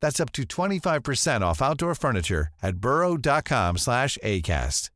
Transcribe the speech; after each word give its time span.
That's 0.00 0.20
up 0.20 0.32
to 0.32 0.42
25% 0.42 1.40
off 1.42 1.60
outdoor 1.60 1.94
furniture 1.94 2.48
at 2.62 2.76
burrow.com 2.76 3.78
slash 3.78 4.18
ACAST. 4.22 4.90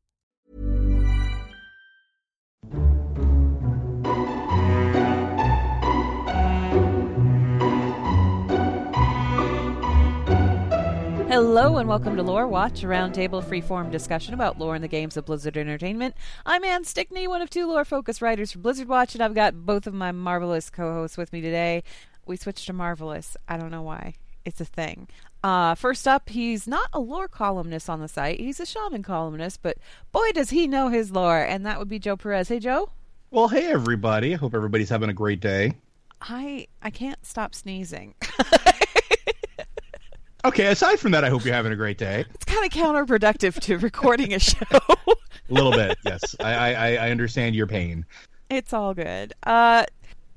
Hello 11.31 11.79
and 11.79 11.89
welcome 11.89 12.17
to 12.17 12.23
Lore 12.23 12.49
Watch, 12.49 12.83
a 12.83 12.87
roundtable 12.87 13.43
freeform 13.43 13.91
discussion 13.91 14.35
about 14.35 14.59
lore 14.59 14.75
in 14.75 14.83
the 14.83 14.89
games 14.89 15.17
of 15.17 15.25
Blizzard 15.27 15.57
Entertainment. 15.57 16.15
I'm 16.45 16.65
Anne 16.65 16.85
Stickney, 16.85 17.29
one 17.29 17.41
of 17.41 17.49
two 17.49 17.67
lore 17.67 17.85
focused 17.85 18.21
writers 18.21 18.53
for 18.53 18.59
Blizzard 18.59 18.89
Watch, 18.89 19.15
and 19.15 19.23
I've 19.23 19.35
got 19.35 19.65
both 19.65 19.87
of 19.87 19.95
my 19.95 20.13
marvelous 20.13 20.71
co 20.71 20.93
hosts 20.93 21.17
with 21.17 21.33
me 21.33 21.41
today. 21.41 21.83
We 22.27 22.37
switched 22.37 22.67
to 22.67 22.73
marvelous. 22.73 23.37
I 23.49 23.57
don't 23.57 23.71
know 23.71 23.81
why. 23.81 24.15
It's 24.45 24.61
a 24.61 24.65
thing. 24.65 25.09
Uh, 25.45 25.75
first 25.75 26.07
up, 26.09 26.29
he's 26.29 26.67
not 26.67 26.89
a 26.93 27.01
lore 27.01 27.29
columnist 27.29 27.89
on 27.91 28.01
the 28.01 28.09
site. 28.09 28.41
He's 28.41 28.61
a 28.61 28.67
shaman 28.67 29.03
columnist, 29.03 29.61
but 29.63 29.77
boy, 30.13 30.33
does 30.33 30.51
he 30.51 30.67
know 30.67 30.89
his 30.89 31.11
lore, 31.11 31.39
and 31.41 31.65
that 31.67 31.79
would 31.79 31.89
be 31.89 31.99
Joe 31.99 32.17
Perez. 32.17 32.49
Hey, 32.49 32.59
Joe. 32.59 32.91
Well, 33.31 33.49
hey 33.49 33.67
everybody. 33.69 34.35
I 34.35 34.37
hope 34.37 34.55
everybody's 34.55 34.89
having 34.89 35.09
a 35.11 35.15
great 35.15 35.41
day. 35.41 35.75
I 36.21 36.67
I 36.83 36.91
can't 36.91 37.25
stop 37.25 37.55
sneezing. 37.55 38.15
Okay, 40.43 40.69
aside 40.69 40.99
from 40.99 41.11
that, 41.13 41.23
I 41.23 41.29
hope 41.29 41.45
you're 41.45 41.53
having 41.53 41.73
a 41.73 41.77
great 41.77 41.99
day. 41.99 42.25
it's 42.35 42.47
kind 42.47 42.65
of 42.65 42.71
counterproductive 42.73 43.61
to 43.61 43.77
recording 43.77 44.33
a 44.33 44.39
show. 44.39 44.65
A 44.73 45.15
little 45.51 45.71
bit, 45.71 45.99
yes. 46.07 46.35
I, 46.41 46.55
I, 46.75 46.95
I 46.95 47.11
understand 47.11 47.55
your 47.55 47.67
pain. 47.67 48.07
It's 48.49 48.73
all 48.73 48.95
good. 48.95 49.35
Uh, 49.43 49.85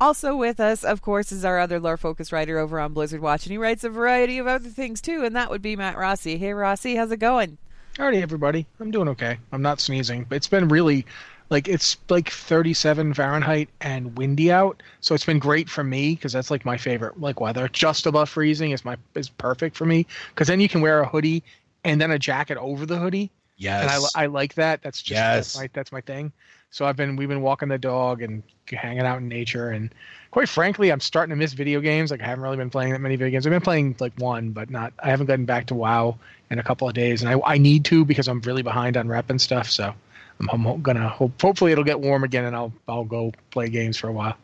also 0.03 0.36
with 0.36 0.59
us, 0.59 0.84
of 0.84 1.02
course, 1.02 1.31
is 1.31 1.46
our 1.46 1.59
other 1.59 1.80
lore 1.80 1.97
focused 1.97 2.31
writer 2.34 2.59
over 2.59 2.80
on 2.80 2.94
Blizzard 2.94 3.22
Watch, 3.22 3.46
and 3.46 3.52
he 3.52 3.58
writes 3.58 3.84
a 3.86 3.90
variety 3.90 4.38
of 4.38 4.47
other 4.47 4.69
things 4.69 5.00
too, 5.02 5.24
and 5.24 5.36
that 5.36 5.50
would 5.50 5.62
be 5.62 5.75
Matt 5.75 5.97
Rossi. 5.97 6.38
Hey, 6.38 6.53
Rossi, 6.53 6.96
how's 6.96 7.12
it 7.12 7.18
going? 7.18 7.58
Alrighty, 7.96 8.22
everybody. 8.22 8.66
I'm 8.80 8.92
doing 8.92 9.08
okay. 9.09 9.38
I'm 9.52 9.62
not 9.62 9.80
sneezing. 9.80 10.25
It's 10.30 10.47
been 10.47 10.68
really, 10.68 11.06
like, 11.50 11.68
it's 11.69 11.96
like 12.09 12.30
37 12.30 13.13
Fahrenheit 13.13 13.69
and 13.81 14.18
windy 14.18 14.52
out, 14.52 14.84
so 15.00 15.16
it's 15.16 15.25
been 15.25 15.40
great 15.40 15.69
for 15.69 15.84
me 15.84 16.16
because 16.16 16.34
that's 16.34 16.52
like 16.52 16.66
my 16.66 16.75
favorite 16.78 17.19
like 17.22 17.40
weather. 17.40 17.69
Just 17.69 18.06
above 18.06 18.30
freezing 18.30 18.72
is 18.72 18.84
my 18.84 18.97
is 19.16 19.30
perfect 19.30 19.78
for 19.78 19.86
me 19.86 20.06
because 20.30 20.47
then 20.47 20.59
you 20.59 20.68
can 20.68 20.81
wear 20.81 21.00
a 21.00 21.08
hoodie 21.08 21.44
and 21.86 22.02
then 22.02 22.12
a 22.12 22.19
jacket 22.19 22.58
over 22.58 22.86
the 22.86 22.97
hoodie. 22.97 23.31
Yes. 23.56 23.84
and 23.84 24.06
I, 24.16 24.24
I 24.24 24.25
like 24.25 24.56
that. 24.56 24.81
That's 24.81 25.02
just 25.02 25.12
Yes. 25.12 25.53
that's 25.53 25.58
my 25.58 25.69
that's 25.74 25.92
my 25.92 26.02
thing. 26.02 26.34
So 26.74 26.88
I've 26.88 26.96
been 26.96 27.18
we've 27.18 27.30
been 27.30 27.44
walking 27.44 27.70
the 27.70 27.78
dog 27.78 28.24
and 28.24 28.42
hanging 28.68 29.02
out 29.02 29.20
in 29.20 29.28
nature, 29.28 29.70
and 29.70 29.94
quite 30.32 30.50
frankly, 30.50 30.92
I'm 30.92 31.00
starting 31.00 31.30
to 31.30 31.36
miss 31.36 31.54
video 31.54 31.82
games. 31.82 32.10
Like 32.10 32.20
I 32.20 32.26
haven't 32.26 32.44
really 32.44 32.58
been 32.58 32.72
playing 32.72 32.94
that 32.94 33.00
many 33.00 33.16
video 33.16 33.30
games. 33.30 33.46
I've 33.46 33.52
been 33.52 33.62
playing 33.62 33.96
like 34.00 34.14
one, 34.18 34.50
but 34.54 34.72
not. 34.72 34.92
I 34.98 35.12
haven't 35.12 35.28
gotten 35.28 35.46
back 35.46 35.68
to 35.68 35.76
WoW 35.76 36.18
in 36.50 36.58
a 36.58 36.64
couple 36.64 36.90
of 36.90 36.96
days, 36.96 37.22
and 37.22 37.30
I 37.30 37.40
I 37.46 37.58
need 37.60 37.86
to 37.86 38.04
because 38.06 38.28
I'm 38.28 38.42
really 38.42 38.64
behind 38.64 38.98
on 38.98 39.08
rep 39.08 39.30
and 39.30 39.40
stuff. 39.40 39.70
So 39.70 39.94
I'm, 40.40 40.50
I'm 40.50 40.82
gonna 40.82 41.08
hope. 41.08 41.40
Hopefully, 41.40 41.74
it'll 41.74 41.84
get 41.84 42.00
warm 42.00 42.24
again, 42.24 42.44
and 42.44 42.56
I'll 42.56 42.74
I'll 42.88 43.06
go 43.06 43.34
play 43.52 43.70
games 43.70 43.96
for 43.96 44.08
a 44.08 44.12
while. 44.12 44.36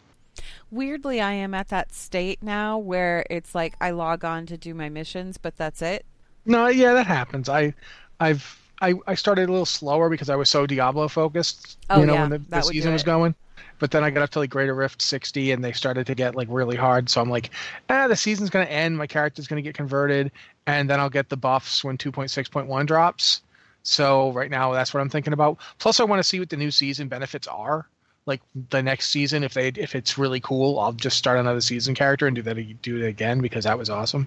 Weirdly, 0.69 1.19
I 1.19 1.33
am 1.33 1.55
at 1.55 1.69
that 1.69 1.95
state 1.95 2.43
now 2.43 2.77
where 2.77 3.25
it's 3.31 3.55
like 3.55 3.73
I 3.81 3.89
log 3.89 4.23
on 4.23 4.45
to 4.45 4.55
do 4.55 4.75
my 4.75 4.89
missions, 4.89 5.39
but 5.39 5.57
that's 5.57 5.81
it. 5.81 6.05
No, 6.45 6.67
yeah, 6.67 6.93
that 6.93 7.07
happens. 7.07 7.49
I 7.49 7.73
I've 8.19 8.61
I, 8.81 8.93
I 9.07 9.15
started 9.15 9.49
a 9.49 9.51
little 9.51 9.65
slower 9.65 10.09
because 10.09 10.29
I 10.29 10.35
was 10.35 10.49
so 10.49 10.65
Diablo 10.65 11.07
focused. 11.07 11.77
Oh, 11.89 11.99
you 11.99 12.05
know 12.05 12.13
yeah, 12.13 12.21
when 12.21 12.29
the, 12.29 12.37
the 12.49 12.61
season 12.61 12.93
was 12.93 13.03
going. 13.03 13.35
But 13.79 13.91
then 13.91 14.03
I 14.03 14.09
got 14.09 14.23
up 14.23 14.29
to 14.31 14.39
like 14.39 14.49
Greater 14.49 14.75
Rift 14.75 15.01
60 15.01 15.51
and 15.51 15.63
they 15.63 15.71
started 15.71 16.07
to 16.07 16.15
get 16.15 16.35
like 16.35 16.47
really 16.49 16.75
hard. 16.75 17.09
So 17.09 17.21
I'm 17.21 17.29
like, 17.29 17.49
ah, 17.89 18.07
the 18.07 18.15
season's 18.15 18.49
gonna 18.49 18.65
end. 18.65 18.97
My 18.97 19.07
character's 19.07 19.47
gonna 19.47 19.61
get 19.61 19.75
converted, 19.75 20.31
and 20.67 20.89
then 20.89 20.99
I'll 20.99 21.09
get 21.09 21.29
the 21.29 21.37
buffs 21.37 21.83
when 21.83 21.97
2.6.1 21.97 22.85
drops. 22.85 23.41
So 23.83 24.31
right 24.31 24.51
now 24.51 24.73
that's 24.73 24.93
what 24.93 25.01
I'm 25.01 25.09
thinking 25.09 25.33
about. 25.33 25.57
Plus 25.77 25.99
I 25.99 26.03
want 26.03 26.19
to 26.19 26.23
see 26.23 26.39
what 26.39 26.49
the 26.49 26.57
new 26.57 26.71
season 26.71 27.07
benefits 27.07 27.47
are. 27.47 27.87
Like 28.29 28.41
the 28.69 28.81
next 28.81 29.09
season, 29.09 29.43
if 29.43 29.53
they 29.53 29.67
if 29.67 29.95
it's 29.95 30.17
really 30.17 30.39
cool, 30.39 30.79
I'll 30.79 30.93
just 30.93 31.17
start 31.17 31.37
another 31.37 31.59
season 31.59 31.95
character 31.95 32.27
and 32.27 32.35
do 32.35 32.41
that 32.43 32.81
do 32.81 32.97
it 32.97 33.07
again 33.07 33.39
because 33.41 33.65
that 33.65 33.77
was 33.77 33.89
awesome. 33.89 34.25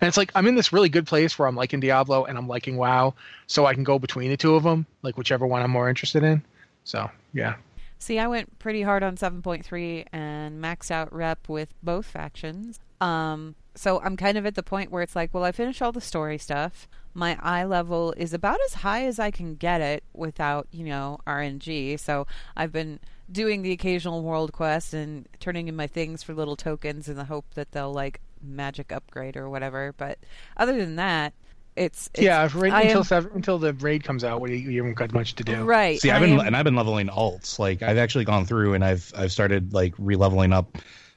And 0.00 0.08
it's 0.08 0.16
like 0.16 0.32
I'm 0.34 0.46
in 0.46 0.54
this 0.54 0.72
really 0.72 0.88
good 0.88 1.06
place 1.06 1.38
where 1.38 1.46
I'm 1.46 1.56
liking 1.56 1.80
Diablo 1.80 2.24
and 2.24 2.38
I'm 2.38 2.48
liking 2.48 2.78
WoW, 2.78 3.12
so 3.46 3.66
I 3.66 3.74
can 3.74 3.84
go 3.84 3.98
between 3.98 4.30
the 4.30 4.38
two 4.38 4.54
of 4.54 4.62
them, 4.62 4.86
like 5.02 5.18
whichever 5.18 5.46
one 5.46 5.60
I'm 5.60 5.70
more 5.70 5.90
interested 5.90 6.22
in. 6.22 6.42
So 6.84 7.10
yeah, 7.34 7.56
See, 8.02 8.18
I 8.18 8.26
went 8.26 8.58
pretty 8.58 8.82
hard 8.82 9.04
on 9.04 9.16
7.3 9.16 10.06
and 10.12 10.60
maxed 10.60 10.90
out 10.90 11.12
rep 11.12 11.48
with 11.48 11.68
both 11.84 12.04
factions. 12.04 12.80
Um, 13.00 13.54
so 13.76 14.00
I'm 14.00 14.16
kind 14.16 14.36
of 14.36 14.44
at 14.44 14.56
the 14.56 14.62
point 14.64 14.90
where 14.90 15.04
it's 15.04 15.14
like, 15.14 15.32
well, 15.32 15.44
I 15.44 15.52
finished 15.52 15.80
all 15.80 15.92
the 15.92 16.00
story 16.00 16.36
stuff. 16.36 16.88
My 17.14 17.38
eye 17.40 17.62
level 17.62 18.12
is 18.16 18.34
about 18.34 18.58
as 18.66 18.74
high 18.74 19.04
as 19.04 19.20
I 19.20 19.30
can 19.30 19.54
get 19.54 19.80
it 19.80 20.02
without, 20.12 20.66
you 20.72 20.84
know, 20.84 21.20
RNG. 21.28 22.00
So 22.00 22.26
I've 22.56 22.72
been 22.72 22.98
doing 23.32 23.62
the 23.62 23.72
occasional 23.72 24.22
world 24.22 24.52
quest 24.52 24.94
and 24.94 25.26
turning 25.40 25.68
in 25.68 25.74
my 25.74 25.86
things 25.86 26.22
for 26.22 26.34
little 26.34 26.56
tokens 26.56 27.08
in 27.08 27.16
the 27.16 27.24
hope 27.24 27.46
that 27.54 27.72
they'll 27.72 27.92
like 27.92 28.20
magic 28.42 28.92
upgrade 28.92 29.36
or 29.36 29.48
whatever. 29.48 29.94
But 29.96 30.18
other 30.56 30.76
than 30.76 30.96
that, 30.96 31.32
it's, 31.74 32.10
it's 32.14 32.22
yeah. 32.22 32.48
Right 32.54 32.84
until 32.84 32.98
am- 32.98 33.04
seven, 33.04 33.30
until 33.34 33.58
the 33.58 33.72
raid 33.74 34.04
comes 34.04 34.24
out, 34.24 34.42
you, 34.48 34.56
you 34.56 34.82
haven't 34.82 34.94
got 34.94 35.12
much 35.14 35.34
to 35.36 35.44
do. 35.44 35.64
right. 35.64 35.98
See, 36.00 36.10
I've 36.10 36.22
I 36.22 36.26
been 36.26 36.40
am- 36.40 36.46
and 36.46 36.56
I've 36.56 36.64
been 36.64 36.76
leveling 36.76 37.08
alts. 37.08 37.58
Like 37.58 37.82
I've 37.82 37.98
actually 37.98 38.24
gone 38.24 38.44
through 38.44 38.74
and 38.74 38.84
I've 38.84 39.10
I've 39.16 39.32
started 39.32 39.72
like 39.72 39.94
re-leveling 39.98 40.52
up 40.52 40.76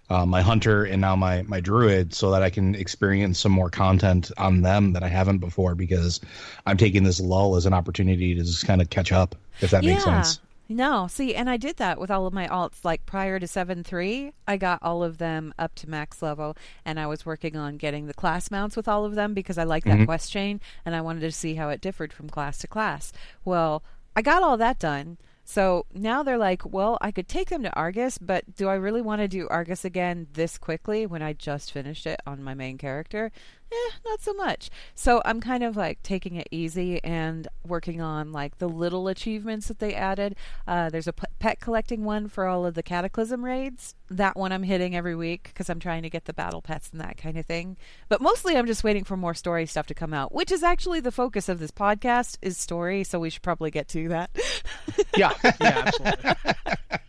uh, 0.10 0.26
my 0.26 0.42
hunter 0.42 0.86
and 0.86 1.02
now 1.02 1.16
my 1.16 1.42
my 1.44 1.60
druid 1.60 2.14
so 2.14 2.32
that 2.32 2.42
I 2.44 2.50
can 2.50 2.76
experience 2.76 3.40
some 3.40 3.52
more 3.52 3.70
content 3.70 4.32
on 4.38 4.62
them 4.62 4.94
that 4.94 5.04
I 5.04 5.10
haven't 5.10 5.40
before 5.40 5.76
because 5.76 6.22
I'm 6.66 6.78
taking 6.78 7.04
this 7.04 7.20
lull 7.20 7.56
as 7.58 7.66
an 7.66 7.74
opportunity 7.74 8.36
to 8.36 8.42
just 8.42 8.66
kind 8.66 8.82
of 8.82 8.90
catch 8.90 9.12
up. 9.12 9.36
If 9.62 9.72
that 9.72 9.84
makes 9.84 10.04
sense. 10.04 10.40
No, 10.68 11.06
see, 11.08 11.36
and 11.36 11.48
I 11.50 11.58
did 11.58 11.78
that 11.78 12.00
with 12.00 12.10
all 12.10 12.26
of 12.26 12.34
my 12.34 12.48
alts. 12.48 12.84
Like 12.84 13.06
prior 13.06 13.40
to 13.40 13.46
7.3, 13.46 14.34
I 14.48 14.58
got 14.58 14.80
all 14.82 15.04
of 15.04 15.20
them 15.20 15.54
up 15.60 15.76
to 15.76 15.90
max 15.90 16.22
level, 16.24 16.58
and 16.84 17.00
I 17.00 17.06
was 17.06 17.26
working 17.26 17.56
on 17.56 17.78
getting 17.78 18.08
the 18.08 18.14
class 18.16 18.50
mounts 18.50 18.76
with 18.76 18.88
all 18.88 19.06
of 19.06 19.14
them 19.14 19.34
because 19.36 19.58
I 19.60 19.64
like 19.64 19.84
that 19.84 20.00
Mhm. 20.00 20.06
quest 20.06 20.32
chain, 20.32 20.60
and 20.84 20.96
I 20.96 21.02
wanted 21.02 21.20
to 21.22 21.32
see 21.32 21.56
how 21.56 21.70
it 21.70 21.82
differed 21.82 22.12
from 22.12 22.30
class 22.30 22.58
to 22.60 22.68
class. 22.68 23.14
Well, 23.44 23.84
I 24.16 24.24
got 24.24 24.42
all 24.42 24.58
that 24.58 24.80
done. 24.80 25.18
So 25.48 25.86
now 25.94 26.24
they're 26.24 26.40
like, 26.40 26.66
well, 26.66 26.98
I 27.02 27.12
could 27.12 27.28
take 27.28 27.50
them 27.50 27.62
to 27.62 27.74
Argus, 27.76 28.18
but 28.18 28.56
do 28.56 28.68
I 28.68 28.74
really 28.74 29.02
want 29.04 29.22
to 29.22 29.28
do 29.28 29.48
Argus 29.50 29.86
again 29.86 30.26
this 30.34 30.58
quickly 30.58 31.06
when 31.06 31.22
I 31.22 31.34
just 31.34 31.72
finished 31.72 32.08
it 32.08 32.20
on 32.26 32.42
my 32.42 32.56
main 32.56 32.80
character? 32.80 33.32
Eh, 33.72 33.92
not 34.06 34.22
so 34.22 34.34
much. 34.34 34.70
So 34.94 35.22
I'm 35.26 35.42
kind 35.42 35.64
of 35.64 35.76
like 35.76 36.02
taking 36.04 36.36
it 36.36 36.48
easy 36.52 37.04
and 37.04 37.48
working 37.66 38.02
on 38.02 38.32
like 38.32 38.58
the 38.58 38.70
little 38.70 39.08
achievements 39.08 39.68
that 39.68 39.80
they 39.80 39.94
added. 39.94 40.36
Uh, 40.68 40.90
there's 40.90 41.08
a 41.08 41.14
p- 41.14 41.26
pet 41.40 41.60
collecting 41.60 42.04
one 42.04 42.28
for 42.28 42.46
all 42.46 42.66
of 42.66 42.74
the 42.74 42.84
Cataclysm 42.84 43.44
raids. 43.44 43.96
That 44.10 44.36
one 44.38 44.52
I'm 44.52 44.64
hitting 44.64 44.96
every 44.96 45.16
week 45.16 45.44
because 45.46 45.70
I'm 45.70 45.80
trying 45.80 46.04
to 46.04 46.10
get 46.10 46.26
the 46.26 46.34
battle 46.34 46.62
pets 46.62 46.90
and 46.92 47.02
that 47.02 47.18
kind 47.18 47.38
of 47.38 47.46
thing. 47.46 47.78
But 48.10 48.22
mostly 48.22 48.58
I'm 48.58 48.68
just 48.68 48.84
waiting 48.84 49.04
for 49.04 49.18
more 49.18 49.34
story 49.34 49.66
stuff 49.66 49.88
to 49.88 49.94
come 49.94 50.14
out, 50.14 50.34
which 50.34 50.52
is 50.52 50.64
actually 50.64 51.00
the 51.00 51.12
focus 51.12 51.50
of 51.50 51.60
this 51.60 51.72
podcast 51.72 52.38
is 52.42 52.58
story. 52.58 53.04
So 53.04 53.20
we 53.20 53.30
should 53.30 53.42
probably 53.42 53.72
get 53.72 53.88
to 53.90 54.10
that. 54.10 54.30
Yeah, 55.18 55.32
yeah, 55.44 55.52
absolutely. 55.62 56.34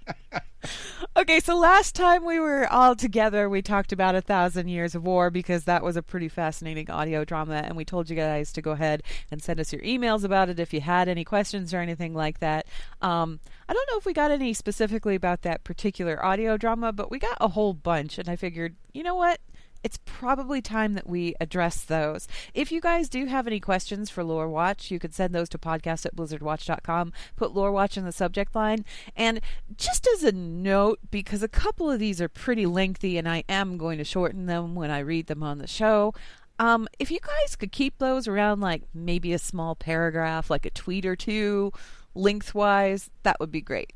Okay, 1.16 1.40
so 1.40 1.56
last 1.56 1.94
time 1.94 2.26
we 2.26 2.38
were 2.38 2.70
all 2.70 2.94
together, 2.94 3.48
we 3.48 3.62
talked 3.62 3.90
about 3.90 4.14
A 4.14 4.20
Thousand 4.20 4.68
Years 4.68 4.94
of 4.94 5.02
War 5.02 5.30
because 5.30 5.64
that 5.64 5.82
was 5.82 5.96
a 5.96 6.02
pretty 6.02 6.28
fascinating 6.28 6.90
audio 6.90 7.24
drama, 7.24 7.54
and 7.54 7.74
we 7.74 7.86
told 7.86 8.10
you 8.10 8.16
guys 8.16 8.52
to 8.52 8.60
go 8.60 8.72
ahead 8.72 9.02
and 9.30 9.42
send 9.42 9.58
us 9.58 9.72
your 9.72 9.80
emails 9.80 10.24
about 10.24 10.50
it 10.50 10.60
if 10.60 10.74
you 10.74 10.82
had 10.82 11.08
any 11.08 11.24
questions 11.24 11.72
or 11.72 11.78
anything 11.78 12.12
like 12.12 12.40
that. 12.40 12.66
Um, 13.00 13.40
I 13.66 13.72
don't 13.72 13.88
know 13.90 13.96
if 13.96 14.04
we 14.04 14.12
got 14.12 14.30
any 14.30 14.52
specifically 14.52 15.14
about 15.14 15.40
that 15.40 15.64
particular 15.64 16.22
audio 16.22 16.58
drama, 16.58 16.92
but 16.92 17.10
we 17.10 17.18
got 17.18 17.38
a 17.40 17.48
whole 17.48 17.72
bunch, 17.72 18.18
and 18.18 18.28
I 18.28 18.36
figured, 18.36 18.76
you 18.92 19.02
know 19.02 19.14
what? 19.14 19.40
It's 19.82 19.98
probably 20.04 20.60
time 20.60 20.94
that 20.94 21.08
we 21.08 21.34
address 21.40 21.82
those. 21.82 22.26
If 22.54 22.72
you 22.72 22.80
guys 22.80 23.08
do 23.08 23.26
have 23.26 23.46
any 23.46 23.60
questions 23.60 24.10
for 24.10 24.24
Lore 24.24 24.48
Watch, 24.48 24.90
you 24.90 24.98
could 24.98 25.14
send 25.14 25.34
those 25.34 25.48
to 25.50 25.58
podcast 25.58 26.06
at 26.06 26.16
blizzardwatch.com, 26.16 27.12
put 27.36 27.54
Lore 27.54 27.72
Watch 27.72 27.96
in 27.96 28.04
the 28.04 28.12
subject 28.12 28.54
line. 28.54 28.84
And 29.16 29.40
just 29.76 30.08
as 30.14 30.22
a 30.22 30.32
note, 30.32 30.98
because 31.10 31.42
a 31.42 31.48
couple 31.48 31.90
of 31.90 31.98
these 31.98 32.20
are 32.20 32.28
pretty 32.28 32.66
lengthy 32.66 33.18
and 33.18 33.28
I 33.28 33.44
am 33.48 33.78
going 33.78 33.98
to 33.98 34.04
shorten 34.04 34.46
them 34.46 34.74
when 34.74 34.90
I 34.90 35.00
read 35.00 35.26
them 35.26 35.42
on 35.42 35.58
the 35.58 35.66
show, 35.66 36.14
um, 36.58 36.88
if 36.98 37.10
you 37.10 37.20
guys 37.20 37.56
could 37.56 37.72
keep 37.72 37.98
those 37.98 38.26
around 38.26 38.60
like 38.60 38.82
maybe 38.94 39.32
a 39.32 39.38
small 39.38 39.74
paragraph, 39.74 40.50
like 40.50 40.64
a 40.64 40.70
tweet 40.70 41.04
or 41.04 41.16
two, 41.16 41.72
lengthwise, 42.14 43.10
that 43.22 43.38
would 43.40 43.50
be 43.50 43.60
great 43.60 43.92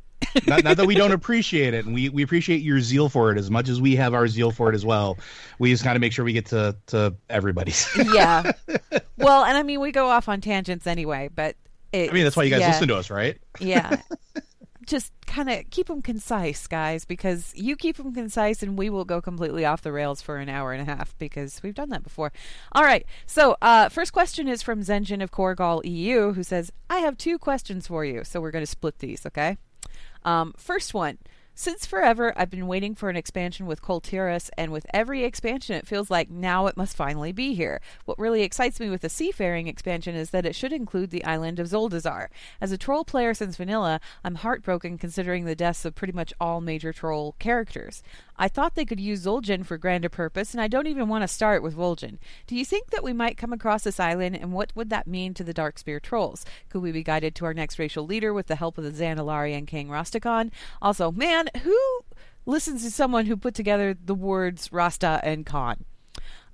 not, 0.47 0.65
not, 0.65 0.77
that 0.77 0.87
we 0.87 0.95
don't 0.95 1.13
appreciate 1.13 1.75
it, 1.75 1.85
and 1.85 1.95
we, 1.95 2.09
we 2.09 2.23
appreciate 2.23 2.63
your 2.63 2.81
zeal 2.81 3.09
for 3.09 3.33
it 3.33 3.39
as 3.39 3.51
much 3.51 3.69
as 3.69 3.81
we 3.81 3.97
have 3.97 4.15
our 4.15 4.29
zeal 4.29 4.51
for 4.51 4.71
it 4.71 4.75
as 4.75 4.85
well. 4.85 5.19
We 5.59 5.71
just 5.71 5.85
got 5.85 5.95
to 5.95 5.99
make 5.99 6.13
sure 6.13 6.25
we 6.25 6.33
get 6.33 6.47
to 6.47 6.77
to 6.89 7.15
everybody's. 7.29 7.89
yeah. 8.13 8.53
Well, 9.17 9.45
and 9.45 9.57
I 9.57 9.63
mean, 9.63 9.81
we 9.81 9.93
go 9.93 10.09
off 10.09 10.29
on 10.29 10.41
tangents 10.41 10.87
anyway, 10.87 11.29
but 11.35 11.57
I 11.93 12.11
mean, 12.13 12.25
that's 12.25 12.37
why 12.37 12.45
you 12.45 12.51
guys 12.51 12.61
yeah, 12.61 12.69
listen 12.69 12.89
to 12.89 12.97
us, 12.97 13.11
right? 13.11 13.39
Yeah. 13.61 14.01
just 14.87 15.13
kind 15.27 15.49
of 15.49 15.71
keep 15.71 15.87
them 15.87 16.03
concise, 16.03 16.67
guys, 16.67 17.05
because 17.05 17.53
you 17.55 17.77
keep 17.77 17.97
them 17.97 18.13
concise 18.13 18.63
and 18.63 18.77
we 18.77 18.91
will 18.91 19.05
go 19.05 19.21
completely 19.21 19.65
off 19.65 19.83
the 19.83 19.93
rails 19.93 20.21
for 20.21 20.39
an 20.39 20.49
hour 20.49 20.73
and 20.73 20.83
a 20.83 20.85
half 20.85 21.17
because 21.19 21.63
we've 21.63 21.75
done 21.75 21.91
that 21.91 22.03
before. 22.03 22.33
All 22.73 22.83
right. 22.83 23.07
So, 23.27 23.57
uh, 23.63 23.89
first 23.89 24.13
question 24.13 24.49
is 24.49 24.63
from 24.63 24.83
Zenjin 24.83 25.23
of 25.23 25.31
Kor'gall 25.31 25.85
EU, 25.85 26.33
who 26.33 26.43
says, 26.43 26.73
I 26.89 26.99
have 26.99 27.17
two 27.17 27.39
questions 27.39 27.87
for 27.87 28.05
you. 28.05 28.25
So, 28.25 28.41
we're 28.41 28.51
going 28.51 28.65
to 28.65 28.71
split 28.71 28.99
these, 28.99 29.25
okay? 29.27 29.59
Um, 30.25 30.55
first 30.57 30.95
one. 30.95 31.19
Since 31.61 31.85
forever, 31.85 32.33
I've 32.37 32.49
been 32.49 32.67
waiting 32.67 32.95
for 32.95 33.11
an 33.11 33.17
expansion 33.17 33.67
with 33.67 33.83
Kul 33.83 34.01
Tiras, 34.01 34.49
and 34.57 34.73
with 34.73 34.87
every 34.95 35.25
expansion, 35.25 35.77
it 35.77 35.87
feels 35.87 36.11
like 36.11 36.31
now 36.31 36.69
it 36.69 36.77
must 36.79 36.97
finally 36.97 37.33
be 37.33 37.53
here. 37.53 37.83
What 38.07 38.19
really 38.19 38.41
excites 38.41 38.81
me 38.81 38.89
with 38.89 39.03
the 39.03 39.11
Seafaring 39.11 39.67
expansion 39.67 40.15
is 40.15 40.31
that 40.31 40.47
it 40.47 40.55
should 40.55 40.73
include 40.73 41.11
the 41.11 41.23
island 41.23 41.61
of 41.61 41.67
Zuldazar. 41.67 42.29
As 42.63 42.73
a 42.73 42.79
troll 42.79 43.05
player 43.05 43.35
since 43.35 43.59
vanilla, 43.59 44.01
I'm 44.25 44.37
heartbroken 44.37 44.97
considering 44.97 45.45
the 45.45 45.55
deaths 45.55 45.85
of 45.85 45.95
pretty 45.95 46.15
much 46.15 46.33
all 46.41 46.63
major 46.63 46.95
troll 46.95 47.37
characters. 47.39 48.03
I 48.39 48.49
thought 48.49 48.75
they 48.75 48.87
could 48.87 48.99
use 48.99 49.27
Zul'jin 49.27 49.67
for 49.67 49.77
grander 49.77 50.09
purpose, 50.09 50.55
and 50.55 50.63
I 50.63 50.67
don't 50.67 50.87
even 50.87 51.09
want 51.09 51.25
to 51.25 51.29
start 51.29 51.63
with 51.63 51.77
Vol'jin. 51.77 52.17
Do 52.47 52.57
you 52.57 52.65
think 52.65 52.89
that 52.89 53.05
we 53.05 53.13
might 53.13 53.37
come 53.37 53.53
across 53.53 53.85
this 53.85 54.01
island, 54.01 54.35
and 54.35 54.55
what 54.55 54.75
would 54.75 54.89
that 54.89 55.07
mean 55.07 55.35
to 55.35 55.45
the 55.45 55.53
Darkspear 55.53 56.01
trolls? 56.01 56.47
Could 56.71 56.81
we 56.81 56.91
be 56.91 57.03
guided 57.03 57.35
to 57.35 57.45
our 57.45 57.53
next 57.53 57.79
racial 57.79 58.07
leader 58.07 58.33
with 58.33 58.47
the 58.47 58.57
help 58.57 58.79
of 58.79 58.85
the 58.85 58.93
Zandalari 58.93 59.55
and 59.55 59.67
King 59.67 59.89
Rastakhan? 59.89 60.53
Also, 60.81 61.13
man, 61.13 61.50
who 61.63 61.79
listens 62.47 62.83
to 62.85 62.91
someone 62.91 63.27
who 63.27 63.37
put 63.37 63.55
together 63.55 63.95
the 63.95 64.15
words 64.15 64.73
Rasta 64.73 65.21
and 65.23 65.47
Khan? 65.47 65.85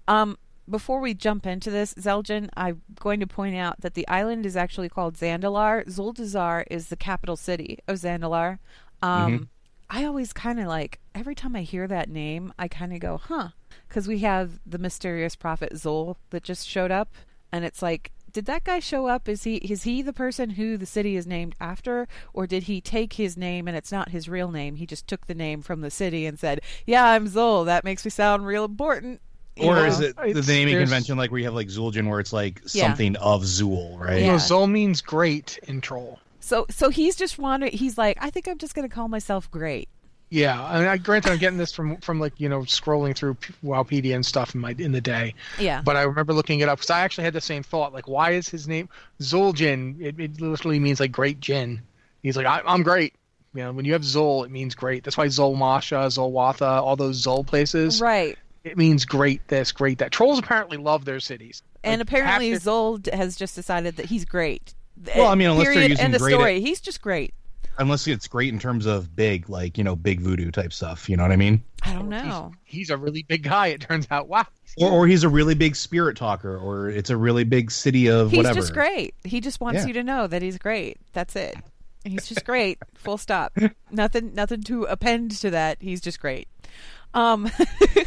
Um, 0.09 0.39
before 0.69 1.01
we 1.01 1.15
jump 1.15 1.47
into 1.47 1.71
this, 1.71 1.95
Zeljan, 1.95 2.49
I'm 2.57 2.83
going 2.99 3.21
to 3.21 3.27
point 3.27 3.57
out 3.57 3.81
that 3.81 3.95
the 3.95 4.07
island 4.09 4.47
is 4.47 4.57
actually 4.57 4.89
called 4.89 5.15
Zandalar. 5.15 5.87
Zuldazar 5.87 6.65
is 6.71 6.89
the 6.89 6.97
capital 6.97 7.37
city 7.37 7.79
of 7.87 7.97
Zandalar. 7.97 8.59
Um, 9.03 9.33
mm-hmm. 9.33 9.45
I 9.89 10.05
always 10.05 10.33
kind 10.33 10.59
of 10.59 10.67
like 10.67 10.99
every 11.15 11.35
time 11.35 11.55
I 11.55 11.63
hear 11.63 11.87
that 11.87 12.09
name, 12.09 12.53
I 12.59 12.67
kind 12.67 12.93
of 12.93 12.99
go, 12.99 13.19
huh? 13.19 13.51
Because 13.89 14.09
we 14.09 14.21
have 14.21 14.59
the 14.67 14.79
mysterious 14.79 15.37
prophet 15.37 15.75
Zul 15.75 16.17
that 16.31 16.43
just 16.43 16.67
showed 16.67 16.91
up, 16.91 17.15
and 17.53 17.65
it's 17.65 17.83
like, 17.83 18.11
did 18.37 18.45
that 18.45 18.65
guy 18.65 18.81
show 18.81 19.07
up? 19.07 19.31
Is 19.31 19.45
he 19.45 19.57
is 19.57 19.85
he 19.85 20.03
the 20.03 20.13
person 20.13 20.51
who 20.51 20.77
the 20.77 20.85
city 20.85 21.17
is 21.17 21.27
named 21.27 21.55
after, 21.59 22.07
or 22.35 22.47
did 22.47 22.65
he 22.65 22.83
take 22.83 23.15
his 23.15 23.35
name 23.35 23.67
and 23.67 23.75
it's 23.75 23.91
not 23.91 24.11
his 24.11 24.29
real 24.29 24.51
name? 24.51 24.77
He 24.77 24.85
just 24.85 25.07
took 25.09 25.27
the 25.27 25.35
name 25.35 25.63
from 25.63 25.81
the 25.81 25.91
city 25.91 26.27
and 26.27 26.39
said, 26.39 26.61
"Yeah, 26.85 27.07
I'm 27.07 27.29
Zul." 27.29 27.65
That 27.65 27.83
makes 27.83 28.05
me 28.05 28.11
sound 28.11 28.47
real 28.47 28.67
important. 28.67 29.23
or 29.57 29.77
know? 29.77 29.85
is 29.85 30.01
it 30.01 30.15
the 30.17 30.45
naming 30.47 30.77
convention 30.77 31.17
like 31.17 31.31
where 31.31 31.39
you 31.39 31.47
have 31.47 31.55
like 31.55 31.69
Zul'jin, 31.69 32.11
where 32.11 32.21
it's 32.21 32.35
like 32.35 32.61
yeah. 32.75 32.89
something 32.89 33.17
of 33.17 33.43
Zul, 33.45 33.99
right? 33.99 34.21
Yeah. 34.21 34.35
Zul 34.35 34.71
means 34.71 35.01
great 35.01 35.59
in 35.67 35.81
troll. 35.81 36.21
So 36.41 36.67
so 36.69 36.91
he's 36.91 37.17
just 37.17 37.39
wondering. 37.39 37.73
He's 37.73 37.97
like, 37.97 38.19
I 38.21 38.29
think 38.29 38.49
I'm 38.49 38.59
just 38.59 38.75
going 38.75 38.87
to 38.87 38.95
call 38.95 39.09
myself 39.09 39.51
great. 39.51 39.89
Yeah, 40.29 40.61
I 40.61 40.79
mean, 40.81 40.89
I, 40.89 40.97
granted, 40.97 41.31
I'm 41.31 41.39
getting 41.39 41.59
this 41.59 41.73
from 41.73 41.99
from 41.99 42.19
like 42.19 42.33
you 42.39 42.49
know 42.49 42.63
scrolling 42.63 43.15
through 43.17 43.37
Wowpedia 43.65 44.15
and 44.15 44.27
stuff 44.27 44.55
in 44.55 44.61
my 44.61 44.75
in 44.77 44.91
the 44.91 45.01
day. 45.01 45.35
Yeah. 45.59 45.83
But 45.83 45.97
I 45.97 46.03
remember 46.03 46.33
looking 46.33 46.61
it 46.61 46.69
up 46.69 46.79
because 46.79 46.91
I 46.91 47.01
actually 47.01 47.25
had 47.25 47.33
the 47.33 47.41
same 47.41 47.63
thought. 47.63 47.93
Like, 47.93 48.09
why 48.09 48.33
is 48.33 48.49
his 48.49 48.67
name 48.67 48.89
Zul'jin? 49.21 50.01
It, 50.01 50.19
it 50.19 50.41
literally 50.41 50.81
means 50.81 50.99
like 50.99 51.13
great 51.13 51.39
Jin. 51.39 51.81
He's 52.23 52.37
like, 52.37 52.47
I, 52.47 52.61
am 52.67 52.83
great. 52.83 53.15
You 53.55 53.63
know, 53.63 53.73
when 53.73 53.85
you 53.85 53.93
have 53.93 54.03
Zul, 54.03 54.45
it 54.45 54.51
means 54.51 54.75
great. 54.75 55.05
That's 55.05 55.17
why 55.17 55.27
Zul'Masha, 55.27 56.07
Zul'Watha, 56.09 56.83
all 56.83 56.97
those 56.97 57.25
Zul 57.25 57.47
places. 57.47 58.01
Right. 58.01 58.37
It 58.65 58.77
means 58.77 59.05
great 59.05 59.47
this, 59.47 59.71
great 59.71 59.99
that. 59.99 60.11
Trolls 60.11 60.41
apparently 60.41 60.77
love 60.77 61.05
their 61.05 61.21
cities. 61.21 61.63
And 61.85 62.01
like, 62.01 62.09
apparently 62.09 62.51
Zul 62.53 63.09
has 63.15 63.37
just 63.37 63.55
decided 63.55 63.97
that 63.97 64.07
he's 64.07 64.25
great. 64.25 64.75
Well, 65.15 65.29
I 65.29 65.37
mean, 65.37 65.51
unless 65.51 65.67
Period, 65.67 65.83
they're 65.83 65.89
using 65.91 66.05
end 66.05 66.15
of 66.17 66.21
great 66.21 66.33
story. 66.33 66.61
He's 66.61 66.81
just 66.81 67.01
great. 67.01 67.33
Unless 67.79 68.07
it's 68.07 68.27
great 68.27 68.53
in 68.53 68.59
terms 68.59 68.87
of 68.87 69.15
big, 69.15 69.49
like 69.49 69.77
you 69.77 69.85
know, 69.85 69.97
big 69.97 70.21
voodoo 70.21 70.51
type 70.51 70.73
stuff. 70.73 71.09
You 71.09 71.17
know 71.17 71.23
what 71.23 71.33
I 71.33 71.37
mean? 71.37 71.63
I 71.83 71.93
don't 71.93 72.09
know. 72.09 72.53
He's, 72.65 72.79
he's 72.79 72.91
a 72.91 72.97
really 72.97 73.23
big 73.23 73.43
guy. 73.43 73.69
It 73.69 73.81
turns 73.81 74.07
out. 74.11 74.29
Wow. 74.29 74.47
Or, 74.79 74.91
or 74.91 75.07
he's 75.07 75.25
a 75.25 75.29
really 75.29 75.55
big 75.55 75.77
spirit 75.77 76.17
talker, 76.17 76.57
or 76.57 76.89
it's 76.89 77.11
a 77.11 77.17
really 77.17 77.45
big 77.45 77.71
city 77.71 78.09
of 78.09 78.31
he's 78.31 78.39
whatever. 78.39 78.55
He's 78.57 78.65
just 78.65 78.75
great. 78.75 79.15
He 79.25 79.41
just 79.41 79.61
wants 79.61 79.83
yeah. 79.83 79.87
you 79.87 79.93
to 79.95 80.03
know 80.03 80.27
that 80.27 80.43
he's 80.43 80.59
great. 80.59 80.99
That's 81.13 81.37
it. 81.37 81.57
He's 82.05 82.29
just 82.29 82.45
great. 82.45 82.79
Full 82.95 83.19
stop. 83.19 83.57
nothing. 83.91 84.35
Nothing 84.35 84.63
to 84.65 84.85
append 84.85 85.33
to 85.33 85.51
that. 85.51 85.79
He's 85.81 86.01
just 86.01 86.21
great. 86.21 86.49
Um, 87.15 87.51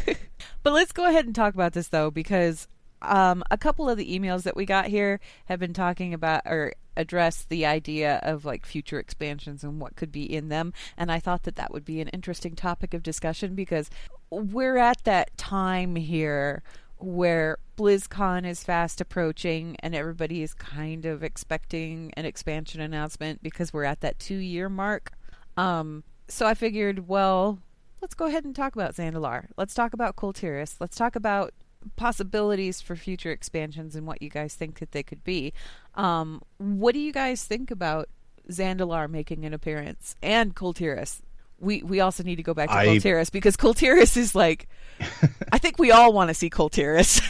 but 0.62 0.72
let's 0.72 0.92
go 0.92 1.06
ahead 1.06 1.26
and 1.26 1.34
talk 1.34 1.54
about 1.54 1.72
this 1.72 1.88
though, 1.88 2.10
because 2.10 2.66
um, 3.02 3.42
a 3.50 3.58
couple 3.58 3.88
of 3.88 3.96
the 3.96 4.18
emails 4.18 4.42
that 4.42 4.56
we 4.56 4.64
got 4.66 4.86
here 4.86 5.20
have 5.46 5.58
been 5.58 5.72
talking 5.72 6.14
about 6.14 6.42
or 6.46 6.74
address 6.96 7.44
the 7.48 7.64
idea 7.64 8.20
of 8.22 8.44
like 8.44 8.66
future 8.66 8.98
expansions 8.98 9.64
and 9.64 9.80
what 9.80 9.96
could 9.96 10.12
be 10.12 10.24
in 10.24 10.48
them 10.48 10.72
and 10.98 11.10
i 11.10 11.18
thought 11.18 11.44
that 11.44 11.56
that 11.56 11.72
would 11.72 11.84
be 11.84 12.00
an 12.00 12.08
interesting 12.08 12.54
topic 12.54 12.92
of 12.92 13.02
discussion 13.02 13.54
because 13.54 13.88
we're 14.30 14.76
at 14.76 15.02
that 15.04 15.34
time 15.38 15.96
here 15.96 16.62
where 16.98 17.58
BlizzCon 17.76 18.46
is 18.46 18.62
fast 18.62 19.00
approaching 19.00 19.76
and 19.80 19.94
everybody 19.94 20.42
is 20.42 20.54
kind 20.54 21.06
of 21.06 21.22
expecting 21.22 22.12
an 22.14 22.26
expansion 22.26 22.80
announcement 22.80 23.42
because 23.42 23.72
we're 23.72 23.84
at 23.84 24.00
that 24.00 24.18
two 24.18 24.36
year 24.36 24.68
mark. 24.68 25.12
Um, 25.56 26.04
so 26.28 26.46
I 26.46 26.54
figured, 26.54 27.08
well, 27.08 27.58
let's 28.00 28.14
go 28.14 28.26
ahead 28.26 28.44
and 28.44 28.54
talk 28.54 28.74
about 28.74 28.94
Zandalar. 28.94 29.46
Let's 29.56 29.74
talk 29.74 29.92
about 29.92 30.16
Tiras. 30.16 30.76
Let's 30.78 30.96
talk 30.96 31.16
about 31.16 31.52
possibilities 31.96 32.80
for 32.80 32.96
future 32.96 33.30
expansions 33.30 33.96
and 33.96 34.06
what 34.06 34.22
you 34.22 34.30
guys 34.30 34.54
think 34.54 34.78
that 34.78 34.92
they 34.92 35.02
could 35.02 35.24
be. 35.24 35.52
Um, 35.94 36.42
what 36.58 36.94
do 36.94 37.00
you 37.00 37.12
guys 37.12 37.44
think 37.44 37.70
about 37.70 38.08
Zandalar 38.50 39.08
making 39.08 39.44
an 39.44 39.54
appearance 39.54 40.16
and 40.22 40.54
Kul 40.54 40.74
Tiras? 40.74 41.22
We 41.58 41.82
we 41.82 42.00
also 42.00 42.22
need 42.22 42.36
to 42.36 42.42
go 42.42 42.54
back 42.54 42.68
to 42.70 42.74
I... 42.74 42.86
Kul 42.86 43.00
Tiras 43.00 43.30
because 43.30 43.56
Kul 43.56 43.74
Tiras 43.74 44.16
is 44.16 44.34
like 44.34 44.68
I 45.52 45.58
think 45.58 45.78
we 45.78 45.90
all 45.90 46.12
want 46.12 46.28
to 46.28 46.34
see 46.34 46.50
Kul 46.50 46.70
Tiras. 46.70 47.20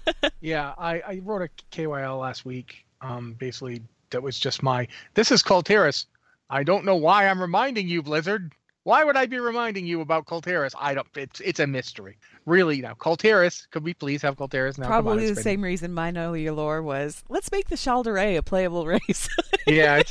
yeah, 0.40 0.74
I, 0.78 1.00
I 1.00 1.20
wrote 1.24 1.42
a 1.42 1.48
KYL 1.70 2.20
last 2.20 2.44
week. 2.44 2.84
Um, 3.00 3.34
basically 3.38 3.82
that 4.10 4.22
was 4.22 4.38
just 4.38 4.62
my 4.62 4.88
this 5.14 5.30
is 5.30 5.42
Kul 5.42 5.62
Tiras. 5.62 6.06
I 6.50 6.62
don't 6.62 6.84
know 6.84 6.96
why 6.96 7.28
I'm 7.28 7.40
reminding 7.40 7.88
you, 7.88 8.02
Blizzard. 8.02 8.52
Why 8.88 9.04
would 9.04 9.18
I 9.18 9.26
be 9.26 9.38
reminding 9.38 9.84
you 9.84 10.00
about 10.00 10.24
Kul 10.24 10.40
Tiras? 10.40 10.72
I 10.78 10.94
don't. 10.94 11.06
It's 11.14 11.40
it's 11.40 11.60
a 11.60 11.66
mystery, 11.66 12.16
really. 12.46 12.80
Now, 12.80 12.94
Kul 12.94 13.18
Tiras, 13.18 13.68
could 13.70 13.84
we 13.84 13.92
please 13.92 14.22
have 14.22 14.38
Kul 14.38 14.48
Tiras 14.48 14.78
now? 14.78 14.86
Probably 14.86 15.28
on, 15.28 15.34
the 15.34 15.42
same 15.42 15.60
reason 15.60 15.92
my 15.92 16.10
Nolia 16.10 16.56
lore 16.56 16.80
was. 16.82 17.22
Let's 17.28 17.52
make 17.52 17.68
the 17.68 17.76
Shal'Dorei 17.76 18.38
a 18.38 18.42
playable 18.42 18.86
race. 18.86 19.28
yeah, 19.66 20.02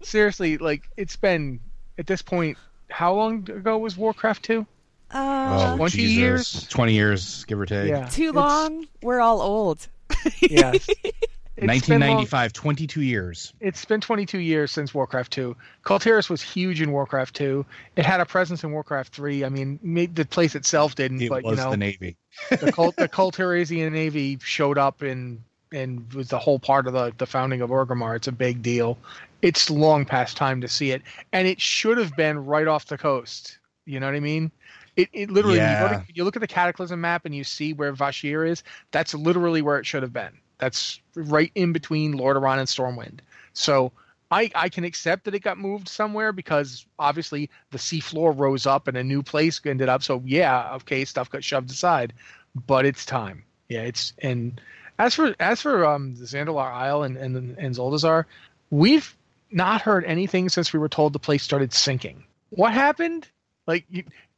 seriously, 0.00 0.56
like 0.56 0.84
it's 0.96 1.14
been 1.14 1.60
at 1.98 2.06
this 2.06 2.22
point. 2.22 2.56
How 2.88 3.12
long 3.12 3.50
ago 3.50 3.76
was 3.76 3.98
Warcraft 3.98 4.42
two? 4.42 4.66
Uh, 5.10 5.72
Oh, 5.74 5.76
20 5.76 5.90
Jesus. 5.98 6.16
years? 6.16 6.68
20 6.68 6.94
years, 6.94 7.44
give 7.44 7.60
or 7.60 7.66
take. 7.66 7.90
Yeah. 7.90 8.06
too 8.08 8.30
It's- 8.30 8.34
long. 8.34 8.86
We're 9.02 9.20
all 9.20 9.42
old. 9.42 9.88
Yes. 10.40 10.88
It's 11.56 11.86
been 11.86 12.00
long- 12.00 12.16
1995, 12.16 12.52
22 12.52 13.00
years. 13.00 13.52
It's 13.60 13.84
been 13.84 14.00
22 14.00 14.38
years 14.38 14.70
since 14.70 14.92
Warcraft 14.92 15.32
2. 15.32 15.56
Kul 15.84 15.98
Tiras 15.98 16.28
was 16.28 16.42
huge 16.42 16.82
in 16.82 16.92
Warcraft 16.92 17.34
2. 17.34 17.64
It 17.96 18.04
had 18.04 18.20
a 18.20 18.26
presence 18.26 18.62
in 18.62 18.72
Warcraft 18.72 19.14
3. 19.14 19.44
I 19.44 19.48
mean, 19.48 19.78
the 20.12 20.26
place 20.26 20.54
itself 20.54 20.94
didn't, 20.94 21.22
It 21.22 21.30
but 21.30 21.44
was 21.44 21.58
you 21.58 21.64
know, 21.64 21.70
the 21.70 21.78
Navy. 21.78 22.16
the 22.50 22.70
Cult, 22.72 22.96
the 22.96 23.90
Navy 23.90 24.38
showed 24.42 24.76
up 24.76 25.00
and 25.02 25.42
and 25.72 26.12
was 26.12 26.28
the 26.28 26.38
whole 26.38 26.58
part 26.58 26.86
of 26.86 26.92
the 26.92 27.12
the 27.18 27.26
founding 27.26 27.60
of 27.60 27.70
Orgrimmar. 27.70 28.16
It's 28.16 28.28
a 28.28 28.32
big 28.32 28.62
deal. 28.62 28.98
It's 29.42 29.70
long 29.70 30.04
past 30.04 30.36
time 30.36 30.60
to 30.60 30.68
see 30.68 30.90
it, 30.90 31.02
and 31.32 31.46
it 31.48 31.60
should 31.60 31.98
have 31.98 32.14
been 32.16 32.44
right 32.44 32.66
off 32.66 32.86
the 32.86 32.98
coast. 32.98 33.58
You 33.84 34.00
know 34.00 34.06
what 34.06 34.14
I 34.14 34.20
mean? 34.20 34.50
It, 34.96 35.08
it 35.12 35.30
literally 35.30 35.58
you, 35.58 35.64
to, 35.64 36.04
you 36.12 36.24
look 36.24 36.36
at 36.36 36.40
the 36.40 36.46
Cataclysm 36.46 37.00
map 37.00 37.26
and 37.26 37.34
you 37.34 37.44
see 37.44 37.74
where 37.74 37.92
Vashj'ir 37.92 38.48
is. 38.48 38.62
That's 38.92 39.14
literally 39.14 39.60
where 39.60 39.78
it 39.78 39.84
should 39.84 40.02
have 40.02 40.12
been. 40.12 40.32
That's 40.58 41.00
right 41.14 41.50
in 41.54 41.72
between 41.72 42.14
Lordaeron 42.14 42.58
and 42.58 42.68
Stormwind. 42.68 43.20
So 43.52 43.92
I 44.30 44.50
I 44.54 44.68
can 44.68 44.84
accept 44.84 45.24
that 45.24 45.34
it 45.34 45.40
got 45.40 45.58
moved 45.58 45.88
somewhere 45.88 46.32
because 46.32 46.86
obviously 46.98 47.50
the 47.70 47.78
seafloor 47.78 48.36
rose 48.36 48.66
up 48.66 48.88
and 48.88 48.96
a 48.96 49.04
new 49.04 49.22
place 49.22 49.60
ended 49.64 49.88
up. 49.88 50.02
So 50.02 50.22
yeah, 50.24 50.74
okay, 50.76 51.04
stuff 51.04 51.30
got 51.30 51.44
shoved 51.44 51.70
aside, 51.70 52.12
but 52.66 52.86
it's 52.86 53.04
time. 53.04 53.44
Yeah, 53.68 53.82
it's 53.82 54.12
and 54.18 54.60
as 54.98 55.14
for 55.14 55.34
as 55.40 55.62
for 55.62 55.84
um 55.84 56.14
the 56.14 56.24
Zandalar 56.24 56.72
Isle 56.72 57.02
and 57.02 57.16
and 57.16 57.58
and 57.58 57.74
Zuldazar, 57.74 58.24
we've 58.70 59.16
not 59.50 59.82
heard 59.82 60.04
anything 60.04 60.48
since 60.48 60.72
we 60.72 60.78
were 60.78 60.88
told 60.88 61.12
the 61.12 61.18
place 61.18 61.42
started 61.42 61.72
sinking. 61.72 62.24
What 62.50 62.72
happened? 62.72 63.28
Like, 63.66 63.84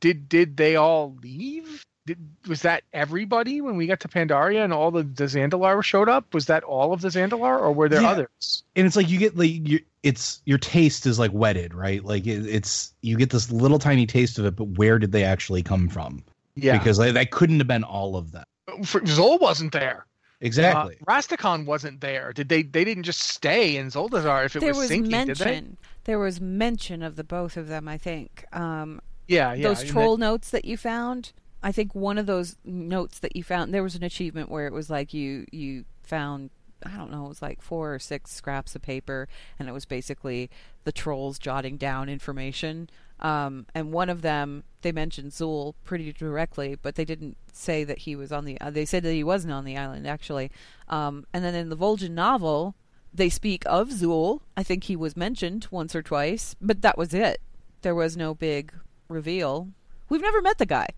did 0.00 0.28
did 0.28 0.56
they 0.56 0.76
all 0.76 1.16
leave? 1.22 1.84
Did, 2.08 2.18
was 2.48 2.62
that 2.62 2.84
everybody 2.94 3.60
when 3.60 3.76
we 3.76 3.86
got 3.86 4.00
to 4.00 4.08
Pandaria 4.08 4.64
and 4.64 4.72
all 4.72 4.90
the, 4.90 5.02
the 5.02 5.24
Zandalar 5.24 5.82
showed 5.84 6.08
up? 6.08 6.32
Was 6.32 6.46
that 6.46 6.64
all 6.64 6.94
of 6.94 7.02
the 7.02 7.08
Zandalar, 7.08 7.60
or 7.60 7.70
were 7.70 7.86
there 7.90 8.00
Yeah. 8.00 8.08
others? 8.12 8.62
and 8.74 8.86
it's 8.86 8.96
like 8.96 9.10
you 9.10 9.18
get 9.18 9.36
like 9.36 9.50
you 9.68 9.80
it's 10.02 10.40
your 10.46 10.56
taste 10.56 11.04
is 11.04 11.18
like 11.18 11.32
wetted 11.34 11.74
right 11.74 12.02
like 12.04 12.26
it, 12.26 12.46
it's 12.46 12.94
you 13.02 13.16
get 13.18 13.28
this 13.28 13.50
little 13.52 13.78
tiny 13.78 14.06
taste 14.06 14.38
of 14.38 14.46
it 14.46 14.56
but 14.56 14.64
where 14.78 14.98
did 14.98 15.12
they 15.12 15.22
actually 15.24 15.62
come 15.62 15.86
from 15.88 16.22
Yeah, 16.54 16.78
because 16.78 16.98
like, 16.98 17.12
that 17.12 17.30
couldn't 17.30 17.58
have 17.58 17.66
been 17.68 17.84
all 17.84 18.16
of 18.16 18.32
them 18.32 18.44
For- 18.84 19.00
Zul 19.02 19.38
wasn't 19.38 19.72
there. 19.72 20.06
exactly 20.40 20.96
Uh, 21.06 21.12
Rastakhan 21.12 21.66
wasn't 21.66 22.00
there. 22.00 22.32
Did 22.32 22.48
they? 22.48 22.62
They 22.62 22.84
didn't 22.84 23.02
just 23.02 23.20
stay 23.20 23.76
in 23.76 23.88
Zuldazar 23.88 24.46
if 24.46 24.56
it 24.56 24.60
there 24.60 24.68
was, 24.68 24.78
was 24.78 24.88
sinking, 24.88 25.10
did 25.26 25.36
they? 25.36 25.44
mention. 25.44 25.76
There 26.04 26.18
was 26.18 26.40
mention 26.40 27.02
of 27.02 27.16
the 27.16 27.24
both 27.24 27.58
of 27.58 27.68
them. 27.68 27.86
I 27.86 27.98
think. 27.98 28.44
Um, 28.54 29.00
Yeah, 29.26 29.52
yeah. 29.52 29.62
those 29.68 29.82
and 29.82 29.90
troll 29.90 30.16
notes 30.16 30.48
that 30.50 30.64
you 30.64 30.76
found. 30.78 31.32
I 31.62 31.72
think 31.72 31.94
one 31.94 32.18
of 32.18 32.26
those 32.26 32.56
notes 32.64 33.18
that 33.18 33.34
you 33.34 33.42
found 33.42 33.74
there 33.74 33.82
was 33.82 33.96
an 33.96 34.04
achievement 34.04 34.50
where 34.50 34.66
it 34.66 34.72
was 34.72 34.90
like 34.90 35.12
you 35.12 35.46
you 35.50 35.84
found 36.02 36.50
I 36.84 36.96
don't 36.96 37.10
know 37.10 37.26
it 37.26 37.28
was 37.28 37.42
like 37.42 37.60
four 37.60 37.94
or 37.94 37.98
six 37.98 38.30
scraps 38.30 38.76
of 38.76 38.82
paper 38.82 39.28
and 39.58 39.68
it 39.68 39.72
was 39.72 39.84
basically 39.84 40.50
the 40.84 40.92
trolls 40.92 41.38
jotting 41.38 41.76
down 41.76 42.08
information. 42.08 42.88
Um, 43.20 43.66
and 43.74 43.92
one 43.92 44.08
of 44.08 44.22
them 44.22 44.62
they 44.82 44.92
mentioned 44.92 45.32
Zul 45.32 45.74
pretty 45.84 46.12
directly, 46.12 46.76
but 46.80 46.94
they 46.94 47.04
didn't 47.04 47.36
say 47.52 47.82
that 47.82 47.98
he 47.98 48.14
was 48.14 48.30
on 48.30 48.44
the. 48.44 48.60
Uh, 48.60 48.70
they 48.70 48.84
said 48.84 49.02
that 49.02 49.12
he 49.12 49.24
wasn't 49.24 49.52
on 49.52 49.64
the 49.64 49.76
island 49.76 50.06
actually. 50.06 50.50
Um, 50.88 51.26
and 51.32 51.44
then 51.44 51.54
in 51.54 51.68
the 51.68 51.76
Vol'jin 51.76 52.12
novel, 52.12 52.76
they 53.12 53.28
speak 53.28 53.64
of 53.66 53.88
Zul. 53.88 54.40
I 54.56 54.62
think 54.62 54.84
he 54.84 54.94
was 54.94 55.16
mentioned 55.16 55.66
once 55.70 55.96
or 55.96 56.02
twice, 56.02 56.54
but 56.60 56.82
that 56.82 56.96
was 56.96 57.12
it. 57.12 57.40
There 57.82 57.94
was 57.94 58.16
no 58.16 58.34
big 58.34 58.72
reveal. 59.08 59.68
We've 60.08 60.22
never 60.22 60.40
met 60.40 60.58
the 60.58 60.66
guy. 60.66 60.88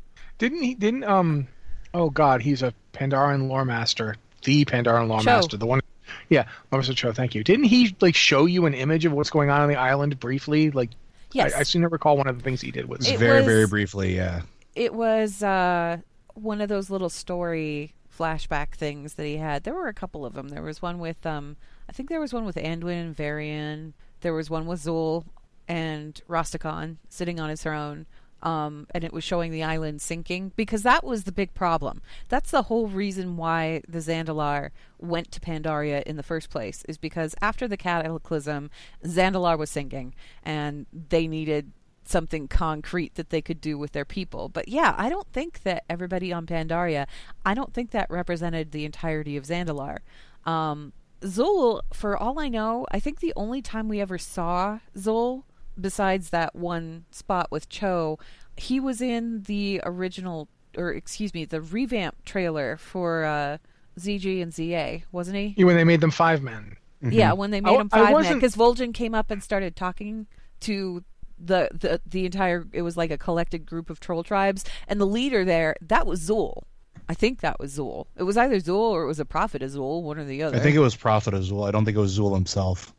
Didn't 0.40 0.62
he? 0.62 0.75
Didn't 0.75 1.04
um? 1.04 1.47
Oh 1.94 2.09
God, 2.11 2.40
he's 2.42 2.62
a 2.62 2.73
Pandaren 2.92 3.47
lore 3.49 3.64
master, 3.64 4.16
the 4.44 4.64
Pandaren 4.64 5.06
lore 5.06 5.20
Cho. 5.20 5.26
master, 5.26 5.56
the 5.56 5.66
one. 5.66 5.80
Yeah, 6.28 6.47
Master 6.73 6.94
Cho. 6.94 7.12
Thank 7.12 7.35
you. 7.37 7.44
Didn't 7.44 7.66
he 7.66 7.94
like 8.00 8.14
show 8.16 8.47
you 8.47 8.66
an 8.66 8.75
image 8.75 9.04
of 9.04 9.12
what's 9.12 9.30
going 9.30 9.50
on 9.50 9.61
on 9.61 9.68
the 9.68 9.76
island 9.76 10.18
briefly? 10.18 10.70
Like, 10.73 10.90
Yes. 11.32 11.54
I, 11.54 11.61
I 11.61 11.62
seem 11.62 11.82
to 11.82 11.88
recall 11.88 12.16
one 12.16 12.26
of 12.26 12.37
the 12.37 12.42
things 12.42 12.61
he 12.61 12.73
did 12.73 12.88
was. 12.88 13.09
It 13.09 13.18
very 13.18 13.44
very 13.44 13.66
briefly 13.66 14.16
yeah 14.16 14.42
It 14.75 14.92
was 14.94 15.42
uh, 15.42 15.99
one 16.35 16.61
of 16.61 16.68
those 16.68 16.90
little 16.90 17.11
story 17.11 17.94
flashback 18.18 18.75
things 18.75 19.14
that 19.14 19.25
he 19.26 19.37
had. 19.37 19.62
There 19.62 19.75
were 19.75 19.87
a 19.88 19.94
couple 19.94 20.26
of 20.26 20.35
them. 20.35 20.49
There 20.49 20.62
was 20.62 20.82
one 20.82 20.99
with 20.99 21.25
um, 21.26 21.56
I 21.88 21.92
think 21.92 22.09
there 22.09 22.20
was 22.20 22.32
one 22.32 22.44
with 22.44 22.56
Anduin 22.56 23.00
and 23.00 23.16
Varian. 23.16 23.94
There 24.23 24.35
was 24.35 24.50
one 24.50 24.66
with 24.66 24.82
Zul 24.82 25.25
and 25.68 26.20
Rastakhan 26.28 26.97
sitting 27.09 27.38
on 27.38 27.50
his 27.50 27.62
throne. 27.62 28.06
Um, 28.42 28.87
and 28.94 29.04
it 29.04 29.12
was 29.12 29.23
showing 29.23 29.52
the 29.52 29.62
island 29.62 30.00
sinking 30.00 30.52
because 30.56 30.82
that 30.82 31.04
was 31.04 31.25
the 31.25 31.32
big 31.32 31.52
problem. 31.52 32.00
That's 32.28 32.50
the 32.50 32.62
whole 32.62 32.87
reason 32.88 33.37
why 33.37 33.82
the 33.87 33.99
Zandalar 33.99 34.70
went 34.99 35.30
to 35.32 35.40
Pandaria 35.40 36.02
in 36.04 36.16
the 36.16 36.23
first 36.23 36.49
place, 36.49 36.82
is 36.88 36.97
because 36.97 37.35
after 37.42 37.68
the 37.68 37.76
cataclysm, 37.76 38.70
Zandalar 39.04 39.59
was 39.59 39.70
sinking, 39.70 40.14
and 40.42 40.87
they 40.92 41.26
needed 41.26 41.73
something 42.04 42.49
concrete 42.49 43.14
that 43.14 43.30
they 43.30 43.40
could 43.40 43.61
do 43.61 43.78
with 43.78 43.92
their 43.92 44.04
people. 44.04 44.49
But 44.49 44.68
yeah, 44.68 44.94
I 44.99 45.09
don't 45.09 45.30
think 45.32 45.62
that 45.62 45.85
everybody 45.88 46.32
on 46.32 46.47
Pandaria, 46.47 47.06
I 47.44 47.54
don't 47.54 47.73
think 47.73 47.90
that 47.92 48.11
represented 48.11 48.73
the 48.73 48.85
entirety 48.85 49.37
of 49.37 49.44
Zandalar. 49.44 49.99
Um, 50.44 50.92
Zul, 51.23 51.82
for 51.92 52.16
all 52.16 52.38
I 52.40 52.49
know, 52.49 52.87
I 52.90 52.99
think 53.00 53.20
the 53.20 53.35
only 53.37 53.62
time 53.62 53.88
we 53.88 54.00
ever 54.00 54.18
saw 54.18 54.80
Zul, 54.97 55.44
besides 55.80 56.30
that 56.30 56.54
one 56.54 57.04
spot 57.10 57.50
with 57.50 57.68
Cho, 57.68 58.18
he 58.56 58.78
was 58.80 59.00
in 59.00 59.42
the 59.42 59.80
original, 59.84 60.49
or 60.76 60.90
excuse 60.92 61.32
me, 61.34 61.44
the 61.44 61.60
revamp 61.60 62.25
trailer 62.25 62.76
for 62.76 63.25
uh, 63.25 63.58
ZG 63.99 64.42
and 64.42 64.52
ZA, 64.54 65.04
wasn't 65.12 65.37
he? 65.37 65.64
when 65.64 65.76
they 65.76 65.84
made 65.84 66.00
them 66.00 66.10
five 66.10 66.42
men. 66.42 66.76
Yeah, 67.02 67.32
when 67.32 67.50
they 67.50 67.60
made 67.62 67.70
I- 67.76 67.80
him 67.80 67.88
five 67.88 68.12
men, 68.22 68.34
because 68.34 68.54
Vol'jin 68.56 68.92
came 68.92 69.14
up 69.14 69.30
and 69.30 69.42
started 69.42 69.75
talking 69.75 70.26
to 70.60 71.02
the, 71.42 71.70
the 71.72 72.00
the 72.06 72.26
entire. 72.26 72.66
It 72.72 72.82
was 72.82 72.99
like 72.99 73.10
a 73.10 73.16
collected 73.16 73.64
group 73.64 73.88
of 73.88 73.99
troll 74.00 74.22
tribes, 74.22 74.64
and 74.87 75.00
the 75.00 75.06
leader 75.06 75.42
there 75.44 75.76
that 75.80 76.06
was 76.06 76.20
Zul. 76.20 76.64
I 77.08 77.14
think 77.14 77.40
that 77.40 77.58
was 77.58 77.78
Zul. 77.78 78.06
It 78.16 78.25
was 78.25 78.37
either 78.37 78.56
Zul 78.56 78.76
or 78.90 79.02
it 79.04 79.06
was 79.06 79.18
a 79.18 79.25
prophet 79.25 79.62
of 79.62 79.70
Zul, 79.70 80.02
one 80.02 80.18
or 80.18 80.25
the 80.25 80.42
other. 80.42 80.58
i 80.58 80.60
think 80.60 80.76
it 80.76 80.80
was 80.80 80.94
prophet 80.94 81.32
as 81.34 81.50
well 81.50 81.64
i 81.64 81.70
don't 81.70 81.84
think 81.87 81.96
it 81.96 82.00
was 82.00 82.16
zul 82.18 82.34
himself 82.34 82.94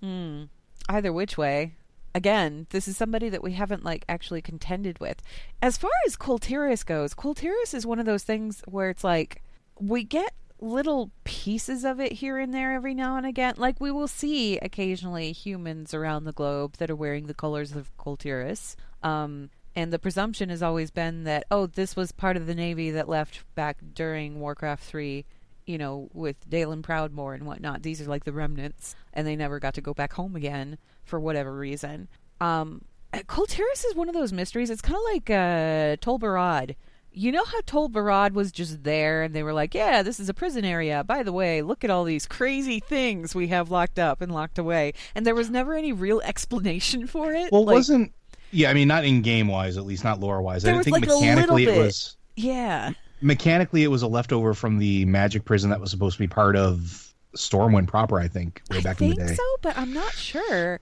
either 0.90 1.14
which 1.14 1.38
way. 1.38 1.76
Again, 2.14 2.68
this 2.72 2.88
is 2.88 2.98
somebody 2.98 3.30
that 3.30 3.44
we 3.44 3.54
haven't 3.54 3.86
like 3.86 4.06
actually 4.10 4.42
contended 4.42 5.00
with. 5.00 5.22
As 5.62 5.78
far 5.78 5.92
as 6.06 6.16
Kul 6.16 6.40
Tiras 6.40 6.84
goes, 6.84 7.14
Kul 7.14 7.34
Tiras 7.34 7.74
is 7.74 7.86
one 7.86 8.00
of 8.00 8.06
those 8.06 8.24
things 8.24 8.62
where 8.68 8.90
it's 8.90 9.04
like 9.04 9.42
we 9.80 10.04
get 10.04 10.34
little 10.60 11.10
pieces 11.24 11.84
of 11.84 12.00
it 12.00 12.12
here 12.12 12.38
and 12.38 12.54
there 12.54 12.74
every 12.74 12.94
now 12.94 13.18
and 13.18 13.26
again. 13.26 13.56
Like 13.58 13.80
we 13.80 13.92
will 13.92 14.08
see 14.08 14.58
occasionally 14.60 15.32
humans 15.32 15.94
around 15.94 16.26
the 16.26 16.34
globe 16.34 16.78
that 16.78 16.92
are 16.92 16.96
wearing 16.96 17.28
the 17.28 17.34
colors 17.34 17.72
of 17.76 17.96
Kul 17.98 18.18
Tiras. 18.18 18.76
Um, 19.02 19.50
and 19.76 19.92
the 19.92 20.00
presumption 20.00 20.50
has 20.50 20.62
always 20.62 20.92
been 20.92 21.24
that 21.24 21.46
oh, 21.50 21.66
this 21.66 21.96
was 21.96 22.12
part 22.12 22.38
of 22.38 22.46
the 22.46 22.56
navy 22.56 22.92
that 22.92 23.10
left 23.10 23.44
back 23.56 23.78
during 23.94 24.40
Warcraft 24.40 24.84
three 24.84 25.26
you 25.72 25.78
know, 25.78 26.10
with 26.14 26.50
Daelin 26.50 26.82
Proudmoore 26.82 27.34
and 27.34 27.46
whatnot. 27.46 27.84
These 27.84 28.02
are 28.02 28.06
like 28.06 28.26
the 28.26 28.34
remnants, 28.34 28.96
and 29.14 29.26
they 29.26 29.36
never 29.36 29.60
got 29.60 29.74
to 29.76 29.82
go 29.82 29.94
back 29.94 30.14
home 30.14 30.36
again 30.36 30.78
for 31.04 31.20
whatever 31.20 31.56
reason. 31.56 32.08
Um, 32.40 32.84
is 33.14 33.96
one 33.96 34.10
of 34.10 34.14
those 34.14 34.34
mysteries. 34.34 34.70
It's 34.70 34.82
kind 34.82 34.98
of 34.98 35.04
like 35.14 35.30
uh, 35.30 35.96
Tol 36.02 36.20
Barad. 36.20 36.76
You 37.14 37.32
know 37.32 37.44
how 37.44 37.60
Tol 37.66 37.90
Barad 37.90 38.34
was 38.34 38.52
just 38.52 38.84
there, 38.84 39.24
and 39.24 39.34
they 39.34 39.44
were 39.44 39.54
like, 39.54 39.74
"Yeah, 39.74 40.02
this 40.02 40.20
is 40.20 40.30
a 40.30 40.34
prison 40.34 40.64
area. 40.64 41.04
By 41.04 41.24
the 41.24 41.34
way, 41.34 41.62
look 41.62 41.84
at 41.84 41.90
all 41.90 42.04
these 42.04 42.26
crazy 42.26 42.80
things 42.80 43.34
we 43.36 43.48
have 43.48 43.72
locked 43.72 44.00
up 44.00 44.22
and 44.22 44.32
locked 44.32 44.60
away." 44.60 44.94
And 45.16 45.26
there 45.26 45.36
was 45.36 45.50
never 45.50 45.74
any 45.76 45.92
real 45.92 46.22
explanation 46.26 47.08
for 47.08 47.34
it. 47.34 47.52
well 47.52 47.66
Like, 47.66 47.76
wasn't 47.76 48.14
yeah 48.54 48.70
i 48.70 48.74
mean 48.74 48.90
not 48.90 49.06
in 49.06 49.22
game 49.22 49.48
wise 49.48 49.78
at 49.78 49.86
least 49.86 50.04
not 50.04 50.20
lore 50.20 50.42
wise 50.42 50.66
i 50.66 50.74
was, 50.74 50.84
think 50.84 50.94
like, 50.94 51.08
mechanically 51.08 51.64
it 51.64 51.78
was 51.78 52.18
yeah, 52.36 52.92
mechanically 53.22 53.84
it 53.84 53.88
was 53.88 54.02
a 54.02 54.08
leftover 54.08 54.54
from 54.54 54.78
the 54.80 55.06
magic 55.06 55.46
prison 55.46 55.70
that 55.70 55.80
was 55.80 55.92
supposed 55.92 56.16
to 56.18 56.20
be 56.20 56.28
part 56.28 56.56
of 56.56 57.14
stormwind 57.36 57.88
proper 57.88 58.20
i 58.20 58.28
think 58.28 58.62
way 58.70 58.82
back 58.82 59.02
I 59.02 59.06
in 59.06 59.12
the 59.12 59.16
day 59.28 59.36
so, 59.36 59.44
but 59.62 59.78
I'm 59.78 59.94
not 59.94 60.14
sure. 60.14 60.80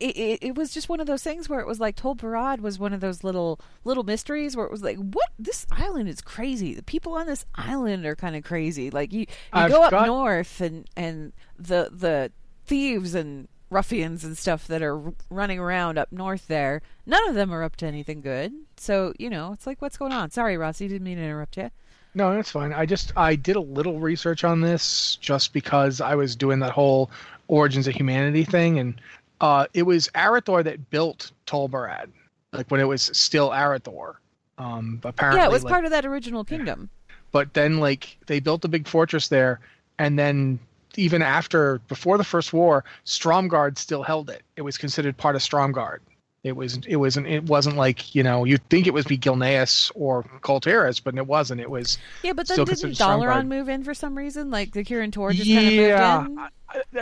It, 0.00 0.16
it, 0.16 0.38
it 0.42 0.54
was 0.54 0.72
just 0.72 0.88
one 0.88 0.98
of 1.00 1.06
those 1.06 1.22
things 1.22 1.48
where 1.48 1.60
it 1.60 1.66
was 1.66 1.78
like 1.78 1.94
Tol 1.94 2.16
Barad 2.16 2.60
was 2.60 2.78
one 2.78 2.92
of 2.94 3.00
those 3.00 3.22
little 3.22 3.60
little 3.84 4.02
mysteries 4.04 4.56
where 4.56 4.64
it 4.64 4.72
was 4.72 4.82
like, 4.82 4.96
what? 4.96 5.28
This 5.38 5.66
island 5.70 6.08
is 6.08 6.20
crazy. 6.22 6.72
The 6.72 6.82
people 6.84 7.12
on 7.14 7.26
this 7.26 7.44
island 7.54 8.06
are 8.06 8.16
kind 8.16 8.34
of 8.34 8.44
crazy. 8.44 8.90
Like 8.90 9.12
you, 9.12 9.20
you 9.20 9.26
I've 9.52 9.70
go 9.70 9.82
up 9.82 9.90
got- 9.90 10.06
north 10.06 10.60
and 10.62 10.88
and 10.96 11.32
the 11.58 11.90
the 11.92 12.32
thieves 12.64 13.14
and 13.14 13.46
ruffians 13.70 14.24
and 14.24 14.36
stuff 14.36 14.66
that 14.66 14.82
are 14.82 15.12
running 15.30 15.58
around 15.58 15.98
up 15.98 16.10
north 16.10 16.46
there. 16.48 16.82
None 17.06 17.28
of 17.28 17.34
them 17.34 17.52
are 17.52 17.62
up 17.62 17.76
to 17.76 17.86
anything 17.86 18.20
good. 18.20 18.52
So 18.76 19.12
you 19.18 19.30
know, 19.30 19.52
it's 19.52 19.66
like, 19.66 19.82
what's 19.82 19.96
going 19.96 20.12
on? 20.12 20.30
Sorry, 20.30 20.56
Rossi, 20.56 20.88
didn't 20.88 21.04
mean 21.04 21.18
to 21.18 21.24
interrupt 21.24 21.56
you. 21.56 21.70
No, 22.14 22.34
that's 22.34 22.50
fine. 22.50 22.72
I 22.72 22.86
just 22.86 23.12
I 23.16 23.34
did 23.36 23.56
a 23.56 23.60
little 23.60 24.00
research 24.00 24.44
on 24.44 24.60
this 24.60 25.16
just 25.16 25.52
because 25.52 26.00
I 26.00 26.14
was 26.14 26.34
doing 26.34 26.58
that 26.60 26.72
whole 26.72 27.10
origins 27.48 27.86
of 27.86 27.94
humanity 27.94 28.44
thing, 28.44 28.78
and 28.78 29.00
uh, 29.40 29.66
it 29.74 29.82
was 29.82 30.08
Arathor 30.14 30.64
that 30.64 30.90
built 30.90 31.30
Tol 31.46 31.68
Barad, 31.68 32.08
like 32.52 32.68
when 32.70 32.80
it 32.80 32.88
was 32.88 33.10
still 33.12 33.50
Arathor. 33.50 34.14
Um, 34.56 35.00
apparently, 35.04 35.40
yeah, 35.40 35.46
it 35.46 35.52
was 35.52 35.62
like, 35.62 35.72
part 35.72 35.84
of 35.84 35.92
that 35.92 36.04
original 36.04 36.42
kingdom. 36.44 36.90
but 37.30 37.54
then 37.54 37.78
like 37.78 38.16
they 38.26 38.40
built 38.40 38.64
a 38.64 38.68
big 38.68 38.88
fortress 38.88 39.28
there 39.28 39.60
and 39.98 40.18
then 40.18 40.58
even 40.98 41.22
after 41.22 41.78
before 41.88 42.18
the 42.18 42.24
first 42.24 42.52
war 42.52 42.84
stromgarde 43.04 43.78
still 43.78 44.02
held 44.02 44.28
it 44.28 44.42
it 44.56 44.62
was 44.62 44.76
considered 44.76 45.16
part 45.16 45.36
of 45.36 45.42
stromgarde 45.42 46.00
it 46.44 46.56
was 46.56 46.78
it 46.86 46.96
wasn't 46.96 47.26
it 47.26 47.44
wasn't 47.44 47.76
like 47.76 48.14
you 48.14 48.22
know 48.22 48.44
you'd 48.44 48.66
think 48.68 48.86
it 48.86 48.94
would 48.94 49.06
be 49.08 49.18
gilneas 49.18 49.90
or 49.94 50.22
Kul 50.40 50.60
Tiras, 50.60 51.00
but 51.00 51.16
it 51.16 51.26
wasn't 51.26 51.60
it 51.60 51.68
was 51.68 51.98
Yeah, 52.22 52.32
but 52.32 52.46
then 52.46 52.64
didn't. 52.64 52.92
Dalaran 52.92 53.48
move 53.48 53.68
in 53.68 53.82
for 53.82 53.92
some 53.92 54.16
reason? 54.16 54.50
Like 54.50 54.72
the 54.72 54.84
Kirin 54.84 55.12
Tor 55.12 55.32
just 55.32 55.50
kind 55.50 55.66
of 55.66 55.74
moved 55.74 55.80
in? 55.80 56.38
I, 56.38 56.48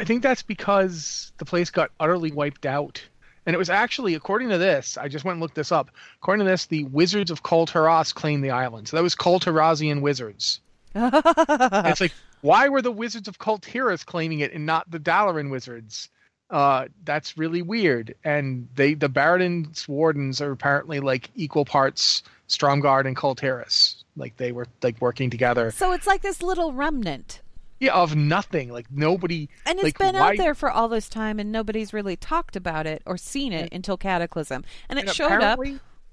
I 0.01 0.05
think 0.05 0.23
that's 0.23 0.43
because 0.43 1.33
the 1.37 1.45
place 1.45 1.71
got 1.71 1.91
utterly 2.01 2.33
wiped 2.33 2.65
out 2.65 3.03
and 3.45 3.55
it 3.55 3.59
was 3.59 3.71
actually 3.71 4.15
according 4.15 4.49
to 4.49 4.59
this 4.59 4.99
i 4.99 5.09
just 5.09 5.25
went 5.25 5.35
and 5.35 5.43
looked 5.43 5.55
this 5.55 5.73
up 5.73 5.91
according 6.21 6.45
to 6.45 6.51
this 6.51 6.67
the 6.67 6.85
wizards 6.85 7.31
of 7.31 7.43
Kul 7.43 7.67
Tiras 7.67 8.13
claimed 8.13 8.43
the 8.43 8.51
island 8.51 8.89
so 8.89 8.97
that 8.97 9.03
was 9.03 9.15
Kul 9.15 9.41
Tirasian 9.41 10.01
wizards 10.01 10.61
it's 10.97 12.01
like, 12.01 12.13
why 12.41 12.69
were 12.69 12.83
the 12.83 12.93
Wizards 12.93 13.29
of 13.29 13.39
Kul 13.39 13.59
Tiras 13.59 14.05
claiming 14.05 14.41
it 14.41 14.53
and 14.53 14.67
not 14.67 14.91
the 14.91 14.99
Dalaran 14.99 15.51
Wizards? 15.51 16.09
Uh, 16.49 16.87
that's 17.05 17.37
really 17.37 17.63
weird. 17.63 18.15
And 18.25 18.69
they, 18.75 18.95
the 18.95 19.09
Baradin's 19.09 19.89
wardens 19.89 20.41
are 20.41 20.53
apparently 20.53 21.01
like 21.01 21.31
equal 21.35 21.65
parts 21.65 22.23
Stromgarde 22.49 23.07
and 23.07 23.17
Kul 23.17 23.35
Tiras. 23.35 24.05
Like 24.17 24.37
they 24.37 24.53
were 24.53 24.67
like 24.83 25.01
working 25.01 25.31
together. 25.31 25.71
so 25.71 25.93
it's 25.93 26.07
like 26.07 26.23
this 26.23 26.43
little 26.43 26.73
remnant. 26.73 27.43
Yeah, 27.81 27.95
of 27.95 28.17
nothing. 28.17 28.71
Like 28.71 28.87
nobody. 28.91 29.49
And 29.67 29.79
it's 29.79 29.85
like, 29.85 29.99
been 29.99 30.15
why- 30.15 30.33
out 30.33 30.37
there 30.39 30.55
for 30.55 30.71
all 30.71 30.89
this 30.89 31.09
time, 31.09 31.39
and 31.39 31.53
nobody's 31.53 31.93
really 31.93 32.17
talked 32.17 32.57
about 32.57 32.87
it 32.87 33.03
or 33.05 33.19
seen 33.19 33.53
it 33.53 33.73
until 33.73 33.97
Cataclysm. 33.97 34.65
And 34.89 34.99
it 34.99 35.07
and 35.07 35.15
showed 35.15 35.43
up. 35.43 35.59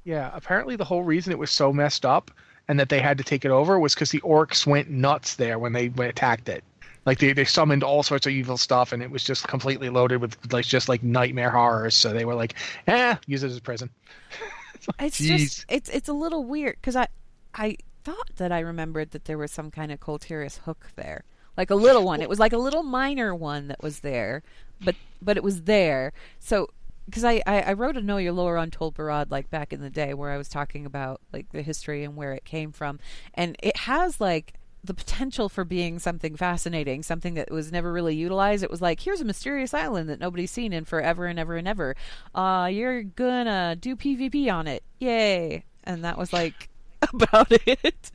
Yeah, 0.04 0.32
apparently 0.34 0.76
the 0.76 0.84
whole 0.84 1.04
reason 1.04 1.32
it 1.32 1.40
was 1.40 1.52
so 1.52 1.72
messed 1.72 2.06
up 2.06 2.32
and 2.68 2.80
that 2.80 2.90
they 2.90 3.00
had 3.00 3.18
to 3.18 3.24
take 3.24 3.46
it 3.46 3.52
over 3.52 3.80
was 3.80 3.94
because 3.94 4.12
the 4.12 4.22
orcs 4.22 4.66
went 4.66 4.90
nuts 4.90 5.36
there 5.36 5.60
when 5.60 5.74
they 5.74 5.92
attacked 6.00 6.50
it. 6.50 6.64
Like 7.06 7.20
they, 7.20 7.34
they 7.34 7.44
summoned 7.44 7.84
all 7.84 8.02
sorts 8.02 8.26
of 8.26 8.32
evil 8.32 8.58
stuff 8.58 8.94
and 8.94 9.04
it 9.04 9.12
was 9.12 9.24
just 9.24 9.48
completely 9.48 9.90
loaded 9.90 10.22
with 10.22 10.38
like 10.54 10.66
just 10.66 10.88
like 10.88 11.04
nightmare 11.04 11.50
horrors. 11.50 11.96
So 11.96 12.14
they 12.14 12.24
were 12.24 12.36
like, 12.36 12.56
eh, 12.88 13.16
use 13.28 13.44
it 13.44 13.48
as 13.48 13.58
a 13.58 13.62
prison. 13.62 13.90
It's 15.00 15.18
just 15.18 15.66
it's 15.70 15.90
it's 15.90 16.10
a 16.10 16.14
little 16.14 16.44
weird 16.44 16.76
because 16.76 16.98
I 16.98 17.08
I 17.54 17.78
thought 18.04 18.32
that 18.36 18.52
I 18.52 18.60
remembered 18.60 19.12
that 19.12 19.24
there 19.24 19.38
was 19.38 19.50
some 19.50 19.72
kind 19.72 19.94
of 19.94 20.02
Kul 20.02 20.20
Tiras 20.20 20.58
hook 20.66 20.88
there, 20.98 21.24
like 21.56 21.70
a 21.70 21.76
little 21.76 22.04
one. 22.04 22.22
It 22.22 22.28
was 22.28 22.38
like 22.38 22.52
a 22.52 22.58
little 22.58 22.84
minor 22.84 23.34
one 23.34 23.70
that 23.70 23.82
was 23.82 24.02
there, 24.02 24.44
but 24.84 24.96
but 25.22 25.38
it 25.38 25.44
was 25.44 25.62
there. 25.62 26.12
So 26.40 26.68
because 27.06 27.24
I, 27.24 27.42
I 27.46 27.62
I 27.62 27.74
wrote 27.74 27.98
a 27.98 28.02
Know 28.02 28.18
Your 28.18 28.34
Lore 28.34 28.58
on 28.58 28.72
Tol 28.72 28.92
Barad 28.92 29.32
like 29.32 29.50
back 29.50 29.74
in 29.74 29.82
the 29.82 29.90
day 29.90 30.14
where 30.14 30.32
I 30.32 30.38
was 30.38 30.50
talking 30.50 30.86
about 30.86 31.22
like 31.32 31.52
the 31.52 31.62
history 31.62 32.04
and 32.04 32.16
where 32.16 32.34
it 32.34 32.46
came 32.46 32.72
from, 32.72 33.00
and 33.34 33.56
it 33.62 33.78
has 33.78 34.20
like 34.22 34.54
the 34.84 34.94
potential 34.94 35.48
for 35.48 35.64
being 35.64 35.98
something 35.98 36.36
fascinating, 36.36 37.04
something 37.04 37.36
that 37.36 37.50
was 37.50 37.72
never 37.72 37.92
really 37.92 38.16
utilized. 38.16 38.64
It 38.64 38.70
was 38.70 38.82
like, 38.82 39.00
here's 39.00 39.22
a 39.22 39.26
mysterious 39.26 39.74
island 39.74 40.10
that 40.10 40.20
nobody's 40.20 40.52
seen 40.52 40.74
in 40.74 40.84
forever 40.84 41.26
and 41.26 41.40
ever 41.40 41.56
and 41.56 41.68
ever. 41.68 41.96
Uh, 42.36 42.70
you're 42.72 43.04
gonna 43.04 43.78
do 43.80 43.96
PvP 43.96 44.52
on 44.54 44.68
it. 44.68 44.84
Yay. 45.00 45.64
And 45.86 46.04
that 46.04 46.18
was 46.18 46.34
like 46.34 46.70
about 47.14 47.52
it. 47.52 48.12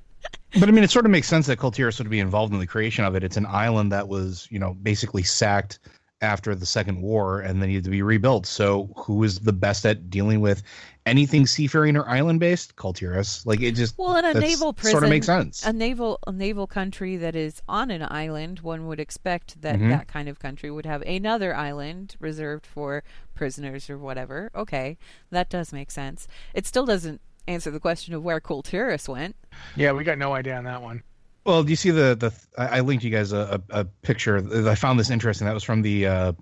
But 0.59 0.68
I 0.68 0.73
mean, 0.73 0.85
it 0.85 0.90
sort 0.90 1.04
of 1.04 1.11
makes 1.11 1.28
sense 1.28 1.47
that 1.47 1.59
Kul 1.59 1.71
Tiras 1.71 1.99
would 1.99 2.11
be 2.11 2.21
involved 2.21 2.52
in 2.52 2.59
the 2.59 2.66
creation 2.66 3.04
of 3.04 3.14
it. 3.14 3.25
It's 3.25 3.37
an 3.37 3.47
island 3.47 3.92
that 3.92 4.09
was, 4.09 4.47
you 4.50 4.59
know, 4.59 4.75
basically 4.75 5.23
sacked 5.23 5.78
after 6.21 6.55
the 6.55 6.67
Second 6.67 7.01
War 7.01 7.41
and 7.41 7.63
they 7.63 7.67
needed 7.69 7.85
to 7.85 7.91
be 7.91 8.03
rebuilt. 8.03 8.47
So, 8.47 8.91
who 8.97 9.23
is 9.25 9.41
the 9.41 9.53
best 9.53 9.87
at 9.87 10.11
dealing 10.11 10.41
with 10.41 10.63
anything 11.07 11.47
seafaring 11.47 11.97
or 11.97 12.09
island 12.09 12.41
based? 12.41 12.77
Kul 12.77 12.93
Tiras. 12.93 13.47
Like 13.47 13.61
it 13.61 13.73
just 13.73 13.97
Well, 13.99 14.17
in 14.17 14.25
a 14.25 14.35
naval 14.39 14.73
prison, 14.73 14.91
sort 14.93 15.05
of 15.05 15.11
makes 15.11 15.27
sense. 15.27 15.65
A 15.65 15.73
naval 15.73 16.19
a 16.27 16.33
naval 16.33 16.67
country 16.67 17.17
that 17.17 17.37
is 17.37 17.63
on 17.69 17.91
an 17.91 18.03
island, 18.03 18.61
one 18.61 18.87
would 18.89 19.01
expect 19.01 19.61
that 19.63 19.79
Mhm. 19.79 19.91
that 19.91 20.09
kind 20.09 20.29
of 20.29 20.39
country 20.41 20.71
would 20.71 20.87
have 20.87 21.03
another 21.03 21.55
island 21.55 22.17
reserved 22.19 22.67
for 22.67 23.05
prisoners 23.35 23.89
or 23.89 23.97
whatever. 23.99 24.51
Okay, 24.55 24.99
that 25.31 25.49
does 25.49 25.73
make 25.73 25.91
sense. 25.91 26.27
It 26.53 26.67
still 26.67 26.85
doesn't 26.85 27.21
answer 27.47 27.71
the 27.71 27.81
question 27.81 28.12
of 28.12 28.23
where 28.23 28.40
Kul 28.40 28.62
Tiras 28.62 29.09
went. 29.09 29.37
Yeah, 29.77 29.92
we 29.92 30.05
got 30.05 30.19
no 30.19 30.35
idea 30.35 30.57
on 30.57 30.64
that 30.64 30.83
one. 30.83 31.03
Well, 31.49 31.63
do 31.63 31.71
you 31.71 31.77
see 31.77 31.91
the 31.91 32.15
the? 32.15 32.31
I 32.59 32.81
linked 32.81 33.03
you 33.03 33.11
guys 33.11 33.33
a, 33.33 33.63
a, 33.71 33.81
a 33.81 33.85
picture. 33.87 34.69
I 34.69 34.75
found 34.75 35.01
this 35.01 35.09
interesting. 35.09 35.47
That 35.47 35.55
was 35.55 35.65
from 35.65 35.81
the 35.81 36.07
uh, 36.07 36.33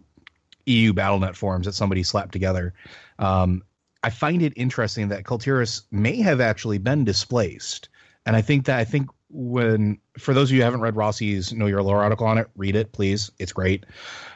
EU 0.67 0.93
BattleNet 0.93 1.37
forums 1.37 1.67
that 1.67 1.75
somebody 1.75 2.03
slapped 2.03 2.33
together. 2.33 2.75
Um, 3.21 3.63
I 4.03 4.11
find 4.11 4.43
it 4.43 4.53
interesting 4.57 5.11
that 5.11 5.25
Kul 5.25 5.39
Tiras 5.39 5.83
may 5.93 6.17
have 6.23 6.41
actually 6.41 6.79
been 6.79 7.05
displaced, 7.05 7.89
and 8.27 8.35
I 8.35 8.43
think 8.43 8.67
that 8.67 8.81
I 8.81 8.85
think 8.85 9.09
when 9.31 10.01
for 10.19 10.35
those 10.35 10.51
of 10.51 10.57
you 10.57 10.63
who 10.63 10.65
haven't 10.65 10.81
read 10.81 10.97
Rossi's 10.97 11.53
Know 11.53 11.67
Your 11.67 11.85
Lore 11.85 12.03
article 12.03 12.27
on 12.27 12.39
it, 12.39 12.49
read 12.57 12.75
it, 12.75 12.91
please. 12.91 13.31
It's 13.39 13.53
great. 13.53 13.87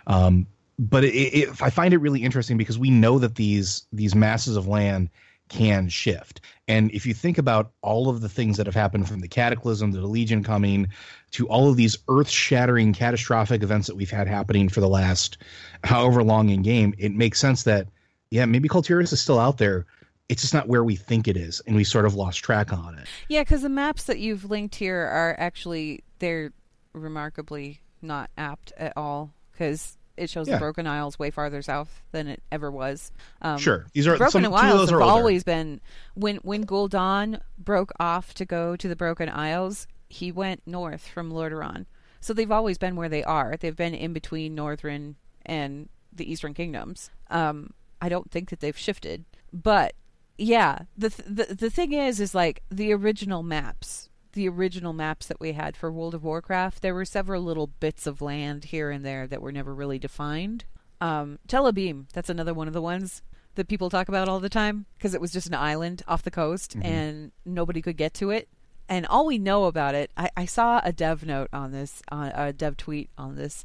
Um, 0.07 0.47
but 0.79 1.03
it, 1.03 1.09
it, 1.09 1.61
I 1.61 1.71
find 1.71 1.93
it 1.93 1.99
really 1.99 2.23
interesting 2.23 2.57
because 2.57 2.79
we 2.79 2.91
know 2.91 3.19
that 3.19 3.35
these 3.35 3.89
these 3.93 4.15
masses 4.15 4.55
of 4.55 4.69
land 4.69 5.11
can 5.51 5.89
shift. 5.89 6.41
And 6.67 6.91
if 6.93 7.05
you 7.05 7.13
think 7.13 7.37
about 7.37 7.73
all 7.83 8.09
of 8.09 8.23
the 8.23 8.29
things 8.29 8.57
that 8.57 8.67
have 8.67 8.75
happened 8.75 9.09
from 9.09 9.21
the 9.21 9.29
cataclysm 9.29 9.93
to 9.93 10.01
the 10.01 10.07
Legion 10.07 10.43
coming 10.43 10.89
to 11.33 11.47
all 11.49 11.69
of 11.69 11.77
these 11.77 11.99
earth 12.09 12.31
shattering 12.31 12.95
catastrophic 12.95 13.63
events 13.63 13.87
that 13.89 13.97
we've 13.97 14.11
had 14.11 14.27
happening 14.27 14.69
for 14.69 14.81
the 14.81 14.89
last 14.89 15.37
however 15.85 16.23
long 16.23 16.49
in 16.49 16.63
game, 16.63 16.95
it 16.97 17.13
makes 17.13 17.39
sense 17.39 17.65
that, 17.65 17.89
yeah, 18.31 18.47
maybe 18.47 18.69
Kul 18.69 18.83
Tiras 18.83 19.13
is 19.13 19.21
still 19.21 19.39
out 19.39 19.59
there. 19.59 19.85
It's 20.29 20.43
just 20.43 20.55
not 20.55 20.69
where 20.69 20.85
we 20.85 20.95
think 20.95 21.27
it 21.27 21.37
is. 21.37 21.61
And 21.67 21.75
we 21.75 21.85
sort 21.85 22.07
of 22.07 22.15
lost 22.15 22.39
track 22.43 22.73
on 22.73 22.97
it. 22.97 23.09
Yeah, 23.29 23.43
because 23.43 23.63
the 23.63 23.69
maps 23.69 24.05
that 24.05 24.21
you've 24.21 24.49
linked 24.49 24.77
here 24.77 25.01
are 25.01 25.35
actually 25.39 26.05
they're 26.21 26.53
remarkably 26.93 27.81
not 28.01 28.31
apt 28.39 28.73
at 28.77 28.93
all 28.97 29.35
because 29.53 29.97
it 30.21 30.31
shows 30.31 30.47
Yeah. 30.49 30.55
the 30.55 30.61
Broken 30.61 30.87
Isles 30.87 31.19
way 31.19 31.31
farther 31.31 31.63
south 31.63 32.03
than 32.13 32.29
it 32.29 32.43
ever 32.53 32.71
was. 32.71 33.11
Um, 33.43 33.59
Sure. 33.59 33.87
These 33.93 34.07
are 34.07 34.17
Broken 34.17 34.45
some, 34.45 34.45
of 34.45 34.55
Isles 34.55 34.81
those 34.81 34.91
have 34.91 35.01
always 35.01 35.43
been 35.45 35.81
when 36.15 36.37
when 36.39 36.67
Gul'dan 36.67 37.41
broke 37.59 37.93
off 37.99 38.35
to 38.35 38.45
go 38.45 38.77
to 38.77 38.89
the 38.89 38.97
Broken 38.97 39.29
Isles, 39.29 39.87
he 40.09 40.31
went 40.31 40.63
north 40.67 41.07
from 41.07 41.33
Lordaeron. 41.33 41.87
So 42.21 42.35
they've 42.35 42.51
always 42.53 42.77
been 42.77 42.97
where 42.97 43.09
they 43.09 43.25
are. 43.25 43.57
They've 43.59 43.75
been 43.75 43.95
in 43.95 44.13
between 44.13 44.55
Northrend 44.55 45.15
and 45.47 45.89
the 46.13 46.31
Eastern 46.31 46.53
Kingdoms. 46.53 47.11
Um, 47.31 47.73
I 48.03 48.09
don't 48.11 48.31
think 48.31 48.51
that 48.51 48.61
they've 48.61 48.77
shifted, 48.77 49.25
but 49.53 49.95
yeah, 50.37 50.81
the 50.99 51.09
th- 51.11 51.29
the 51.49 51.55
the 51.55 51.71
thing 51.71 51.93
is, 51.93 52.21
is 52.21 52.35
like 52.35 52.63
the 52.71 52.93
original 52.93 53.43
maps. 53.43 54.10
The 54.33 54.49
original 54.49 54.93
maps 54.93 55.27
that 55.27 55.41
we 55.41 55.53
had 55.53 55.77
for 55.77 55.91
World 55.91 56.15
of 56.15 56.23
Warcraft, 56.23 56.83
there 56.83 56.95
were 56.95 57.05
several 57.05 57.43
little 57.43 57.67
bits 57.67 58.07
of 58.07 58.23
land 58.23 58.67
here 58.67 58.91
and 58.91 59.05
there 59.05 59.27
that 59.27 59.43
were 59.43 59.53
never 59.53 59.75
really 59.75 59.99
defined. 59.99 60.65
Um, 61.01 61.39
Tel'Abim, 61.49 62.07
that's 62.13 62.31
another 62.31 62.55
one 62.55 62.69
of 62.69 62.75
the 62.75 62.83
ones 62.83 63.23
that 63.57 63.69
people 63.69 63.91
talk 63.91 64.09
about 64.09 64.29
all 64.29 64.41
the 64.41 64.49
time 64.49 64.87
because 64.97 65.15
it 65.15 65.21
was 65.21 65.33
just 65.33 65.47
an 65.47 65.55
island 65.55 66.03
off 66.07 66.23
the 66.23 66.31
coast 66.31 66.77
and 66.81 67.33
nobody 67.45 67.83
could 67.83 67.97
get 67.97 68.15
to 68.15 68.31
it. 68.31 68.49
And 68.89 69.07
all 69.07 69.27
we 69.27 69.39
know 69.39 69.65
about 69.65 69.95
it, 69.95 70.11
I, 70.17 70.31
I 70.37 70.45
saw 70.47 70.81
a 70.83 70.93
dev 70.93 71.25
note 71.25 71.49
on 71.53 71.71
this, 71.73 72.03
uh, 72.11 72.31
a 72.35 72.53
dev 72.53 72.77
tweet 72.77 73.11
on 73.17 73.37
this. 73.37 73.65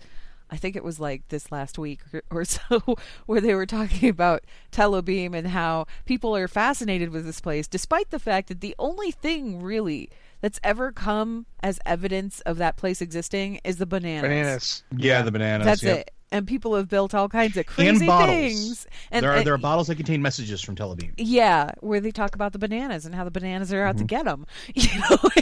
I 0.51 0.57
think 0.57 0.75
it 0.75 0.83
was 0.83 0.99
like 0.99 1.27
this 1.29 1.51
last 1.51 1.79
week 1.79 2.01
or, 2.13 2.21
or 2.29 2.45
so, 2.45 2.81
where 3.25 3.41
they 3.41 3.55
were 3.55 3.65
talking 3.65 4.09
about 4.09 4.43
Tel'Abim 4.71 5.33
and 5.35 5.47
how 5.47 5.87
people 6.05 6.35
are 6.35 6.47
fascinated 6.47 7.09
with 7.09 7.25
this 7.25 7.41
place, 7.41 7.67
despite 7.67 8.11
the 8.11 8.19
fact 8.19 8.49
that 8.49 8.61
the 8.61 8.75
only 8.77 9.11
thing 9.11 9.61
really 9.61 10.09
that's 10.45 10.59
ever 10.63 10.91
come 10.91 11.47
as 11.63 11.79
evidence 11.87 12.39
of 12.41 12.57
that 12.57 12.77
place 12.77 13.01
existing 13.01 13.59
is 13.63 13.77
the 13.77 13.87
bananas. 13.87 14.21
Bananas. 14.21 14.83
Yeah, 14.95 15.23
the 15.23 15.31
bananas. 15.31 15.65
That's 15.65 15.81
yep. 15.81 15.97
it. 16.01 16.11
And 16.31 16.45
people 16.45 16.75
have 16.75 16.87
built 16.87 17.15
all 17.15 17.27
kinds 17.27 17.57
of 17.57 17.65
crazy 17.65 18.05
bottles. 18.05 18.29
things. 18.29 18.87
And 19.09 19.23
there 19.23 19.31
are 19.31 19.37
and- 19.37 19.47
there 19.47 19.55
are 19.55 19.57
bottles 19.57 19.87
that 19.87 19.95
contain 19.95 20.21
messages 20.21 20.61
from 20.61 20.75
Tel'Abim. 20.75 21.13
yeah, 21.17 21.71
where 21.79 21.99
they 21.99 22.11
talk 22.11 22.35
about 22.35 22.53
the 22.53 22.59
bananas 22.59 23.07
and 23.07 23.15
how 23.15 23.23
the 23.23 23.31
bananas 23.31 23.73
are 23.73 23.81
out 23.85 23.97
to 23.97 24.03
Mm-hmm. 24.03 24.05
get 24.05 24.25
them. 24.25 24.45
You 24.75 24.99
know, 24.99 25.17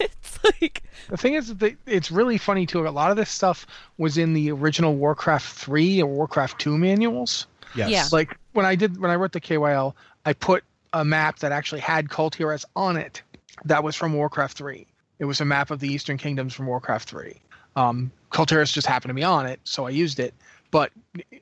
it's 0.00 0.38
like 0.42 0.82
The 1.10 1.18
thing 1.18 1.34
is, 1.34 1.54
that 1.54 1.76
it's 1.84 2.10
really 2.10 2.38
funny 2.38 2.64
too. 2.64 2.86
A 2.86 2.88
lot 2.88 3.10
of 3.10 3.18
this 3.18 3.28
stuff 3.28 3.66
was 3.98 4.16
in 4.16 4.32
the 4.32 4.50
original 4.50 4.94
Warcraft 4.96 5.46
three 5.58 6.00
or 6.00 6.06
Warcraft 6.06 6.58
two 6.58 6.78
manuals. 6.78 7.46
Yes. 7.76 7.90
Yeah. 7.90 8.06
Like 8.12 8.34
when 8.54 8.64
I 8.64 8.76
did 8.76 8.98
when 8.98 9.10
I 9.10 9.14
wrote 9.16 9.32
the 9.32 9.42
KYL, 9.42 9.92
I 10.24 10.32
put 10.32 10.64
a 10.94 11.04
map 11.04 11.40
that 11.40 11.52
actually 11.52 11.82
had 11.82 12.08
Kul 12.08 12.30
Tiras 12.30 12.64
on 12.76 12.96
it. 12.96 13.20
That 13.64 13.84
was 13.84 13.96
from 13.96 14.12
Warcraft 14.12 14.56
three. 14.56 14.86
It 15.18 15.24
was 15.24 15.40
a 15.40 15.44
map 15.44 15.70
of 15.70 15.80
the 15.80 15.88
Eastern 15.88 16.16
Kingdoms 16.18 16.54
from 16.54 16.66
Warcraft 16.66 17.08
three. 17.08 17.40
Um, 17.76 18.10
Kul 18.30 18.46
Tiras 18.46 18.72
just 18.72 18.86
happened 18.86 19.10
to 19.10 19.14
be 19.14 19.24
on 19.24 19.46
it, 19.46 19.60
so 19.64 19.86
I 19.86 19.90
used 19.90 20.20
it. 20.20 20.34
But 20.70 20.92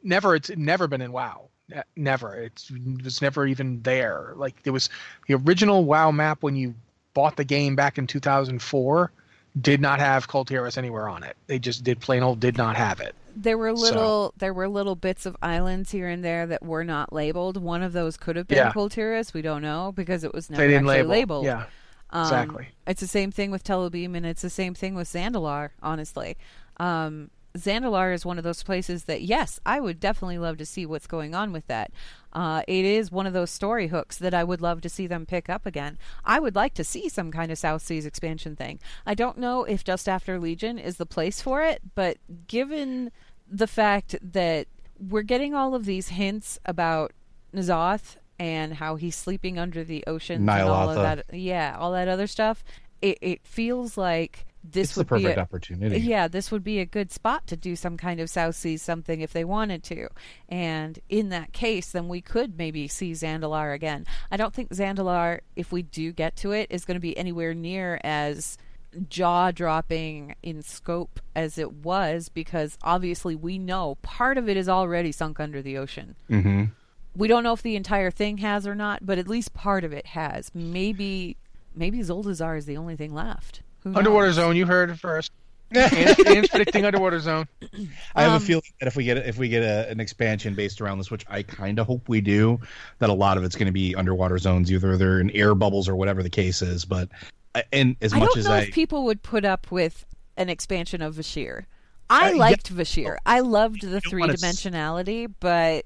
never, 0.02 0.34
it's 0.34 0.50
never 0.50 0.86
been 0.86 1.00
in 1.00 1.12
WoW. 1.12 1.48
Never. 1.96 2.34
It's, 2.34 2.70
it 2.70 3.02
was 3.02 3.20
never 3.20 3.46
even 3.46 3.82
there. 3.82 4.34
Like 4.36 4.54
it 4.64 4.70
was 4.70 4.88
the 5.26 5.34
original 5.34 5.84
WoW 5.84 6.10
map 6.10 6.42
when 6.42 6.54
you 6.54 6.74
bought 7.14 7.36
the 7.36 7.44
game 7.44 7.74
back 7.74 7.98
in 7.98 8.06
2004 8.06 9.10
did 9.60 9.80
not 9.80 9.98
have 9.98 10.28
Kul 10.28 10.44
Tiras 10.44 10.76
anywhere 10.76 11.08
on 11.08 11.22
it. 11.22 11.36
They 11.46 11.58
just 11.58 11.82
did 11.82 12.00
plain 12.00 12.22
old 12.22 12.40
did 12.40 12.56
not 12.56 12.76
have 12.76 13.00
it. 13.00 13.14
There 13.34 13.58
were 13.58 13.72
little 13.72 14.28
so. 14.28 14.34
there 14.38 14.54
were 14.54 14.68
little 14.68 14.96
bits 14.96 15.26
of 15.26 15.36
islands 15.42 15.90
here 15.90 16.08
and 16.08 16.24
there 16.24 16.46
that 16.46 16.62
were 16.62 16.84
not 16.84 17.12
labeled. 17.12 17.56
One 17.56 17.82
of 17.82 17.92
those 17.92 18.16
could 18.16 18.36
have 18.36 18.48
been 18.48 18.58
yeah. 18.58 18.72
Kul 18.72 18.88
Tiras. 18.88 19.34
We 19.34 19.42
don't 19.42 19.62
know 19.62 19.92
because 19.92 20.24
it 20.24 20.32
was 20.32 20.50
never 20.50 20.66
didn't 20.66 20.86
label. 20.86 21.08
labeled. 21.08 21.44
Yeah. 21.44 21.64
Um, 22.16 22.24
exactly. 22.24 22.68
It's 22.86 23.00
the 23.00 23.06
same 23.06 23.30
thing 23.30 23.50
with 23.50 23.62
Tel'Abim, 23.62 24.16
and 24.16 24.24
it's 24.24 24.42
the 24.42 24.50
same 24.50 24.74
thing 24.74 24.94
with 24.94 25.06
Zandalar. 25.08 25.70
Honestly, 25.82 26.36
um, 26.78 27.30
Zandalar 27.56 28.14
is 28.14 28.24
one 28.24 28.38
of 28.38 28.44
those 28.44 28.62
places 28.62 29.04
that, 29.04 29.22
yes, 29.22 29.60
I 29.66 29.80
would 29.80 30.00
definitely 30.00 30.38
love 30.38 30.56
to 30.58 30.66
see 30.66 30.86
what's 30.86 31.06
going 31.06 31.34
on 31.34 31.52
with 31.52 31.66
that. 31.66 31.90
Uh, 32.32 32.62
it 32.66 32.84
is 32.84 33.10
one 33.10 33.26
of 33.26 33.32
those 33.32 33.50
story 33.50 33.88
hooks 33.88 34.16
that 34.18 34.32
I 34.32 34.44
would 34.44 34.62
love 34.62 34.80
to 34.82 34.88
see 34.88 35.06
them 35.06 35.26
pick 35.26 35.50
up 35.50 35.66
again. 35.66 35.98
I 36.24 36.38
would 36.38 36.54
like 36.54 36.74
to 36.74 36.84
see 36.84 37.08
some 37.08 37.30
kind 37.30 37.52
of 37.52 37.58
South 37.58 37.82
Seas 37.82 38.06
expansion 38.06 38.56
thing. 38.56 38.78
I 39.06 39.14
don't 39.14 39.38
know 39.38 39.64
if 39.64 39.84
Just 39.84 40.08
After 40.08 40.38
Legion 40.38 40.78
is 40.78 40.96
the 40.96 41.06
place 41.06 41.40
for 41.42 41.62
it, 41.62 41.82
but 41.94 42.16
given 42.46 43.10
the 43.46 43.66
fact 43.66 44.16
that 44.22 44.68
we're 44.98 45.22
getting 45.22 45.54
all 45.54 45.74
of 45.74 45.84
these 45.84 46.08
hints 46.08 46.58
about 46.64 47.12
N'Zoth 47.54 48.16
and 48.38 48.74
how 48.74 48.96
he's 48.96 49.16
sleeping 49.16 49.58
under 49.58 49.84
the 49.84 50.04
ocean 50.06 50.48
and 50.48 50.68
all 50.68 50.90
of 50.90 50.96
that, 50.96 51.34
yeah, 51.34 51.76
all 51.78 51.92
that 51.92 52.08
other 52.08 52.26
stuff, 52.26 52.64
it, 53.02 53.18
it 53.20 53.46
feels 53.46 53.96
like 53.96 54.46
this 54.72 54.90
it's 54.90 54.96
would 54.96 55.06
the 55.06 55.08
perfect 55.08 55.34
be 55.34 55.38
a, 55.38 55.42
opportunity. 55.42 56.00
Yeah, 56.00 56.28
this 56.28 56.50
would 56.50 56.64
be 56.64 56.80
a 56.80 56.86
good 56.86 57.12
spot 57.12 57.46
to 57.48 57.56
do 57.56 57.76
some 57.76 57.96
kind 57.96 58.20
of 58.20 58.28
South 58.28 58.56
Seas 58.56 58.82
something 58.82 59.20
if 59.20 59.32
they 59.32 59.44
wanted 59.44 59.82
to. 59.84 60.08
And 60.48 60.98
in 61.08 61.28
that 61.30 61.52
case, 61.52 61.92
then 61.92 62.08
we 62.08 62.20
could 62.20 62.58
maybe 62.58 62.88
see 62.88 63.12
Zandalar 63.12 63.74
again. 63.74 64.06
I 64.30 64.36
don't 64.36 64.52
think 64.52 64.70
Zandalar, 64.70 65.40
if 65.54 65.72
we 65.72 65.82
do 65.82 66.12
get 66.12 66.36
to 66.36 66.52
it, 66.52 66.68
is 66.70 66.84
going 66.84 66.96
to 66.96 67.00
be 67.00 67.16
anywhere 67.16 67.54
near 67.54 68.00
as 68.02 68.58
jaw 69.08 69.50
dropping 69.50 70.34
in 70.42 70.62
scope 70.62 71.20
as 71.34 71.58
it 71.58 71.70
was 71.72 72.28
because 72.28 72.78
obviously 72.82 73.34
we 73.34 73.58
know 73.58 73.96
part 73.96 74.38
of 74.38 74.48
it 74.48 74.56
is 74.56 74.68
already 74.68 75.12
sunk 75.12 75.38
under 75.38 75.60
the 75.60 75.76
ocean. 75.76 76.16
Mm-hmm. 76.30 76.64
We 77.16 77.28
don't 77.28 77.42
know 77.42 77.52
if 77.52 77.62
the 77.62 77.76
entire 77.76 78.10
thing 78.10 78.38
has 78.38 78.66
or 78.66 78.74
not, 78.74 79.04
but 79.04 79.18
at 79.18 79.26
least 79.26 79.54
part 79.54 79.84
of 79.84 79.92
it 79.92 80.06
has. 80.06 80.50
Maybe 80.54 81.36
maybe 81.74 81.98
Zuldazar 81.98 82.56
is 82.58 82.66
the 82.66 82.76
only 82.76 82.96
thing 82.96 83.14
left. 83.14 83.62
Underwater 83.84 84.32
Zone, 84.32 84.56
you 84.56 84.66
heard 84.66 84.90
it 84.90 84.98
first. 84.98 85.32
Ian's 85.74 86.48
predicting 86.48 86.84
Underwater 86.84 87.18
Zone. 87.18 87.48
I 88.14 88.22
have 88.22 88.32
um, 88.32 88.36
a 88.36 88.40
feeling 88.40 88.62
that 88.80 88.86
if 88.86 88.96
we 88.96 89.04
get 89.04 89.18
if 89.18 89.38
we 89.38 89.48
get 89.48 89.62
a, 89.62 89.88
an 89.88 89.98
expansion 89.98 90.54
based 90.54 90.80
around 90.80 90.98
this, 90.98 91.10
which 91.10 91.24
I 91.28 91.42
kind 91.42 91.78
of 91.78 91.86
hope 91.86 92.08
we 92.08 92.20
do, 92.20 92.60
that 92.98 93.10
a 93.10 93.12
lot 93.12 93.36
of 93.36 93.44
it's 93.44 93.56
going 93.56 93.66
to 93.66 93.72
be 93.72 93.94
underwater 93.94 94.38
zones, 94.38 94.70
either 94.70 94.96
they're 94.96 95.20
in 95.20 95.30
air 95.30 95.54
bubbles 95.54 95.88
or 95.88 95.96
whatever 95.96 96.22
the 96.22 96.30
case 96.30 96.62
is. 96.62 96.84
But 96.84 97.08
uh, 97.54 97.62
and 97.72 97.96
as 98.00 98.12
I 98.12 98.18
much 98.18 98.36
as 98.36 98.46
I, 98.46 98.60
if 98.60 98.72
people 98.72 99.04
would 99.04 99.22
put 99.22 99.44
up 99.44 99.70
with 99.72 100.04
an 100.36 100.48
expansion 100.48 101.02
of 101.02 101.16
Vashj'ir. 101.16 101.64
I 102.08 102.32
uh, 102.32 102.36
liked 102.36 102.70
yeah, 102.70 102.76
Vashj'ir. 102.76 103.16
I 103.26 103.40
loved 103.40 103.82
the 103.82 104.00
three 104.00 104.22
dimensionality, 104.22 105.32
but 105.40 105.84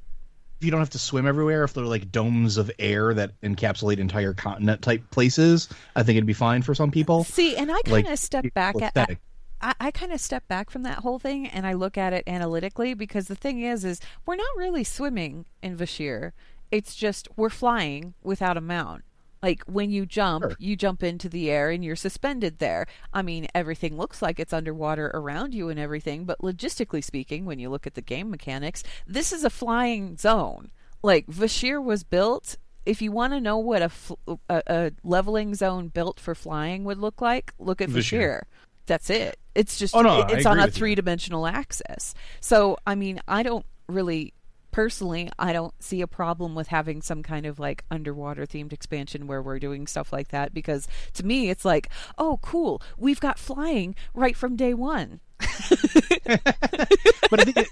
you 0.61 0.71
don't 0.71 0.81
have 0.81 0.91
to 0.91 0.99
swim 0.99 1.27
everywhere, 1.27 1.65
if 1.65 1.75
they're 1.75 1.85
like 1.85 2.13
domes 2.13 2.57
of 2.57 2.71
air 2.79 3.15
that 3.15 3.41
encapsulate 3.41 3.99
entire 3.99 4.35
continent 4.35 4.83
type 4.83 5.03
places, 5.11 5.69
I 5.97 6.03
think 6.03 6.17
it'd 6.17 6.27
be 6.27 6.33
fine 6.33 6.63
for 6.63 6.75
some 6.75 6.91
people. 6.91 7.25
See, 7.25 7.57
and 7.57 7.71
I 7.71 7.81
kind 7.83 8.07
of 8.07 8.11
like, 8.11 8.19
step 8.19 8.45
back 8.55 8.81
at. 8.81 9.19
I, 9.63 9.75
I 9.79 9.91
kind 9.91 10.13
of 10.13 10.21
step 10.21 10.49
back 10.49 10.71
from 10.71 10.83
that 10.85 10.99
whole 10.99 11.19
thing 11.19 11.47
and 11.47 11.67
I 11.67 11.75
look 11.75 11.99
at 11.99 12.13
it 12.13 12.25
analytically 12.27 12.95
because 12.95 13.29
the 13.29 13.35
thing 13.35 13.61
is, 13.61 13.85
is 13.85 14.01
we're 14.25 14.37
not 14.37 14.57
really 14.57 14.85
swimming 14.85 15.45
in 15.63 15.77
Vashj'ir. 15.77 16.33
It's 16.71 16.95
just 16.95 17.29
we're 17.37 17.51
flying 17.51 18.15
without 18.23 18.57
a 18.57 18.61
mount. 18.61 19.05
Like 19.43 19.63
when 19.65 19.91
you 19.91 20.05
jump, 20.05 20.43
sure. 20.43 20.57
you 20.59 20.77
jump 20.77 21.03
into 21.03 21.29
the 21.29 21.51
air 21.51 21.71
and 21.71 21.85
you're 21.85 21.97
suspended 21.97 22.59
there. 22.59 22.87
I 23.13 23.23
mean, 23.23 23.49
everything 23.55 23.97
looks 23.97 24.21
like 24.21 24.39
it's 24.39 24.53
underwater 24.53 25.11
around 25.15 25.55
you 25.55 25.71
and 25.71 25.79
everything, 25.79 26.25
but 26.25 26.41
logistically 26.41 27.03
speaking, 27.03 27.47
when 27.47 27.59
you 27.59 27.71
look 27.71 27.87
at 27.87 27.95
the 27.95 28.03
game 28.03 28.31
mechanics, 28.31 28.83
this 29.07 29.33
is 29.33 29.43
a 29.45 29.51
flying 29.51 30.17
zone. 30.17 30.71
Like 31.03 31.27
Vashj'ir 31.27 31.83
was 31.83 32.05
built. 32.05 32.57
If 32.85 33.01
you 33.01 33.13
want 33.13 33.33
to 33.33 33.41
know 33.41 33.57
what 33.57 33.83
a, 33.83 33.91
a, 34.27 34.63
a, 34.67 34.93
leveling 35.03 35.55
zone 35.55 35.89
built 35.89 36.21
for 36.21 36.35
flying 36.35 36.85
would 36.85 36.99
look 36.99 37.23
like, 37.23 37.55
look 37.59 37.81
at 37.81 37.89
Vashj'ir. 37.89 38.43
That's 38.87 39.09
it. 39.09 39.39
It's 39.55 39.79
just 39.79 39.95
oh, 39.95 40.03
no, 40.03 40.23
it's 40.23 40.47
on 40.47 40.59
a 40.59 40.71
three 40.71 40.95
dimensional 40.95 41.47
axis. 41.47 42.15
So 42.41 42.77
I 42.87 42.95
mean, 42.95 43.21
I 43.27 43.43
don't 43.43 43.65
really 43.89 44.35
personally, 44.71 45.31
I 45.39 45.53
don't 45.53 45.75
see 45.83 46.01
a 46.01 46.07
problem 46.07 46.55
with 46.55 46.69
having 46.69 47.03
some 47.03 47.23
kind 47.23 47.47
of 47.47 47.59
like 47.59 47.85
underwater 47.91 48.47
themed 48.47 48.73
expansion 48.73 49.27
where 49.27 49.43
we're 49.43 49.59
doing 49.59 49.87
stuff 49.87 50.13
like 50.13 50.29
that 50.29 50.55
because 50.55 50.87
to 51.15 51.25
me, 51.25 51.51
it's 51.51 51.65
like, 51.65 51.89
oh, 52.19 52.39
cool, 52.43 52.83
we've 52.97 53.21
got 53.21 53.39
flying 53.39 53.95
right 54.15 54.37
from 54.37 54.57
day 54.57 54.75
one. 54.75 55.21
but 55.39 57.41
I 57.41 57.45
think. 57.45 57.57
It, 57.57 57.69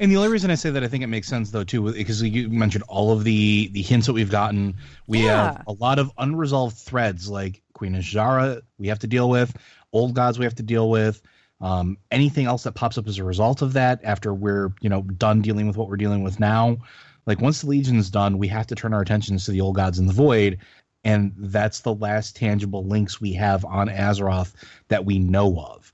and 0.00 0.10
the 0.10 0.16
only 0.16 0.28
reason 0.28 0.50
I 0.50 0.54
say 0.54 0.70
that 0.70 0.82
I 0.82 0.88
think 0.88 1.04
it 1.04 1.08
makes 1.08 1.28
sense 1.28 1.50
though 1.50 1.62
too, 1.62 1.92
because 1.92 2.22
you 2.22 2.48
mentioned 2.48 2.84
all 2.88 3.12
of 3.12 3.22
the 3.22 3.68
the 3.72 3.82
hints 3.82 4.06
that 4.06 4.14
we've 4.14 4.30
gotten. 4.30 4.74
We 5.06 5.24
yeah. 5.24 5.52
have 5.52 5.62
a 5.66 5.72
lot 5.72 5.98
of 5.98 6.10
unresolved 6.16 6.78
threads, 6.78 7.28
like 7.28 7.62
Queen 7.74 7.94
Azshara 7.94 8.62
we 8.78 8.88
have 8.88 8.98
to 9.00 9.06
deal 9.06 9.28
with, 9.28 9.54
old 9.92 10.14
gods 10.14 10.38
we 10.38 10.46
have 10.46 10.54
to 10.56 10.62
deal 10.62 10.88
with. 10.88 11.20
Um, 11.60 11.98
anything 12.10 12.46
else 12.46 12.62
that 12.62 12.72
pops 12.72 12.96
up 12.96 13.06
as 13.06 13.18
a 13.18 13.24
result 13.24 13.60
of 13.60 13.74
that 13.74 14.00
after 14.02 14.32
we're 14.32 14.72
you 14.80 14.88
know 14.88 15.02
done 15.02 15.42
dealing 15.42 15.66
with 15.66 15.76
what 15.76 15.88
we're 15.88 15.96
dealing 15.96 16.22
with 16.22 16.40
now, 16.40 16.78
like 17.26 17.40
once 17.40 17.60
the 17.60 17.68
Legion's 17.68 18.10
done, 18.10 18.38
we 18.38 18.48
have 18.48 18.66
to 18.68 18.74
turn 18.74 18.94
our 18.94 19.02
attentions 19.02 19.44
to 19.44 19.50
the 19.50 19.60
old 19.60 19.76
gods 19.76 19.98
in 19.98 20.06
the 20.06 20.12
void, 20.12 20.58
and 21.04 21.32
that's 21.36 21.80
the 21.80 21.94
last 21.94 22.36
tangible 22.36 22.84
links 22.84 23.20
we 23.20 23.32
have 23.34 23.64
on 23.64 23.88
Azeroth 23.88 24.54
that 24.88 25.04
we 25.04 25.18
know 25.18 25.58
of. 25.60 25.92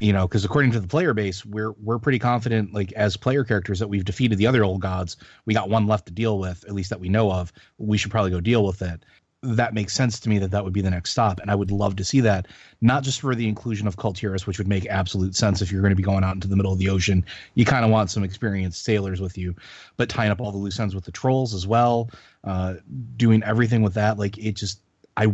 You 0.00 0.12
know, 0.12 0.28
because 0.28 0.44
according 0.44 0.70
to 0.72 0.80
the 0.80 0.86
player 0.86 1.12
base, 1.12 1.44
we're 1.44 1.72
we're 1.72 1.98
pretty 1.98 2.20
confident, 2.20 2.72
like 2.72 2.92
as 2.92 3.16
player 3.16 3.42
characters, 3.42 3.80
that 3.80 3.88
we've 3.88 4.04
defeated 4.04 4.38
the 4.38 4.46
other 4.46 4.62
old 4.62 4.80
gods. 4.80 5.16
We 5.44 5.54
got 5.54 5.68
one 5.68 5.88
left 5.88 6.06
to 6.06 6.12
deal 6.12 6.38
with, 6.38 6.64
at 6.64 6.74
least 6.74 6.90
that 6.90 7.00
we 7.00 7.08
know 7.08 7.32
of. 7.32 7.52
We 7.78 7.98
should 7.98 8.12
probably 8.12 8.30
go 8.30 8.40
deal 8.40 8.64
with 8.64 8.80
it 8.82 9.04
that 9.42 9.72
makes 9.72 9.94
sense 9.94 10.18
to 10.20 10.28
me 10.28 10.38
that 10.38 10.50
that 10.50 10.64
would 10.64 10.72
be 10.72 10.80
the 10.80 10.90
next 10.90 11.10
stop. 11.10 11.40
And 11.40 11.50
i 11.50 11.54
would 11.54 11.70
love 11.70 11.96
to 11.96 12.04
see 12.04 12.20
that 12.20 12.46
not 12.80 13.02
just 13.02 13.20
for 13.20 13.34
the 13.34 13.48
inclusion 13.48 13.86
of 13.86 13.96
Kul 13.96 14.12
Tiras 14.12 14.46
which 14.46 14.58
would 14.58 14.68
make 14.68 14.86
absolute 14.86 15.36
sense 15.36 15.62
if 15.62 15.70
you're 15.70 15.82
going 15.82 15.90
to 15.90 15.96
be 15.96 16.02
going 16.02 16.24
out 16.24 16.34
into 16.34 16.48
the 16.48 16.56
middle 16.56 16.72
of 16.72 16.78
the 16.78 16.88
ocean. 16.88 17.24
You 17.54 17.64
kind 17.64 17.84
of 17.84 17.90
want 17.90 18.10
some 18.10 18.24
experienced 18.24 18.84
sailors 18.84 19.20
with 19.20 19.38
you 19.38 19.54
but 19.96 20.08
tying 20.08 20.30
up 20.30 20.40
all 20.40 20.52
the 20.52 20.58
loose 20.58 20.80
ends 20.80 20.94
with 20.94 21.04
the 21.04 21.12
trolls 21.12 21.54
as 21.54 21.66
well 21.66 22.10
uh, 22.44 22.74
doing 23.16 23.42
everything 23.42 23.82
with 23.82 23.94
that 23.94 24.18
like 24.18 24.38
it 24.38 24.52
just 24.52 24.80
i 25.16 25.26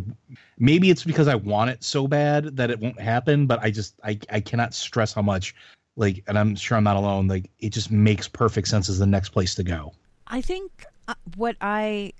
maybe 0.58 0.90
it's 0.90 1.04
because 1.04 1.28
i 1.28 1.34
want 1.34 1.70
it 1.70 1.84
so 1.84 2.08
bad 2.08 2.56
that 2.56 2.70
it 2.70 2.80
won't 2.80 2.98
happen 2.98 3.46
but 3.46 3.60
i 3.60 3.70
just 3.70 3.94
i, 4.02 4.18
I 4.30 4.40
cannot 4.40 4.74
stress 4.74 5.12
how 5.12 5.22
much 5.22 5.54
like 5.96 6.24
and 6.26 6.38
i'm 6.38 6.56
sure 6.56 6.76
i'm 6.76 6.84
not 6.84 6.96
alone 6.96 7.28
like 7.28 7.50
it 7.60 7.70
just 7.70 7.90
makes 7.90 8.26
perfect 8.26 8.68
sense 8.68 8.88
as 8.88 8.98
the 8.98 9.06
next 9.06 9.30
place 9.30 9.54
to 9.56 9.62
go. 9.62 9.92
I 10.26 10.40
think 10.40 10.84
uh, 11.06 11.14
what 11.36 11.56
i 11.60 12.12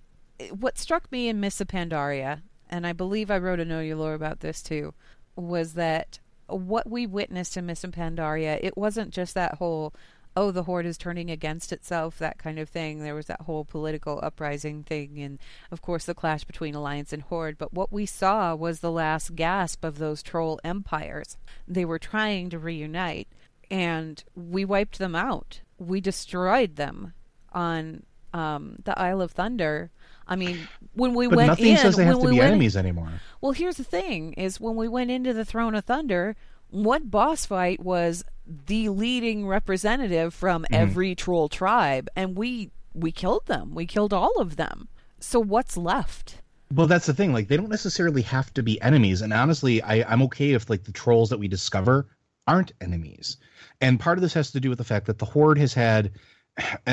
what 0.49 0.79
struck 0.79 1.11
me 1.11 1.29
in 1.29 1.41
Mists 1.41 1.61
of 1.61 1.69
Pandaria, 1.69 2.43
and 2.69 2.87
I 2.87 2.93
believe 2.93 3.31
I 3.31 3.39
wrote 3.39 3.61
a 3.61 3.65
Know 3.65 3.81
Your 3.81 3.97
Lore 3.97 4.15
about 4.15 4.41
this 4.41 4.63
too, 4.63 4.95
was 5.37 5.75
that 5.75 6.19
what 6.47 6.89
we 6.89 7.07
witnessed 7.07 7.57
in 7.57 7.67
Mists 7.67 7.85
of 7.85 7.93
Pandaria, 7.93 8.59
it 8.63 8.77
wasn't 8.77 9.11
just 9.11 9.35
that 9.35 9.55
whole, 9.55 9.95
oh, 10.37 10.51
the 10.51 10.65
Horde 10.65 10.87
is 10.87 10.99
turning 10.99 11.31
against 11.31 11.73
itself, 11.73 12.19
that 12.19 12.39
kind 12.39 12.59
of 12.59 12.69
thing. 12.69 13.01
There 13.01 13.15
was 13.15 13.27
that 13.27 13.43
whole 13.43 13.65
political 13.65 14.21
uprising 14.23 14.83
thing, 14.83 15.19
and 15.19 15.39
of 15.71 15.83
course 15.83 16.05
the 16.05 16.15
clash 16.15 16.45
between 16.45 16.75
Alliance 16.75 17.13
and 17.13 17.23
Horde. 17.23 17.59
But 17.59 17.73
what 17.73 17.93
we 17.93 18.07
saw 18.07 18.55
was 18.55 18.81
the 18.81 18.91
last 18.91 19.35
gasp 19.35 19.85
of 19.85 19.99
those 19.99 20.23
troll 20.23 20.61
empires. 20.65 21.37
They 21.67 21.85
were 21.85 21.99
trying 21.99 22.51
to 22.51 22.59
reunite, 22.59 23.29
and 23.71 24.23
we 24.35 24.65
wiped 24.65 24.99
them 24.99 25.15
out. 25.15 25.61
We 25.79 26.01
destroyed 26.01 26.77
them 26.77 27.15
on 27.53 28.03
um, 28.33 28.77
the 28.85 28.99
Isle 28.99 29.23
of 29.23 29.33
Thunder 29.33 29.91
I 30.27 30.37
mean, 30.37 30.69
when 30.95 31.15
we 31.15 31.27
but 31.27 31.37
went 31.37 31.47
nothing 31.49 31.67
in, 31.67 31.77
says 31.77 31.97
they 31.97 32.05
have 32.05 32.21
to 32.21 32.27
we 32.27 32.33
be 32.33 32.41
enemies 32.41 32.77
anymore. 32.77 33.11
Well, 33.41 33.53
here's 33.53 33.77
the 33.77 33.85
thing: 33.85 34.33
is 34.35 34.61
when 34.61 34.77
we 34.77 34.89
went 34.89 35.11
into 35.11 35.33
the 35.33 35.45
Throne 35.45 35.75
of 35.75 35.85
Thunder, 35.85 36.37
what 36.71 37.11
boss 37.11 37.47
fight 37.47 37.81
was 37.81 38.25
the 38.47 38.89
leading 38.89 39.47
representative 39.47 40.35
from 40.35 40.63
mm-hmm. 40.63 40.75
every 40.75 41.15
troll 41.15 41.49
tribe, 41.49 42.09
and 42.17 42.37
we 42.37 42.71
we 42.95 43.13
killed 43.13 43.47
them. 43.47 43.75
We 43.75 43.87
killed 43.87 44.13
all 44.13 44.39
of 44.39 44.57
them. 44.57 44.89
So 45.21 45.41
what's 45.41 45.77
left? 45.77 46.43
Well, 46.73 46.87
that's 46.87 47.07
the 47.07 47.15
thing. 47.15 47.33
Like, 47.33 47.49
they 47.49 47.57
don't 47.57 47.71
necessarily 47.71 48.23
have 48.23 48.53
to 48.55 48.63
be 48.63 48.81
enemies. 48.81 49.21
And 49.21 49.33
honestly, 49.33 49.83
I, 49.83 50.11
I'm 50.11 50.23
okay 50.23 50.53
if 50.53 50.71
like 50.71 50.85
the 50.85 50.93
trolls 50.93 51.31
that 51.31 51.39
we 51.39 51.49
discover 51.49 52.09
aren't 52.47 52.73
enemies. 52.81 53.37
And 53.81 54.01
part 54.01 54.19
of 54.19 54.23
this 54.23 54.35
has 54.35 54.51
to 54.53 54.61
do 54.61 54.69
with 54.69 54.79
the 54.79 54.85
fact 54.85 55.07
that 55.07 55.19
the 55.19 55.25
horde 55.25 55.59
has 55.59 55.75
had. 55.75 56.13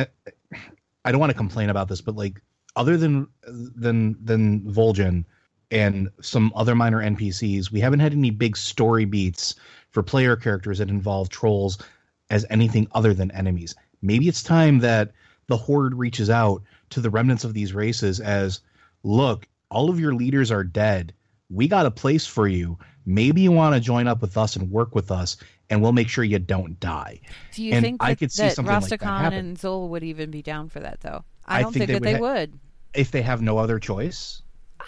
I 1.04 1.12
don't 1.12 1.20
want 1.20 1.32
to 1.32 1.38
complain 1.38 1.70
about 1.70 1.88
this, 1.88 2.02
but 2.02 2.16
like 2.16 2.42
other 2.76 2.98
than 2.98 3.28
than 3.44 4.16
than 4.24 4.62
Vol'jin 4.62 5.26
and 5.70 6.10
some 6.22 6.52
other 6.56 6.76
minor 6.76 7.02
NPCs, 7.02 7.72
we 7.72 7.80
haven't 7.80 8.00
had 8.02 8.14
any 8.14 8.30
big 8.30 8.58
story 8.58 9.06
beats 9.06 9.56
for 9.90 10.04
player 10.04 10.36
characters 10.36 10.80
that 10.80 10.90
involve 10.90 11.30
trolls 11.30 11.78
as 12.30 12.46
anything 12.50 12.88
other 12.94 13.14
than 13.14 13.32
enemies. 13.32 13.76
Maybe 14.02 14.28
it's 14.28 14.44
time 14.44 14.80
that 14.80 15.12
the 15.48 15.58
horde 15.58 15.96
reaches 15.96 16.30
out 16.30 16.62
to 16.92 17.02
the 17.02 17.10
remnants 17.10 17.44
of 17.44 17.54
these 17.54 17.74
races 17.74 18.20
as 18.20 18.60
look, 19.04 19.48
all 19.70 19.90
of 19.90 20.00
your 20.00 20.14
leaders 20.14 20.52
are 20.52 20.64
dead. 20.64 21.14
We 21.50 21.68
got 21.68 21.86
a 21.86 21.92
place 21.92 22.26
for 22.26 22.48
you. 22.48 22.78
maybe 23.06 23.42
you 23.42 23.52
want 23.52 23.76
to 23.76 23.82
join 23.82 24.08
up 24.08 24.22
with 24.22 24.38
us 24.38 24.56
and 24.56 24.70
work 24.72 24.94
with 24.96 25.12
us, 25.12 25.38
and 25.70 25.82
we'll 25.82 25.92
make 25.92 26.08
sure 26.08 26.24
you 26.24 26.40
don't 26.40 26.80
die. 26.80 27.20
Do 27.54 27.64
you 27.64 27.74
And 27.74 27.84
think 27.84 28.04
I 28.04 28.10
that, 28.10 28.20
could 28.20 28.32
see 28.32 28.44
that 28.44 28.56
something 28.56 28.74
like 28.74 29.00
that 29.00 29.34
and 29.34 29.58
Zul 29.58 29.90
would 29.90 30.04
even 30.04 30.32
be 30.32 30.42
down 30.42 30.70
for 30.70 30.80
that, 30.80 31.02
though? 31.02 31.24
I 31.52 31.60
I 31.60 31.62
don't 31.62 31.72
think 31.74 31.88
think, 31.88 31.88
they 31.88 31.94
that 31.94 32.02
would 32.02 32.08
they 32.08 32.28
ha- 32.28 32.40
would. 32.40 32.60
If 32.94 33.12
they 33.12 33.22
have 33.22 33.42
no 33.42 33.58
other 33.58 33.80
choice, 33.80 34.42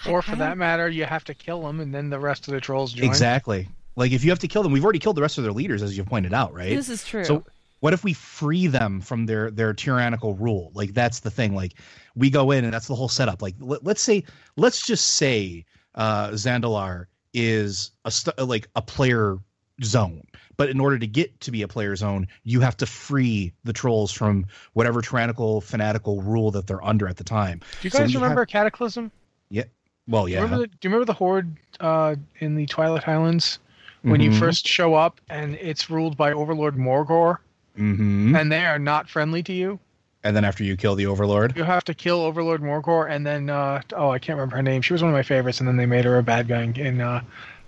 Or 0.10 0.22
for 0.22 0.36
that 0.36 0.58
matter, 0.58 0.90
you 0.90 1.06
have 1.06 1.24
to 1.26 1.34
kill 1.34 1.62
them, 1.62 1.80
and 1.80 1.94
then 1.94 2.10
the 2.10 2.20
rest 2.20 2.48
of 2.48 2.54
the 2.54 2.60
trolls 2.62 2.94
join. 2.94 3.08
exactly. 3.08 3.70
Like 3.96 4.12
if 4.12 4.24
you 4.24 4.32
have 4.32 4.40
to 4.40 4.48
kill 4.48 4.64
them, 4.64 4.72
we've 4.72 4.84
already 4.84 5.00
killed 5.00 5.16
the 5.18 5.22
rest 5.22 5.38
of 5.38 5.44
their 5.44 5.54
leaders, 5.54 5.84
as 5.84 5.96
you 5.98 6.04
pointed 6.04 6.34
out, 6.34 6.54
right? 6.54 6.76
This 6.76 6.90
is 6.90 7.06
true. 7.06 7.24
So 7.24 7.46
what 7.80 7.94
if 7.94 8.04
we 8.04 8.14
free 8.14 8.68
them 8.68 9.02
from 9.02 9.26
their 9.26 9.52
their 9.52 9.74
tyrannical 9.74 10.34
rule? 10.34 10.72
Like 10.74 10.94
that's 10.94 11.20
the 11.20 11.30
thing. 11.30 11.54
Like 11.56 11.74
we 12.16 12.30
go 12.30 12.52
in 12.52 12.64
and 12.66 12.74
that's 12.74 12.88
the 12.88 12.96
whole 12.96 13.10
setup. 13.10 13.42
Like 13.42 13.56
let, 13.60 13.84
let's 13.84 14.02
say 14.02 14.24
let's 14.58 14.86
just 14.86 15.06
say 15.16 15.64
uh 15.96 16.30
Zandalar 16.32 17.06
is 17.34 17.92
a 18.06 18.12
st- 18.12 18.38
like 18.40 18.68
a 18.76 18.82
player 18.82 19.38
zone. 19.84 20.24
But 20.56 20.70
in 20.70 20.80
order 20.80 21.00
to 21.00 21.08
get 21.08 21.40
to 21.42 21.52
be 21.52 21.64
a 21.64 21.68
player 21.68 21.96
zone, 21.96 22.28
you 22.44 22.60
have 22.62 22.78
to 22.78 22.86
free 22.86 23.54
the 23.64 23.74
trolls 23.74 24.12
from 24.12 24.46
whatever 24.74 25.02
tyrannical 25.02 25.62
fanatical 25.62 26.22
rule 26.22 26.52
that 26.52 26.68
they're 26.68 26.84
under 26.84 27.08
at 27.08 27.18
the 27.18 27.24
time. 27.24 27.60
Do 27.82 27.88
you 27.88 27.90
guys 27.90 28.10
we 28.10 28.16
remember 28.16 28.42
have- 28.42 28.50
Cataclysm? 28.50 29.12
Yeah. 29.50 29.64
Well, 30.08 30.28
yeah. 30.30 30.42
Remember 30.42 30.58
the, 30.60 30.68
do 30.68 30.78
you 30.84 30.90
remember 30.90 31.06
the 31.06 31.14
Horde 31.14 31.56
uh, 31.80 32.16
in 32.40 32.56
the 32.56 32.66
Twilight 32.68 33.04
Highlands 33.04 33.60
when 34.04 34.20
you 34.22 34.30
Mhm. 34.32 34.40
first 34.40 34.68
show 34.68 34.94
up 34.94 35.20
and 35.30 35.56
it's 35.56 35.90
ruled 35.90 36.18
by 36.18 36.34
Overlord 36.34 36.76
Morgor 36.76 37.38
Mhm. 37.80 38.40
and 38.40 38.52
they 38.52 38.66
are 38.66 38.78
not 38.80 39.10
friendly 39.10 39.42
to 39.44 39.54
you? 39.54 39.80
And 40.26 40.36
then 40.36 40.46
after 40.46 40.64
you 40.64 40.78
kill 40.78 40.96
the 40.96 41.06
overlord, 41.08 41.58
You 41.58 41.64
have 41.64 41.84
to 41.86 41.94
kill 41.94 42.22
Overlord 42.22 42.62
Morgor 42.62 43.10
and 43.10 43.26
then 43.26 43.50
uh, 43.50 43.82
oh 43.96 44.10
I 44.10 44.20
can't 44.20 44.38
remember 44.38 44.56
her 44.58 44.62
name. 44.64 44.82
She 44.82 44.94
was 44.94 45.02
one 45.02 45.12
of 45.12 45.16
my 45.16 45.24
favorites 45.24 45.60
and 45.60 45.68
then 45.68 45.78
they 45.78 45.86
made 45.86 46.06
her 46.06 46.18
a 46.18 46.24
bad 46.24 46.48
guy 46.48 46.62
in 46.62 46.76
in, 46.78 47.02
uh, 47.02 47.22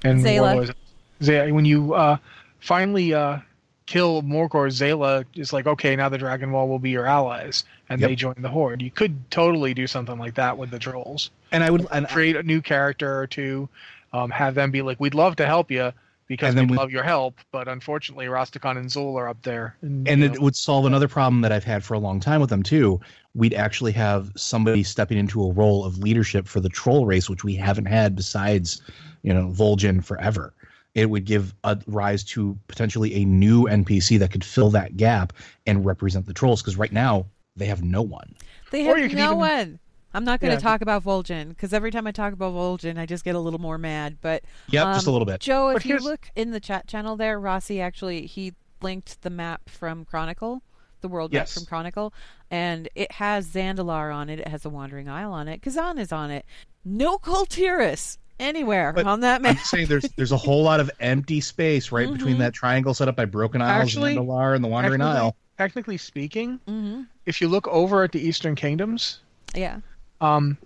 in 0.04 0.22
Zaela. 0.24 0.54
War- 0.56 0.76
Zaela. 1.22 1.52
When 1.52 1.66
you 1.66 1.94
uh, 1.94 2.18
finally 2.60 3.14
uh, 3.14 3.40
kill 3.86 4.22
Morgor, 4.24 4.68
Zaela 4.70 5.26
is 5.36 5.54
like 5.54 5.68
okay 5.68 5.96
now 5.96 6.10
the 6.10 6.18
Dragonmaw 6.18 6.68
will 6.68 6.80
be 6.80 6.90
your 6.92 7.06
allies 7.06 7.64
and 7.90 8.02
Yep. 8.02 8.10
they 8.10 8.16
join 8.16 8.36
the 8.40 8.50
Horde. 8.50 8.82
You 8.82 8.92
could 8.92 9.30
totally 9.30 9.74
do 9.74 9.88
something 9.88 10.18
like 10.18 10.36
that 10.36 10.58
with 10.58 10.72
the 10.72 10.80
trolls. 10.80 11.30
and 11.52 11.64
I 11.64 11.70
would 11.70 11.88
and 11.92 12.08
create 12.08 12.36
a 12.36 12.44
new 12.44 12.62
character 12.62 13.20
or 13.20 13.28
two, 13.28 13.70
um, 14.14 14.32
have 14.32 14.56
them 14.56 14.72
be 14.72 14.82
like, 14.82 15.00
"We'd 15.00 15.14
love 15.14 15.36
to 15.38 15.46
help 15.46 15.70
you 15.72 15.92
because 16.28 16.56
we 16.56 16.66
love 16.66 16.90
your 16.90 17.04
help, 17.04 17.38
but 17.52 17.68
unfortunately, 17.68 18.26
Rastakhan 18.26 18.78
and 18.78 18.90
Zul 18.90 19.16
are 19.16 19.28
up 19.28 19.42
there." 19.44 19.76
And, 19.82 20.08
and 20.08 20.24
it 20.24 20.34
know, 20.34 20.42
would 20.42 20.56
solve 20.56 20.86
another 20.86 21.08
problem 21.08 21.42
that 21.42 21.52
I've 21.52 21.64
had 21.64 21.84
for 21.84 21.94
a 21.94 22.00
long 22.00 22.20
time 22.20 22.42
with 22.42 22.50
them 22.50 22.64
too. 22.64 23.00
We'd 23.36 23.54
actually 23.54 23.92
have 23.92 24.32
somebody 24.36 24.82
stepping 24.84 25.18
into 25.18 25.44
a 25.44 25.52
role 25.52 25.86
of 25.86 26.00
leadership 26.00 26.48
for 26.48 26.60
the 26.60 26.70
troll 26.70 27.06
race, 27.06 27.30
which 27.30 27.44
we 27.44 27.54
haven't 27.56 27.86
had 27.86 28.16
besides, 28.16 28.82
you 29.22 29.34
know, 29.34 29.48
Vol'jin 29.50 30.04
forever. 30.04 30.54
It 30.96 31.10
would 31.10 31.26
give 31.26 31.54
a 31.64 31.78
rise 31.88 32.24
to 32.24 32.58
potentially 32.68 33.14
a 33.16 33.26
new 33.26 33.66
NPC 33.66 34.18
that 34.20 34.32
could 34.32 34.44
fill 34.46 34.70
that 34.72 34.96
gap 34.98 35.34
and 35.68 35.86
represent 35.86 36.26
the 36.26 36.34
trolls. 36.34 36.62
Because 36.62 36.78
right 36.78 36.92
now 36.92 37.28
they 37.56 37.66
have 37.66 37.84
no 37.84 38.02
one. 38.02 38.34
They 38.72 38.84
have 38.84 38.98
no 38.98 39.04
even- 39.04 39.38
one. 39.38 39.80
I'm 40.14 40.24
not 40.24 40.40
going 40.40 40.52
to 40.52 40.56
Yeah. 40.56 40.62
talk 40.62 40.80
about 40.82 41.04
Vol'jin 41.04 41.50
because 41.50 41.74
every 41.74 41.92
time 41.92 42.08
I 42.08 42.12
talk 42.14 42.32
about 42.32 42.54
Vol'jin, 42.54 42.98
I 42.98 43.06
just 43.06 43.26
get 43.26 43.36
a 43.36 43.40
little 43.40 43.60
more 43.60 43.78
mad. 43.78 44.18
But 44.22 44.44
Yep, 44.70 44.86
just 44.96 45.06
a 45.06 45.10
um, 45.10 45.14
little 45.14 45.26
bit. 45.26 45.42
Joe, 45.42 45.70
if 45.76 45.86
you 45.86 45.98
look 46.00 46.30
in 46.38 46.52
the 46.52 46.62
chat 46.62 46.88
channel 46.88 47.18
there, 47.18 47.38
Rossi 47.38 47.82
actually 47.82 48.26
he 48.26 48.54
linked 48.82 49.22
the 49.24 49.30
map 49.30 49.70
from 49.70 50.06
Chronicle, 50.06 50.62
the 51.02 51.10
world 51.10 51.34
Yes. 51.34 51.50
map 51.54 51.62
from 51.62 51.66
Chronicle, 51.68 52.14
and 52.50 52.88
it 52.96 53.12
has 53.14 53.46
Zandalar 53.50 54.16
on 54.16 54.30
it. 54.30 54.40
It 54.40 54.48
has 54.48 54.62
the 54.62 54.70
Wandering 54.70 55.10
Isle 55.10 55.34
on 55.34 55.50
it. 55.50 55.62
Kezan 55.62 56.00
is 56.00 56.14
on 56.14 56.32
it. 56.32 56.46
No 56.86 57.18
Kul 57.18 57.46
Tiras 57.46 58.18
anywhere 58.40 58.94
But 58.94 59.06
on 59.08 59.22
that 59.22 59.42
map. 59.42 59.50
I'm 59.52 59.56
map. 59.56 59.58
just 59.58 59.70
saying 59.70 59.88
there's 59.88 60.06
there's 60.16 60.32
a 60.32 60.38
whole 60.38 60.64
lot 60.64 60.80
of 60.80 60.92
empty 61.00 61.42
space 61.42 61.92
right 61.92 62.12
between 62.12 62.36
Mhm. 62.36 62.40
that 62.40 62.54
triangle 62.54 62.94
set 62.94 63.08
up 63.08 63.16
by 63.16 63.26
Broken 63.26 63.62
Isles, 63.62 63.90
Actually- 63.90 64.16
Zandalar, 64.16 64.56
and 64.56 64.64
the 64.64 64.68
Wandering 64.68 65.00
technically, 65.00 65.20
Isle. 65.20 65.36
technically 65.58 65.98
speaking, 65.98 66.60
hmm 66.68 67.04
if 67.26 67.42
you 67.42 67.48
look 67.48 67.68
over 67.70 68.04
at 68.04 68.12
the 68.12 68.20
Eastern 68.20 68.54
Kingdoms, 68.56 69.20
Yeah, 69.56 69.78
um, 70.22 70.58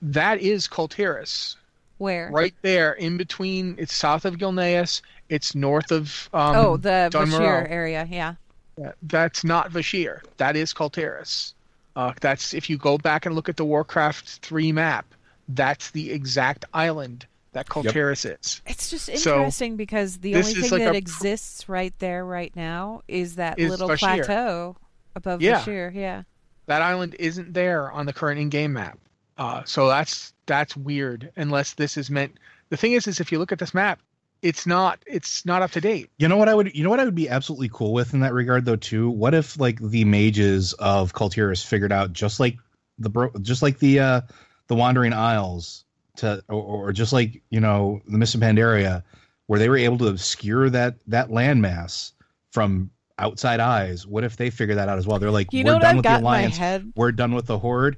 that 0.00 0.40
is 0.40 0.66
Kul 0.66 0.88
Tiras, 0.88 1.56
where? 1.98 2.30
right 2.32 2.54
there 2.62 2.92
in 2.94 3.16
between. 3.18 3.74
It's 3.78 3.92
south 3.94 4.24
of 4.24 4.36
Gilneas. 4.36 5.02
It's 5.28 5.54
north 5.54 5.90
of 5.92 6.30
um, 6.32 6.56
oh, 6.56 6.76
the 6.78 7.08
Dun 7.12 7.26
Bashir 7.28 7.40
Morel. 7.40 7.66
area. 7.68 8.06
Yeah. 8.10 8.34
Yeah, 8.78 8.92
That's 9.02 9.42
not 9.44 9.70
Vashj'ir. 9.72 10.20
That 10.36 10.54
is 10.56 10.72
Kul 10.72 10.88
Tiras. 10.88 11.52
Uh, 11.96 12.12
that's 12.20 12.54
if 12.54 12.70
you 12.70 12.78
go 12.78 12.96
back 12.96 13.26
and 13.26 13.34
look 13.34 13.48
at 13.48 13.56
the 13.56 13.64
Warcraft 13.64 14.38
3 14.40 14.70
map, 14.70 15.04
that's 15.48 15.90
the 15.92 16.12
exact 16.12 16.64
island 16.74 17.26
that 17.52 17.68
Kul 17.68 17.82
Tiras 17.84 18.24
is. 18.24 18.60
It's 18.66 18.90
just 18.90 19.06
So, 19.18 19.36
interesting 19.38 19.76
because 19.76 20.18
the 20.18 20.36
only 20.36 20.52
thing 20.54 20.70
like 20.70 20.82
that 20.84 20.94
a- 20.94 20.98
exists 20.98 21.68
right 21.68 21.94
there, 21.98 22.24
right 22.24 22.54
now, 22.54 23.02
is 23.08 23.36
that 23.36 23.58
Is 23.58 23.70
little 23.70 23.88
Bashir. 23.88 23.98
plateau 23.98 24.76
above 25.16 25.40
Yeah. 25.42 25.60
Bashir. 25.60 25.94
Yeah. 25.94 26.22
That 26.66 26.82
island 26.82 27.16
isn't 27.18 27.54
there 27.54 27.90
on 27.90 28.04
the 28.06 28.12
current 28.12 28.38
in-game 28.38 28.74
map. 28.74 28.98
Uh, 29.38 29.62
so 29.64 29.88
that's 29.88 30.34
that's 30.46 30.76
weird 30.76 31.30
unless 31.36 31.74
this 31.74 31.96
is 31.96 32.10
meant. 32.10 32.38
The 32.70 32.76
thing 32.76 32.92
is, 32.92 33.06
is 33.06 33.20
if 33.20 33.32
you 33.32 33.38
look 33.38 33.52
at 33.52 33.58
this 33.58 33.72
map, 33.72 34.00
it's 34.42 34.66
not 34.66 34.98
it's 35.06 35.46
not 35.46 35.62
up 35.62 35.70
to 35.72 35.80
date. 35.80 36.10
You 36.18 36.28
know 36.28 36.36
what 36.36 36.48
I 36.48 36.54
would 36.54 36.74
you 36.76 36.84
know 36.84 36.90
what 36.90 37.00
I 37.00 37.04
would 37.04 37.14
be 37.14 37.28
absolutely 37.28 37.70
cool 37.72 37.92
with 37.92 38.12
in 38.14 38.20
that 38.20 38.34
regard 38.34 38.64
though 38.66 38.76
too? 38.76 39.08
What 39.08 39.34
if 39.34 39.58
like 39.58 39.80
the 39.80 40.04
mages 40.04 40.74
of 40.74 41.14
Kul 41.14 41.30
Tiras 41.30 41.64
figured 41.64 41.92
out 41.92 42.12
just 42.12 42.38
like 42.40 42.56
the 42.98 43.08
bro 43.08 43.30
just 43.40 43.62
like 43.62 43.78
the 43.78 44.00
uh 44.00 44.20
the 44.68 44.74
Wandering 44.74 45.12
Isles 45.12 45.84
to 46.16 46.42
or, 46.48 46.88
or 46.88 46.92
just 46.92 47.12
like, 47.12 47.42
you 47.50 47.60
know, 47.60 48.00
the 48.06 48.18
of 48.34 48.40
Pandaria 48.40 49.02
where 49.46 49.58
they 49.58 49.68
were 49.68 49.78
able 49.78 49.98
to 49.98 50.08
obscure 50.08 50.70
that 50.70 50.96
that 51.06 51.28
landmass 51.30 52.12
from 52.52 52.90
outside 53.18 53.60
eyes. 53.60 54.06
What 54.06 54.24
if 54.24 54.36
they 54.36 54.50
figure 54.50 54.76
that 54.76 54.88
out 54.88 54.98
as 54.98 55.06
well? 55.06 55.18
They're 55.18 55.30
like 55.30 55.52
You 55.52 55.64
we're 55.64 55.80
done 55.80 55.82
I've 55.82 55.96
with 55.96 56.04
the 56.04 56.18
alliance. 56.18 56.56
head? 56.56 56.92
We're 56.94 57.12
done 57.12 57.34
with 57.34 57.46
the 57.46 57.58
horde. 57.58 57.96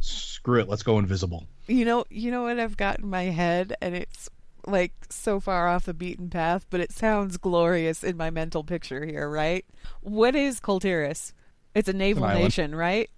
Screw 0.00 0.60
it, 0.60 0.68
let's 0.68 0.82
go 0.82 0.98
invisible. 0.98 1.46
You 1.66 1.84
know, 1.84 2.04
you 2.10 2.30
know 2.30 2.42
what 2.42 2.58
I've 2.58 2.76
got 2.76 2.98
in 2.98 3.08
my 3.08 3.24
head, 3.24 3.76
and 3.80 3.94
it's 3.94 4.28
like 4.66 4.92
so 5.10 5.38
far 5.40 5.68
off 5.68 5.84
the 5.84 5.94
beaten 5.94 6.28
path, 6.30 6.66
but 6.70 6.80
it 6.80 6.90
sounds 6.92 7.36
glorious 7.36 8.02
in 8.02 8.16
my 8.16 8.30
mental 8.30 8.64
picture 8.64 9.04
here, 9.04 9.28
right? 9.28 9.64
What 10.00 10.34
is 10.34 10.58
Kul 10.60 10.80
Tiras? 10.80 11.32
It's 11.74 11.88
a 11.88 11.92
naval 11.92 12.24
island. 12.24 12.44
nation, 12.44 12.74
right? 12.74 13.08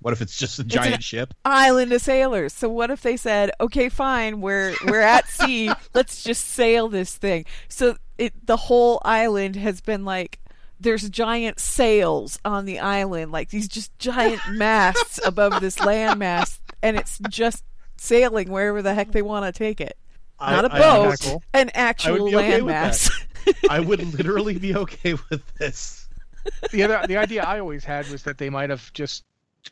What 0.00 0.12
if 0.12 0.22
it's 0.22 0.38
just 0.38 0.58
a 0.58 0.62
an- 0.62 0.68
giant 0.68 1.02
ship? 1.02 1.34
Island 1.44 1.92
of 1.92 2.00
sailors. 2.00 2.52
So 2.52 2.68
what 2.68 2.90
if 2.90 3.02
they 3.02 3.16
said, 3.16 3.50
"Okay, 3.60 3.88
fine, 3.88 4.40
we're 4.40 4.74
we're 4.86 5.00
at 5.02 5.28
sea. 5.28 5.70
Let's 5.94 6.22
just 6.22 6.48
sail 6.48 6.88
this 6.88 7.16
thing." 7.16 7.44
So 7.68 7.96
it 8.18 8.32
the 8.46 8.56
whole 8.56 9.00
island 9.04 9.56
has 9.56 9.80
been 9.80 10.04
like 10.04 10.38
there's 10.78 11.08
giant 11.10 11.60
sails 11.60 12.38
on 12.44 12.64
the 12.64 12.78
island, 12.78 13.32
like 13.32 13.50
these 13.50 13.68
just 13.68 13.96
giant 13.98 14.40
masts 14.50 15.20
above 15.24 15.60
this 15.60 15.76
landmass, 15.76 16.58
and 16.82 16.96
it's 16.96 17.18
just 17.28 17.62
sailing 17.98 18.50
wherever 18.50 18.80
the 18.80 18.94
heck 18.94 19.12
they 19.12 19.20
want 19.22 19.44
to 19.44 19.52
take 19.58 19.80
it. 19.80 19.96
Not 20.40 20.64
a 20.64 20.72
I- 20.72 20.76
I- 20.76 20.80
boat, 20.80 21.20
cool. 21.20 21.42
an 21.52 21.70
actual 21.74 22.30
be 22.30 22.36
okay 22.36 22.60
landmass. 22.60 23.10
I 23.68 23.80
would 23.80 24.00
literally 24.14 24.56
be 24.58 24.74
okay 24.76 25.14
with 25.28 25.42
this. 25.58 26.06
The 26.72 26.82
other 26.84 27.02
the 27.06 27.18
idea 27.18 27.42
I 27.42 27.60
always 27.60 27.84
had 27.84 28.08
was 28.08 28.22
that 28.22 28.38
they 28.38 28.48
might 28.48 28.70
have 28.70 28.90
just 28.94 29.24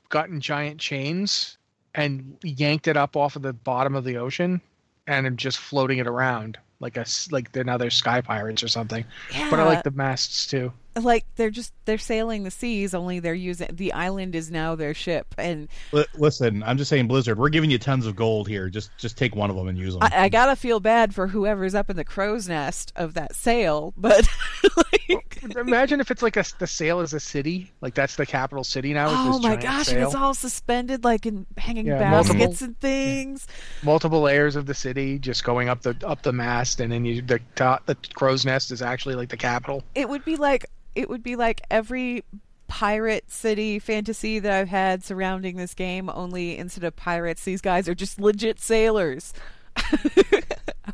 gotten 0.09 0.41
giant 0.41 0.81
chains 0.81 1.59
and 1.95 2.37
yanked 2.43 2.89
it 2.89 2.97
up 2.97 3.17
off 3.17 3.37
of 3.37 3.43
the 3.43 3.53
bottom 3.53 3.95
of 3.95 4.05
the 4.05 4.17
ocean 4.17 4.61
and 5.07 5.39
just 5.39 5.59
floating 5.59 5.99
it 5.99 6.07
around 6.07 6.59
like 6.81 6.97
a 6.97 7.05
like 7.31 7.53
they're 7.53 7.65
now 7.65 7.77
they're 7.77 7.91
sky 7.91 8.21
pirates 8.21 8.63
or 8.63 8.69
something. 8.69 9.05
But 9.51 9.59
I 9.61 9.65
like 9.65 9.83
the 9.85 9.91
masts 9.91 10.47
too. 10.47 10.73
Like 11.05 11.25
they're 11.37 11.51
just 11.51 11.73
they're 11.85 11.99
sailing 11.99 12.45
the 12.45 12.51
seas. 12.51 12.95
Only 12.95 13.19
they're 13.21 13.35
using 13.35 13.69
the 13.73 13.93
island 13.93 14.35
is 14.35 14.51
now 14.51 14.75
their 14.75 14.95
ship, 14.95 15.35
and 15.39 15.69
Li- 15.93 16.05
Listen, 16.15 16.63
I'm 16.63 16.79
just 16.79 16.89
saying, 16.91 17.09
Blizzard, 17.09 17.39
we're 17.39 17.49
giving 17.49 17.71
you 17.71 17.79
tons 17.79 18.07
of 18.07 18.17
gold 18.17 18.49
here. 18.49 18.69
Just 18.69 18.91
just 18.99 19.17
take 19.17 19.35
one 19.37 19.51
of 19.51 19.57
them 19.57 19.69
and 19.69 19.79
use 19.79 19.95
them. 19.95 20.03
I, 20.03 20.25
I 20.25 20.29
gotta 20.29 20.57
feel 20.57 20.81
bad 20.81 21.15
for 21.15 21.27
whoever's 21.29 21.75
up 21.75 21.91
in 21.91 21.97
the 21.97 22.05
crow's 22.05 22.49
nest 22.49 22.93
of 22.97 23.15
that 23.15 23.35
sail, 23.35 23.95
but 23.97 24.29
like, 24.77 25.39
Imagine 25.57 26.01
if 26.01 26.11
it's 26.11 26.23
like 26.23 26.37
a 26.37 26.45
the 26.59 26.67
sail 26.67 27.01
is 27.01 27.13
a 27.15 27.21
city, 27.21 27.71
like 27.81 27.95
that's 27.95 28.17
the 28.17 28.27
capital 28.27 28.65
city 28.65 28.93
now. 28.93 29.07
oh 29.11 29.39
my 29.39 29.57
gosh, 29.57 29.87
sail. 29.87 29.97
and 29.99 30.05
it's 30.07 30.15
all 30.15 30.35
suspended 30.35 31.05
like 31.05 31.27
in 31.27 31.47
hanging 31.57 31.87
Yeah, 31.87 31.99
baskets 31.99 32.39
multiple- 32.39 32.65
and 32.67 32.81
things. 32.81 33.47
multiple 33.83 34.21
layers 34.21 34.57
of 34.57 34.67
the 34.67 34.75
city 34.75 35.19
just 35.19 35.45
going 35.45 35.69
up 35.69 35.83
the 35.83 35.97
up 36.05 36.23
the 36.23 36.33
mast, 36.33 36.81
and 36.81 36.91
then 36.93 37.05
you 37.05 37.23
the 37.23 37.41
top, 37.55 37.87
the 37.87 37.97
crow's 38.15 38.45
nest 38.45 38.71
is 38.73 38.83
actually 38.83 39.15
like 39.15 39.29
the 39.29 39.37
capital. 39.37 39.83
It 39.95 40.09
would 40.09 40.25
be 40.25 40.37
like 40.37 40.67
it 40.99 41.09
would 41.09 41.23
be 41.23 41.37
like 41.37 41.61
every 41.71 42.25
pirate 42.67 43.31
city 43.31 43.79
fantasy 43.79 44.39
that 44.41 44.53
I've 44.53 44.69
had 44.69 45.03
surrounding 45.05 45.57
this 45.57 45.73
game. 45.75 46.11
Only 46.11 46.59
instead 46.59 46.85
of 46.85 46.97
pirates, 46.97 47.45
these 47.45 47.61
guys 47.63 47.89
are 47.89 47.95
just 47.95 48.21
legit 48.21 48.61
sailors. 48.61 49.33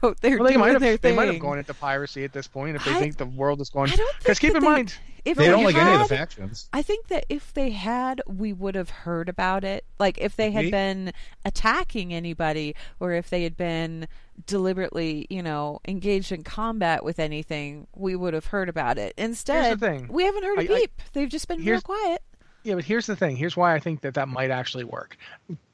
out 0.02 0.20
there 0.20 0.38
Well, 0.38 0.44
they 0.46 0.52
doing 0.52 0.58
might 0.60 0.72
have 0.72 0.80
their 0.82 0.92
they 0.96 1.08
thing. 1.08 1.16
might 1.16 1.28
have 1.28 1.38
gone 1.38 1.58
into 1.58 1.72
piracy 1.74 2.24
at 2.24 2.32
this 2.32 2.46
point 2.46 2.76
if 2.76 2.84
they 2.84 2.92
I- 2.92 3.00
think 3.00 3.16
the 3.16 3.26
world 3.26 3.60
is 3.60 3.70
going. 3.70 3.90
I 3.90 3.96
Because 4.18 4.38
keep 4.38 4.54
in 4.54 4.60
they- 4.62 4.68
mind, 4.68 4.94
If 5.24 5.38
They 5.38 5.44
they 5.46 5.50
don't 5.50 5.64
like 5.64 5.74
any 5.74 5.90
of 5.94 6.00
the 6.06 6.14
factions. 6.16 6.68
I 6.74 6.82
think 6.82 7.06
that 7.08 7.24
if 7.30 7.54
they 7.54 7.70
had, 7.70 8.20
we 8.26 8.52
would 8.52 8.74
have 8.74 8.90
heard 8.90 9.30
about 9.30 9.64
it. 9.64 9.86
Like 9.98 10.18
if 10.18 10.36
they 10.36 10.50
had 10.50 10.64
Maybe. 10.66 10.70
been 10.72 11.12
attacking 11.46 12.12
anybody, 12.12 12.74
or 13.00 13.12
if 13.12 13.30
they 13.30 13.42
had 13.42 13.56
been 13.56 14.06
deliberately, 14.46 15.26
you 15.30 15.42
know, 15.42 15.80
engaged 15.86 16.32
in 16.32 16.42
combat 16.42 17.04
with 17.04 17.18
anything, 17.18 17.86
we 17.94 18.16
would 18.16 18.34
have 18.34 18.46
heard 18.46 18.68
about 18.68 18.98
it. 18.98 19.14
Instead, 19.16 19.80
we 20.08 20.24
haven't 20.24 20.44
heard 20.44 20.58
a 20.58 20.62
I- 20.62 20.64
I- 20.76 20.80
peep. 20.80 21.02
They've 21.12 21.28
just 21.28 21.48
been 21.48 21.64
real 21.64 21.80
quiet. 21.80 22.22
Yeah, 22.62 22.76
but 22.76 22.84
here's 22.84 23.06
the 23.06 23.16
thing. 23.16 23.36
Here's 23.36 23.56
why 23.56 23.74
I 23.74 23.78
think 23.78 24.00
that 24.00 24.14
that 24.14 24.28
might 24.28 24.50
actually 24.50 24.84
work. 24.84 25.16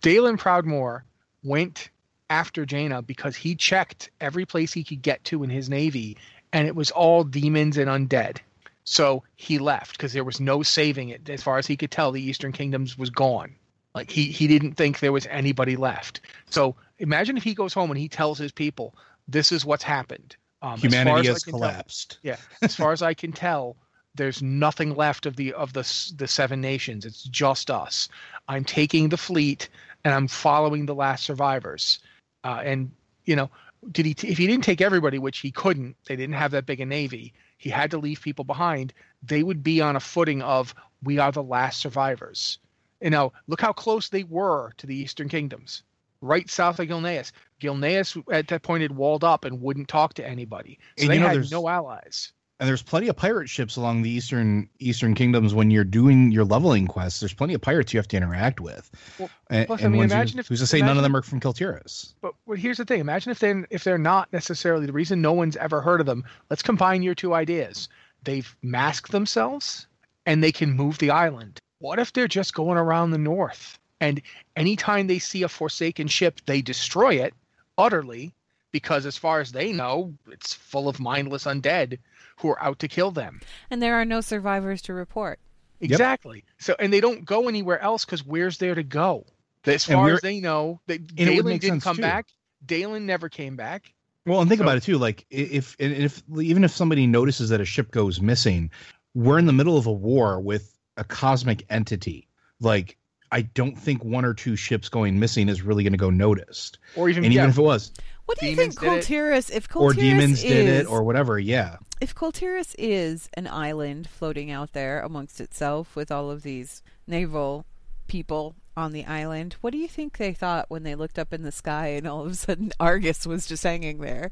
Daelin 0.03 0.39
Proudmoore 0.39 1.03
went 1.45 1.89
after 2.29 2.65
Jaina 2.67 3.03
because 3.03 3.37
he 3.37 3.55
checked 3.55 4.11
every 4.21 4.45
place 4.45 4.73
he 4.73 4.85
could 4.85 5.03
get 5.03 5.23
to 5.25 5.43
in 5.45 5.51
his 5.51 5.69
navy, 5.69 6.17
and 6.53 6.67
it 6.67 6.75
was 6.75 6.91
all 6.91 7.23
demons 7.25 7.77
and 7.77 7.89
undead. 7.89 8.39
So 8.85 9.23
he 9.37 9.59
left 9.59 9.93
because 9.93 10.13
there 10.13 10.25
was 10.25 10.41
no 10.41 10.63
saving 10.65 11.11
it. 11.11 11.29
As 11.31 11.43
far 11.43 11.59
as 11.59 11.67
he 11.67 11.77
could 11.77 11.91
tell, 11.93 12.11
the 12.11 12.23
Eastern 12.23 12.51
Kingdoms 12.51 12.99
was 12.99 13.11
gone. 13.11 13.55
Like 13.95 14.11
he 14.11 14.25
he 14.25 14.47
didn't 14.49 14.75
think 14.75 14.99
there 14.99 15.13
was 15.13 15.27
anybody 15.27 15.77
left. 15.77 16.21
So 16.49 16.75
imagine 17.01 17.37
if 17.37 17.43
he 17.43 17.55
goes 17.55 17.75
home 17.75 17.91
and 17.91 17.99
he 17.99 18.09
tells 18.09 18.39
his 18.39 18.53
people, 18.53 18.95
"This 19.27 19.53
is 19.53 19.65
what's 19.65 19.83
happened." 19.83 20.37
Um, 20.63 20.75
as 20.75 20.81
far 20.81 20.91
Humanity 20.91 21.21
as 21.21 21.29
I 21.29 21.33
has 21.33 21.45
can 21.45 21.53
tell- 21.53 21.61
collapsed. 21.61 22.19
yeah, 22.23 22.37
as 22.63 22.77
far 22.77 22.93
as 22.93 23.03
I 23.03 23.15
can 23.15 23.33
tell, 23.33 23.77
there's 24.15 24.43
nothing 24.43 24.95
left 24.95 25.27
of 25.27 25.37
the 25.37 25.53
of 25.55 25.73
the 25.73 26.13
the 26.17 26.29
seven 26.29 26.61
nations. 26.61 27.05
It's 27.05 27.25
just 27.25 27.71
us. 27.71 28.09
I'm 28.49 28.65
taking 28.65 29.09
the 29.09 29.17
fleet 29.17 29.69
and 30.05 30.15
I'm 30.15 30.29
following 30.29 30.87
the 30.87 30.95
last 30.95 31.25
survivors. 31.25 31.99
Uh, 32.45 32.61
and 32.65 32.91
you 33.25 33.37
know, 33.37 33.51
did 33.93 34.07
he? 34.07 34.15
T- 34.15 34.29
if 34.29 34.39
he 34.39 34.47
didn't 34.47 34.65
take 34.65 34.81
everybody, 34.81 35.19
which 35.19 35.39
he 35.39 35.51
couldn't, 35.51 35.97
they 36.07 36.17
didn't 36.17 36.35
have 36.37 36.51
that 36.53 36.67
big 36.67 36.81
a 36.81 36.87
navy. 36.87 37.33
He 37.59 37.69
had 37.71 37.91
to 37.91 37.99
leave 37.99 38.23
people 38.23 38.45
behind. 38.45 38.93
They 39.23 39.43
would 39.43 39.63
be 39.63 39.81
on 39.83 39.97
a 39.97 40.01
footing 40.01 40.41
of 40.43 40.75
we 41.03 41.19
are 41.19 41.33
the 41.33 41.43
last 41.43 41.81
survivors. 41.81 42.59
You 43.03 43.11
know, 43.11 43.33
look 43.47 43.61
how 43.61 43.73
close 43.73 44.09
they 44.09 44.25
were 44.25 44.73
to 44.79 44.87
the 44.87 44.97
Eastern 44.97 45.29
Kingdoms, 45.29 45.83
right 46.21 46.49
south 46.51 46.79
of 46.79 46.89
Gilneas. 46.89 47.33
Gilneas 47.61 48.23
at 48.33 48.49
that 48.49 48.63
point 48.63 48.83
had 48.83 48.93
walled 48.97 49.25
up 49.25 49.45
and 49.45 49.61
wouldn't 49.61 49.89
talk 49.89 50.15
to 50.15 50.27
anybody, 50.27 50.79
so 50.97 51.03
And 51.03 51.11
they 51.11 51.15
you 51.17 51.21
know, 51.21 51.29
had 51.29 51.51
no 51.51 51.69
allies. 51.69 52.33
and 52.59 52.69
there's 52.69 52.83
plenty 52.83 53.09
of 53.09 53.17
pirate 53.17 53.49
ships 53.49 53.77
along 53.77 54.03
the 54.03 54.11
eastern 54.11 54.69
eastern 54.81 55.15
kingdoms 55.15 55.55
when 55.55 55.71
you're 55.71 55.85
doing 55.85 56.31
your 56.31 56.45
leveling 56.45 56.87
quests 56.87 57.21
there's 57.21 57.33
plenty 57.33 57.55
of 57.55 57.61
pirates 57.63 57.93
you 57.95 57.99
have 57.99 58.09
to 58.09 58.17
interact 58.19 58.61
with 58.61 58.91
Well, 59.19 59.31
and, 59.51 59.67
plus, 59.67 59.83
I 59.83 59.89
mean, 59.89 59.97
ones 59.99 60.11
you- 60.13 60.17
imagine 60.17 60.39
if- 60.41 60.49
who's 60.49 60.61
to 60.61 60.67
say 60.67 60.81
none 60.81 60.97
of 60.99 61.03
them 61.03 61.17
are 61.17 61.23
from 61.23 61.41
Kul 61.41 61.53
Tiras? 61.55 62.15
But 62.21 62.35
but 62.47 62.59
here's 62.59 62.77
the 62.79 62.85
thing: 62.85 63.01
imagine 63.01 63.31
if 63.31 63.39
they 63.39 63.55
if 63.71 63.85
they're 63.85 63.99
not 63.99 64.31
necessarily 64.33 64.85
the 64.87 64.93
reason 64.93 65.21
no 65.23 65.33
one's 65.33 65.57
ever 65.57 65.81
heard 65.81 66.01
of 66.01 66.07
them. 66.07 66.25
Let's 66.51 66.63
combine 66.63 67.03
your 67.03 67.15
two 67.15 67.33
ideas. 67.35 67.89
They've 68.25 68.55
masked 68.63 69.13
themselves, 69.13 69.87
and 70.27 70.45
they 70.45 70.53
can 70.53 70.73
move 70.73 70.99
the 70.99 71.11
island. 71.11 71.59
What 71.79 71.99
if 71.99 72.13
they're 72.13 72.29
just 72.29 72.53
going 72.53 72.77
around 72.77 73.11
the 73.13 73.19
north, 73.19 73.79
and 74.01 74.21
anytime 74.57 75.07
they 75.07 75.19
see 75.19 75.43
a 75.43 75.49
forsaken 75.49 76.09
ship, 76.09 76.41
they 76.47 76.63
destroy 76.63 77.15
it 77.17 77.35
utterly, 77.79 78.33
because 78.73 79.07
as 79.07 79.17
far 79.17 79.41
as 79.41 79.53
they 79.53 79.73
know, 79.73 80.15
it's 80.31 80.55
full 80.55 80.89
of 80.89 81.01
mindless 81.01 81.45
undead 81.45 81.99
who 82.39 82.49
are 82.51 82.63
out 82.63 82.79
to 82.81 82.89
kill 82.89 83.11
them. 83.11 83.41
And 83.71 83.83
there 83.83 83.95
are 84.01 84.05
no 84.05 84.21
survivors 84.21 84.81
to 84.83 84.95
report. 84.95 85.39
Exactly. 85.81 86.45
So, 86.59 86.77
and 86.79 86.93
they 86.93 87.01
don't 87.01 87.25
go 87.25 87.49
anywhere 87.49 87.81
else 87.81 88.05
because 88.05 88.25
where's 88.25 88.59
there 88.59 88.75
to 88.75 88.83
go? 88.83 89.25
As 89.65 89.89
And 89.89 89.97
far 89.97 90.11
as 90.11 90.21
they 90.21 90.41
know, 90.41 90.81
that 90.87 91.01
it 91.01 91.17
Daelin 91.17 91.59
didn't 91.61 91.81
come 91.81 91.97
too. 91.97 92.03
back. 92.03 92.27
Daelin 92.67 93.03
never 93.03 93.29
came 93.29 93.57
back. 93.57 93.93
Well, 94.27 94.41
and 94.41 94.49
think 94.49 94.59
So- 94.59 94.65
about 94.65 94.77
it 94.77 94.83
too. 94.83 94.99
Like 94.99 95.25
if 95.31 95.77
and 95.81 95.93
if 95.93 96.23
even 96.39 96.65
if 96.65 96.71
somebody 96.71 97.07
notices 97.07 97.49
that 97.49 97.61
a 97.61 97.65
ship 97.65 97.91
goes 97.91 98.21
missing, 98.21 98.71
we're 99.15 99.39
in 99.39 99.47
the 99.47 99.53
middle 99.53 99.77
of 99.79 99.87
a 99.87 99.93
war 99.93 100.39
with 100.41 100.77
a 100.97 101.05
cosmic 101.05 101.65
entity. 101.71 102.29
Like 102.61 102.97
I 103.33 103.43
don't 103.43 103.79
think 103.79 104.05
one 104.05 104.25
or 104.25 104.35
two 104.35 104.57
ships 104.57 104.89
going 104.89 105.19
missing 105.19 105.49
is 105.49 105.63
really 105.63 105.85
going 105.85 105.93
to 105.93 105.99
go 105.99 106.11
noticed. 106.11 106.79
Or 106.97 107.09
even, 107.09 107.25
And 107.25 107.33
yeah, 107.33 107.43
even 107.43 107.51
if 107.51 107.59
it 107.59 107.63
was, 107.63 107.93
What 108.27 108.39
do 108.39 108.47
you 108.47 108.57
think 108.57 108.79
did. 108.79 108.81
Kul 108.81 109.01
Tiras, 109.01 109.51
if 109.51 109.69
Kul 109.69 109.83
Tiras 109.83 109.97
or 109.97 110.01
demons 110.01 110.43
is, 110.43 110.51
did 110.51 110.69
it, 110.69 110.87
or 110.87 111.03
whatever, 111.03 111.39
yeah. 111.39 111.77
if 112.01 112.15
Kul 112.15 112.33
Tiras 112.33 112.75
is 112.79 113.29
an 113.35 113.47
island 113.47 114.09
floating 114.09 114.51
out 114.51 114.73
there 114.73 115.01
amongst 115.01 115.41
itself 115.41 115.95
with 115.95 116.11
all 116.11 116.31
of 116.31 116.43
these 116.43 116.83
naval 117.07 117.65
people 118.09 118.57
on 118.77 118.93
the 118.93 119.05
island, 119.05 119.57
what 119.61 119.73
do 119.73 119.79
you 119.79 119.89
think 119.89 120.17
they 120.17 120.33
thought 120.33 120.67
when 120.69 120.83
they 120.83 120.95
looked 120.95 121.19
up 121.19 121.33
in 121.33 121.43
the 121.43 121.53
sky 121.53 121.89
and 121.89 122.07
all 122.07 122.23
of 122.23 122.33
a 122.33 122.35
sudden 122.35 122.73
Argus 122.81 123.27
was 123.27 123.47
just 123.47 123.63
hanging 123.63 123.99
there? 123.99 124.31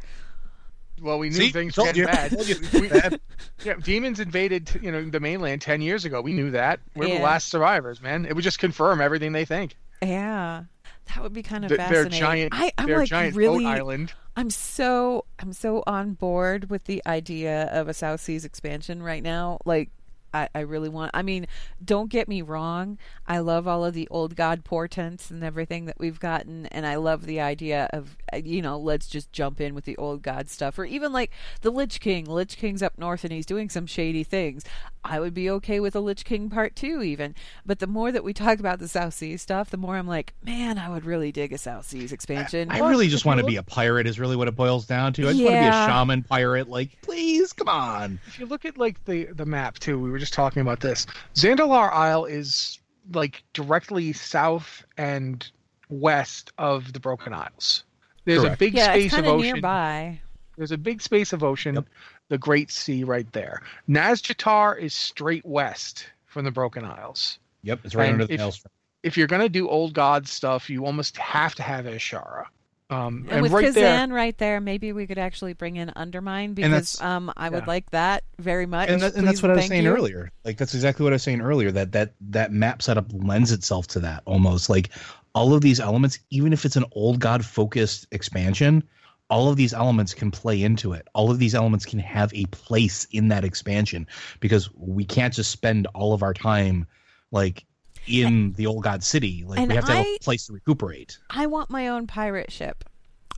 Well, 1.00 1.18
we 1.18 1.28
knew 1.30 1.36
See? 1.36 1.50
things 1.50 1.76
were 1.76 1.84
getting 1.92 2.04
bad. 2.04 2.32
We- 2.72 3.18
yeah, 3.64 3.74
demons 3.82 4.20
invaded, 4.20 4.78
you 4.82 4.92
know, 4.92 5.04
the 5.08 5.20
mainland 5.20 5.62
ten 5.62 5.80
years 5.80 6.04
ago. 6.04 6.20
We 6.20 6.32
knew 6.32 6.50
that. 6.52 6.80
We're 6.94 7.08
the 7.18 7.22
last 7.22 7.48
survivors, 7.48 8.00
man. 8.00 8.24
It 8.26 8.34
would 8.34 8.44
just 8.44 8.58
confirm 8.58 9.00
everything 9.00 9.32
they 9.32 9.44
think. 9.44 9.76
Yeah, 10.02 10.64
that 11.08 11.22
would 11.22 11.32
be 11.32 11.42
kind 11.42 11.64
of 11.64 11.68
Th- 11.70 11.78
Their 11.78 12.04
fascinating. 12.04 12.18
giant, 12.20 12.52
I, 12.54 12.72
I'm 12.78 12.86
their 12.86 12.98
like 13.00 13.08
giant 13.08 13.36
really, 13.36 13.64
boat 13.64 13.70
island. 13.70 14.12
I'm 14.36 14.50
so 14.50 15.24
I'm 15.40 15.52
so 15.52 15.82
on 15.86 16.12
board 16.12 16.70
with 16.70 16.84
the 16.84 17.02
idea 17.06 17.64
of 17.72 17.88
a 17.88 17.94
South 17.94 18.20
Seas 18.20 18.44
expansion 18.44 19.02
right 19.02 19.22
now. 19.22 19.58
Like 19.64 19.90
I, 20.32 20.48
I 20.54 20.60
really 20.60 20.88
want 20.88 21.10
I 21.14 21.22
mean, 21.22 21.46
don't 21.84 22.08
get 22.08 22.28
me 22.28 22.42
wrong. 22.42 22.98
I 23.26 23.38
love 23.40 23.66
all 23.66 23.84
of 23.84 23.94
the 23.94 24.06
old 24.12 24.36
god 24.36 24.62
portents 24.62 25.32
and 25.32 25.42
everything 25.42 25.86
that 25.86 25.98
we've 25.98 26.20
gotten 26.20 26.66
and 26.66 26.86
I 26.86 26.94
love 26.96 27.26
the 27.26 27.40
idea 27.40 27.88
of 27.92 28.16
Uh, 28.32 28.38
you 28.38 28.62
know, 28.62 28.78
let's 28.78 29.06
just 29.06 29.32
jump 29.32 29.60
in 29.60 29.74
with 29.74 29.84
the 29.84 29.96
old 29.96 30.22
god 30.22 30.48
stuff 30.48 30.78
or 30.78 30.84
even 30.84 31.12
like 31.12 31.30
the 31.62 31.70
Lich 31.70 32.00
King. 32.00 32.24
Lich 32.24 32.56
King's 32.56 32.82
up 32.82 32.98
north 32.98 33.24
and 33.24 33.32
he's 33.32 33.46
doing 33.46 33.68
some 33.68 33.86
shady 33.86 34.24
things. 34.24 34.64
I 35.04 35.20
would 35.20 35.34
be 35.34 35.48
okay 35.50 35.80
with 35.80 35.94
a 35.96 36.00
Lich 36.00 36.24
King 36.24 36.50
part 36.50 36.76
2 36.76 37.02
even. 37.02 37.34
But 37.64 37.78
the 37.78 37.86
more 37.86 38.12
that 38.12 38.24
we 38.24 38.32
talk 38.32 38.58
about 38.58 38.78
the 38.78 38.88
South 38.88 39.14
Seas 39.14 39.42
stuff, 39.42 39.70
the 39.70 39.76
more 39.76 39.96
I'm 39.96 40.06
like, 40.06 40.34
man, 40.44 40.78
I 40.78 40.88
would 40.90 41.04
really 41.04 41.32
dig 41.32 41.52
a 41.52 41.58
South 41.58 41.86
Seas 41.86 42.12
expansion. 42.12 42.70
I 42.70 42.78
Plus, 42.78 42.90
really 42.90 43.08
just 43.08 43.24
want 43.24 43.40
to 43.40 43.46
be 43.46 43.56
a 43.56 43.62
pirate. 43.62 44.06
Is 44.06 44.18
really 44.20 44.36
what 44.36 44.48
it 44.48 44.56
boils 44.56 44.86
down 44.86 45.12
to. 45.14 45.28
I 45.28 45.32
just 45.32 45.42
want 45.42 45.54
to 45.54 45.60
be 45.60 45.66
a 45.66 45.86
shaman 45.86 46.22
pirate. 46.22 46.68
Like, 46.68 47.00
please, 47.02 47.52
come 47.52 47.68
on. 47.68 48.18
If 48.26 48.38
you 48.38 48.46
look 48.46 48.64
at 48.64 48.78
like 48.78 49.04
the 49.04 49.26
the 49.26 49.46
map 49.46 49.78
too, 49.78 49.98
we 49.98 50.10
were 50.10 50.18
just 50.18 50.34
talking 50.34 50.62
about 50.62 50.80
this. 50.80 51.06
Zandalar 51.34 51.92
Isle 51.92 52.24
is 52.26 52.78
like 53.12 53.42
directly 53.52 54.12
south 54.12 54.84
and 54.96 55.50
west 55.88 56.52
of 56.58 56.92
the 56.92 57.00
Broken 57.00 57.32
Isles. 57.32 57.84
There's 58.28 58.42
Correct. 58.42 58.54
a 58.56 58.58
big 58.58 58.74
yeah, 58.74 58.92
it's 58.92 59.04
space 59.04 59.12
of 59.12 59.16
kind 59.16 59.26
of 59.26 59.32
ocean. 59.32 59.52
nearby. 59.54 60.20
There's 60.58 60.72
a 60.72 60.76
big 60.78 61.00
space 61.00 61.32
of 61.32 61.42
ocean, 61.42 61.76
Yep. 61.76 61.86
the 62.28 62.36
Great 62.38 62.70
Sea 62.70 63.04
right 63.04 63.30
there. 63.32 63.62
Nazjatar 63.88 64.78
is 64.78 64.92
straight 64.92 65.46
west 65.46 66.06
from 66.26 66.44
the 66.44 66.50
Broken 66.50 66.84
Isles. 66.84 67.38
Yep, 67.62 67.80
it's 67.84 67.94
right 67.94 68.04
And 68.04 68.14
under 68.14 68.26
the 68.26 68.34
if- 68.34 68.38
maelstrom. 68.40 68.70
If 69.02 69.16
you're 69.16 69.28
gonna 69.28 69.48
do 69.48 69.68
old 69.68 69.94
god 69.94 70.26
stuff, 70.28 70.68
you 70.68 70.84
almost 70.84 71.16
have 71.16 71.54
to 71.54 71.62
have 71.62 71.84
Azshara. 71.86 72.44
Um, 72.90 73.24
And, 73.28 73.30
and 73.30 73.42
with 73.42 73.52
right 73.52 73.66
Kezan 73.66 73.74
there, 73.74 74.08
right 74.08 74.36
there, 74.38 74.60
maybe 74.60 74.92
we 74.92 75.06
could 75.06 75.18
actually 75.18 75.52
bring 75.52 75.76
in 75.76 75.92
Undermine 75.94 76.54
because 76.54 77.00
um, 77.00 77.32
I 77.36 77.48
would 77.48 77.60
yeah. 77.64 77.66
like 77.66 77.90
that 77.90 78.24
very 78.38 78.66
much. 78.66 78.88
and, 78.88 79.00
that, 79.02 79.14
and 79.14 79.26
that's 79.26 79.42
what 79.42 79.50
I 79.52 79.54
was 79.56 79.66
saying 79.66 79.84
you. 79.84 79.90
earlier. 79.94 80.32
Like 80.44 80.56
that's 80.56 80.74
exactly 80.74 81.04
what 81.04 81.12
I 81.12 81.16
was 81.16 81.22
saying 81.22 81.40
earlier. 81.42 81.70
That 81.70 81.92
that 81.92 82.12
that 82.30 82.50
map 82.52 82.82
setup 82.82 83.06
lends 83.12 83.52
itself 83.52 83.86
to 83.88 84.00
that 84.00 84.22
almost. 84.24 84.68
Like 84.68 84.88
all 85.34 85.54
of 85.54 85.60
these 85.60 85.80
elements, 85.80 86.18
even 86.30 86.52
if 86.52 86.64
it's 86.64 86.76
an 86.76 86.84
old 86.92 87.20
god 87.20 87.44
focused 87.44 88.06
expansion, 88.12 88.82
all 89.30 89.48
of 89.50 89.56
these 89.56 89.74
elements 89.74 90.14
can 90.14 90.30
play 90.30 90.62
into 90.62 90.92
it. 90.94 91.06
All 91.14 91.30
of 91.30 91.38
these 91.38 91.54
elements 91.54 91.84
can 91.84 91.98
have 91.98 92.32
a 92.34 92.44
place 92.46 93.06
in 93.12 93.28
that 93.28 93.44
expansion 93.44 94.06
because 94.40 94.70
we 94.74 95.04
can't 95.04 95.34
just 95.34 95.50
spend 95.50 95.86
all 95.94 96.14
of 96.14 96.22
our 96.22 96.32
time 96.34 96.86
like 97.30 97.64
in 98.06 98.52
the 98.54 98.66
old 98.66 98.82
god 98.82 99.04
city. 99.04 99.44
Like 99.46 99.68
we 99.68 99.74
have 99.74 99.84
to 99.84 99.92
have 99.94 100.06
a 100.06 100.18
place 100.20 100.46
to 100.46 100.54
recuperate. 100.54 101.18
I 101.28 101.46
want 101.46 101.68
my 101.68 101.88
own 101.88 102.06
pirate 102.06 102.50
ship. 102.50 102.84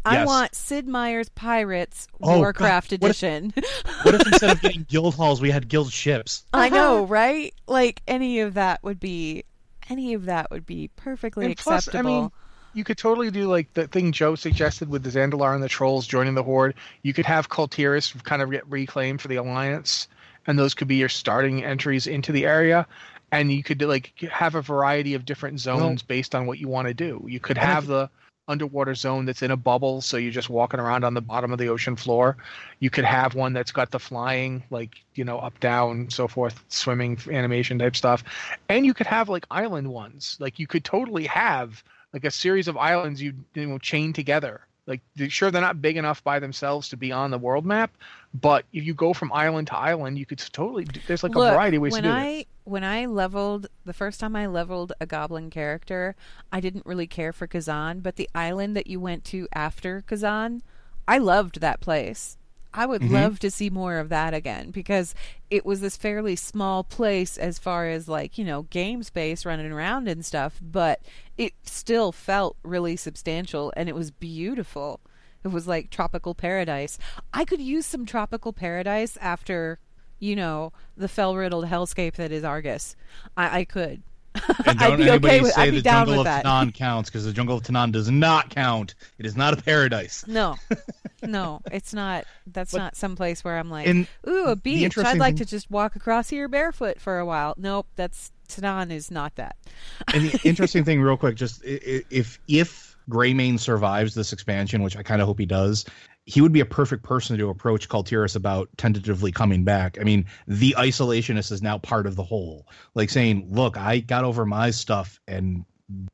I 0.03 0.15
Yes. 0.15 0.27
want 0.29 0.55
Sid 0.55 0.89
Meier's 0.89 1.29
Pirates 1.29 2.07
Oh, 2.23 2.39
Warcraft 2.39 2.91
God. 2.91 3.01
What 3.03 3.11
if- 3.11 3.23
edition. 3.23 3.53
What 4.03 4.15
if 4.15 4.27
instead 4.29 4.51
of 4.51 4.61
getting 4.63 4.85
guild 4.89 5.15
halls, 5.17 5.43
we 5.43 5.51
had 5.51 5.69
guild 5.69 5.93
ships? 5.93 6.45
I 6.55 6.71
know, 6.71 7.05
right? 7.07 7.53
Like 7.67 8.01
any 8.09 8.41
of 8.41 8.55
that 8.55 8.83
would 8.83 8.99
be, 9.01 9.45
any 9.91 10.15
of 10.15 10.27
that 10.27 10.51
would 10.51 10.67
be 10.67 10.89
perfectly 10.97 11.47
and 11.47 11.57
plus, 11.57 11.95
I 11.95 12.03
mean, 12.03 12.31
you 12.73 12.85
could 12.85 12.99
totally 12.99 13.31
do 13.31 13.49
like 13.49 13.73
the 13.75 13.89
thing 13.89 14.13
Joe 14.13 14.35
suggested 14.35 14.89
with 14.89 15.03
the 15.03 15.11
Zandalar 15.11 15.55
and 15.55 15.63
the 15.63 15.69
trolls 15.69 16.07
joining 16.07 16.35
the 16.35 16.43
horde. 16.43 16.75
You 17.03 17.13
could 17.13 17.27
have 17.27 17.49
Kul 17.49 17.69
Tiras 17.69 18.13
kind 18.23 18.43
of 18.43 18.51
get 18.51 18.69
reclaimed 18.71 19.21
for 19.21 19.29
the 19.29 19.37
alliance, 19.37 20.09
and 20.47 20.59
those 20.59 20.75
could 20.75 20.89
be 20.89 20.97
your 20.97 21.09
starting 21.09 21.65
entries 21.65 22.07
into 22.07 22.33
the 22.33 22.47
area. 22.47 22.87
And 23.33 23.53
you 23.53 23.63
could 23.63 23.81
like 23.83 24.13
have 24.31 24.57
a 24.57 24.63
variety 24.63 25.15
of 25.15 25.25
different 25.25 25.61
zones 25.61 26.03
based 26.03 26.35
on 26.35 26.47
what 26.47 26.59
you 26.59 26.67
want 26.67 26.89
to 26.89 26.95
do. 26.95 27.25
You 27.29 27.39
could 27.39 27.59
And 27.59 27.67
I 27.67 27.73
have 27.73 27.87
the 27.87 28.11
underwater 28.51 28.95
zone 28.95 29.25
that's 29.25 29.43
in 29.43 29.51
a 29.51 29.57
bubble, 29.57 30.01
so 30.01 30.17
you're 30.17 30.33
just 30.33 30.51
walking 30.51 30.81
around 30.81 31.05
on 31.05 31.15
the 31.15 31.21
bottom 31.21 31.53
of 31.53 31.59
the 31.59 31.69
ocean 31.69 31.97
floor. 31.97 32.37
You 32.81 32.91
could 32.91 33.05
have 33.05 33.35
one 33.35 33.53
that's 33.53 33.73
got 33.73 33.91
the 33.91 33.99
flying, 33.99 34.63
like 34.71 35.03
you 35.15 35.25
know, 35.25 35.39
up, 35.39 35.59
down, 35.61 36.11
so 36.11 36.29
forth, 36.29 36.63
swimming 36.69 37.19
animation 37.31 37.79
type 37.79 37.97
stuff, 37.97 38.25
and 38.69 38.85
you 38.85 38.95
could 38.95 39.07
have 39.07 39.29
like 39.29 39.47
island 39.51 39.89
ones. 39.89 40.37
Like 40.41 40.59
you 40.59 40.67
could 40.67 40.85
totally 40.85 41.27
have 41.27 41.83
like 42.13 42.25
a 42.25 42.31
series 42.31 42.69
of 42.69 42.77
islands 42.77 43.23
you 43.23 43.35
you 43.55 43.67
know 43.67 43.79
chain 43.79 44.13
together 44.13 44.67
Like, 44.91 45.01
they- 45.17 45.29
sure, 45.29 45.51
they're 45.51 45.63
not 45.63 45.81
big 45.81 45.97
enough 45.97 46.23
by 46.25 46.39
themselves 46.41 46.89
to 46.91 46.97
be 46.97 47.13
on 47.13 47.31
the 47.31 47.39
world 47.39 47.65
map, 47.65 47.93
but 48.35 48.65
if 48.73 48.85
you 48.85 48.93
go 48.93 49.15
from 49.15 49.33
island 49.33 49.69
to 49.69 49.77
island, 49.77 50.19
you 50.19 50.27
could 50.27 50.39
totally. 50.53 50.85
do- 50.85 51.01
There's 51.07 51.23
like 51.23 51.35
Look, 51.35 51.47
a 51.49 51.53
variety 51.53 51.77
of 51.77 51.83
ways 51.85 51.93
when 51.93 52.03
to 52.03 52.09
do 52.09 52.15
I 52.15 52.27
it. 52.27 52.49
when 52.65 52.85
I 52.85 53.07
leveled 53.07 53.69
the 53.87 53.93
first 53.95 54.21
time 54.21 54.35
I 54.37 54.47
leveled 54.47 54.93
a 55.01 55.07
goblin 55.07 55.49
character, 55.49 56.17
I 56.53 56.61
didn't 56.61 56.85
really 56.85 57.07
care 57.07 57.33
for 57.33 57.47
Kezan, 57.47 58.03
but 58.03 58.17
the 58.17 58.29
island 58.35 58.77
that 58.77 58.89
you 58.89 58.99
went 59.01 59.25
to 59.27 59.47
after 59.55 60.03
Kezan, 60.07 60.61
I 61.09 61.19
loved 61.19 61.61
that 61.61 61.81
place. 61.81 62.37
I 62.75 62.87
would 62.87 63.03
Mm-hmm. 63.03 63.15
love 63.15 63.39
to 63.41 63.51
see 63.51 63.71
more 63.71 63.99
of 63.99 64.09
that 64.11 64.35
again 64.35 64.71
because 64.71 65.15
it 65.51 65.67
was 65.67 65.81
this 65.81 65.97
fairly 65.97 66.37
small 66.37 66.85
place 66.85 67.37
as 67.37 67.59
far 67.59 67.89
as 67.89 68.09
like, 68.09 68.39
you 68.39 68.45
know, 68.45 68.63
game 68.63 69.03
space 69.03 69.45
running 69.45 69.73
around 69.73 70.09
and 70.09 70.25
stuff, 70.25 70.61
but 70.63 71.01
it 71.37 71.55
still 71.65 72.13
felt 72.13 72.57
really 72.63 72.97
substantial 72.97 73.73
and 73.77 73.89
it 73.89 73.95
was 73.95 74.13
beautiful. 74.13 75.01
It 75.43 75.49
was 75.49 75.67
like 75.67 75.91
tropical 75.91 76.35
paradise. 76.35 76.99
I 77.33 77.45
could 77.45 77.61
use 77.61 77.85
some 77.85 78.07
tropical 78.07 78.53
paradise 78.53 79.17
after, 79.21 79.81
you 80.21 80.37
know, 80.37 80.73
the 80.97 81.09
fell 81.09 81.35
riddled 81.35 81.67
hellscape 81.67 82.15
that 82.15 82.31
is 82.31 82.45
Argus. 82.45 82.95
I, 83.37 83.61
I 83.61 83.65
could. 83.65 84.03
And 84.67 84.81
I'd 84.81 84.89
don't 84.89 84.99
be 84.99 85.09
anybody 85.09 85.35
okay 85.35 85.41
with. 85.43 85.53
say 85.53 85.63
I'd 85.63 85.75
the 85.75 85.83
jungle 85.83 86.19
of 86.21 86.25
that. 86.25 86.45
Tanaan 86.45 86.73
counts 86.75 87.09
because 87.09 87.25
the 87.25 87.33
jungle 87.33 87.57
of 87.57 87.63
Tanaan 87.63 87.93
does 87.93 88.11
not 88.11 88.51
count. 88.51 88.95
It 89.19 89.27
is 89.27 89.37
not 89.37 89.59
a 89.59 89.63
paradise. 89.63 90.25
No, 90.27 90.57
no, 91.23 91.63
it's 91.73 91.95
not. 91.95 92.25
That's 92.47 92.75
not 92.75 92.97
some 92.97 93.17
place 93.17 93.43
where 93.43 93.59
I'm 93.59 93.71
like, 93.71 93.89
ooh, 94.29 94.47
a 94.47 94.57
beach. 94.57 94.97
I'd 94.99 95.19
like 95.19 95.37
thing- 95.37 95.37
to 95.39 95.45
just 95.47 95.71
walk 95.71 95.97
across 95.97 96.29
here 96.29 96.49
barefoot 96.49 97.01
for 97.01 97.19
a 97.19 97.27
while. 97.27 97.55
Nope, 97.57 97.87
that's 97.97 98.33
Tanaan 98.49 98.91
is 98.91 99.11
not 99.11 99.37
that. 99.37 99.57
and 100.15 100.31
the 100.31 100.41
interesting 100.45 100.85
thing, 100.85 101.01
real 101.01 101.17
quick, 101.17 101.37
just 101.37 101.63
if 101.65 102.39
if 102.49 102.97
Greymane 103.09 103.59
survives 103.59 104.15
this 104.15 104.33
expansion, 104.33 104.83
which 104.83 104.97
I 104.97 105.03
kind 105.03 105.21
of 105.21 105.27
hope 105.27 105.39
he 105.39 105.47
does, 105.47 105.85
he 106.27 106.41
would 106.41 106.53
be 106.53 106.61
a 106.61 106.67
perfect 106.67 107.03
person 107.03 107.39
to 107.39 107.49
approach 107.49 107.89
Kul 107.89 108.05
Tiras 108.05 108.37
about 108.37 108.69
tentatively 108.77 109.33
coming 109.33 109.65
back. 109.65 109.99
I 110.01 110.05
mean, 110.05 110.27
the 110.47 110.75
isolationist 110.79 111.51
is 111.51 111.63
now 111.63 111.79
part 111.79 112.07
of 112.07 112.17
the 112.17 112.23
whole, 112.23 112.67
like 112.95 113.11
saying, 113.11 113.49
"Look, 113.51 113.77
I 113.77 114.01
got 114.01 114.25
over 114.25 114.47
my 114.47 114.71
stuff, 114.71 115.21
and 115.27 115.65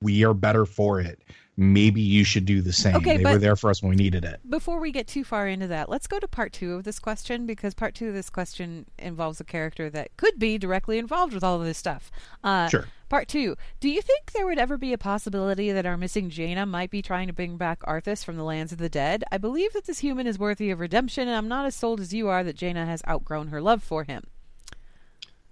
we 0.00 0.24
are 0.24 0.34
better 0.34 0.64
for 0.64 1.00
it. 1.00 1.22
Maybe 1.56 2.02
you 2.02 2.22
should 2.22 2.44
do 2.44 2.60
the 2.60 2.72
same. 2.72 2.96
Okay, 2.96 3.16
they 3.16 3.24
were 3.24 3.38
there 3.38 3.56
for 3.56 3.70
us 3.70 3.82
when 3.82 3.90
we 3.90 3.96
needed 3.96 4.24
it." 4.24 4.40
Before 4.48 4.78
we 4.78 4.92
get 4.92 5.06
too 5.06 5.24
far 5.24 5.48
into 5.48 5.66
that, 5.68 5.88
let's 5.88 6.06
go 6.06 6.18
to 6.18 6.28
part 6.28 6.52
two 6.52 6.74
of 6.74 6.84
this 6.84 6.98
question 6.98 7.46
because 7.46 7.72
part 7.72 7.94
two 7.94 8.08
of 8.08 8.14
this 8.14 8.28
question 8.28 8.86
involves 8.98 9.40
a 9.40 9.44
character 9.44 9.88
that 9.90 10.16
could 10.16 10.38
be 10.38 10.58
directly 10.58 10.98
involved 10.98 11.32
with 11.32 11.42
all 11.42 11.58
of 11.58 11.64
this 11.64 11.78
stuff. 11.78 12.10
Uh, 12.44 12.68
Sure. 12.68 12.86
Part 13.08 13.28
two. 13.28 13.56
Do 13.78 13.88
you 13.88 14.02
think 14.02 14.32
there 14.32 14.46
would 14.46 14.58
ever 14.58 14.76
be 14.76 14.92
a 14.92 14.98
possibility 14.98 15.70
that 15.70 15.86
our 15.86 15.96
missing 15.96 16.28
Jaina 16.28 16.66
might 16.66 16.90
be 16.90 17.02
trying 17.02 17.28
to 17.28 17.32
bring 17.32 17.56
back 17.56 17.80
Arthas 17.82 18.24
from 18.24 18.36
the 18.36 18.42
lands 18.42 18.72
of 18.72 18.78
the 18.78 18.88
dead? 18.88 19.22
I 19.30 19.38
believe 19.38 19.72
that 19.74 19.86
this 19.86 20.00
human 20.00 20.26
is 20.26 20.40
worthy 20.40 20.70
of 20.70 20.80
redemption, 20.80 21.28
and 21.28 21.36
I'm 21.36 21.46
not 21.46 21.66
as 21.66 21.76
sold 21.76 22.00
as 22.00 22.12
you 22.12 22.26
are 22.28 22.42
that 22.42 22.56
Jaina 22.56 22.84
has 22.84 23.02
outgrown 23.08 23.48
her 23.48 23.62
love 23.62 23.82
for 23.82 24.02
him. 24.02 24.24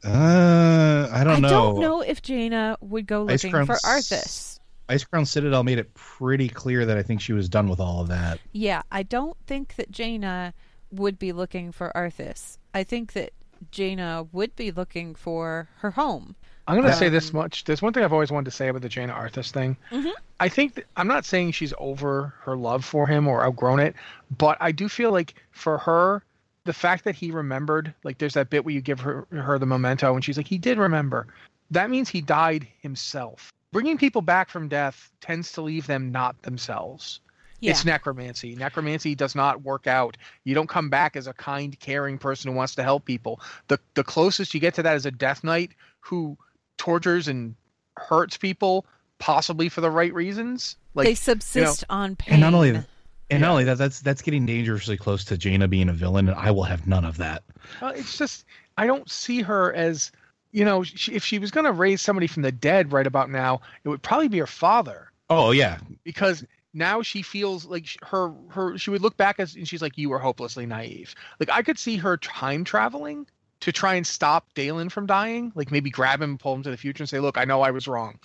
Uh, 0.04 1.08
I 1.12 1.22
don't 1.24 1.36
I 1.36 1.38
know. 1.38 1.46
I 1.46 1.50
don't 1.50 1.80
know 1.80 2.00
if 2.00 2.20
Jaina 2.20 2.76
would 2.80 3.06
go 3.06 3.22
looking 3.22 3.52
for 3.52 3.76
Arthas. 3.76 4.53
Icecrown 4.88 5.26
Citadel 5.26 5.62
made 5.62 5.78
it 5.78 5.92
pretty 5.94 6.48
clear 6.48 6.84
that 6.86 6.96
I 6.96 7.02
think 7.02 7.20
she 7.20 7.32
was 7.32 7.48
done 7.48 7.68
with 7.68 7.80
all 7.80 8.00
of 8.00 8.08
that. 8.08 8.38
Yeah, 8.52 8.82
I 8.92 9.02
don't 9.02 9.36
think 9.46 9.76
that 9.76 9.90
Jaina 9.90 10.52
would 10.90 11.18
be 11.18 11.32
looking 11.32 11.72
for 11.72 11.90
Arthas. 11.94 12.58
I 12.74 12.84
think 12.84 13.14
that 13.14 13.32
Jaina 13.70 14.26
would 14.32 14.54
be 14.56 14.70
looking 14.70 15.14
for 15.14 15.68
her 15.78 15.90
home. 15.90 16.36
I'm 16.66 16.76
going 16.76 16.90
to 16.90 16.96
say 16.96 17.08
Um, 17.08 17.12
this 17.12 17.32
much. 17.32 17.64
There's 17.64 17.82
one 17.82 17.92
thing 17.92 18.04
I've 18.04 18.12
always 18.12 18.30
wanted 18.30 18.46
to 18.46 18.50
say 18.50 18.68
about 18.68 18.82
the 18.82 18.88
Jaina 18.88 19.12
Arthas 19.12 19.50
thing. 19.50 19.76
Mm-hmm. 19.90 20.10
I 20.40 20.48
think 20.48 20.74
that, 20.74 20.86
I'm 20.96 21.08
not 21.08 21.24
saying 21.24 21.52
she's 21.52 21.74
over 21.78 22.34
her 22.40 22.56
love 22.56 22.84
for 22.84 23.06
him 23.06 23.28
or 23.28 23.44
outgrown 23.44 23.80
it, 23.80 23.94
but 24.36 24.56
I 24.60 24.72
do 24.72 24.88
feel 24.88 25.12
like 25.12 25.34
for 25.50 25.78
her, 25.78 26.22
the 26.64 26.72
fact 26.72 27.04
that 27.04 27.14
he 27.14 27.30
remembered, 27.30 27.92
like 28.02 28.18
there's 28.18 28.34
that 28.34 28.48
bit 28.48 28.64
where 28.64 28.72
you 28.74 28.80
give 28.80 29.00
her 29.00 29.26
her 29.30 29.58
the 29.58 29.66
memento, 29.66 30.14
and 30.14 30.24
she's 30.24 30.38
like, 30.38 30.48
he 30.48 30.56
did 30.56 30.78
remember. 30.78 31.26
That 31.70 31.90
means 31.90 32.08
he 32.08 32.22
died 32.22 32.66
himself. 32.80 33.52
Bringing 33.74 33.98
people 33.98 34.22
back 34.22 34.50
from 34.50 34.68
death 34.68 35.10
tends 35.20 35.50
to 35.52 35.60
leave 35.60 35.88
them 35.88 36.12
not 36.12 36.40
themselves. 36.42 37.18
Yeah. 37.58 37.72
It's 37.72 37.84
necromancy. 37.84 38.54
Necromancy 38.54 39.16
does 39.16 39.34
not 39.34 39.62
work 39.62 39.88
out. 39.88 40.16
You 40.44 40.54
don't 40.54 40.68
come 40.68 40.90
back 40.90 41.16
as 41.16 41.26
a 41.26 41.32
kind, 41.32 41.76
caring 41.80 42.16
person 42.16 42.52
who 42.52 42.56
wants 42.56 42.76
to 42.76 42.84
help 42.84 43.04
people. 43.04 43.40
The 43.66 43.80
the 43.94 44.04
closest 44.04 44.54
you 44.54 44.60
get 44.60 44.74
to 44.74 44.84
that 44.84 44.94
is 44.94 45.06
a 45.06 45.10
death 45.10 45.42
knight 45.42 45.72
who 45.98 46.38
tortures 46.78 47.26
and 47.26 47.56
hurts 47.96 48.36
people, 48.36 48.86
possibly 49.18 49.68
for 49.68 49.80
the 49.80 49.90
right 49.90 50.14
reasons. 50.14 50.76
Like 50.94 51.08
they 51.08 51.16
subsist 51.16 51.82
on 51.90 52.14
pain. 52.14 52.34
And 52.34 52.42
not 52.42 52.54
only 52.54 52.80
and 53.28 53.40
not 53.40 53.50
only 53.50 53.64
that, 53.64 53.78
that's 53.78 53.98
that's 53.98 54.22
getting 54.22 54.46
dangerously 54.46 54.96
close 54.96 55.24
to 55.24 55.36
Jaina 55.36 55.66
being 55.66 55.88
a 55.88 55.92
villain, 55.92 56.28
and 56.28 56.38
I 56.38 56.52
will 56.52 56.62
have 56.62 56.86
none 56.86 57.04
of 57.04 57.16
that. 57.16 57.42
Uh, 57.82 57.92
it's 57.96 58.16
just 58.16 58.44
I 58.76 58.86
don't 58.86 59.10
see 59.10 59.42
her 59.42 59.74
as 59.74 60.12
you 60.54 60.64
know 60.64 60.82
she, 60.82 61.12
if 61.12 61.22
she 61.22 61.38
was 61.38 61.50
going 61.50 61.66
to 61.66 61.72
raise 61.72 62.00
somebody 62.00 62.26
from 62.26 62.42
the 62.42 62.52
dead 62.52 62.92
right 62.92 63.06
about 63.06 63.28
now, 63.28 63.60
it 63.84 63.90
would 63.90 64.02
probably 64.02 64.28
be 64.28 64.38
her 64.38 64.46
father 64.46 65.10
Oh 65.30 65.50
yeah, 65.52 65.78
because 66.04 66.44
now 66.74 67.02
she 67.02 67.22
feels 67.22 67.64
like 67.64 67.86
her 68.02 68.32
her 68.48 68.76
she 68.76 68.90
would 68.90 69.00
look 69.00 69.16
back 69.16 69.40
as 69.40 69.54
and 69.54 69.66
she's 69.66 69.80
like 69.80 69.96
you 69.96 70.10
were 70.10 70.18
hopelessly 70.18 70.66
naive. 70.66 71.14
Like 71.40 71.50
I 71.50 71.62
could 71.62 71.78
see 71.78 71.96
her 71.96 72.16
time 72.18 72.64
traveling 72.64 73.26
to 73.60 73.72
try 73.72 73.94
and 73.94 74.06
stop 74.06 74.52
Daelin 74.54 74.90
from 74.90 75.06
dying, 75.06 75.52
like 75.54 75.70
maybe 75.70 75.88
grab 75.88 76.20
him 76.20 76.36
pull 76.36 76.54
him 76.54 76.62
to 76.64 76.70
the 76.70 76.76
future 76.76 77.02
and 77.02 77.08
say, 77.08 77.20
"Look, 77.20 77.38
I 77.38 77.44
know 77.44 77.62
I 77.62 77.70
was 77.70 77.88
wrong." 77.88 78.18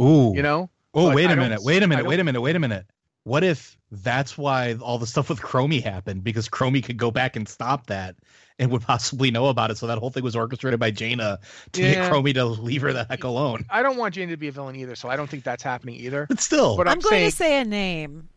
ooh, 0.00 0.34
You 0.34 0.42
know? 0.42 0.70
Oh 0.94 1.14
wait 1.14 1.30
a 1.30 1.36
minute, 1.36 1.62
wait 1.62 1.82
a 1.82 1.86
minute, 1.86 2.06
wait 2.06 2.20
a 2.20 2.24
minute, 2.24 2.40
wait 2.40 2.56
a 2.56 2.60
minute. 2.60 2.86
What 3.24 3.44
if 3.44 3.76
that's 3.90 4.38
why 4.38 4.74
all 4.80 4.98
the 4.98 5.06
stuff 5.06 5.28
with 5.28 5.40
Chromie 5.40 5.82
happened? 5.82 6.24
Because 6.24 6.48
Chromie 6.48 6.82
could 6.82 6.96
go 6.96 7.10
back 7.10 7.36
and 7.36 7.46
stop 7.46 7.88
that 7.88 8.16
and 8.58 8.70
would 8.70 8.82
possibly 8.82 9.30
know 9.30 9.46
about 9.46 9.70
it. 9.70 9.78
So 9.78 9.86
that 9.86 9.98
whole 9.98 10.10
thing 10.10 10.22
was 10.24 10.34
orchestrated 10.36 10.80
by 10.80 10.90
Jaina 10.90 11.38
to 11.72 11.82
Yeah. 11.82 11.94
get 11.94 12.12
Chromie 12.12 12.34
to 12.34 12.44
leave 12.44 12.82
her 12.82 12.92
the 12.92 13.04
heck 13.08 13.24
alone. 13.24 13.64
I 13.70 13.82
don't 13.82 13.96
want 13.96 14.14
Jane 14.14 14.28
to 14.28 14.36
be 14.36 14.48
a 14.48 14.52
villain 14.52 14.76
either, 14.76 14.96
so 14.96 15.08
I 15.08 15.16
don't 15.16 15.30
think 15.30 15.44
that's 15.44 15.62
happening 15.62 15.94
either. 15.96 16.26
But 16.28 16.40
still, 16.40 16.76
But 16.76 16.88
I'm, 16.88 16.94
I'm 16.94 17.00
going 17.00 17.12
saying 17.12 17.30
to 17.30 17.36
say 17.36 17.60
a 17.60 17.64
name. 17.64 18.28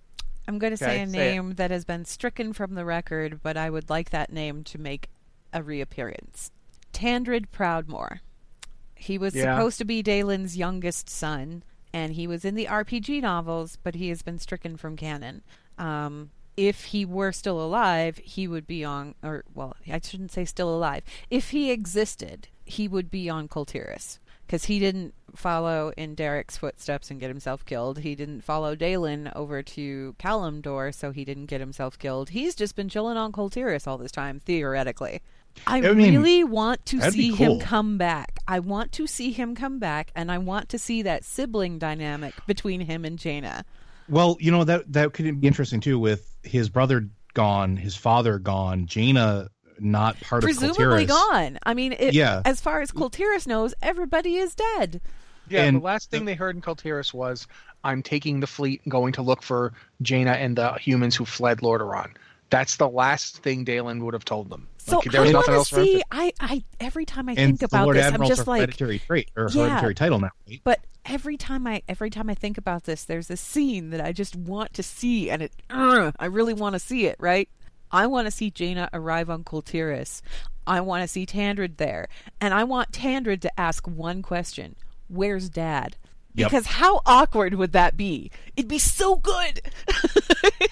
I'm 0.48 0.60
going 0.60 0.72
to 0.72 0.78
say 0.78 0.86
Okay, 0.86 1.04
a 1.04 1.08
say 1.08 1.12
it. 1.30 1.32
name 1.36 1.56
that 1.56 1.72
has 1.72 1.86
been 1.86 2.06
stricken 2.06 2.54
from 2.54 2.76
the 2.76 2.86
record, 2.86 3.40
but 3.42 3.58
I 3.58 3.70
would 3.70 3.90
like 3.90 4.10
that 4.12 4.32
name 4.32 4.64
to 4.66 4.78
make 4.78 5.08
a 5.54 5.64
reappearance. 5.64 6.52
Tandred 6.94 7.52
Proudmoore. 7.52 8.20
He 8.96 9.18
was 9.18 9.36
Yeah. 9.36 9.56
supposed 9.56 9.78
to 9.80 9.86
be 9.86 10.04
Daelin's 10.04 10.56
youngest 10.58 11.10
son, 11.10 11.64
and 11.94 12.14
he 12.14 12.28
was 12.28 12.46
in 12.46 12.56
the 12.56 12.68
RPG 12.68 13.22
novels, 13.22 13.78
but 13.82 13.96
he 13.96 14.10
has 14.10 14.22
been 14.22 14.38
stricken 14.40 14.78
from 14.78 14.96
canon. 14.96 15.42
Um, 15.78 16.30
if 16.68 16.86
he 16.86 17.06
were 17.06 17.32
still 17.32 17.60
alive, 17.60 18.18
he 18.24 18.48
would 18.48 18.68
be 18.68 18.86
on, 18.86 19.16
or, 19.24 19.44
well, 19.56 19.76
I 19.92 20.00
shouldn't 20.04 20.32
say 20.32 20.46
still 20.46 20.74
alive. 20.74 21.04
If 21.32 21.50
he 21.50 21.72
existed, 21.72 22.48
he 22.66 22.88
would 22.88 23.10
be 23.10 23.30
on 23.30 23.48
Kul 23.48 23.66
Tiras. 23.66 24.20
Because 24.46 24.66
he 24.66 24.80
didn't 24.80 25.14
follow 25.34 25.94
in 25.96 26.14
Derek's 26.14 26.58
footsteps 26.58 27.10
and 27.10 27.22
get 27.22 27.30
himself 27.30 27.66
killed. 27.66 28.00
He 28.00 28.16
didn't 28.16 28.42
follow 28.42 28.76
Daelin 28.76 29.34
over 29.34 29.64
to 29.64 30.14
Kalimdor, 30.20 30.94
so 30.94 31.12
he 31.12 31.24
didn't 31.24 31.46
get 31.46 31.62
himself 31.62 31.98
killed. 31.98 32.32
He's 32.32 32.54
just 32.54 32.76
been 32.76 32.90
chilling 32.90 33.16
on 33.16 33.32
Kul 33.32 33.50
Tiras 33.50 33.88
all 33.88 33.98
this 33.98 34.12
time, 34.12 34.42
theoretically. 34.42 35.22
I, 35.66 35.78
I 35.78 35.94
mean, 35.94 36.14
really 36.14 36.44
want 36.44 36.86
to 36.88 37.02
see 37.12 37.32
him 37.32 37.60
come 37.60 37.98
back. 37.98 38.40
I 38.48 38.60
want 38.60 38.92
to 38.94 39.08
see 39.08 39.32
him 39.32 39.56
come 39.56 39.80
back, 39.80 40.12
and 40.16 40.32
I 40.32 40.38
want 40.38 40.70
to 40.70 40.78
see 40.78 41.02
that 41.04 41.24
sibling 41.24 41.80
dynamic 41.80 42.34
between 42.46 42.82
him 42.82 43.06
and 43.06 43.18
Jaina. 43.18 43.64
well, 44.10 44.38
you 44.40 44.52
know 44.52 44.64
that 44.66 44.92
that 44.92 45.14
could 45.14 45.40
be 45.42 45.48
interesting 45.48 45.80
too. 45.80 45.98
With 45.98 46.31
his 46.44 46.70
brother 46.70 47.08
gone, 47.34 47.78
his 47.78 47.96
father 47.96 48.40
gone, 48.40 48.86
Jaina 48.88 49.50
not 49.80 50.20
part 50.22 50.44
Presumably 50.44 50.70
of 50.70 50.76
presumably 50.76 51.06
gone. 51.06 51.60
I 51.64 51.74
mean, 51.74 51.94
it, 51.94 52.14
Yeah. 52.14 52.42
as 52.46 52.62
far 52.62 52.82
as 52.82 52.92
Kul 52.92 53.10
Tiras 53.10 53.48
knows, 53.48 53.74
everybody 53.82 54.36
is 54.36 54.54
dead. 54.54 55.02
Yeah, 55.50 55.64
And 55.64 55.78
the 55.78 55.82
last 55.82 56.12
thing 56.12 56.26
they 56.26 56.36
heard 56.36 56.56
in 56.56 56.62
Kul 56.62 56.76
Tiras 56.76 57.14
was, 57.14 57.48
"I'm 57.84 58.04
taking 58.04 58.40
the 58.40 58.48
fleet 58.48 58.82
going 58.88 59.12
to 59.14 59.22
look 59.24 59.42
for 59.42 59.74
Jaina 60.02 60.32
and 60.32 60.56
the 60.56 60.74
humans 60.74 61.16
who 61.16 61.26
fled 61.26 61.60
Lordaeron." 61.60 62.12
That's 62.52 62.76
the 62.76 62.88
last 62.88 63.38
thing 63.40 63.66
Daelin 63.66 64.04
would 64.04 64.14
have 64.14 64.26
told 64.26 64.50
them. 64.52 64.68
So 64.78 64.98
Like, 64.98 65.12
there 65.12 65.22
I 65.22 65.24
was 65.24 65.34
want 65.34 65.48
nothing 65.48 65.56
else 65.56 65.70
see. 65.70 65.98
to- 66.00 66.06
I, 66.12 66.34
I 66.40 66.64
every 66.80 67.06
time 67.06 67.28
I 67.30 67.32
And 67.32 67.58
think 67.58 67.64
about 67.64 67.86
Lord 67.86 67.98
this, 67.98 68.06
I'm 68.14 68.26
just 68.28 68.46
a 68.46 68.50
like, 68.50 68.60
hereditary 68.60 69.00
trait 69.00 69.32
or 69.36 69.50
Yeah. 69.52 69.70
hereditary 69.70 69.96
title 69.96 70.20
now. 70.20 70.30
Right? 70.48 70.62
But 70.64 70.82
every 71.06 71.38
time 71.38 71.66
I 71.66 71.82
every 71.88 72.10
time 72.10 72.30
I 72.30 72.36
think 72.36 72.58
about 72.60 72.84
this, 72.84 73.06
there's 73.06 73.28
this 73.28 73.42
scene 73.42 73.90
that 73.92 74.02
I 74.02 74.12
just 74.12 74.36
want 74.36 74.74
to 74.76 74.84
see, 74.84 75.30
and 75.32 75.42
it 75.44 75.52
uh, 75.70 76.12
I 76.20 76.26
really 76.26 76.54
want 76.54 76.74
to 76.74 76.80
see 76.80 77.06
it. 77.08 77.16
Right? 77.20 77.50
I 77.92 78.08
want 78.08 78.28
to 78.28 78.32
see 78.32 78.52
Jaina 78.52 78.90
arrive 78.94 79.30
on 79.30 79.44
Kul 79.44 79.62
Tiras. 79.62 80.22
I 80.68 80.82
want 80.82 81.04
to 81.04 81.08
see 81.08 81.26
Tandred 81.26 81.78
there, 81.78 82.08
and 82.40 82.54
I 82.54 82.64
want 82.66 82.92
Tandred 82.92 83.42
to 83.44 83.60
ask 83.60 83.88
one 83.88 84.22
question: 84.22 84.76
Where's 85.08 85.48
Dad? 85.50 85.96
Yep. 86.34 86.50
Because 86.50 86.66
how 86.66 87.02
awkward 87.06 87.54
would 87.56 87.74
that 87.74 87.98
be? 87.98 88.32
It'd 88.56 88.70
be 88.70 88.80
so 88.80 89.18
good. 89.18 89.62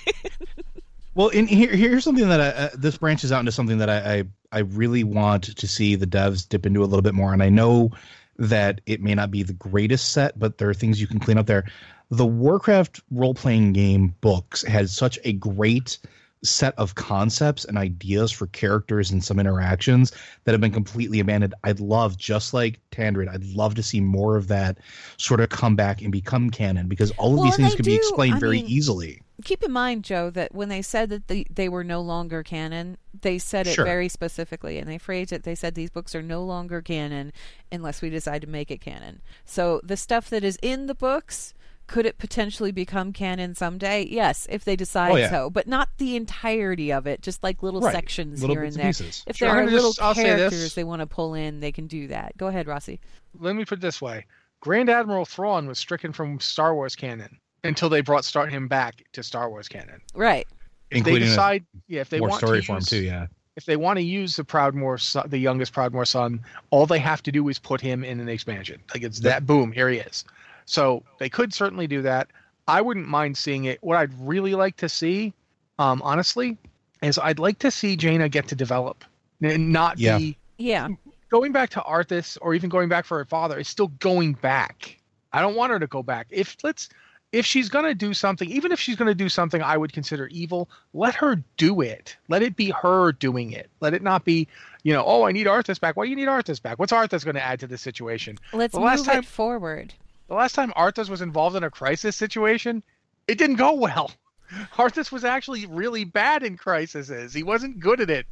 Well, 1.20 1.32
and 1.34 1.50
here, 1.50 1.76
here's 1.76 2.06
something 2.06 2.30
that 2.30 2.40
I, 2.40 2.48
uh, 2.48 2.70
this 2.76 2.98
branches 2.98 3.34
out 3.34 3.42
into 3.42 3.52
something 3.52 3.80
that 3.80 3.90
I, 3.90 4.20
I 4.20 4.24
I 4.54 4.60
really 4.60 5.04
want 5.04 5.54
to 5.54 5.68
see 5.68 5.96
the 5.96 6.08
devs 6.08 6.48
dip 6.48 6.66
into 6.66 6.82
a 6.82 6.86
little 6.86 7.02
bit 7.02 7.14
more. 7.14 7.34
And 7.34 7.44
I 7.44 7.50
know 7.50 7.92
that 8.38 8.80
it 8.86 9.02
may 9.02 9.16
not 9.16 9.30
be 9.30 9.44
the 9.44 9.52
greatest 9.52 10.14
set, 10.14 10.40
but 10.40 10.60
there 10.60 10.70
are 10.70 10.74
things 10.74 11.02
you 11.02 11.08
can 11.08 11.20
clean 11.20 11.38
up 11.38 11.46
there. 11.46 11.66
the 12.10 12.26
Warcraft 12.26 13.02
role 13.12 13.34
playing 13.34 13.74
game 13.74 14.16
books 14.22 14.64
had 14.64 14.90
such 14.90 15.20
a 15.26 15.34
great 15.34 15.98
set 16.42 16.74
of 16.78 16.96
concepts 16.96 17.66
and 17.66 17.78
ideas 17.78 18.32
for 18.32 18.48
characters 18.48 19.12
and 19.12 19.22
some 19.22 19.42
interactions 19.42 20.14
that 20.46 20.54
have 20.54 20.62
been 20.62 20.72
completely 20.72 21.20
abandoned. 21.20 21.54
I'd 21.66 21.82
love, 21.82 22.18
just 22.18 22.54
like 22.54 22.80
Tandred, 22.92 23.28
I'd 23.28 23.44
love 23.44 23.76
to 23.76 23.84
see 23.84 24.00
more 24.00 24.38
of 24.38 24.48
that 24.48 24.78
sort 25.18 25.42
of 25.42 25.50
come 25.50 25.76
back 25.76 26.02
and 26.02 26.14
become 26.14 26.50
canon 26.50 26.88
because 26.88 27.12
all 27.18 27.34
of 27.34 27.40
Well, 27.40 27.44
these 27.48 27.58
things 27.58 27.72
they 27.72 27.76
could 27.76 27.86
be 27.86 27.96
explained 27.96 28.36
I 28.36 28.40
very 28.40 28.62
mean, 28.62 28.68
easily. 28.68 29.22
Keep 29.46 29.64
in 29.64 29.72
mind, 29.72 30.04
Joe, 30.04 30.30
that 30.32 30.54
when 30.54 30.70
they 30.70 30.82
said 30.82 31.10
that 31.10 31.28
they, 31.28 31.46
they 31.50 31.70
were 31.70 31.84
no 31.84 32.02
longer 32.02 32.44
canon, 32.44 32.98
they 33.22 33.38
said 33.40 33.68
it 33.68 33.74
Sure. 33.76 33.86
very 33.86 34.10
specifically, 34.10 34.78
and 34.78 34.90
they 34.90 34.98
phrased 34.98 35.32
it. 35.32 35.44
They 35.44 35.56
said 35.56 35.76
these 35.76 35.90
books 35.90 36.14
are 36.14 36.22
no 36.22 36.44
longer 36.44 36.82
canon 36.82 37.32
unless 37.72 38.02
we 38.02 38.10
decide 38.10 38.42
to 38.42 38.48
make 38.48 38.70
it 38.72 38.82
canon. 38.82 39.22
So 39.46 39.82
the 39.84 39.98
stuff 39.98 40.30
that 40.30 40.44
is 40.44 40.58
in 40.62 40.88
the 40.88 40.96
books, 40.96 41.54
could 41.88 42.06
it 42.06 42.18
potentially 42.18 42.72
become 42.72 43.14
canon 43.14 43.56
someday? 43.56 44.06
Yes, 44.06 44.46
if 44.50 44.64
they 44.64 44.76
decide 44.76 45.12
Oh, 45.12 45.16
yeah. 45.16 45.30
so, 45.30 45.50
but 45.50 45.68
not 45.68 45.90
the 45.98 46.16
entirety 46.16 46.92
of 46.92 47.08
it. 47.08 47.22
Just 47.22 47.42
like 47.42 47.64
little 47.64 47.82
Right. 47.82 47.94
sections 47.94 48.42
Little 48.42 48.56
here 48.58 48.64
and 48.64 48.74
and 48.76 48.80
there. 48.84 48.90
pieces. 48.90 49.24
If 49.26 49.38
Sure, 49.38 49.48
there 49.48 49.56
I'm 49.56 49.62
are 49.64 49.66
gonna 49.66 49.76
little 49.76 49.92
just- 49.92 50.02
I'll 50.02 50.14
characters 50.14 50.76
they 50.76 50.84
want 50.84 51.00
to 51.00 51.08
pull 51.08 51.34
in, 51.34 51.62
they 51.62 51.72
can 51.72 51.88
do 51.88 52.08
that. 52.08 52.38
Go 52.38 52.48
ahead, 52.48 52.68
Rossi. 52.68 53.00
Let 53.40 53.56
me 53.56 53.66
put 53.66 53.80
it 53.80 53.82
this 53.82 54.02
way: 54.02 54.26
Grand 54.60 54.90
Admiral 54.90 55.26
Thrawn 55.26 55.66
was 55.68 55.80
stricken 55.80 56.12
from 56.14 56.40
Star 56.40 56.76
Wars 56.76 56.96
canon 56.96 57.40
until 57.64 57.90
they 57.90 58.02
brought 58.02 58.26
start 58.26 58.52
him 58.52 58.68
back 58.68 59.04
to 59.14 59.24
Star 59.24 59.50
Wars 59.50 59.68
canon. 59.68 60.02
Right. 60.16 60.48
If 60.92 60.98
Including 60.98 61.22
they 61.22 61.26
a 61.28 61.30
decide, 61.30 61.66
yeah, 61.88 62.02
if 62.02 62.10
they 62.10 62.20
More 62.20 62.30
want 62.30 62.40
story 62.40 62.62
to 62.62 62.66
for 62.66 62.72
him 62.74 62.78
use, 62.78 62.86
too, 62.88 63.04
yeah. 63.04 63.28
if 63.56 63.66
they 63.66 63.76
want 63.76 63.98
to 63.98 64.04
use 64.04 64.36
the 64.36 64.44
Proudmoore, 64.44 65.00
son, 65.00 65.30
the 65.30 65.38
youngest 65.38 65.74
Proudmoore 65.74 66.08
son, 66.08 66.42
all 66.72 66.86
they 66.88 67.00
have 67.00 67.22
to 67.24 67.32
do 67.32 67.48
is 67.50 67.60
put 67.60 67.80
him 67.80 68.04
in 68.04 68.20
an 68.20 68.28
expansion. 68.28 68.82
Like 68.94 69.04
it's 69.04 69.20
that 69.20 69.46
boom, 69.46 69.72
here 69.72 69.90
he 69.90 70.00
is. 70.00 70.26
So 70.66 71.04
they 71.20 71.30
could 71.30 71.54
certainly 71.54 71.86
do 71.88 72.02
that. 72.04 72.30
I 72.68 72.82
wouldn't 72.82 73.08
mind 73.08 73.38
seeing 73.38 73.66
it. 73.66 73.80
What 73.82 73.98
I'd 73.98 74.14
really 74.20 74.56
like 74.56 74.78
to 74.78 74.90
see, 74.90 75.34
um, 75.78 76.02
honestly, 76.04 76.58
is 77.02 77.18
I'd 77.18 77.40
like 77.40 77.60
to 77.60 77.72
see 77.72 77.96
Jaina 77.96 78.30
get 78.30 78.48
to 78.50 78.56
develop, 78.56 79.04
and 79.42 79.72
not 79.72 80.00
Yeah. 80.00 80.18
be 80.18 80.38
Yeah. 80.58 80.88
going 81.30 81.52
back 81.52 81.70
to 81.72 81.82
Arthas 81.82 82.38
or 82.42 82.54
even 82.54 82.70
going 82.70 82.90
back 82.90 83.06
for 83.06 83.18
her 83.20 83.26
father. 83.26 83.60
Is 83.60 83.68
still 83.68 83.88
going 84.00 84.34
back. 84.34 84.98
I 85.34 85.42
don't 85.42 85.56
want 85.56 85.72
her 85.72 85.80
to 85.80 85.88
go 85.88 86.02
back. 86.04 86.28
If 86.30 86.58
let's 86.64 86.90
if 87.32 87.46
she's 87.46 87.70
going 87.70 87.86
to 87.86 87.94
do 87.94 88.14
something, 88.14 88.50
even 88.50 88.72
if 88.72 88.80
she's 88.80 88.96
going 88.96 89.08
to 89.08 89.16
do 89.16 89.30
something 89.30 89.62
I 89.62 89.78
would 89.78 89.94
consider 89.94 90.28
evil, 90.28 90.70
let 90.94 91.16
her 91.16 91.44
do 91.58 91.82
it. 91.82 92.18
Let 92.28 92.42
it 92.42 92.56
be 92.56 92.72
her 92.72 93.12
doing 93.12 93.52
it. 93.52 93.70
Let 93.82 93.94
it 93.94 94.02
not 94.02 94.26
be, 94.26 94.48
you 94.84 94.94
know, 94.94 95.04
oh, 95.06 95.24
I 95.24 95.32
need 95.32 95.46
Arthas 95.46 95.80
back. 95.80 95.96
Why 95.96 96.06
do 96.06 96.10
you 96.10 96.16
need 96.16 96.28
Arthas 96.28 96.62
back? 96.62 96.80
What's 96.80 96.92
Arthas 96.92 97.24
going 97.24 97.36
to 97.36 97.44
add 97.44 97.60
to 97.60 97.68
this 97.68 97.82
situation? 97.82 98.38
Let's 98.52 98.74
The 98.74 98.80
move 98.80 98.88
last 98.88 99.06
time- 99.06 99.20
it 99.20 99.26
forward. 99.26 99.94
The 100.28 100.36
last 100.36 100.54
time 100.54 100.72
Arthas 100.72 101.10
was 101.10 101.22
involved 101.22 101.56
in 101.56 101.64
a 101.64 101.72
crisis 101.72 102.16
situation, 102.16 102.84
it 103.28 103.38
didn't 103.38 103.56
go 103.56 103.74
well. 103.74 104.12
Arthas 104.76 105.12
was 105.12 105.24
actually 105.24 105.66
really 105.68 106.04
bad 106.04 106.44
in 106.44 106.58
crises. 106.58 107.34
He 107.34 107.44
wasn't 107.44 107.80
good 107.80 108.00
at 108.00 108.10
it. 108.10 108.26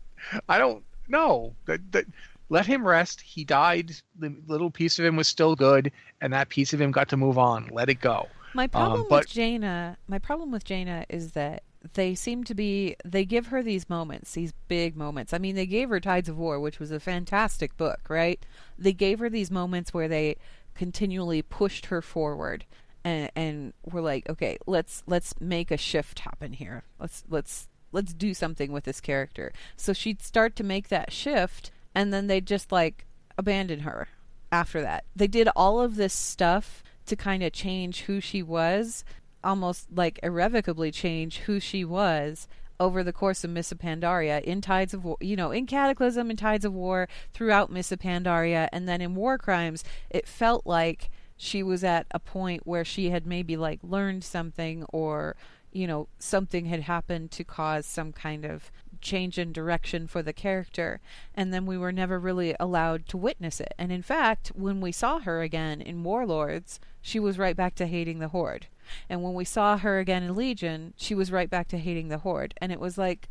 I 0.50 0.58
don't 0.58 0.84
know. 1.08 1.54
That, 1.66 1.92
that, 1.92 2.06
let 2.50 2.66
him 2.66 2.88
rest. 2.88 3.22
He 3.22 3.44
died. 3.44 3.94
The 4.20 4.36
little 4.48 4.72
piece 4.72 4.98
of 5.00 5.06
him 5.06 5.16
was 5.16 5.28
still 5.28 5.56
good, 5.56 5.92
and 6.22 6.34
that 6.34 6.50
piece 6.50 6.74
of 6.74 6.82
him 6.82 6.92
got 6.92 7.10
to 7.10 7.18
move 7.18 7.38
on. 7.38 7.68
Let 7.72 7.90
it 7.90 8.00
go. 8.00 8.28
My 8.58 8.64
um, 8.64 8.70
problem 8.70 9.06
but- 9.08 9.20
with 9.20 9.30
Jaina, 9.30 9.98
my 10.08 10.18
problem 10.18 10.52
with 10.52 10.66
Jaina 10.66 11.06
is 11.08 11.32
that 11.34 11.64
they 11.94 12.16
seem 12.16 12.44
to 12.46 12.56
be 12.56 12.96
they 13.06 13.24
give 13.24 13.48
her 13.48 13.62
these 13.62 13.88
moments, 13.88 14.34
these 14.34 14.52
big 14.68 14.98
moments. 14.98 15.32
I 15.32 15.38
mean, 15.38 15.56
they 15.56 15.68
gave 15.68 15.90
her 15.90 16.00
Tides 16.00 16.28
of 16.28 16.38
War, 16.38 16.60
which 16.60 16.80
was 16.80 16.92
a 16.92 17.00
fantastic 17.00 17.78
book, 17.78 18.10
right? 18.10 18.44
They 18.78 18.94
gave 18.94 19.20
her 19.20 19.30
these 19.30 19.52
moments 19.52 19.94
where 19.94 20.08
they 20.08 20.38
continually 20.74 21.44
pushed 21.44 21.86
her 21.86 22.02
forward 22.02 22.66
and 23.04 23.30
and 23.36 23.74
were 23.86 24.02
like, 24.02 24.28
"Okay, 24.28 24.58
let's 24.66 25.04
let's 25.06 25.40
make 25.40 25.70
a 25.70 25.78
shift 25.78 26.20
happen 26.20 26.54
here. 26.54 26.84
Let's 27.00 27.24
let's 27.30 27.70
let's 27.92 28.14
do 28.14 28.34
something 28.34 28.72
with 28.72 28.86
this 28.86 29.00
character." 29.00 29.54
So 29.76 29.94
she'd 29.94 30.24
start 30.24 30.56
to 30.56 30.64
make 30.64 30.88
that 30.88 31.14
shift 31.14 31.70
and 31.94 32.12
then 32.12 32.26
they'd 32.26 32.48
just 32.48 32.72
like 32.72 33.06
abandon 33.38 33.82
her 33.82 34.08
after 34.52 34.82
that. 34.82 35.06
They 35.16 35.28
did 35.28 35.48
all 35.56 35.80
of 35.80 35.96
this 35.96 36.14
stuff 36.14 36.84
to 37.08 37.16
kind 37.16 37.44
of 37.44 37.52
change 37.52 38.02
who 38.02 38.22
she 38.22 38.44
was, 38.44 39.04
almost 39.44 39.88
like 39.94 40.20
irrevocably 40.24 40.92
change 40.92 41.40
who 41.40 41.60
she 41.60 41.84
was 41.84 42.48
over 42.80 43.04
the 43.04 43.14
course 43.14 43.44
of 43.44 43.50
Miss 43.50 43.74
Pandaria 43.74 44.42
in 44.44 44.62
Tides 44.62 44.94
of 44.94 45.04
War, 45.04 45.18
you 45.20 45.36
know, 45.36 45.52
in 45.52 45.66
Cataclysm 45.66 46.30
and 46.30 46.38
Tides 46.38 46.66
of 46.66 46.74
War, 46.74 47.08
throughout 47.34 47.72
Miss 47.72 47.90
Pandaria, 47.92 48.68
and 48.72 48.88
then 48.88 49.02
in 49.02 49.16
War 49.16 49.38
Crimes, 49.38 49.84
it 50.10 50.28
felt 50.28 50.66
like 50.66 51.10
she 51.38 51.64
was 51.64 51.84
at 51.84 52.08
a 52.12 52.20
point 52.20 52.66
where 52.66 52.86
she 52.86 53.10
had 53.10 53.26
maybe 53.26 53.56
like 53.56 53.80
learned 53.84 54.24
something 54.24 54.84
or 54.90 55.36
you 55.72 55.86
know 55.86 56.08
something 56.18 56.66
had 56.66 56.82
happened 56.82 57.30
to 57.30 57.44
cause 57.44 57.86
some 57.86 58.12
kind 58.12 58.46
of 58.46 58.72
change 59.02 59.38
in 59.38 59.52
direction 59.52 60.08
for 60.08 60.22
the 60.22 60.34
character 60.34 61.00
and 61.34 61.54
then 61.54 61.66
we 61.66 61.78
were 61.78 61.92
never 61.92 62.20
really 62.20 62.56
allowed 62.60 63.08
to 63.08 63.18
witness 63.18 63.60
it. 63.60 63.74
And 63.78 63.92
in 63.92 64.02
fact 64.02 64.52
when 64.56 64.82
we 64.82 64.92
saw 64.92 65.20
her 65.20 65.42
again 65.42 65.82
in 65.82 66.04
warlords 66.04 66.80
she 67.02 67.20
was 67.20 67.40
right 67.40 67.56
back 67.56 67.76
to 67.76 67.88
hating 67.88 68.20
the 68.20 68.30
horde. 68.30 68.68
And 69.10 69.24
when 69.24 69.34
we 69.34 69.46
saw 69.46 69.78
her 69.78 70.00
again 70.00 70.24
in 70.24 70.36
legion 70.36 70.94
she 70.98 71.16
was 71.16 71.32
right 71.32 71.50
back 71.50 71.68
to 71.70 71.78
hating 71.78 72.10
the 72.10 72.20
horde. 72.20 72.54
And 72.58 72.72
it 72.72 72.80
was 72.80 72.98
like 72.98 73.30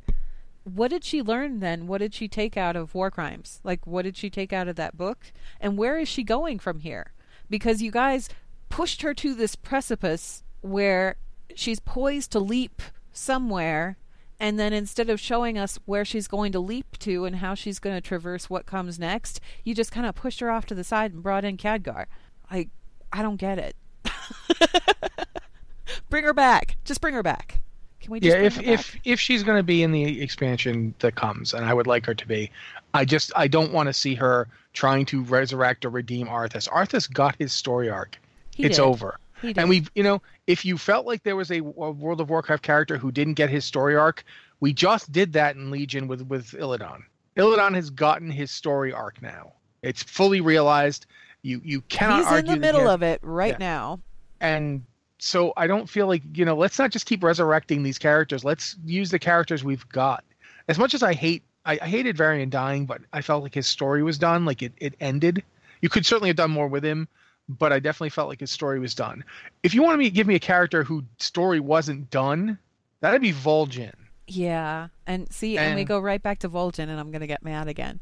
what 0.65 0.91
did 0.91 1.05
she 1.05 1.23
learn 1.23 1.61
then? 1.61 1.87
What 1.87 1.99
did 1.99 2.13
she 2.13 2.27
take 2.27 2.57
out 2.57 2.75
of 2.75 2.95
war 2.95 3.11
crimes? 3.11 3.61
Like 3.63 3.87
what 3.87 4.03
did 4.03 4.17
she 4.17 4.31
take 4.31 4.53
out 4.53 4.69
of 4.69 4.77
that 4.77 4.97
book? 4.97 5.33
And 5.61 5.79
where 5.79 5.99
is 5.99 6.09
she 6.09 6.23
going 6.25 6.59
from 6.59 6.81
here? 6.81 7.13
Because 7.49 7.83
you 7.83 7.91
guys 7.91 8.29
pushed 8.69 9.03
her 9.03 9.15
to 9.15 9.35
this 9.35 9.55
precipice 9.55 10.43
where 10.61 11.17
she's 11.55 11.81
poised 11.81 12.33
to 12.33 12.41
leap 12.41 12.83
somewhere 13.13 13.97
and 14.39 14.59
then 14.59 14.73
instead 14.73 15.11
of 15.11 15.19
showing 15.19 15.57
us 15.57 15.79
where 15.87 16.05
she's 16.05 16.29
going 16.29 16.53
to 16.53 16.61
leap 16.61 16.99
to 16.99 17.25
and 17.25 17.37
how 17.37 17.55
she's 17.55 17.79
going 17.79 17.97
to 17.97 18.01
traverse 18.01 18.51
what 18.51 18.67
comes 18.67 18.99
next 18.99 19.41
you 19.65 19.75
just 19.75 19.93
kind 19.93 20.07
of 20.07 20.15
pushed 20.15 20.41
her 20.41 20.51
off 20.51 20.67
to 20.67 20.75
the 20.75 20.85
side 20.85 21.13
and 21.13 21.23
brought 21.23 21.45
in 21.45 21.57
Khadgar. 21.57 22.07
like 22.51 22.69
I 23.13 23.23
don't 23.23 23.37
get 23.37 23.59
it 23.59 23.77
bring 26.11 26.25
her 26.25 26.35
back 26.35 26.77
just 26.85 27.01
bring 27.01 27.15
her 27.15 27.23
back 27.23 27.61
can 28.07 28.13
we 28.13 28.21
just 28.21 28.37
yeah, 28.37 28.45
if 28.45 28.63
if 28.63 28.97
if 29.05 29.19
she's 29.19 29.43
going 29.43 29.59
to 29.59 29.65
be 29.65 29.83
in 29.83 29.91
the 29.91 30.23
expansion 30.23 30.95
that 31.01 31.17
comes, 31.17 31.53
and 31.53 31.65
I 31.65 31.75
would 31.75 31.89
like 31.89 32.07
her 32.07 32.15
to 32.15 32.29
be, 32.29 32.53
I 32.95 33.05
just 33.05 33.33
I 33.35 33.49
don't 33.49 33.73
want 33.73 33.89
to 33.89 33.93
see 33.93 34.15
her 34.15 34.47
trying 34.75 35.07
to 35.07 35.25
resurrect 35.25 35.85
or 35.85 35.89
redeem 35.89 36.29
Arthas. 36.29 36.69
Arthas 36.69 37.13
got 37.13 37.35
his 37.37 37.53
story 37.53 37.91
arc. 37.91 38.17
He 38.55 38.63
it's 38.63 38.77
did. 38.77 38.85
over. 38.85 39.19
And 39.43 39.69
we, 39.69 39.87
you 39.95 40.03
know, 40.03 40.23
if 40.47 40.65
you 40.65 40.79
felt 40.79 41.07
like 41.07 41.23
there 41.23 41.37
was 41.37 41.51
a, 41.51 41.59
a 41.59 41.61
World 41.61 42.21
of 42.21 42.31
Warcraft 42.31 42.63
character 42.63 42.97
who 42.97 43.13
didn't 43.13 43.35
get 43.35 43.51
his 43.51 43.65
story 43.65 43.95
arc, 43.95 44.25
we 44.61 44.73
just 44.73 45.13
did 45.13 45.33
that 45.35 45.57
in 45.57 45.71
Legion 45.71 46.09
with 46.09 46.23
with 46.23 46.53
Illidan. 46.53 47.03
Illidan 47.37 47.75
has 47.75 47.91
gotten 47.91 48.31
his 48.31 48.51
story 48.51 48.93
arc 48.93 49.21
now. 49.21 49.53
It's 49.83 50.03
fully 50.03 50.41
realized. 50.41 51.07
You 51.43 51.61
you 51.65 51.81
cannot 51.83 52.29
he's 52.29 52.39
in 52.41 52.47
the 52.47 52.57
middle 52.57 52.89
of 52.89 53.03
it 53.03 53.21
right 53.23 53.53
Yeah. 53.53 53.59
now 53.59 54.01
and 54.41 54.85
so 55.19 55.53
I 55.57 55.67
don't 55.67 55.89
feel 55.89 56.07
like 56.07 56.23
you 56.35 56.45
know. 56.45 56.57
Let's 56.57 56.79
not 56.79 56.91
just 56.91 57.07
keep 57.07 57.23
resurrecting 57.23 57.83
these 57.83 57.99
characters. 57.99 58.45
Let's 58.45 58.77
use 58.85 59.11
the 59.11 59.19
characters 59.19 59.65
we've 59.65 59.89
got. 59.89 60.25
As 60.69 60.79
much 60.79 60.95
as 60.95 61.03
I 61.03 61.15
hate, 61.15 61.43
I, 61.65 61.79
I 61.81 61.89
hated 61.89 62.17
Varian 62.17 62.51
dying, 62.51 62.87
but 62.87 63.01
I 63.13 63.23
felt 63.23 63.43
like 63.43 63.55
his 63.55 63.67
story 63.67 64.03
was 64.03 64.19
done. 64.19 64.45
Like 64.45 64.63
it, 64.63 64.73
it 64.79 64.95
ended. 65.01 65.43
You 65.81 65.89
could 65.89 66.05
certainly 66.05 66.29
have 66.29 66.37
done 66.37 66.51
more 66.51 66.69
with 66.69 66.85
him, 66.85 67.09
but 67.49 67.73
I 67.73 67.79
definitely 67.79 68.11
felt 68.11 68.29
like 68.29 68.41
his 68.41 68.51
story 68.51 68.79
was 68.79 68.95
done. 68.95 69.25
If 69.63 69.75
you 69.75 69.83
want 69.83 70.01
to 70.01 70.11
give 70.11 70.27
me 70.27 70.35
a 70.35 70.41
character 70.41 70.83
whose 70.83 71.05
story 71.19 71.61
wasn't 71.61 72.11
done, 72.11 72.59
that'd 73.01 73.21
be 73.21 73.33
Vol'jin. 73.33 73.95
yeah 74.27 74.89
and 75.07 75.33
see 75.33 75.57
and, 75.57 75.77
we 75.77 75.85
go 75.85 76.01
right 76.01 76.23
back 76.23 76.41
to 76.41 76.49
Vol'jin 76.49 76.89
and 76.89 76.99
I'm 76.99 77.13
gonna 77.13 77.29
get 77.29 77.45
mad 77.45 77.69
again 77.69 78.01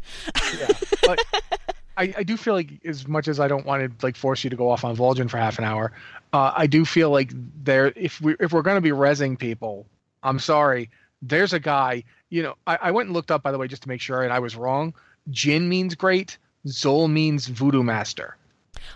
Yeah, 0.59 0.69
but 1.05 1.19
I, 1.97 2.15
I 2.19 2.23
do 2.23 2.37
feel 2.37 2.55
like 2.55 2.71
as 2.85 3.07
much 3.07 3.29
as 3.29 3.39
I 3.39 3.49
don't 3.49 3.67
want 3.67 3.99
to 3.99 4.07
like 4.07 4.17
force 4.17 4.43
you 4.43 4.51
to 4.51 4.57
go 4.57 4.71
off 4.71 4.85
on 4.85 4.97
Vol'jin 4.97 5.31
for 5.31 5.39
half 5.39 5.59
an 5.59 5.65
hour, 5.65 5.93
uh, 6.33 6.53
I 6.57 6.67
do 6.67 6.85
feel 6.85 7.11
like 7.11 7.31
there 7.63 7.93
if 7.97 8.21
we 8.21 8.37
if 8.41 8.53
we're 8.53 8.63
going 8.63 8.77
to 8.77 8.81
be 8.81 8.91
rezzing 8.91 9.39
people, 9.39 9.87
I'm 10.23 10.39
sorry. 10.39 10.91
There's 11.23 11.53
a 11.53 11.61
guy, 11.61 12.05
you 12.31 12.43
know, 12.43 12.55
I, 12.67 12.79
I 12.83 12.91
went 12.91 13.09
and 13.09 13.15
looked 13.15 13.31
up 13.31 13.43
by 13.43 13.53
the 13.53 13.59
way 13.59 13.69
just 13.69 13.83
to 13.83 13.89
make 13.89 14.01
sure, 14.01 14.23
and 14.23 14.33
I 14.33 14.41
was 14.41 14.57
wrong. 14.57 14.95
Jin 15.31 15.69
means 15.69 15.95
great. 15.95 16.37
Zol 16.67 17.11
means 17.11 17.47
voodoo 17.47 17.83
master. 17.83 18.37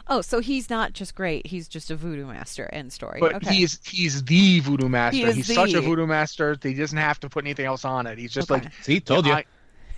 Oh, 0.06 0.20
so 0.20 0.40
he's 0.40 0.68
not 0.70 0.92
just 0.92 1.14
great; 1.14 1.46
he's 1.46 1.68
just 1.68 1.90
a 1.90 1.96
voodoo 1.96 2.26
master. 2.26 2.68
End 2.72 2.92
story. 2.92 3.18
But 3.20 3.34
okay. 3.36 3.54
he's 3.54 3.78
he's 3.86 4.22
the 4.24 4.60
voodoo 4.60 4.88
master. 4.88 5.26
is 5.26 5.36
he's 5.36 5.54
such 5.54 5.74
a 5.74 5.80
voodoo 5.80 6.06
master. 6.06 6.56
that 6.56 6.68
He 6.68 6.74
doesn't 6.74 6.98
have 6.98 7.20
to 7.20 7.28
put 7.28 7.44
anything 7.44 7.66
else 7.66 7.84
on 7.84 8.06
it. 8.06 8.18
He's 8.18 8.32
just 8.32 8.50
Okay. 8.50 8.62
like 8.64 8.72
See, 8.82 9.00
told 9.00 9.26
you. 9.26 9.32
I- 9.32 9.44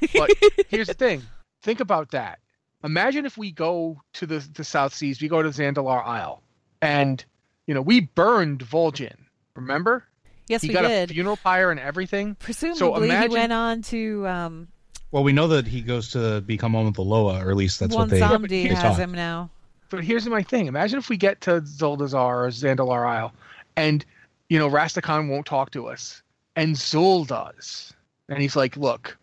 but 0.14 0.30
here's 0.68 0.86
the 0.88 0.94
thing. 0.94 1.22
Think 1.62 1.80
about 1.80 2.10
that. 2.12 2.38
Imagine 2.82 3.26
if 3.26 3.36
we 3.36 3.50
go 3.52 4.00
to 4.14 4.26
the 4.26 4.38
the 4.54 4.64
South 4.64 4.94
Seas, 4.94 5.20
we 5.20 5.28
go 5.28 5.42
to 5.42 5.50
Zandalar 5.50 6.04
Isle, 6.06 6.42
and 6.80 7.22
you 7.66 7.74
know 7.74 7.82
we 7.82 8.00
burned 8.00 8.60
Vol'jin. 8.64 9.16
Remember? 9.54 10.04
yes, 10.48 10.62
he 10.62 10.68
we 10.68 10.74
got 10.74 10.82
did. 10.88 11.10
a 11.10 11.14
funeral 11.14 11.36
pyre 11.36 11.70
and 11.70 11.78
everything. 11.78 12.34
Presumably, 12.36 12.78
so 12.78 12.96
imagine- 12.96 13.30
he 13.30 13.36
went 13.36 13.52
on 13.52 13.82
to 13.82 14.26
um, 14.26 14.68
Well, 15.12 15.22
we 15.22 15.32
know 15.32 15.48
that 15.48 15.66
he 15.66 15.82
goes 15.82 16.10
to 16.12 16.40
become 16.40 16.72
one 16.72 16.86
with 16.86 16.94
the 16.94 17.04
Loa, 17.04 17.44
or 17.44 17.50
at 17.50 17.56
least 17.56 17.78
that's 17.80 17.94
one 17.94 18.04
what 18.04 18.10
they. 18.10 18.20
zombie 18.20 18.48
they 18.48 18.74
has 18.74 18.82
talk. 18.82 18.96
him 18.96 19.12
now. 19.12 19.50
But 19.90 20.04
here's 20.04 20.26
my 20.26 20.42
thing. 20.42 20.66
Imagine 20.66 20.98
if 20.98 21.08
we 21.08 21.16
get 21.16 21.40
to 21.42 21.60
Zuldazar 21.60 22.46
or 22.46 22.48
Zandalar 22.48 23.06
Isle, 23.06 23.32
and 23.76 24.04
you 24.48 24.58
know 24.58 24.70
Rastakhan 24.70 25.28
won't 25.28 25.46
talk 25.46 25.70
to 25.72 25.86
us, 25.88 26.22
and 26.56 26.74
Zul 26.74 27.26
does, 27.26 27.92
and 28.28 28.40
he's 28.40 28.56
like, 28.56 28.76
"Look, 28.76 29.18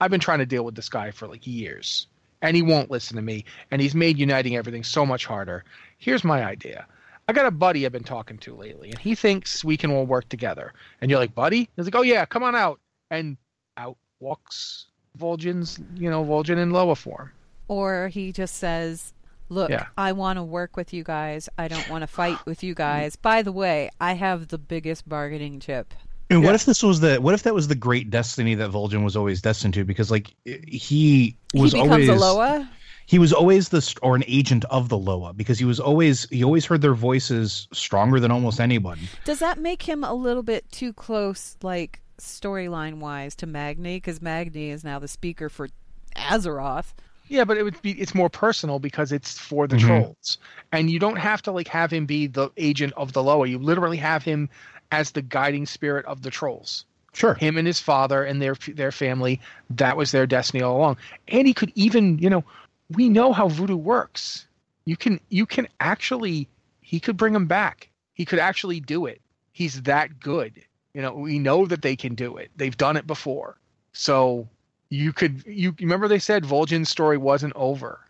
I've 0.00 0.10
been 0.10 0.20
trying 0.20 0.38
to 0.38 0.46
deal 0.46 0.64
with 0.64 0.74
this 0.74 0.88
guy 0.88 1.10
for 1.10 1.28
like 1.28 1.46
years, 1.46 2.06
and 2.40 2.56
he 2.56 2.62
won't 2.62 2.90
listen 2.90 3.16
to 3.16 3.22
me, 3.22 3.44
and 3.70 3.82
he's 3.82 3.94
made 3.94 4.18
uniting 4.18 4.56
everything 4.56 4.84
so 4.84 5.04
much 5.04 5.26
harder. 5.26 5.64
Here's 5.98 6.24
my 6.24 6.44
idea." 6.44 6.86
I 7.28 7.32
got 7.32 7.46
a 7.46 7.52
buddy 7.52 7.86
I've 7.86 7.92
been 7.92 8.02
talking 8.02 8.36
to 8.38 8.54
lately, 8.54 8.90
and 8.90 8.98
he 8.98 9.14
thinks 9.14 9.64
we 9.64 9.76
can 9.76 9.92
all 9.92 10.04
work 10.04 10.28
together. 10.28 10.72
And 11.00 11.08
you're 11.08 11.20
like, 11.20 11.34
buddy? 11.36 11.68
He's 11.76 11.84
like, 11.84 11.94
oh 11.94 12.02
yeah, 12.02 12.24
come 12.24 12.42
on 12.42 12.56
out. 12.56 12.80
And 13.12 13.36
out 13.76 13.96
walks 14.18 14.86
Vol'jin's, 15.18 15.78
you 15.94 16.10
know, 16.10 16.24
Vol'jin 16.24 16.58
in 16.58 16.70
lower 16.70 16.94
form. 16.94 17.30
Or 17.68 18.08
he 18.08 18.32
just 18.32 18.56
says, 18.56 19.12
Look, 19.52 19.70
Yeah. 19.70 19.86
I 19.96 20.12
want 20.12 20.38
to 20.38 20.42
work 20.42 20.76
with 20.76 20.92
you 20.92 21.04
guys. 21.04 21.48
I 21.58 21.68
don't 21.68 21.88
want 21.88 22.02
to 22.02 22.06
fight 22.06 22.38
with 22.46 22.62
you 22.62 22.74
mm. 22.74 22.78
guys. 22.78 23.16
By 23.16 23.42
the 23.42 23.52
way, 23.52 23.90
I 24.00 24.14
have 24.14 24.48
the 24.48 24.58
biggest 24.58 25.08
bargaining 25.08 25.60
chip. 25.60 25.94
And 26.30 26.40
Yeah. 26.40 26.46
what 26.46 26.54
if 26.54 26.64
this 26.64 26.82
was 26.82 27.00
the 27.00 27.16
what 27.16 27.34
if 27.34 27.42
that 27.42 27.54
was 27.54 27.68
the 27.68 27.74
great 27.74 28.08
destiny 28.10 28.54
that 28.54 28.70
Vol'jin 28.70 29.04
was 29.04 29.16
always 29.16 29.42
destined 29.42 29.74
to? 29.74 29.84
Because 29.84 30.10
like 30.10 30.34
he 30.44 31.36
was 31.52 31.72
he 31.72 31.82
becomes 31.82 32.08
always 32.08 32.08
a 32.08 32.14
Loa. 32.14 32.70
he 33.06 33.18
was 33.18 33.32
always 33.32 33.68
the 33.68 33.94
or 34.00 34.16
an 34.16 34.24
agent 34.26 34.64
of 34.70 34.88
the 34.88 34.96
Loa 34.96 35.34
because 35.34 35.58
he 35.58 35.66
was 35.66 35.78
always 35.78 36.26
he 36.30 36.42
always 36.42 36.64
heard 36.64 36.80
their 36.80 36.94
voices 36.94 37.68
stronger 37.72 38.18
than 38.18 38.30
almost 38.30 38.60
anybody. 38.60 39.02
Does 39.24 39.40
that 39.40 39.58
make 39.58 39.82
him 39.82 40.04
a 40.04 40.14
little 40.14 40.42
bit 40.42 40.70
too 40.72 40.94
close, 40.94 41.56
like 41.62 42.00
storyline 42.18 42.98
wise, 43.00 43.34
to 43.36 43.46
Magni? 43.46 43.96
Because 43.96 44.22
Magni 44.22 44.70
is 44.70 44.82
now 44.84 44.98
the 44.98 45.08
speaker 45.08 45.50
for 45.50 45.68
Azeroth. 46.16 46.94
Yeah, 47.32 47.44
but 47.44 47.56
it 47.56 47.62
would 47.62 47.80
be 47.80 47.92
it's 47.92 48.14
more 48.14 48.28
personal 48.28 48.78
because 48.78 49.10
it's 49.10 49.38
for 49.38 49.66
the 49.66 49.76
Mhm. 49.76 49.86
trolls. 49.86 50.36
And 50.70 50.90
you 50.90 50.98
don't 50.98 51.16
have 51.16 51.40
to 51.42 51.50
like 51.50 51.68
have 51.68 51.90
him 51.90 52.04
be 52.04 52.26
the 52.26 52.50
agent 52.58 52.92
of 52.94 53.14
the 53.14 53.22
Loa. 53.22 53.46
You 53.48 53.58
literally 53.58 53.96
have 53.96 54.22
him 54.22 54.50
as 54.90 55.12
the 55.12 55.22
guiding 55.22 55.64
spirit 55.64 56.04
of 56.04 56.20
the 56.20 56.30
trolls. 56.30 56.84
Sure. 57.14 57.32
Him 57.32 57.56
and 57.56 57.66
his 57.66 57.80
father 57.80 58.22
and 58.22 58.40
their 58.42 58.54
their 58.74 58.92
family, 58.92 59.40
that 59.70 59.96
was 59.96 60.10
their 60.10 60.26
destiny 60.26 60.62
all 60.62 60.76
along. 60.76 60.98
And 61.28 61.46
he 61.46 61.54
could 61.54 61.72
even, 61.74 62.18
you 62.18 62.28
know, 62.28 62.44
we 62.90 63.08
know 63.08 63.32
how 63.32 63.48
voodoo 63.48 63.76
works. 63.76 64.46
You 64.84 64.98
can 64.98 65.18
you 65.30 65.46
can 65.46 65.68
actually 65.80 66.48
he 66.82 67.00
could 67.00 67.16
bring 67.16 67.34
him 67.34 67.46
back. 67.46 67.88
He 68.12 68.26
could 68.26 68.40
actually 68.40 68.80
do 68.80 69.06
it. 69.06 69.22
He's 69.52 69.80
that 69.82 70.20
good. 70.20 70.62
You 70.92 71.00
know, 71.00 71.14
we 71.14 71.38
know 71.38 71.64
that 71.64 71.80
they 71.80 71.96
can 71.96 72.14
do 72.14 72.36
it. 72.36 72.50
They've 72.56 72.76
done 72.76 72.98
it 72.98 73.06
before. 73.06 73.56
So 73.94 74.48
you 74.92 75.10
could 75.12 75.42
you 75.46 75.74
remember 75.80 76.06
they 76.06 76.18
said 76.18 76.44
Vol'jin's 76.44 76.90
story 76.90 77.16
wasn't 77.16 77.54
over. 77.56 78.00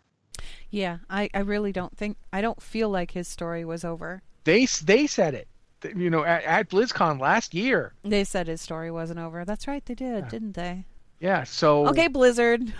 Yeah, 0.69 0.97
I, 1.09 1.29
I 1.33 1.39
really 1.39 1.71
don't 1.71 1.95
think 1.95 2.17
I 2.33 2.41
don't 2.41 2.61
feel 2.61 2.89
like 2.89 3.11
his 3.11 3.27
story 3.27 3.63
was 3.63 3.85
over. 3.85 4.21
They 4.43 4.65
they 4.83 5.07
said 5.07 5.33
it. 5.33 5.47
You 5.95 6.09
know, 6.09 6.23
at, 6.25 6.43
at 6.43 6.69
BlizzCon 6.69 7.19
last 7.19 7.53
year. 7.53 7.93
They 8.03 8.23
said 8.23 8.47
his 8.47 8.61
story 8.61 8.91
wasn't 8.91 9.19
over. 9.19 9.43
That's 9.45 9.67
right, 9.67 9.85
they 9.85 9.95
did, 9.95 10.27
didn't 10.29 10.53
they? 10.53 10.85
Yeah, 11.19 11.43
so 11.43 11.87
Okay, 11.87 12.07
Blizzard. 12.07 12.73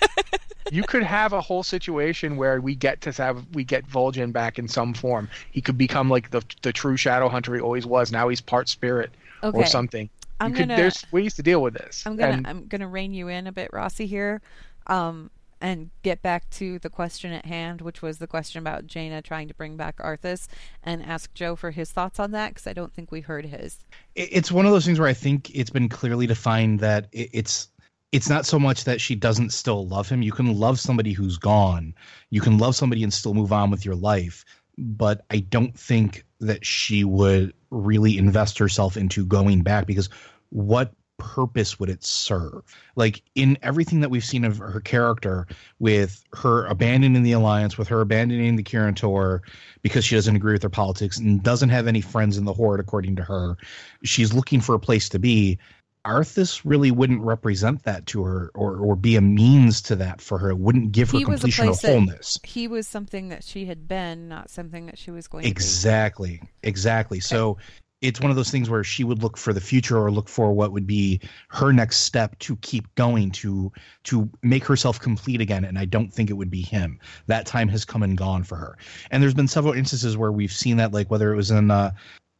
you 0.72 0.82
could 0.84 1.02
have 1.02 1.32
a 1.32 1.40
whole 1.40 1.62
situation 1.64 2.36
where 2.36 2.60
we 2.60 2.74
get 2.76 3.00
to 3.02 3.12
have 3.12 3.44
we 3.54 3.64
get 3.64 3.88
Vol'jin 3.88 4.32
back 4.32 4.58
in 4.58 4.68
some 4.68 4.94
form. 4.94 5.28
He 5.50 5.60
could 5.60 5.76
become 5.78 6.08
like 6.08 6.30
the 6.30 6.42
the 6.62 6.72
true 6.72 6.96
shadow 6.96 7.28
hunter 7.28 7.54
he 7.56 7.60
always 7.60 7.86
was. 7.86 8.12
Now 8.12 8.28
he's 8.28 8.40
part 8.40 8.68
spirit 8.68 9.10
Okay. 9.42 9.58
or 9.58 9.66
something. 9.66 10.08
I'm 10.42 10.50
you 10.50 10.56
could, 10.56 10.68
gonna- 10.68 10.76
there's 10.82 11.04
ways 11.12 11.34
to 11.34 11.42
deal 11.42 11.62
with 11.62 11.74
this. 11.74 12.04
I'm 12.06 12.16
gonna 12.16 12.32
And- 12.32 12.46
I'm 12.46 12.66
gonna 12.66 12.88
rein 12.88 13.14
you 13.14 13.28
in 13.28 13.46
a 13.46 13.52
bit, 13.52 13.70
Rossi 13.72 14.06
here, 14.06 14.42
um, 14.86 15.30
and 15.60 15.90
get 16.02 16.22
back 16.22 16.50
to 16.50 16.80
the 16.80 16.90
question 16.90 17.32
at 17.32 17.46
hand, 17.46 17.80
which 17.82 18.02
was 18.02 18.18
the 18.18 18.26
question 18.26 18.58
about 18.58 18.86
Jaina 18.86 19.22
trying 19.22 19.46
to 19.48 19.54
bring 19.54 19.76
back 19.76 19.98
Arthas, 19.98 20.48
and 20.82 21.04
ask 21.04 21.32
Joe 21.34 21.54
for 21.54 21.70
his 21.70 21.92
thoughts 21.92 22.18
on 22.18 22.32
that 22.32 22.48
because 22.50 22.66
I 22.66 22.72
don't 22.72 22.92
think 22.92 23.12
we 23.12 23.20
heard 23.20 23.46
his. 23.46 23.78
it- 24.16 24.28
it's 24.32 24.50
one 24.52 24.66
of 24.66 24.72
those 24.72 24.84
things 24.84 24.98
where 24.98 25.08
I 25.08 25.14
think 25.14 25.50
it's 25.54 25.70
been 25.70 25.88
clearly 25.88 26.26
defined 26.26 26.80
that 26.80 27.08
it, 27.12 27.30
it's 27.32 27.68
it's 28.10 28.28
not 28.28 28.44
so 28.44 28.58
much 28.58 28.84
that 28.84 29.00
she 29.00 29.14
doesn't 29.14 29.54
still 29.54 29.86
love 29.88 30.06
him. 30.06 30.20
You 30.20 30.32
can 30.32 30.54
love 30.54 30.78
somebody 30.78 31.12
who's 31.14 31.38
gone. 31.38 31.94
You 32.28 32.42
can 32.42 32.58
love 32.58 32.76
somebody 32.76 33.02
and 33.02 33.10
still 33.10 33.32
move 33.32 33.54
on 33.54 33.70
with 33.70 33.86
your 33.86 33.94
life. 33.94 34.44
But 34.76 35.24
I 35.30 35.38
don't 35.38 35.74
think 35.78 36.22
that 36.40 36.66
she 36.66 37.04
would 37.04 37.54
really 37.70 38.18
invest 38.18 38.58
herself 38.58 38.98
into 38.98 39.24
going 39.24 39.62
back 39.62 39.86
because 39.86 40.10
what 40.52 40.92
purpose 41.18 41.78
would 41.78 41.88
it 41.88 42.04
serve? 42.04 42.62
Like 42.96 43.22
in 43.34 43.56
everything 43.62 44.00
that 44.00 44.10
we've 44.10 44.24
seen 44.24 44.44
of 44.44 44.58
her 44.58 44.80
character, 44.80 45.46
with 45.78 46.22
her 46.34 46.66
abandoning 46.66 47.22
the 47.22 47.32
alliance, 47.32 47.78
with 47.78 47.88
her 47.88 48.00
abandoning 48.00 48.56
the 48.56 48.62
Kirin 48.62 48.96
Tor 48.96 49.42
because 49.82 50.04
she 50.04 50.14
doesn't 50.14 50.36
agree 50.36 50.52
with 50.52 50.62
their 50.62 50.70
politics 50.70 51.18
and 51.18 51.42
doesn't 51.42 51.70
have 51.70 51.86
any 51.86 52.00
friends 52.00 52.36
in 52.36 52.44
the 52.44 52.52
Horde, 52.52 52.80
according 52.80 53.16
to 53.16 53.22
her, 53.22 53.56
she's 54.04 54.32
looking 54.32 54.60
for 54.60 54.74
a 54.74 54.80
place 54.80 55.08
to 55.10 55.18
be. 55.18 55.58
Arthas 56.04 56.62
really 56.64 56.90
wouldn't 56.90 57.22
represent 57.22 57.84
that 57.84 58.06
to 58.06 58.24
her 58.24 58.50
or, 58.56 58.76
or 58.76 58.96
be 58.96 59.14
a 59.14 59.20
means 59.20 59.80
to 59.82 59.94
that 59.94 60.20
for 60.20 60.36
her. 60.36 60.50
It 60.50 60.58
wouldn't 60.58 60.90
give 60.90 61.12
her 61.12 61.18
He 61.18 61.22
a 61.22 61.26
completion 61.26 61.68
or 61.68 61.74
wholeness. 61.76 62.38
He 62.42 62.66
was 62.66 62.88
something 62.88 63.28
that 63.28 63.44
she 63.44 63.66
had 63.66 63.86
been, 63.86 64.28
not 64.28 64.50
something 64.50 64.86
that 64.86 64.98
she 64.98 65.12
was 65.12 65.28
going 65.28 65.44
to 65.44 65.48
Exactly. 65.48 66.42
Exactly. 66.64 67.20
So 67.20 67.58
it's 68.02 68.20
one 68.20 68.30
of 68.30 68.36
those 68.36 68.50
things 68.50 68.68
where 68.68 68.84
she 68.84 69.04
would 69.04 69.22
look 69.22 69.38
for 69.38 69.52
the 69.52 69.60
future 69.60 69.96
or 69.96 70.10
look 70.10 70.28
for 70.28 70.52
what 70.52 70.72
would 70.72 70.86
be 70.86 71.20
her 71.48 71.72
next 71.72 71.98
step 71.98 72.38
to 72.40 72.56
keep 72.56 72.92
going 72.96 73.30
to 73.30 73.72
to 74.04 74.28
make 74.42 74.64
herself 74.64 75.00
complete 75.00 75.40
again 75.40 75.64
and 75.64 75.78
I 75.78 75.84
don't 75.84 76.12
think 76.12 76.28
it 76.28 76.34
would 76.34 76.50
be 76.50 76.62
him. 76.62 76.98
That 77.28 77.46
time 77.46 77.68
has 77.68 77.84
come 77.84 78.02
and 78.02 78.18
gone 78.18 78.42
for 78.42 78.56
her. 78.56 78.76
And 79.10 79.22
there's 79.22 79.34
been 79.34 79.48
several 79.48 79.72
instances 79.72 80.16
where 80.16 80.32
we've 80.32 80.52
seen 80.52 80.76
that 80.76 80.92
like 80.92 81.10
whether 81.10 81.32
it 81.32 81.36
was 81.36 81.50
in 81.50 81.70
uh 81.70 81.92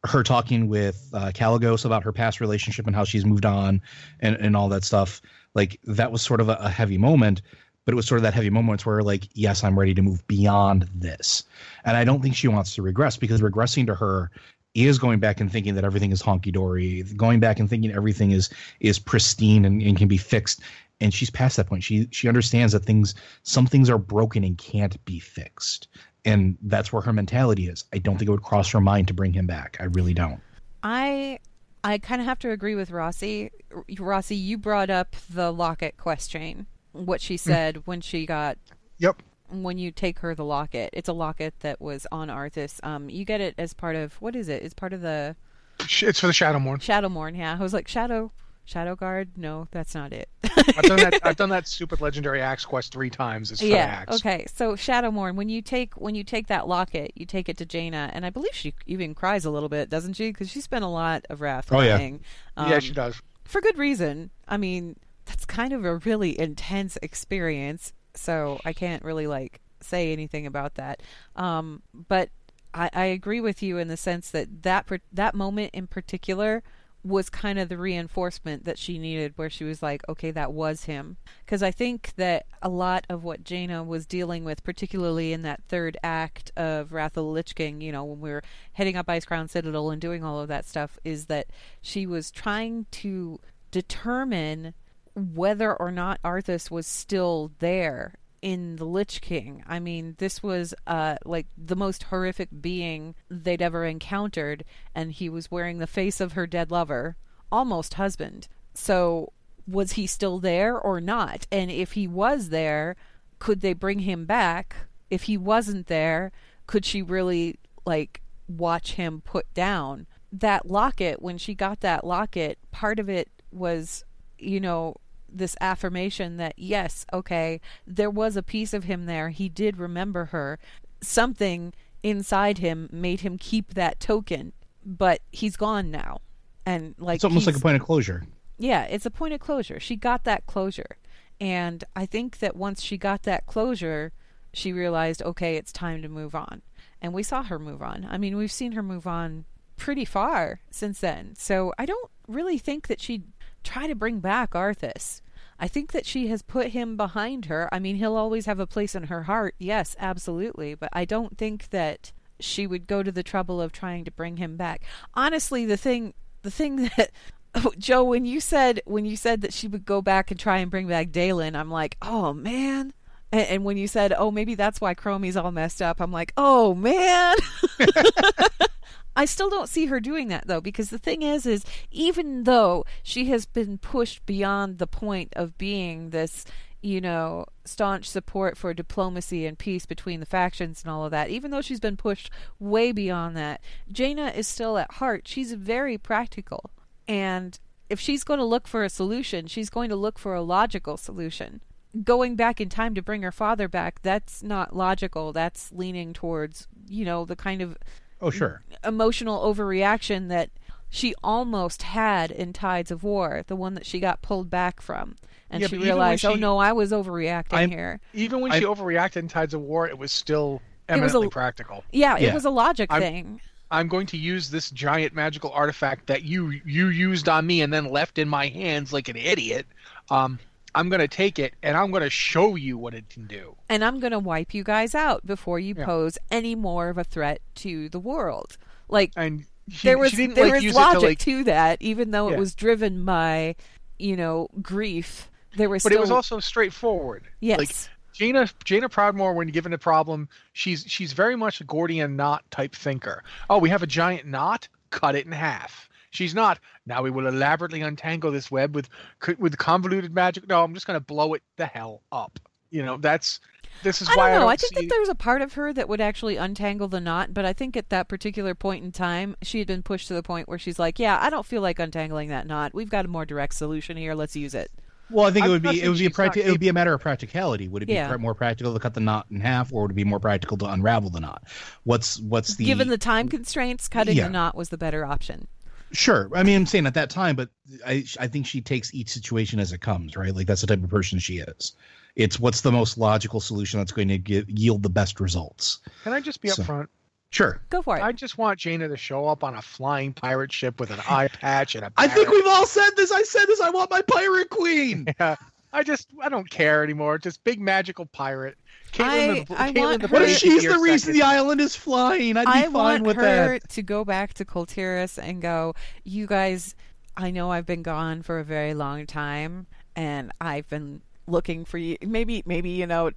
her 0.05 0.21
talking 0.21 0.67
with 0.67 1.09
uh, 1.13 1.31
Kalecgos 1.33 1.85
about 1.85 2.03
her 2.03 2.11
past 2.11 2.41
relationship 2.41 2.87
and 2.87 2.95
how 2.95 3.05
she's 3.05 3.25
moved 3.25 3.45
on 3.45 3.81
and, 4.19 4.35
and 4.35 4.55
all 4.55 4.67
that 4.69 4.83
stuff. 4.83 5.21
Like 5.55 5.79
that 5.85 6.11
was 6.11 6.21
sort 6.21 6.41
of 6.41 6.49
a, 6.49 6.57
a 6.59 6.69
heavy 6.69 6.97
moment, 6.97 7.41
but 7.85 7.93
it 7.93 7.95
was 7.95 8.05
sort 8.05 8.17
of 8.17 8.23
that 8.23 8.33
heavy 8.33 8.49
moment 8.49 8.85
where 8.85 9.01
like, 9.01 9.29
yes, 9.33 9.63
I'm 9.63 9.79
ready 9.79 9.93
to 9.93 10.01
move 10.01 10.25
beyond 10.27 10.89
this. 10.93 11.45
And 11.85 11.95
I 11.95 12.03
don't 12.03 12.21
think 12.21 12.35
she 12.35 12.49
wants 12.49 12.75
to 12.75 12.81
regress 12.81 13.15
because 13.15 13.39
regressing 13.39 13.85
to 13.87 13.95
her 13.95 14.29
is 14.73 14.97
going 14.97 15.19
back 15.19 15.39
and 15.39 15.51
thinking 15.51 15.75
that 15.75 15.83
everything 15.83 16.11
is 16.11 16.21
honky 16.21 16.51
dory, 16.51 17.03
going 17.15 17.39
back 17.39 17.59
and 17.59 17.69
thinking 17.69 17.91
everything 17.91 18.31
is 18.31 18.49
is 18.79 18.99
pristine 18.99 19.65
and, 19.65 19.81
and 19.81 19.97
can 19.97 20.07
be 20.07 20.17
fixed. 20.17 20.61
And 20.99 21.13
she's 21.13 21.29
past 21.29 21.57
that 21.57 21.67
point. 21.67 21.83
She 21.83 22.07
she 22.11 22.27
understands 22.27 22.73
that 22.73 22.85
things 22.85 23.15
some 23.43 23.65
things 23.65 23.89
are 23.89 23.97
broken 23.97 24.43
and 24.43 24.57
can't 24.57 25.03
be 25.05 25.19
fixed. 25.19 25.87
And 26.25 26.57
that's 26.61 26.93
where 26.93 27.01
her 27.01 27.11
mentality 27.11 27.67
is. 27.67 27.83
I 27.91 27.97
don't 27.97 28.17
think 28.17 28.29
it 28.29 28.31
would 28.31 28.43
cross 28.43 28.71
her 28.71 28.79
mind 28.79 29.09
to 29.09 29.13
bring 29.13 29.33
him 29.33 29.45
back. 29.45 29.77
I 29.79 29.85
really 29.85 30.13
don't. 30.13 30.39
I 30.81 31.39
I 31.83 31.97
kind 31.97 32.21
of 32.21 32.27
have 32.27 32.39
to 32.39 32.51
agree 32.51 32.75
with 32.75 32.91
Rossi. 32.91 33.51
Rossi, 33.99 34.35
you 34.35 34.57
brought 34.57 34.89
up 34.89 35.15
the 35.29 35.51
locket 35.51 35.97
question. 35.97 36.67
What 36.93 37.21
she 37.21 37.35
mm. 37.35 37.39
said 37.39 37.81
when 37.85 38.01
she 38.01 38.25
got 38.25 38.57
Yep. 38.99 39.21
When 39.61 39.77
you 39.77 39.91
take 39.91 40.19
her 40.19 40.33
the 40.33 40.43
locket. 40.45 40.89
It's 40.93 41.09
a 41.09 41.13
locket 41.13 41.53
that 41.59 41.79
was 41.79 42.07
on 42.11 42.29
Arthas. 42.29 42.79
Um, 42.83 43.09
you 43.09 43.23
get 43.25 43.39
it 43.41 43.53
as 43.57 43.73
part 43.73 43.95
of 43.95 44.13
what 44.21 44.35
is 44.35 44.49
it? 44.49 44.63
It's 44.63 44.73
part 44.73 44.93
of 44.93 45.01
the 45.01 45.35
It's 45.79 46.19
for 46.19 46.27
the 46.27 46.33
Shadowmourne. 46.33 46.79
Shadowmourne. 46.79 47.37
Yeah, 47.37 47.55
I 47.59 47.61
was 47.61 47.73
like 47.73 47.87
Shadow 47.87 48.31
Shadow 48.65 48.95
Guard. 48.95 49.31
No, 49.37 49.67
that's 49.71 49.93
not 49.93 50.13
it. 50.13 50.29
I've 50.45 50.83
done 50.83 50.97
that. 50.99 51.19
I've 51.23 51.35
done 51.35 51.49
that 51.49 51.67
stupid 51.67 51.99
legendary 51.99 52.41
axe 52.41 52.63
quest 52.63 52.93
three 52.93 53.09
times. 53.09 53.51
It's 53.51 53.59
for 53.59 53.67
yeah. 53.67 54.03
axe. 54.07 54.15
Okay. 54.15 54.45
So 54.53 54.73
Shadowmourne, 54.75 55.35
when 55.35 55.49
you 55.49 55.61
take 55.61 55.93
when 55.95 56.15
you 56.15 56.23
take 56.23 56.47
that 56.47 56.67
locket, 56.67 57.11
you 57.15 57.25
take 57.25 57.49
it 57.49 57.57
to 57.57 57.65
Jaina, 57.65 58.09
and 58.13 58.25
I 58.25 58.29
believe 58.29 58.53
she 58.53 58.73
even 58.87 59.13
cries 59.13 59.43
a 59.43 59.51
little 59.51 59.67
bit, 59.69 59.89
doesn't 59.89 60.13
she? 60.13 60.29
Because 60.31 60.49
she 60.49 60.61
spent 60.61 60.83
a 60.85 60.87
lot 60.87 61.25
of 61.29 61.41
wrath 61.41 61.67
Oh, 61.71 61.81
yeah. 61.81 61.97
crying. 61.97 62.21
yeah, 62.57 62.63
Um, 62.75 62.79
she 62.79 62.93
does. 62.93 63.21
for 63.43 63.59
good 63.59 63.77
reason. 63.77 64.29
I 64.47 64.55
mean, 64.55 64.95
that's 65.25 65.43
kind 65.45 65.73
of 65.73 65.83
a 65.83 65.97
really 65.97 66.39
intense 66.39 66.97
experience, 67.01 67.91
so 68.15 68.59
I 68.65 68.73
can't 68.73 69.03
really 69.03 69.27
like 69.27 69.61
say 69.81 70.13
anything 70.13 70.45
about 70.45 70.75
that. 70.75 71.01
Um, 71.35 71.81
but 71.93 72.29
I, 72.73 72.89
I 72.93 73.05
agree 73.05 73.41
with 73.41 73.61
you 73.61 73.77
in 73.77 73.87
the 73.87 73.97
sense 73.97 74.31
that 74.31 74.63
that 74.63 74.85
per- 74.87 74.99
that 75.11 75.35
moment 75.35 75.71
in 75.73 75.87
particular 75.87 76.63
was 77.05 77.29
kind 77.29 77.59
of 77.59 77.67
the 77.67 77.77
reinforcement 77.77 78.63
that 78.63 78.79
she 78.79 78.97
needed, 78.97 79.33
where 79.35 79.49
she 79.49 79.65
was 79.65 79.83
like, 79.83 80.07
okay, 80.07 80.31
that 80.31 80.53
was 80.53 80.85
him. 80.85 81.17
Because 81.45 81.61
I 81.61 81.69
think 81.69 82.13
that 82.15 82.45
a 82.61 82.69
lot 82.69 83.05
of 83.09 83.25
what 83.25 83.43
Jaina 83.43 83.83
was 83.83 84.05
dealing 84.05 84.45
with, 84.45 84.63
particularly 84.63 85.33
in 85.33 85.41
that 85.41 85.63
third 85.67 85.97
act 86.01 86.53
of 86.55 86.93
Wrath 86.93 87.17
of 87.17 87.25
the 87.25 87.29
Lich 87.29 87.55
King, 87.55 87.81
you 87.81 87.91
know, 87.91 88.05
when 88.05 88.21
we 88.21 88.29
were 88.29 88.43
heading 88.71 88.95
up 88.95 89.07
Icecrown 89.07 89.49
Citadel 89.49 89.91
and 89.91 90.01
doing 90.01 90.23
all 90.23 90.39
of 90.39 90.47
that 90.47 90.65
stuff, 90.65 90.97
is 91.03 91.25
that 91.25 91.47
she 91.81 92.05
was 92.05 92.31
trying 92.31 92.85
to 92.91 93.37
determine 93.69 94.73
whether 95.15 95.73
or 95.75 95.91
not 95.91 96.21
Arthas 96.23 96.71
was 96.71 96.87
still 96.87 97.51
there 97.59 98.15
in 98.41 98.75
the 98.75 98.85
Lich 98.85 99.21
King. 99.21 99.63
I 99.67 99.79
mean, 99.79 100.15
this 100.17 100.43
was 100.43 100.73
uh 100.85 101.17
like 101.23 101.47
the 101.57 101.75
most 101.75 102.03
horrific 102.03 102.49
being 102.61 103.15
they'd 103.29 103.61
ever 103.61 103.85
encountered, 103.85 104.65
and 104.93 105.11
he 105.11 105.29
was 105.29 105.51
wearing 105.51 105.79
the 105.79 105.87
face 105.87 106.19
of 106.19 106.33
her 106.33 106.47
dead 106.47 106.71
lover, 106.71 107.15
almost 107.51 107.95
husband. 107.95 108.47
So 108.73 109.31
was 109.67 109.93
he 109.93 110.07
still 110.07 110.39
there 110.39 110.77
or 110.77 110.99
not? 110.99 111.47
And 111.51 111.71
if 111.71 111.93
he 111.93 112.07
was 112.07 112.49
there, 112.49 112.95
could 113.39 113.61
they 113.61 113.73
bring 113.73 113.99
him 113.99 114.25
back? 114.25 114.75
if 115.13 115.23
he 115.23 115.37
wasn't 115.37 115.85
there, 115.85 116.31
could 116.65 116.83
she 116.83 117.03
really 117.03 117.59
like 117.85 118.21
watch 118.47 118.93
him 118.93 119.21
put 119.21 119.53
down 119.53 120.07
that 120.31 120.65
locket 120.65 121.21
when 121.21 121.37
she 121.37 121.53
got 121.53 121.81
that 121.81 122.03
locket 122.03 122.57
part 122.71 122.97
of 122.97 123.07
it 123.07 123.29
was 123.51 124.03
you 124.39 124.59
know 124.59 124.95
this 125.33 125.55
affirmation 125.59 126.37
that 126.37 126.53
yes 126.57 127.05
okay 127.11 127.59
there 127.87 128.09
was 128.09 128.37
a 128.37 128.43
piece 128.43 128.73
of 128.73 128.83
him 128.83 129.05
there 129.05 129.29
he 129.29 129.49
did 129.49 129.77
remember 129.77 130.25
her 130.25 130.59
something 131.01 131.73
inside 132.03 132.59
him 132.59 132.89
made 132.91 133.21
him 133.21 133.37
keep 133.37 133.73
that 133.73 133.99
token 133.99 134.53
but 134.85 135.21
he's 135.31 135.55
gone 135.55 135.89
now 135.89 136.19
and 136.65 136.95
like 136.97 137.15
it's 137.15 137.23
almost 137.23 137.45
like 137.45 137.55
a 137.55 137.59
point 137.59 137.75
of 137.75 137.83
closure. 137.83 138.23
yeah, 138.57 138.83
it's 138.83 139.05
a 139.05 139.11
point 139.11 139.33
of 139.33 139.39
closure. 139.39 139.79
She 139.79 139.95
got 139.95 140.23
that 140.23 140.45
closure. 140.45 140.97
And 141.39 141.83
I 141.95 142.05
think 142.05 142.39
that 142.39 142.55
once 142.55 142.81
she 142.81 142.97
got 142.97 143.23
that 143.23 143.45
closure, 143.45 144.13
she 144.53 144.71
realized, 144.71 145.21
okay, 145.23 145.55
it's 145.55 145.71
time 145.71 146.01
to 146.03 146.07
move 146.07 146.35
on. 146.35 146.61
And 147.01 147.13
we 147.13 147.23
saw 147.23 147.43
her 147.43 147.59
move 147.59 147.81
on. 147.81 148.07
I 148.09 148.17
mean, 148.17 148.37
we've 148.37 148.51
seen 148.51 148.73
her 148.73 148.83
move 148.83 149.05
on 149.07 149.45
pretty 149.75 150.05
far 150.05 150.61
since 150.71 150.99
then. 150.99 151.33
So 151.35 151.73
I 151.77 151.85
don't 151.85 152.11
really 152.27 152.57
think 152.57 152.87
that 152.87 153.01
she'd 153.01 153.23
try 153.63 153.87
to 153.87 153.95
bring 153.95 154.19
back 154.19 154.51
Arthas. 154.51 155.21
I 155.59 155.67
think 155.67 155.91
that 155.91 156.05
she 156.05 156.27
has 156.27 156.41
put 156.41 156.67
him 156.67 156.97
behind 156.97 157.45
her. 157.45 157.69
I 157.71 157.79
mean, 157.79 157.95
he'll 157.95 158.15
always 158.15 158.45
have 158.47 158.59
a 158.59 158.67
place 158.67 158.95
in 158.95 159.03
her 159.03 159.23
heart. 159.23 159.55
Yes, 159.59 159.95
absolutely. 159.99 160.75
But 160.75 160.89
I 160.91 161.05
don't 161.05 161.37
think 161.37 161.69
that 161.69 162.11
she 162.39 162.67
would 162.67 162.87
go 162.87 163.03
to 163.03 163.11
the 163.11 163.23
trouble 163.23 163.61
of 163.61 163.71
trying 163.71 164.03
to 164.05 164.11
bring 164.11 164.37
him 164.37 164.57
back. 164.57 164.83
Honestly, 165.13 165.65
the 165.65 165.77
thing 165.77 166.13
the 166.41 166.51
thing 166.51 166.75
that 166.97 167.11
oh, 167.55 167.71
Joe, 167.77 168.03
when 168.03 168.25
you 168.25 168.39
said 168.39 168.81
when 168.85 169.05
you 169.05 169.15
said 169.15 169.41
that 169.41 169.53
she 169.53 169.67
would 169.67 169.85
go 169.85 170.01
back 170.01 170.31
and 170.31 170.39
try 170.39 170.57
and 170.57 170.71
bring 170.71 170.87
back 170.87 171.09
Daelin, 171.09 171.55
I'm 171.55 171.71
like, 171.71 171.97
oh 172.01 172.33
man. 172.33 172.93
And, 173.31 173.47
and 173.47 173.63
when 173.63 173.77
you 173.77 173.87
said, 173.87 174.13
oh, 174.15 174.31
maybe 174.31 174.55
that's 174.55 174.81
why 174.81 174.93
Chromie's 174.93 175.37
all 175.37 175.51
messed 175.51 175.81
up, 175.81 176.01
I'm 176.01 176.11
like, 176.11 176.33
oh 176.37 176.75
man. 176.75 177.35
I 179.15 179.25
still 179.25 179.49
don't 179.49 179.69
see 179.69 179.85
her 179.87 179.99
doing 179.99 180.27
that 180.29 180.47
though, 180.47 180.61
because 180.61 180.89
the 180.89 180.97
thing 180.97 181.21
is, 181.21 181.45
is 181.45 181.65
even 181.91 182.43
though 182.43 182.85
she 183.03 183.25
has 183.25 183.45
been 183.45 183.77
pushed 183.77 184.25
beyond 184.25 184.77
the 184.77 184.87
point 184.87 185.33
of 185.35 185.57
being 185.57 186.09
this, 186.09 186.45
you 186.81 186.99
know, 186.99 187.45
staunch 187.63 188.09
support 188.09 188.57
for 188.57 188.73
diplomacy 188.73 189.45
and 189.45 189.57
peace 189.57 189.85
between 189.85 190.19
the 190.19 190.25
factions 190.25 190.83
and 190.83 190.91
all 190.91 191.05
of 191.05 191.11
that, 191.11 191.29
even 191.29 191.51
though 191.51 191.61
she's 191.61 191.79
been 191.79 191.95
pushed 191.95 192.29
way 192.59 192.91
beyond 192.91 193.37
that, 193.37 193.61
Jaina 193.91 194.27
is 194.29 194.47
still 194.47 194.77
at 194.77 194.93
heart. 194.93 195.27
She's 195.27 195.53
very 195.53 195.97
practical. 195.97 196.71
And 197.07 197.59
if 197.89 197.99
she's 197.99 198.23
going 198.23 198.39
to 198.39 198.45
look 198.45 198.67
for 198.67 198.83
a 198.83 198.89
solution, 198.89 199.47
she's 199.47 199.69
going 199.69 199.89
to 199.89 199.95
look 199.95 200.17
for 200.17 200.33
a 200.33 200.41
logical 200.41 200.97
solution. 200.97 201.61
Going 202.03 202.35
back 202.35 202.59
in 202.59 202.69
time 202.69 202.95
to 202.95 203.03
bring 203.03 203.21
her 203.21 203.31
father 203.31 203.67
back, 203.67 204.01
that's 204.01 204.41
not 204.41 204.75
logical. 204.75 205.31
That's 205.31 205.71
leaning 205.71 206.11
towards, 206.11 206.67
you 206.87 207.05
know, 207.05 207.23
the 207.23 207.35
kind 207.35 207.61
of 207.61 207.77
Oh, 208.23 208.29
sure. 208.31 208.61
emotional 208.83 209.41
overreaction 209.53 210.29
that 210.29 210.49
she 210.89 211.13
almost 211.23 211.83
had 211.83 212.31
in 212.31 212.53
Tides 212.53 212.89
of 212.91 213.03
War, 213.03 213.43
the 213.47 213.55
one 213.55 213.73
that 213.73 213.85
she 213.85 213.99
got 213.99 214.21
pulled 214.21 214.49
back 214.49 214.81
from. 214.81 215.15
And 215.49 215.61
Yeah, 215.61 215.67
she 215.67 215.75
but 215.77 215.83
even 215.83 215.89
when 215.89 215.97
realized, 215.97 216.25
oh 216.25 216.35
no, 216.35 216.57
I 216.57 216.71
was 216.71 216.91
overreacting 216.91 217.53
I'm- 217.53 217.69
here. 217.69 217.99
Even 218.13 218.41
when 218.41 218.51
I- 218.51 218.59
she 218.59 218.65
overreacted 218.65 219.17
in 219.17 219.27
Tides 219.27 219.53
of 219.53 219.61
War, 219.61 219.87
it 219.87 219.97
was 219.97 220.11
still 220.11 220.61
It 220.87 220.93
was 220.93 220.99
a- 220.99 221.03
eminently 221.05 221.29
practical. 221.29 221.83
Yeah, 221.91 222.17
it 222.17 222.33
was 222.33 222.45
a 222.45 222.49
logic 222.49 222.91
I'm- 222.91 223.01
thing. 223.01 223.41
I'm 223.71 223.87
going 223.87 224.05
to 224.07 224.17
use 224.17 224.51
this 224.51 224.69
giant 224.69 225.15
magical 225.15 225.49
artifact 225.51 226.05
that 226.07 226.21
you 226.23 226.51
you 226.63 226.89
used 226.89 227.27
on 227.27 227.47
me 227.47 227.61
and 227.61 227.73
then 227.73 227.89
left 227.89 228.19
in 228.19 228.29
my 228.29 228.47
hands 228.47 228.93
like 228.93 229.09
an 229.09 229.15
idiot. 229.15 229.65
Um, 230.11 230.37
I'm 230.75 230.89
going 230.89 230.99
to 231.01 231.07
take 231.07 231.37
it 231.39 231.53
and 231.61 231.77
I'm 231.77 231.91
going 231.91 232.03
to 232.03 232.09
show 232.09 232.55
you 232.55 232.77
what 232.77 232.93
it 232.93 233.09
can 233.09 233.27
do. 233.27 233.55
And 233.69 233.83
I'm 233.83 233.99
going 233.99 234.11
to 234.11 234.19
wipe 234.19 234.53
you 234.53 234.63
guys 234.63 234.95
out 234.95 235.25
before 235.25 235.59
you 235.59 235.75
Yeah. 235.77 235.85
pose 235.85 236.17
any 236.31 236.55
more 236.55 236.89
of 236.89 236.97
a 236.97 237.03
threat 237.03 237.41
to 237.55 237.89
the 237.89 237.99
world. 237.99 238.57
Like, 238.89 239.11
And 239.15 239.45
she, 239.69 239.87
there 239.87 239.97
was 239.97 240.11
there 240.13 240.27
like 240.29 240.63
was 240.63 240.73
logic 240.73 240.99
to 241.01 241.05
like, 241.07 241.19
to 241.19 241.43
that, 241.45 241.81
even 241.81 242.11
though 242.11 242.29
Yeah. 242.29 242.35
it 242.35 242.39
was 242.39 242.55
driven 242.55 243.05
by, 243.05 243.55
you 243.99 244.15
know, 244.15 244.49
grief. 244.61 245.29
There 245.55 245.69
was 245.69 245.83
but 245.83 245.89
still 245.91 245.99
it 245.99 246.01
was 246.01 246.11
also 246.11 246.39
straightforward. 246.39 247.23
yes, 247.39 247.59
Like 247.59 247.69
Jana 248.13 248.47
Jaina 248.63 248.89
Proudmoore, 248.89 249.35
when 249.35 249.47
given 249.49 249.73
a 249.73 249.77
problem, 249.77 250.27
she's 250.53 250.83
she's 250.87 251.13
very 251.13 251.35
much 251.35 251.61
a 251.61 251.63
Gordian 251.63 252.15
knot 252.15 252.43
type 252.51 252.75
thinker. 252.75 253.23
Oh, 253.49 253.57
we 253.59 253.69
have 253.69 253.83
a 253.83 253.87
giant 253.87 254.27
knot, 254.27 254.67
cut 254.89 255.15
it 255.15 255.25
in 255.25 255.31
half. 255.31 255.89
She's 256.11 256.35
not. 256.35 256.59
Now 256.85 257.01
we 257.01 257.11
will 257.11 257.27
elaborately 257.27 257.81
untangle 257.81 258.31
this 258.31 258.51
web 258.51 258.75
with 258.75 258.89
with 259.37 259.57
convoluted 259.57 260.13
magic. 260.13 260.47
No, 260.47 260.63
I'm 260.63 260.73
just 260.73 260.85
going 260.85 260.99
to 260.99 261.05
blow 261.05 261.33
it 261.33 261.43
the 261.57 261.65
hell 261.65 262.01
up. 262.11 262.39
You 262.71 262.83
know, 262.83 262.97
that's 262.97 263.39
this 263.83 264.01
is 264.01 264.09
I 264.09 264.15
why 264.15 264.31
don't 264.31 264.41
know. 264.41 264.47
I, 264.47 264.51
I, 264.51 264.55
don't 264.55 264.59
think 264.59 264.73
see, 264.73 264.85
that 264.87 264.89
there's 264.89 265.09
a 265.09 265.15
part 265.15 265.41
of 265.41 265.53
her 265.53 265.73
that 265.73 265.87
would 265.89 266.01
actually 266.01 266.37
untangle 266.37 266.87
the 266.87 266.99
knot, 266.99 267.33
but 267.33 267.45
I 267.45 267.53
think 267.53 267.77
at 267.77 267.89
that 267.89 268.07
particular 268.07 268.53
point 268.55 268.83
in 268.83 268.91
time, 268.91 269.35
she 269.41 269.59
had 269.59 269.67
been 269.67 269.83
pushed 269.83 270.07
to 270.09 270.13
the 270.13 270.23
point 270.23 270.47
where 270.47 270.59
she's 270.59 270.79
like, 270.79 270.99
"Yeah, 270.99 271.17
I 271.21 271.29
don't 271.29 271.45
feel 271.45 271.61
like 271.61 271.79
untangling 271.79 272.29
that 272.29 272.47
knot. 272.47 272.73
We've 272.73 272.89
got 272.89 273.05
a 273.05 273.07
more 273.07 273.25
direct 273.25 273.55
solution 273.55 273.97
here. 273.97 274.13
Let's 274.13 274.35
use 274.35 274.53
it." 274.53 274.71
Well, 275.09 275.25
I 275.25 275.31
think 275.31 275.45
it 275.45 275.47
I'm 275.47 275.51
would 275.51 275.61
be 275.61 275.81
it 275.81 275.87
would 275.87 275.97
be 275.97 276.05
a 276.05 276.09
she's 276.09 276.17
practi- 276.17 276.45
it 276.45 276.49
would 276.51 276.59
be 276.59 276.69
a 276.69 276.73
matter 276.73 276.93
of 276.93 277.01
practicality. 277.01 277.67
Would 277.67 277.83
it 277.83 277.85
be 277.87 277.93
Yeah. 277.93 278.15
more 278.17 278.33
practical 278.33 278.73
to 278.73 278.79
cut 278.79 278.93
the 278.93 278.99
knot 278.99 279.27
in 279.29 279.41
half, 279.41 279.71
or 279.71 279.83
would 279.83 279.91
it 279.91 279.95
be 279.95 280.03
more 280.03 280.19
practical 280.19 280.57
to 280.57 280.65
unravel 280.65 281.09
the 281.09 281.19
knot? 281.19 281.43
What's 281.83 282.19
what's 282.19 282.55
the 282.55 282.65
Given 282.65 282.87
the 282.87 282.97
time 282.97 283.29
constraints, 283.29 283.87
cutting 283.87 284.17
Yeah. 284.17 284.25
the 284.25 284.31
knot 284.31 284.55
was 284.55 284.69
the 284.69 284.77
better 284.77 285.05
option. 285.05 285.47
Sure. 285.93 286.29
I 286.33 286.43
mean, 286.43 286.55
I'm 286.57 286.65
saying 286.65 286.87
at 286.87 286.95
that 286.95 287.09
time, 287.09 287.35
but 287.35 287.49
I 287.85 288.03
I 288.19 288.27
think 288.27 288.45
she 288.47 288.61
takes 288.61 288.93
each 288.93 289.09
situation 289.09 289.59
as 289.59 289.71
it 289.71 289.79
comes, 289.81 290.17
right? 290.17 290.35
Like 290.35 290.47
that's 290.47 290.61
the 290.61 290.67
type 290.67 290.83
of 290.83 290.89
person 290.89 291.19
she 291.19 291.37
is. 291.37 291.73
It's 292.15 292.39
what's 292.39 292.61
the 292.61 292.71
most 292.71 292.97
logical 292.97 293.39
solution 293.39 293.79
that's 293.79 293.91
going 293.91 294.07
to 294.09 294.17
give, 294.17 294.49
yield 294.49 294.83
the 294.83 294.89
best 294.89 295.19
results. 295.19 295.79
Can 296.03 296.13
I 296.13 296.19
just 296.19 296.41
be 296.41 296.49
So- 296.49 296.63
upfront? 296.63 296.87
Sure. 297.29 297.59
Go 297.71 297.81
for 297.81 297.97
it. 297.97 298.03
I 298.03 298.11
just 298.11 298.37
want 298.37 298.59
Jaina 298.59 298.87
to 298.89 298.95
show 298.97 299.25
up 299.27 299.43
on 299.43 299.55
a 299.55 299.61
flying 299.63 300.13
pirate 300.13 300.51
ship 300.51 300.79
with 300.79 300.91
an 300.91 300.99
eye 301.09 301.27
patch 301.29 301.73
and 301.73 301.83
a. 301.83 301.91
I 301.97 302.07
think 302.07 302.29
we've 302.29 302.45
all 302.45 302.67
said 302.67 302.91
this. 302.95 303.11
I 303.11 303.23
said 303.23 303.45
this. 303.47 303.59
I 303.59 303.71
want 303.71 303.89
my 303.89 304.01
pirate 304.03 304.49
queen. 304.51 305.07
Yeah, 305.19 305.35
I 305.73 305.83
just 305.83 306.07
I 306.21 306.29
don't 306.29 306.49
care 306.49 306.83
anymore. 306.83 307.17
Just 307.17 307.43
big 307.43 307.59
magical 307.59 308.05
pirate. 308.05 308.57
I- 308.99 309.45
the, 309.47 309.55
I 309.61 309.71
Caitlin 309.73 309.79
want 309.79 310.01
the 310.03 310.07
What 310.09 310.21
if 310.21 310.37
she's 310.37 310.63
the 310.63 310.77
reason 310.79 310.99
second. 311.13 311.13
the 311.15 311.23
island 311.23 311.59
is 311.61 311.75
flying? 311.75 312.37
I'd 312.37 312.45
be 312.45 312.51
I 312.51 312.63
fine 312.63 312.73
want 312.73 313.03
with 313.03 313.15
her 313.17 313.57
that. 313.59 313.69
to 313.69 313.81
go 313.81 314.05
back 314.05 314.33
to 314.35 314.45
Kul 314.45 314.65
Tiras 314.67 315.17
and 315.17 315.41
go, 315.41 315.73
you 316.03 316.27
guys, 316.27 316.75
I 317.17 317.31
know 317.31 317.51
I've 317.51 317.65
been 317.65 317.81
gone 317.81 318.21
for 318.21 318.37
a 318.39 318.43
very 318.43 318.73
long 318.75 319.07
time, 319.07 319.65
and 319.95 320.31
I've 320.39 320.69
been 320.69 321.01
looking 321.27 321.65
for 321.65 321.79
you. 321.79 321.97
Maybe, 322.05 322.43
maybe 322.45 322.69
you 322.69 322.85
know, 322.85 323.09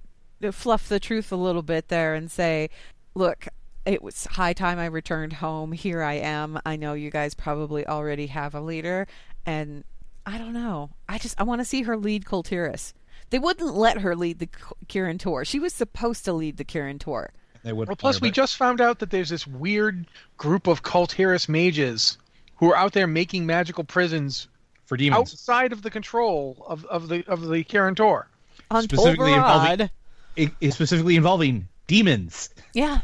fluff 0.51 0.89
the 0.89 0.99
truth 0.99 1.31
a 1.31 1.35
little 1.35 1.63
bit 1.63 1.87
there 1.89 2.15
and 2.15 2.29
say, 2.31 2.69
look. 3.15 3.47
It 3.85 4.03
was 4.03 4.25
high 4.25 4.51
time 4.51 4.79
I 4.79 4.87
returned 4.87 5.31
home. 5.31 5.71
Here 5.71 6.03
I 6.03 6.15
am. 6.15 6.59
I 6.65 6.75
know 6.75 6.91
you 6.93 7.09
guys 7.09 7.33
probably 7.33 7.87
already 7.87 8.27
have 8.27 8.53
a 8.53 8.59
leader, 8.59 9.07
and 9.45 9.85
I 10.27 10.37
don't 10.37 10.53
know. 10.53 10.89
I 11.09 11.17
just 11.17 11.39
I 11.39 11.43
want 11.43 11.61
to 11.61 11.65
see 11.65 11.81
her 11.83 11.95
lead 11.97 12.25
Kul 12.25 12.43
Tiras. 12.43 12.93
They 13.29 13.39
wouldn't 13.39 13.73
let 13.75 14.01
her 14.01 14.15
lead 14.15 14.39
the 14.39 14.49
Kirin 14.87 15.19
Tor. 15.19 15.43
She 15.45 15.59
was 15.59 15.73
supposed 15.73 16.23
to 16.25 16.33
lead 16.33 16.57
the 16.57 16.65
Kirin 16.65 16.99
Tor. 16.99 17.31
They 17.63 17.73
would 17.73 17.87
Well, 17.87 17.95
plus 17.95 18.21
we 18.21 18.29
but- 18.29 18.35
just 18.35 18.57
found 18.57 18.79
out 18.81 18.99
that 18.99 19.09
there's 19.09 19.29
this 19.29 19.47
weird 19.47 20.05
group 20.37 20.67
of 20.67 20.83
Kul 20.83 21.07
Tiras 21.07 21.47
mages 21.49 22.17
who 22.57 22.69
are 22.71 22.75
out 22.75 22.93
there 22.93 23.07
making 23.07 23.45
magical 23.45 23.83
prisons 23.83 24.47
for 24.85 24.97
demons. 24.97 25.19
outside 25.19 25.71
of 25.73 25.81
the 25.81 25.89
control 25.89 26.63
of, 26.67 26.83
of 26.85 27.07
the 27.07 27.23
of 27.27 27.47
the 27.47 27.63
Kirin 27.63 27.95
Tor. 27.95 28.27
On 28.69 28.83
Specifically 28.83 29.33
involving- 29.33 29.77
Tol 29.77 29.87
Barad. 29.87 29.89
It, 30.35 30.51
it's 30.61 30.75
specifically 30.75 31.15
involving 31.15 31.67
demons. 31.87 32.49
Yeah. 32.73 32.99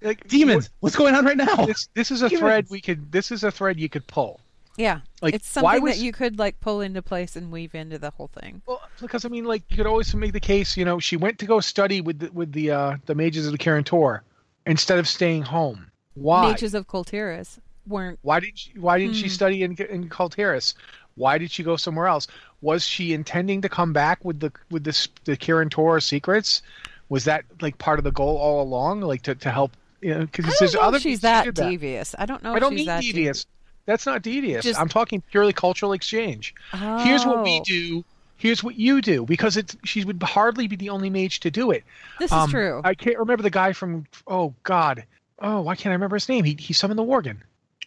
Like, 0.00 0.26
Demons. 0.28 0.70
What's 0.80 0.94
going 0.96 1.14
on 1.16 1.24
right 1.24 1.36
now? 1.36 1.66
This 1.66 1.88
this 1.94 2.10
is 2.12 2.22
a 2.22 2.28
Demons. 2.30 2.40
thread 2.40 2.66
we 2.70 2.80
could. 2.80 3.10
This 3.12 3.32
is 3.32 3.42
a 3.44 3.50
thread 3.50 3.78
you 3.80 3.88
could 3.88 4.06
pull. 4.06 4.40
Yeah. 4.78 5.00
Like, 5.20 5.34
it's 5.34 5.46
something 5.48 5.82
was- 5.82 5.96
that 5.98 6.02
you 6.02 6.12
could 6.12 6.38
like 6.38 6.60
pull 6.60 6.80
into 6.80 7.02
place 7.02 7.36
and 7.36 7.50
weave 7.52 7.74
into 7.74 7.98
the 7.98 8.10
whole 8.10 8.28
thing. 8.28 8.62
Well, 8.64 8.80
because 9.00 9.24
I 9.24 9.28
mean, 9.28 9.44
like 9.44 9.64
you 9.68 9.76
could 9.76 9.86
always 9.86 10.14
make 10.14 10.32
the 10.32 10.40
case. 10.40 10.76
You 10.76 10.84
know, 10.86 10.98
she 11.00 11.16
went 11.16 11.38
to 11.40 11.46
go 11.46 11.60
study 11.60 12.00
with 12.00 12.20
the, 12.20 12.30
with 12.32 12.52
the 12.52 12.70
uh, 12.70 12.96
the 13.06 13.14
mages 13.14 13.44
of 13.46 13.52
the 13.52 13.58
Kirin 13.58 13.84
Tor 13.84 14.22
instead 14.66 14.98
of 14.98 15.06
staying 15.08 15.42
home. 15.42 15.90
Why? 16.14 16.50
Mages 16.52 16.74
of 16.74 16.86
Kul 16.86 17.04
Tiras 17.04 17.58
weren't 17.86 18.18
Why 18.22 18.40
did 18.40 18.58
she, 18.58 18.70
why 18.78 18.98
didn't 18.98 19.14
she 19.14 19.24
Hmm. 19.24 19.28
study 19.28 19.62
in 19.64 19.74
in 19.90 20.08
Kul 20.08 20.30
Tiras? 20.30 20.74
Why 21.16 21.36
did 21.38 21.50
she 21.50 21.64
go 21.64 21.74
somewhere 21.76 22.06
else? 22.06 22.28
Was 22.60 22.84
she 22.84 23.12
intending 23.12 23.60
to 23.62 23.68
come 23.68 23.92
back 23.92 24.24
with 24.24 24.38
the 24.40 24.52
with 24.70 24.84
this 24.84 25.08
the 25.24 25.36
Kirin 25.36 25.70
Tor 25.70 25.98
secrets? 26.00 26.62
Was 27.08 27.24
that 27.24 27.44
like 27.60 27.78
part 27.78 27.98
of 27.98 28.04
the 28.04 28.12
goal 28.12 28.36
all 28.36 28.62
along, 28.62 29.00
like 29.00 29.22
to, 29.22 29.34
to 29.34 29.50
help? 29.50 29.76
You 30.00 30.14
know, 30.14 30.26
because 30.26 30.56
there's 30.60 30.76
other 30.76 31.00
she's 31.00 31.20
that 31.22 31.46
that. 31.54 31.70
devious. 31.70 32.14
I 32.16 32.26
don't 32.26 32.44
know 32.44 32.52
I 32.52 32.56
if 32.56 32.60
don't 32.60 32.70
she's 32.72 32.78
mean 32.78 32.86
that 32.86 33.02
devious. 33.02 33.46
That's 33.88 34.04
not 34.04 34.20
devious. 34.20 34.64
Just- 34.66 34.78
I'm 34.78 34.88
talking 34.90 35.22
purely 35.30 35.54
cultural 35.54 35.94
exchange. 35.94 36.54
Here's 36.72 37.24
what 37.24 37.42
we 37.42 37.58
Oh. 37.60 37.64
do. 37.64 38.04
Here's 38.36 38.62
what 38.62 38.76
you 38.76 39.00
do 39.00 39.24
because 39.24 39.56
it's 39.56 39.74
she 39.84 40.04
would 40.04 40.22
hardly 40.22 40.68
be 40.68 40.76
the 40.76 40.90
only 40.90 41.08
mage 41.10 41.40
to 41.40 41.50
do 41.50 41.70
it. 41.70 41.82
This 42.20 42.30
Um, 42.30 42.44
is 42.44 42.50
true. 42.52 42.82
I 42.84 42.94
can't 42.94 43.18
remember 43.18 43.42
the 43.42 43.50
guy 43.50 43.72
from. 43.72 44.04
Oh 44.26 44.54
God. 44.62 45.04
Oh, 45.40 45.62
why 45.62 45.74
can't 45.74 45.90
I 45.92 45.94
remember 45.94 46.16
his 46.16 46.28
name? 46.28 46.44
He 46.44 46.54
he 46.60 46.72
summoned 46.74 46.98
the 46.98 47.02
Worgen. 47.02 47.38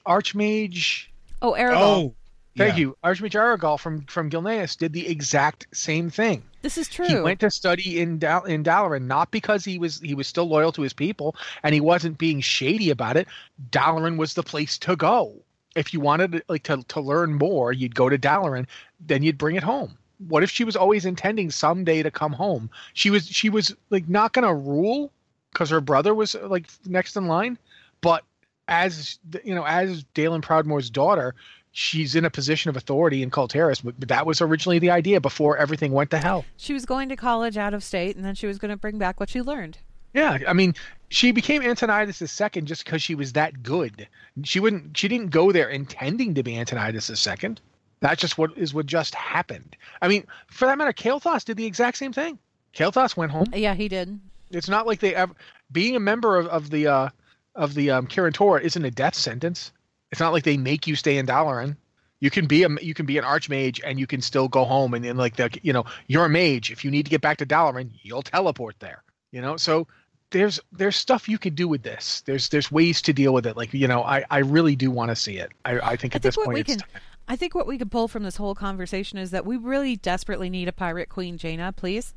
Archmage. 0.05 1.05
oh, 1.41 1.53
Aragorn. 1.53 1.75
oh, 1.77 2.13
Thank 2.57 2.73
Yeah. 2.73 2.79
you. 2.79 2.97
Archmage 3.01 3.31
Arugal 3.39 3.79
from 3.79 4.01
from 4.07 4.29
Gilneas 4.29 4.75
did 4.77 4.91
the 4.91 5.07
exact 5.07 5.67
same 5.71 6.09
thing. 6.09 6.43
This 6.63 6.77
is 6.77 6.89
true. 6.89 7.07
He 7.07 7.15
went 7.15 7.39
to 7.39 7.49
study 7.49 7.99
in 8.01 8.17
Dal- 8.19 8.43
in 8.43 8.61
Dalaran 8.63 9.03
not 9.03 9.31
because 9.31 9.63
he 9.63 9.77
was 9.79 10.01
he 10.01 10.15
was 10.15 10.27
still 10.27 10.49
loyal 10.49 10.73
to 10.73 10.81
his 10.81 10.91
people 10.91 11.33
and 11.63 11.73
he 11.73 11.79
wasn't 11.79 12.17
being 12.17 12.41
shady 12.41 12.89
about 12.89 13.15
it. 13.15 13.27
Dalaran 13.69 14.17
was 14.17 14.33
the 14.33 14.43
place 14.43 14.77
to 14.79 14.97
go. 14.97 15.33
If 15.75 15.93
you 15.93 15.99
wanted 15.99 16.43
like 16.49 16.63
to 16.63 16.83
to 16.89 16.99
learn 16.99 17.33
more, 17.35 17.71
you'd 17.71 17.95
go 17.95 18.09
to 18.09 18.17
Dalaran, 18.17 18.67
then 18.99 19.23
you'd 19.23 19.37
bring 19.37 19.55
it 19.55 19.63
home. 19.63 19.97
What 20.27 20.43
if 20.43 20.49
she 20.49 20.63
was 20.63 20.75
always 20.75 21.05
intending 21.05 21.49
someday 21.49 22.03
to 22.03 22.11
come 22.11 22.33
home? 22.33 22.69
She 22.93 23.09
was 23.09 23.27
she 23.27 23.49
was 23.49 23.75
like 23.89 24.07
not 24.09 24.33
going 24.33 24.47
to 24.47 24.53
rule 24.53 25.11
because 25.51 25.69
her 25.69 25.81
brother 25.81 26.13
was 26.13 26.35
like 26.35 26.67
next 26.85 27.15
in 27.15 27.27
line, 27.27 27.57
but 28.01 28.23
as 28.67 29.19
you 29.43 29.55
know, 29.55 29.65
as 29.65 30.03
Daelin 30.15 30.41
Proudmoore's 30.41 30.89
daughter, 30.89 31.35
she's 31.71 32.15
in 32.15 32.25
a 32.25 32.29
position 32.29 32.69
of 32.69 32.77
authority 32.77 33.23
in 33.23 33.29
Kul 33.29 33.47
Tiras. 33.47 33.81
But 33.81 33.99
but 33.99 34.09
that 34.09 34.25
was 34.25 34.41
originally 34.41 34.79
the 34.79 34.91
idea 34.91 35.19
before 35.19 35.57
everything 35.57 35.91
went 35.91 36.09
to 36.11 36.17
hell. 36.17 36.45
She 36.57 36.73
was 36.73 36.85
going 36.85 37.09
to 37.09 37.15
college 37.15 37.57
out 37.57 37.73
of 37.73 37.83
state, 37.83 38.15
and 38.15 38.25
then 38.25 38.35
she 38.35 38.47
was 38.47 38.57
going 38.57 38.71
to 38.71 38.77
bring 38.77 38.97
back 38.97 39.19
what 39.19 39.29
she 39.29 39.41
learned. 39.41 39.77
Yeah, 40.13 40.39
I 40.47 40.53
mean, 40.53 40.75
she 41.11 41.33
became 41.33 41.61
Antonidas 41.61 42.21
II 42.21 42.61
just 42.61 42.85
because 42.85 43.03
she 43.03 43.15
was 43.15 43.33
that 43.33 43.61
good. 43.61 44.07
She 44.43 44.61
wouldn't. 44.61 44.97
She 44.97 45.09
didn't 45.09 45.29
go 45.29 45.51
there 45.51 45.69
intending 45.69 46.33
to 46.35 46.43
be 46.43 46.57
Antonidas 46.57 47.09
II. 47.27 47.55
That's 47.99 48.21
just 48.21 48.37
what 48.37 48.57
is 48.57 48.73
what 48.73 48.85
just 48.85 49.13
happened. 49.13 49.75
I 50.01 50.07
mean, 50.07 50.25
for 50.47 50.65
that 50.65 50.77
matter, 50.77 50.93
Kael'thas 50.93 51.43
did 51.43 51.57
the 51.57 51.65
exact 51.65 51.97
same 51.97 52.13
thing. 52.13 52.39
Kael'thas 52.73 53.17
went 53.17 53.33
home. 53.33 53.47
Yeah, 53.53 53.73
he 53.73 53.89
did. 53.89 54.21
It's 54.51 54.69
not 54.69 54.87
like 54.87 55.01
they 55.01 55.13
ever 55.13 55.33
being 55.71 55.97
a 55.97 55.99
member 55.99 56.37
of, 56.37 56.47
of 56.47 56.69
the 56.69 56.87
uh, 56.87 57.09
of 57.55 57.73
the 57.73 57.91
um, 57.91 58.07
isn't 58.09 58.85
a 58.85 58.91
death 58.91 59.15
sentence. 59.15 59.73
It's 60.11 60.21
not 60.21 60.31
like 60.31 60.45
they 60.45 60.57
make 60.57 60.87
you 60.87 60.95
stay 60.95 61.17
in 61.17 61.25
Dalaran. 61.25 61.75
You 62.21 62.29
can 62.29 62.45
be 62.45 62.63
a 62.63 62.69
you 62.81 62.93
can 62.93 63.05
be 63.05 63.17
an 63.17 63.25
archmage 63.25 63.81
and 63.83 63.99
you 63.99 64.07
can 64.07 64.21
still 64.21 64.47
go 64.47 64.63
home 64.63 64.93
and 64.93 65.03
then 65.03 65.17
like 65.17 65.35
the 65.35 65.49
you 65.61 65.73
know 65.73 65.83
you're 66.07 66.25
a 66.25 66.29
mage. 66.29 66.71
If 66.71 66.85
you 66.85 66.91
need 66.91 67.03
to 67.03 67.09
get 67.09 67.19
back 67.19 67.37
to 67.39 67.45
Dalaran, 67.45 67.89
you'll 68.01 68.21
teleport 68.21 68.79
there. 68.79 69.03
You 69.31 69.41
know, 69.41 69.57
so 69.57 69.87
there's 70.31 70.59
there's 70.71 70.95
stuff 70.95 71.29
you 71.29 71.37
could 71.37 71.55
do 71.55 71.67
with 71.67 71.83
this. 71.83 72.21
There's 72.25 72.49
there's 72.49 72.71
ways 72.71 73.01
to 73.03 73.13
deal 73.13 73.33
with 73.33 73.45
it. 73.45 73.55
Like 73.55 73.73
you 73.73 73.87
know, 73.87 74.03
I 74.03 74.25
I 74.29 74.39
really 74.39 74.75
do 74.75 74.89
want 74.89 75.09
to 75.09 75.15
see 75.15 75.37
it. 75.37 75.51
I 75.65 75.79
I 75.79 75.95
think 75.95 76.15
at 76.15 76.21
I 76.21 76.23
think 76.23 76.23
this 76.23 76.37
what 76.37 76.45
point 76.45 76.55
we 76.55 76.61
it's 76.61 76.69
can. 76.71 76.79
time. 76.79 77.01
I 77.27 77.35
think 77.35 77.53
what 77.55 77.67
we 77.67 77.77
can 77.77 77.89
pull 77.89 78.07
from 78.07 78.23
this 78.23 78.37
whole 78.37 78.55
conversation 78.55 79.17
is 79.17 79.31
that 79.31 79.45
we 79.45 79.55
really 79.55 79.95
desperately 79.95 80.49
need 80.49 80.67
a 80.67 80.73
pirate 80.73 81.07
queen, 81.09 81.37
Jaina. 81.37 81.71
Please, 81.71 82.13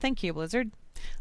thank 0.00 0.22
you, 0.22 0.32
Blizzard. 0.32 0.70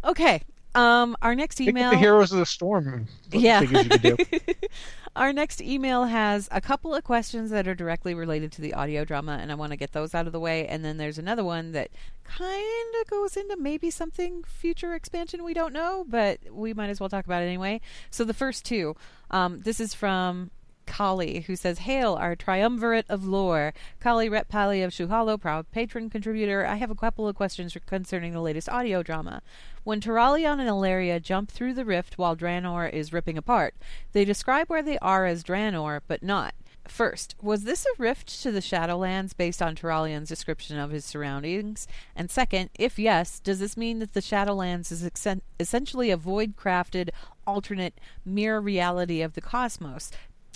Okay. 0.03 0.43
Um, 0.75 1.15
our 1.21 1.35
next 1.35 1.61
email. 1.61 1.91
the 1.91 1.97
Heroes 1.97 2.31
of 2.31 2.39
the 2.39 2.45
Storm. 2.45 3.07
yeah. 3.31 3.61
figures 3.61 3.83
you 3.83 3.89
could 3.89 4.01
do. 4.01 4.53
Our 5.15 5.31
next 5.31 5.61
email 5.61 6.03
has 6.03 6.49
a 6.51 6.59
couple 6.59 6.93
of 6.93 7.05
questions 7.05 7.49
that 7.51 7.69
are 7.69 7.73
directly 7.73 8.13
related 8.13 8.51
to 8.53 8.61
the 8.61 8.73
audio 8.73 9.05
drama, 9.05 9.37
and 9.41 9.49
I 9.49 9.55
want 9.55 9.71
to 9.71 9.77
get 9.77 9.93
those 9.93 10.13
out 10.13 10.27
of 10.27 10.33
the 10.33 10.41
way. 10.41 10.67
And 10.67 10.83
then 10.83 10.97
there's 10.97 11.17
another 11.17 11.43
one 11.45 11.71
that 11.71 11.89
kind 12.25 12.95
of 12.99 13.09
goes 13.09 13.37
into 13.37 13.55
maybe 13.55 13.89
something 13.89 14.43
future 14.43 14.93
expansion 14.93 15.45
we 15.45 15.53
don't 15.53 15.71
know, 15.71 16.05
but 16.05 16.39
we 16.51 16.73
might 16.73 16.89
as 16.89 16.99
well 16.99 17.07
talk 17.07 17.23
about 17.23 17.43
it 17.43 17.45
anyway. 17.45 17.79
So 18.09 18.25
the 18.25 18.33
first 18.33 18.65
two, 18.65 18.97
um, 19.31 19.61
this 19.61 19.79
is 19.79 19.93
from 19.93 20.51
Kali, 20.85 21.41
who 21.41 21.55
says, 21.55 21.79
Hail, 21.79 22.13
our 22.13 22.35
triumvirate 22.35 23.05
of 23.09 23.25
lore. 23.25 23.73
Kali 23.99 24.29
Rep 24.29 24.47
Pali 24.47 24.81
of 24.81 24.91
Shu'halo, 24.91 25.39
proud 25.39 25.71
patron 25.71 26.09
contributor. 26.09 26.65
I 26.65 26.75
have 26.75 26.91
a 26.91 26.95
couple 26.95 27.27
of 27.27 27.35
questions 27.35 27.75
concerning 27.85 28.33
the 28.33 28.41
latest 28.41 28.69
audio 28.69 29.03
drama. 29.03 29.41
When 29.83 30.01
Turalyon 30.01 30.59
and 30.59 30.69
Alleria 30.69 31.21
jump 31.21 31.51
through 31.51 31.73
the 31.73 31.85
rift 31.85 32.17
while 32.17 32.35
Draenor 32.35 32.91
is 32.91 33.13
ripping 33.13 33.37
apart, 33.37 33.75
they 34.13 34.25
describe 34.25 34.67
where 34.67 34.83
they 34.83 34.97
are 34.99 35.25
as 35.25 35.43
Draenor, 35.43 36.01
but 36.07 36.23
not. 36.23 36.55
First, 36.87 37.35
was 37.41 37.63
this 37.63 37.85
a 37.85 38.01
rift 38.01 38.41
to 38.43 38.51
the 38.51 38.61
Shadowlands 38.61 39.35
based 39.35 39.61
on 39.61 39.75
Turalyon's 39.75 40.29
description 40.29 40.77
of 40.77 40.91
his 40.91 41.03
surroundings? 41.03 41.87
And 42.15 42.29
second, 42.29 42.69
if 42.77 42.99
yes, 42.99 43.39
does 43.39 43.59
this 43.59 43.75
mean 43.75 43.99
that 43.99 44.13
the 44.13 44.21
Shadowlands 44.21 44.91
is 44.91 45.03
essen- 45.03 45.41
essentially 45.59 46.11
a 46.11 46.17
void 46.17 46.55
crafted, 46.55 47.09
alternate 47.47 47.99
mirror 48.23 48.61
reality 48.61 49.21
of 49.21 49.33
the 49.33 49.41
cosmos? 49.41 50.11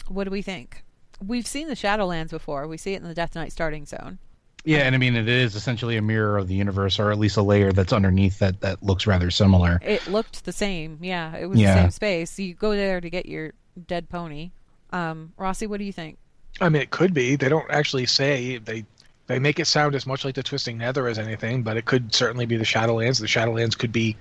What 0.08 0.24
do 0.26 0.32
we 0.32 0.42
think? 0.42 0.84
We've 1.26 1.48
seen 1.48 1.68
the 1.68 1.76
Shadowlands 1.76 2.30
before. 2.30 2.68
We 2.68 2.78
see 2.78 2.94
it 2.94 3.02
in 3.02 3.08
the 3.08 3.14
Death 3.14 3.36
Knight 3.36 3.52
starting 3.52 3.86
zone. 3.86 4.20
Yeah, 4.66 4.80
and 4.80 4.94
I 4.94 4.98
mean 4.98 5.16
it 5.16 5.30
is 5.30 5.56
essentially 5.56 5.96
a 5.98 6.02
mirror 6.02 6.38
of 6.38 6.48
the 6.48 6.54
universe, 6.56 7.00
or 7.00 7.12
at 7.12 7.18
least 7.18 7.38
a 7.38 7.42
layer 7.42 7.72
that's 7.72 7.94
underneath 7.94 8.40
that 8.40 8.60
that 8.62 8.84
looks 8.84 9.08
rather 9.08 9.32
similar. 9.32 9.80
It 9.84 10.06
looked 10.08 10.44
the 10.46 10.52
same. 10.52 11.00
Yeah, 11.02 11.36
it 11.38 11.46
was 11.48 11.60
Yeah. 11.60 11.76
the 11.76 11.82
same 11.84 11.92
space. 11.92 12.38
You 12.40 12.54
go 12.54 12.72
there 12.72 13.00
to 13.00 13.10
get 13.10 13.26
your 13.26 13.54
dead 13.88 14.10
pony. 14.10 14.52
Um, 14.92 15.34
Rossi, 15.38 15.66
what 15.68 15.78
do 15.80 15.86
you 15.86 15.94
think? 15.94 16.18
I 16.60 16.68
mean, 16.68 16.82
it 16.82 16.90
could 16.90 17.14
be. 17.14 17.36
They 17.38 17.48
don't 17.48 17.70
actually 17.72 18.06
say. 18.06 18.58
They 18.58 18.86
they 19.28 19.40
make 19.40 19.60
it 19.60 19.66
sound 19.66 19.94
as 19.96 20.06
much 20.08 20.26
like 20.26 20.34
the 20.36 20.42
Twisting 20.44 20.78
Nether 20.80 21.08
as 21.08 21.20
anything, 21.20 21.62
but 21.64 21.78
it 21.78 21.86
could 21.86 22.14
certainly 22.14 22.46
be 22.48 22.58
the 22.58 22.64
Shadowlands. 22.66 23.20
The 23.20 23.28
Shadowlands 23.28 23.78
could 23.78 23.92
be 23.92 24.18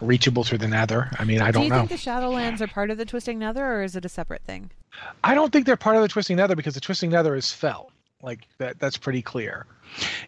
reachable 0.00 0.44
through 0.44 0.58
the 0.58 0.68
Nether. 0.68 1.10
I 1.18 1.24
mean, 1.24 1.40
I 1.40 1.50
don't 1.50 1.52
know. 1.52 1.52
don't 1.52 1.64
you 1.64 1.70
know. 1.70 1.86
think 1.86 2.00
the 2.00 2.10
Shadowlands 2.10 2.60
are 2.60 2.66
part 2.66 2.90
of 2.90 2.98
the 2.98 3.04
Twisting 3.04 3.38
Nether, 3.38 3.64
or 3.64 3.82
is 3.82 3.96
it 3.96 4.04
a 4.04 4.08
separate 4.08 4.42
thing? 4.42 4.70
I 5.24 5.34
don't 5.34 5.52
think 5.52 5.66
they're 5.66 5.76
part 5.76 5.96
of 5.96 6.02
the 6.02 6.08
Twisting 6.08 6.36
Nether 6.36 6.56
because 6.56 6.74
the 6.74 6.80
Twisting 6.80 7.10
Nether 7.10 7.34
is 7.34 7.52
fell. 7.52 7.90
Like 8.22 8.40
that. 8.58 8.78
That's 8.78 8.96
pretty 8.98 9.22
clear. 9.22 9.66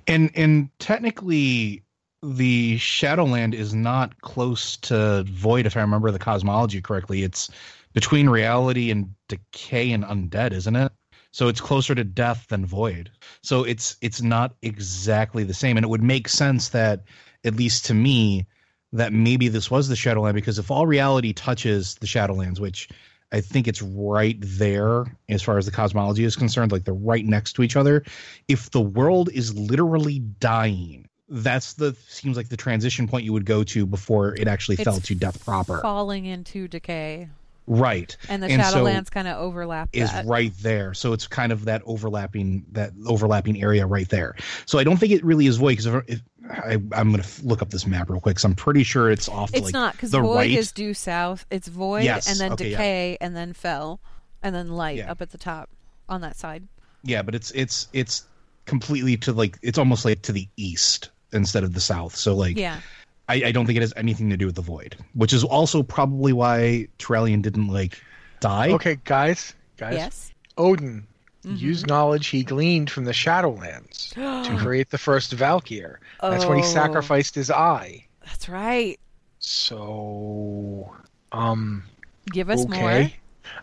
And 0.06 0.30
and 0.34 0.68
technically 0.78 1.82
the 2.22 2.78
Shadowland 2.78 3.54
is 3.54 3.74
not 3.74 4.20
close 4.20 4.76
to 4.78 5.24
void 5.24 5.66
if 5.66 5.76
I 5.76 5.80
remember 5.80 6.10
the 6.10 6.18
cosmology 6.18 6.80
correctly. 6.80 7.22
It's 7.22 7.50
between 7.92 8.28
reality 8.28 8.90
and 8.90 9.14
decay 9.28 9.92
and 9.92 10.04
undead, 10.04 10.52
isn't 10.52 10.76
it? 10.76 10.92
So 11.32 11.48
it's 11.48 11.60
closer 11.60 11.94
to 11.94 12.04
death 12.04 12.46
than 12.48 12.64
void. 12.64 13.10
So 13.42 13.64
it's 13.64 13.96
it's 14.00 14.22
not 14.22 14.54
exactly 14.62 15.44
the 15.44 15.54
same 15.54 15.76
and 15.76 15.84
it 15.84 15.88
would 15.88 16.02
make 16.02 16.28
sense 16.28 16.70
that 16.70 17.02
at 17.44 17.56
least 17.56 17.84
to 17.86 17.94
me 17.94 18.46
that 18.92 19.12
maybe 19.12 19.48
this 19.48 19.70
was 19.70 19.88
the 19.88 19.96
Shadowland 19.96 20.34
because 20.34 20.58
if 20.58 20.70
all 20.70 20.86
reality 20.86 21.32
touches 21.32 21.94
the 21.96 22.06
Shadowlands, 22.06 22.60
which 22.60 22.88
I 23.32 23.40
think 23.40 23.66
it's 23.66 23.80
right 23.80 24.36
there 24.40 25.06
as 25.30 25.42
far 25.42 25.56
as 25.56 25.64
the 25.64 25.72
cosmology 25.72 26.24
is 26.24 26.36
concerned, 26.36 26.70
like 26.72 26.84
they're 26.84 26.92
right 26.92 27.24
next 27.24 27.54
to 27.54 27.62
each 27.62 27.76
other. 27.76 28.04
If 28.48 28.70
the 28.70 28.80
world 28.82 29.30
is 29.32 29.56
literally 29.56 30.18
dying, 30.18 31.08
that's 31.28 31.72
the 31.74 31.96
seems 32.08 32.36
like 32.36 32.50
the 32.50 32.58
transition 32.58 33.08
point 33.08 33.24
you 33.24 33.32
would 33.32 33.46
go 33.46 33.64
to 33.64 33.86
before 33.86 34.34
it 34.34 34.46
actually 34.48 34.76
fell 34.76 35.00
to 35.00 35.14
death 35.14 35.42
proper. 35.46 35.80
Falling 35.80 36.26
into 36.26 36.68
decay, 36.68 37.30
right. 37.66 38.14
and 38.28 38.42
the 38.42 38.48
And 38.48 38.62
so- 38.62 38.84
Shadowlands 38.84 39.10
kind 39.10 39.26
of 39.26 39.38
overlap 39.38 39.88
is 39.94 40.12
that. 40.12 40.26
right 40.26 40.52
there. 40.60 40.92
So 40.92 41.14
it's 41.14 41.26
kind 41.26 41.50
of 41.50 41.64
that 41.64 41.80
overlapping 41.86 42.66
that 42.72 42.92
overlapping 43.06 43.62
area 43.62 43.86
right 43.86 44.08
there. 44.10 44.34
So 44.66 44.78
I 44.78 44.84
don't 44.84 44.98
think 44.98 45.12
it 45.12 45.24
really 45.24 45.46
is 45.46 45.56
void 45.56 45.70
because 45.70 45.86
if, 45.86 46.04
if 46.06 46.22
I, 46.50 46.72
I'm 46.92 47.10
going 47.10 47.22
to 47.22 47.46
look 47.46 47.62
up 47.62 47.70
this 47.70 47.86
map 47.86 48.10
real 48.10 48.20
quick. 48.20 48.34
because 48.34 48.44
I'm 48.44 48.54
pretty 48.54 48.82
sure 48.82 49.10
it's 49.10 49.28
off. 49.28 49.50
It's 49.54 49.66
like, 49.66 49.72
not 49.72 49.92
because 49.92 50.10
the 50.10 50.20
void 50.20 50.36
right. 50.36 50.50
is 50.50 50.72
due 50.72 50.94
south. 50.94 51.46
It's 51.50 51.68
void 51.68 52.04
Yes, 52.04 52.28
and 52.28 52.38
then 52.38 52.52
okay, 52.52 52.70
yeah. 52.70 52.76
decay 52.76 53.18
and 53.20 53.36
then 53.36 53.52
fell 53.52 54.00
and 54.42 54.54
then 54.54 54.70
light 54.70 54.98
Yeah. 54.98 55.10
up 55.10 55.22
at 55.22 55.30
the 55.30 55.38
top 55.38 55.70
on 56.08 56.20
that 56.22 56.36
side. 56.36 56.66
Yeah, 57.04 57.22
but 57.22 57.34
it's 57.34 57.50
it's 57.52 57.88
it's 57.92 58.26
completely 58.66 59.16
to 59.18 59.32
like 59.32 59.58
it's 59.62 59.78
almost 59.78 60.04
like 60.04 60.22
to 60.22 60.32
the 60.32 60.48
east 60.56 61.10
instead 61.32 61.64
of 61.64 61.74
the 61.74 61.80
south. 61.80 62.14
So 62.16 62.34
like 62.34 62.56
Yeah. 62.56 62.80
I, 63.28 63.34
I 63.46 63.52
don't 63.52 63.66
think 63.66 63.76
it 63.76 63.82
has 63.82 63.94
anything 63.96 64.30
to 64.30 64.36
do 64.36 64.46
with 64.46 64.56
the 64.56 64.62
void, 64.62 64.96
which 65.14 65.32
is 65.32 65.44
also 65.44 65.82
probably 65.82 66.32
why 66.32 66.88
Turalyon 66.98 67.40
didn't 67.40 67.68
like 67.68 68.00
die. 68.40 68.70
Okay, 68.70 68.98
guys, 69.04 69.54
guys. 69.76 69.94
Yes. 69.94 70.32
Odin 70.58 71.06
Mm-hmm. 71.44 71.56
used 71.56 71.86
knowledge 71.88 72.28
he 72.28 72.44
gleaned 72.44 72.88
from 72.90 73.04
the 73.04 73.12
Shadowlands 73.12 74.10
to 74.48 74.56
create 74.58 74.90
the 74.90 74.98
first 74.98 75.32
Valkyr. 75.32 75.98
That's 76.20 76.46
when 76.46 76.58
he 76.58 76.64
Oh. 76.64 76.66
sacrificed 76.66 77.34
his 77.34 77.50
eye. 77.50 78.04
That's 78.24 78.48
right. 78.48 78.98
So, 79.40 80.92
um, 81.32 81.82
Give 82.30 82.48
us 82.50 82.64
okay. 82.66 82.80
more. 83.00 83.10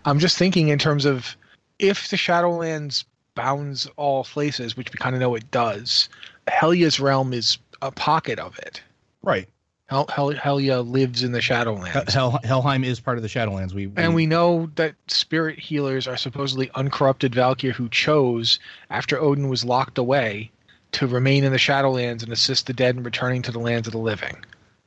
I'm 0.06 0.20
just 0.20 0.38
thinking 0.38 0.68
in 0.68 0.78
terms 0.80 1.06
of 1.06 1.36
if 1.80 2.10
the 2.10 2.18
Shadowlands 2.18 3.06
bounds 3.36 3.88
all 3.96 4.26
places, 4.26 4.76
which 4.76 4.92
we 4.92 4.98
kind 4.98 5.16
of 5.16 5.22
know 5.22 5.34
it 5.36 5.50
does. 5.52 6.10
Helya's 6.50 7.00
realm 7.00 7.32
is 7.32 7.58
a 7.82 7.92
pocket 7.92 8.40
of 8.40 8.58
it. 8.60 8.82
Right. 9.24 9.48
Hel- 9.90 10.08
Hel- 10.08 10.34
Helya 10.34 10.88
lives 10.88 11.24
in 11.24 11.32
the 11.32 11.40
Shadowlands. 11.40 12.12
Hel- 12.12 12.40
Helheim 12.44 12.84
is 12.84 13.00
part 13.00 13.18
of 13.18 13.24
the 13.24 13.28
Shadowlands. 13.28 13.74
We, 13.74 13.92
And 13.96 14.14
we 14.14 14.28
know 14.28 14.70
that 14.76 14.94
spirit 15.08 15.58
healers 15.58 16.08
are 16.08 16.16
supposedly 16.16 16.70
uncorrupted 16.76 17.34
Valkyr 17.34 17.72
who 17.72 17.90
chose, 17.90 18.60
after 18.92 19.20
Odin 19.20 19.50
was 19.50 19.66
locked 19.66 19.98
away, 19.98 20.52
to 20.92 21.08
remain 21.08 21.44
in 21.44 21.52
the 21.52 21.58
Shadowlands 21.58 22.22
and 22.22 22.32
assist 22.32 22.68
the 22.68 22.74
dead 22.74 22.98
in 22.98 23.04
returning 23.04 23.42
to 23.42 23.52
the 23.52 23.60
lands 23.60 23.88
of 23.88 23.94
the 23.94 24.00
living. 24.00 24.38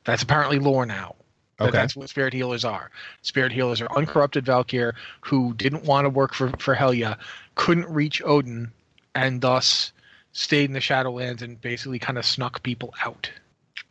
That's 0.05 0.23
apparently 0.23 0.59
lore 0.59 0.85
now. 0.85 1.15
That 1.59 1.65
Okay. 1.67 1.77
That's 1.77 1.95
what 1.95 2.09
spirit 2.09 2.33
healers 2.33 2.63
are. 2.63 2.89
Spirit 3.23 3.51
healers 3.51 3.81
are 3.81 3.87
uncorrupted 3.95 4.45
Valkyr 4.45 4.95
who 5.21 5.53
didn't 5.53 5.83
want 5.83 6.05
to 6.05 6.09
work 6.09 6.33
for, 6.33 6.49
for 6.59 6.75
Helya, 6.75 7.17
couldn't 7.55 7.89
reach 7.89 8.21
Odin, 8.23 8.71
and 9.15 9.41
thus 9.41 9.91
stayed 10.31 10.65
in 10.65 10.73
the 10.73 10.79
Shadowlands 10.79 11.41
and 11.41 11.59
basically 11.59 11.99
kind 11.99 12.17
of 12.17 12.25
snuck 12.25 12.63
people 12.63 12.93
out. 13.05 13.29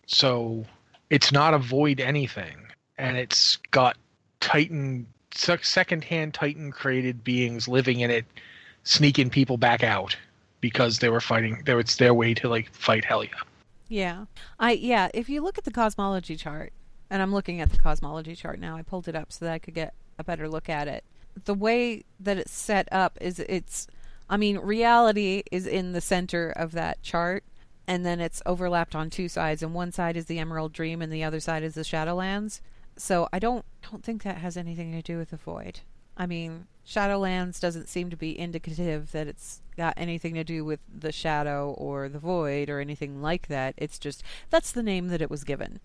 So 0.07 0.65
it's 1.13 1.31
not 1.31 1.53
a 1.53 1.59
void 1.59 2.01
anything, 2.01 2.57
and 2.97 3.19
it's 3.19 3.59
got 3.71 3.97
Titan, 4.41 5.07
sec- 5.35 5.65
second-hand 5.65 6.33
Titan 6.33 6.73
created 6.73 7.23
beings 7.23 7.69
living 7.69 8.01
in 8.01 8.11
it, 8.11 8.25
sneaking 8.85 9.29
people 9.29 9.59
back 9.59 9.85
out. 9.85 10.17
because 10.63 11.01
they 11.01 11.11
were 11.11 11.21
fighting. 11.21 11.61
There, 11.67 11.79
it's 11.79 11.97
their 11.97 12.15
way 12.15 12.33
to 12.35 12.49
like 12.49 12.73
fight 12.73 13.05
Helya. 13.05 13.35
Yeah. 13.89 14.25
I 14.59 14.73
yeah, 14.73 15.11
if 15.13 15.29
you 15.29 15.43
look 15.43 15.59
at 15.59 15.65
the 15.65 15.71
cosmology 15.71 16.37
chart, 16.37 16.73
and 17.11 17.21
I'm 17.21 17.35
looking 17.35 17.61
at 17.61 17.71
the 17.71 17.79
cosmology 17.79 18.35
chart 18.35 18.59
now, 18.59 18.77
I 18.77 18.83
pulled 18.83 19.09
it 19.09 19.15
up 19.15 19.33
so 19.33 19.45
that 19.45 19.53
I 19.53 19.59
could 19.59 19.75
get 19.75 19.93
a 20.19 20.25
better 20.25 20.49
look 20.49 20.71
at 20.71 20.89
it. 20.89 21.05
The 21.45 21.53
way 21.53 22.05
that 22.21 22.39
it's 22.39 22.53
set 22.53 22.89
up 22.91 23.19
is 23.21 23.39
it's 23.41 23.87
I 24.31 24.39
mean, 24.39 24.57
reality 24.59 25.43
is 25.51 25.67
in 25.67 25.93
the 25.93 26.01
center 26.01 26.51
of 26.51 26.73
that 26.73 27.03
chart 27.03 27.45
and 27.87 28.07
then 28.07 28.20
it's 28.20 28.43
overlapped 28.47 28.95
on 28.95 29.11
two 29.11 29.28
sides 29.28 29.62
and 29.62 29.74
one 29.74 29.93
side 29.93 30.16
is 30.16 30.26
the 30.26 30.39
Emerald 30.39 30.72
Dream 30.72 31.03
and 31.03 31.12
the 31.12 31.24
other 31.24 31.41
side 31.41 31.62
is 31.62 31.74
the 31.74 31.83
Shadowlands. 31.83 32.61
So 32.97 33.28
I 33.33 33.39
don't 33.39 33.64
don't 33.91 34.05
think 34.05 34.22
that 34.22 34.39
has 34.39 34.57
anything 34.57 34.93
to 34.93 35.03
do 35.03 35.18
with 35.18 35.30
the 35.30 35.37
void. 35.37 35.80
I 36.16 36.26
mean, 36.26 36.66
Shadowlands 36.87 37.61
doesn't 37.61 37.89
seem 37.89 38.11
to 38.11 38.16
be 38.16 38.39
indicative 38.39 39.12
that 39.12 39.26
it's 39.26 39.61
got 39.76 39.95
anything 39.97 40.35
to 40.35 40.45
do 40.45 40.64
with 40.64 40.80
the 40.93 41.12
shadow 41.12 41.74
or 41.78 42.09
the 42.09 42.18
void 42.18 42.68
or 42.68 42.80
anything 42.80 43.22
like 43.22 43.49
that. 43.49 43.74
It's 43.78 43.99
just 43.99 44.22
that's 44.51 44.72
the 44.72 44.83
name 44.83 45.09
that 45.09 45.22
it 45.22 45.30
was 45.30 45.45
given. 45.45 45.80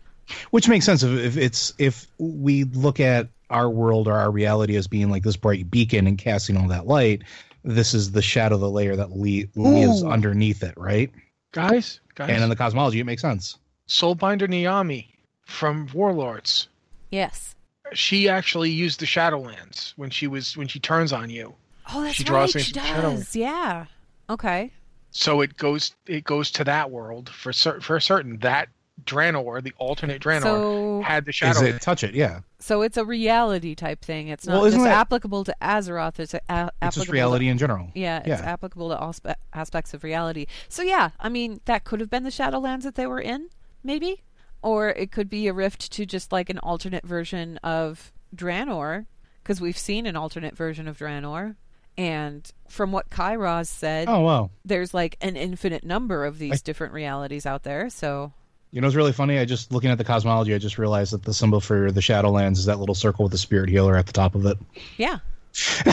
Which 0.51 0.67
makes 0.67 0.85
sense 0.85 1.03
if, 1.03 1.37
it's 1.37 1.73
if 1.77 2.07
we 2.17 2.65
look 2.65 2.99
at 2.99 3.29
our 3.49 3.69
world 3.69 4.09
or 4.09 4.13
our 4.13 4.29
reality 4.29 4.75
as 4.75 4.87
being 4.87 5.09
like 5.09 5.23
this 5.23 5.37
bright 5.37 5.71
beacon 5.71 6.05
and 6.05 6.17
casting 6.17 6.57
all 6.57 6.67
that 6.67 6.85
light, 6.85 7.23
this 7.63 7.93
is 7.93 8.11
the 8.11 8.21
shadow, 8.21 8.57
the 8.57 8.69
layer 8.69 8.97
that 8.97 9.11
le- 9.11 9.47
lives 9.55 10.03
underneath 10.03 10.63
it, 10.63 10.73
right? 10.75 11.11
Guys, 11.51 11.99
guys. 12.15 12.29
And 12.29 12.43
in 12.43 12.49
the 12.49 12.55
cosmology, 12.55 12.99
it 12.99 13.05
makes 13.05 13.21
sense. 13.21 13.57
Soulbinder 13.87 14.47
Nyami 14.47 15.07
from 15.45 15.87
Warlords. 15.93 16.67
Yes. 17.11 17.55
She 17.93 18.27
actually 18.27 18.69
used 18.69 18.99
the 18.99 19.05
Shadowlands 19.05 19.93
when 19.95 20.09
she 20.09 20.27
was 20.27 20.57
when 20.57 20.67
she 20.67 20.79
turns 20.79 21.13
on 21.13 21.29
you. 21.29 21.55
Oh, 21.93 22.01
that's 22.03 22.15
She 22.15 22.23
draws 22.25 22.53
right. 22.53 22.63
She 22.63 22.73
from 22.73 22.83
Shadowlands. 22.83 23.15
does. 23.17 23.35
Yeah. 23.35 23.85
Okay. 24.29 24.73
So 25.11 25.39
it 25.41 25.55
goes 25.57 25.95
it 26.05 26.25
goes 26.25 26.51
to 26.51 26.63
that 26.65 26.91
world 26.91 27.29
for 27.29 27.53
cer- 27.53 27.79
for 27.79 27.99
certain. 28.01 28.37
That 28.39 28.67
Draenor, 29.05 29.63
the 29.63 29.73
alternate 29.77 30.21
Draenor, 30.21 30.41
So- 30.43 31.01
had 31.01 31.25
the 31.25 31.29
Is 31.29 31.61
it 31.61 31.81
touch 31.81 32.03
it? 32.03 32.13
Yeah. 32.15 32.41
So 32.59 32.81
it's 32.81 32.97
a 32.97 33.05
reality 33.05 33.75
type 33.75 34.03
thing. 34.03 34.27
It's 34.27 34.45
not 34.47 34.61
Well, 34.61 34.71
just 34.71 34.83
that- 34.83 34.91
applicable 34.97 35.43
to 35.45 35.55
Azeroth. 35.61 36.19
It's 36.19 36.33
a, 36.33 36.37
a- 36.37 36.39
It's 36.65 36.71
applicable 36.81 37.03
just 37.05 37.09
reality 37.11 37.47
in 37.47 37.57
general. 37.57 37.89
Yeah, 37.93 38.19
it's 38.19 38.27
Yeah. 38.27 38.41
applicable 38.41 38.89
to 38.89 38.97
all 38.97 39.13
spe- 39.13 39.37
aspects 39.53 39.93
of 39.93 40.03
reality. 40.03 40.47
So 40.67 40.81
yeah, 40.81 41.11
I 41.19 41.29
mean 41.29 41.61
that 41.65 41.83
could 41.83 41.99
have 41.99 42.09
been 42.09 42.23
the 42.23 42.29
Shadowlands 42.31 42.83
that 42.83 42.95
they 42.95 43.05
were 43.07 43.21
in, 43.21 43.49
maybe, 43.83 44.23
or 44.61 44.89
it 44.89 45.11
could 45.11 45.29
be 45.29 45.47
a 45.47 45.53
rift 45.53 45.91
to 45.93 46.05
just 46.05 46.31
like 46.31 46.49
an 46.49 46.57
alternate 46.59 47.05
version 47.05 47.57
of 47.57 48.11
Draenor, 48.35 49.05
because 49.43 49.61
we've 49.61 49.77
seen 49.77 50.05
an 50.05 50.15
alternate 50.17 50.57
version 50.57 50.87
of 50.87 50.97
Draenor, 50.97 51.55
and 51.97 52.51
from 52.67 52.91
what 52.91 53.09
Kairoz 53.09 53.67
said, 53.67 54.09
Oh 54.09 54.21
wow. 54.21 54.49
there's 54.65 54.93
like 54.93 55.15
an 55.21 55.35
infinite 55.37 55.83
number 55.85 56.25
of 56.25 56.39
these 56.39 56.53
I- 56.61 56.61
different 56.65 56.93
realities 56.93 57.45
out 57.45 57.63
there. 57.63 57.89
So 57.89 58.33
You 58.71 58.81
know, 58.81 58.87
it's 58.87 58.95
really 58.95 59.13
funny. 59.13 59.39
I 59.39 59.45
just 59.45 59.71
looking 59.71 59.89
at 59.89 59.97
the 59.97 60.03
cosmology, 60.03 60.53
I 60.53 60.57
just 60.57 60.77
realized 60.77 61.13
that 61.13 61.23
the 61.23 61.33
symbol 61.33 61.61
for 61.61 61.91
the 61.91 62.01
Shadowlands 62.01 62.57
is 62.57 62.65
that 62.65 62.79
little 62.79 62.95
circle 62.95 63.23
with 63.23 63.31
the 63.31 63.37
spirit 63.37 63.69
healer 63.69 63.95
at 63.95 64.05
the 64.07 64.13
top 64.13 64.35
of 64.35 64.45
it. 64.45 64.57
yeah, 64.97 65.19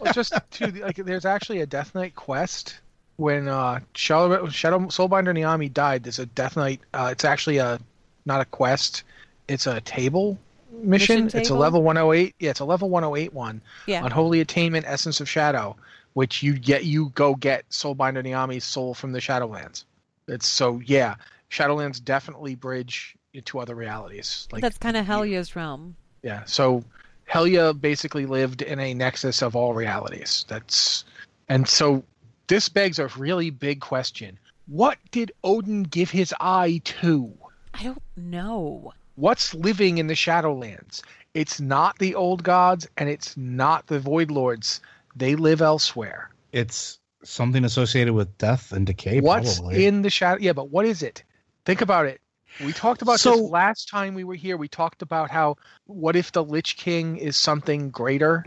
Well, 0.00 0.12
just 0.12 0.32
to 0.52 0.70
like, 0.82 0.96
there's 0.96 1.24
actually 1.24 1.60
a 1.60 1.66
Death 1.66 1.94
Knight 1.94 2.14
quest 2.14 2.80
when 3.16 3.48
uh, 3.48 3.80
Shadow, 3.94 4.48
Shadow 4.48 4.78
Soulbinder 4.80 5.36
Nyami 5.36 5.72
died. 5.72 6.02
There's 6.02 6.18
a 6.18 6.26
Death 6.26 6.56
Knight. 6.56 6.80
Uh, 6.92 7.08
it's 7.12 7.24
actually 7.24 7.58
a 7.58 7.78
not 8.24 8.40
a 8.40 8.44
quest. 8.46 9.04
It's 9.48 9.66
a 9.66 9.80
table 9.82 10.38
mission. 10.72 11.24
Mission 11.24 11.40
It's 11.40 11.50
a 11.50 11.54
level 11.54 11.82
108. 11.82 12.34
Yeah, 12.38 12.50
it's 12.50 12.60
a 12.60 12.64
level 12.64 12.88
108 12.90 13.32
one. 13.32 13.60
yeah. 13.86 14.04
Unholy 14.04 14.40
Attainment, 14.40 14.86
Essence 14.86 15.20
of 15.20 15.28
Shadow, 15.28 15.76
which 16.14 16.42
you 16.42 16.54
get 16.58 16.84
you 16.84 17.10
go 17.14 17.34
get 17.34 17.68
Soulbinder 17.70 18.24
Nyami's 18.24 18.64
soul 18.64 18.94
from 18.94 19.12
the 19.12 19.20
Shadowlands. 19.20 19.84
It's 20.28 20.46
so 20.48 20.80
yeah, 20.84 21.16
Shadowlands 21.50 22.02
definitely 22.02 22.54
bridge 22.54 23.16
into 23.32 23.58
other 23.58 23.74
realities. 23.74 24.48
Like 24.50 24.62
That's 24.62 24.78
kind 24.78 24.96
of 24.96 25.06
Helya's 25.06 25.54
realm. 25.54 25.96
yeah. 26.22 26.44
So 26.44 26.84
Helya 27.30 27.78
basically 27.78 28.26
lived 28.26 28.62
in 28.62 28.78
a 28.78 28.94
nexus 28.94 29.42
of 29.42 29.56
all 29.56 29.74
realities. 29.74 30.44
That's 30.48 31.04
and 31.48 31.68
so 31.68 32.04
this 32.46 32.68
begs 32.68 32.98
a 32.98 33.08
really 33.16 33.50
big 33.50 33.80
question. 33.80 34.38
What 34.66 34.98
did 35.10 35.32
Odin 35.44 35.84
give 35.84 36.10
his 36.10 36.34
eye 36.40 36.80
to? 36.84 37.32
I 37.74 37.84
don't 37.84 38.02
know. 38.16 38.92
What's 39.14 39.54
living 39.54 39.98
in 39.98 40.06
the 40.08 40.14
Shadowlands? 40.14 41.02
It's 41.34 41.60
not 41.60 41.98
the 41.98 42.14
old 42.14 42.42
gods 42.42 42.88
and 42.96 43.08
it's 43.08 43.36
not 43.36 43.86
the 43.86 44.00
Void 44.00 44.30
Lords. 44.30 44.80
They 45.14 45.36
live 45.36 45.62
elsewhere. 45.62 46.30
It's 46.52 46.98
something 47.22 47.64
associated 47.64 48.14
with 48.14 48.38
death 48.38 48.72
and 48.72 48.86
decay. 48.86 49.20
What's 49.20 49.58
probably. 49.58 49.86
in 49.86 50.02
the 50.02 50.10
shadow? 50.10 50.40
Yeah, 50.40 50.52
but 50.52 50.70
what 50.70 50.86
is 50.86 51.02
it? 51.02 51.22
Think 51.66 51.80
about 51.82 52.06
it. 52.06 52.20
We 52.64 52.72
talked 52.72 53.02
about 53.02 53.20
So- 53.20 53.32
this 53.32 53.40
last 53.50 53.88
time 53.88 54.14
we 54.14 54.24
were 54.24 54.34
here. 54.36 54.56
We 54.56 54.68
talked 54.68 55.02
about 55.02 55.30
how 55.30 55.56
what 55.86 56.16
if 56.16 56.32
the 56.32 56.42
Lich 56.42 56.76
King 56.78 57.16
is 57.18 57.36
something 57.36 57.90
greater? 57.90 58.44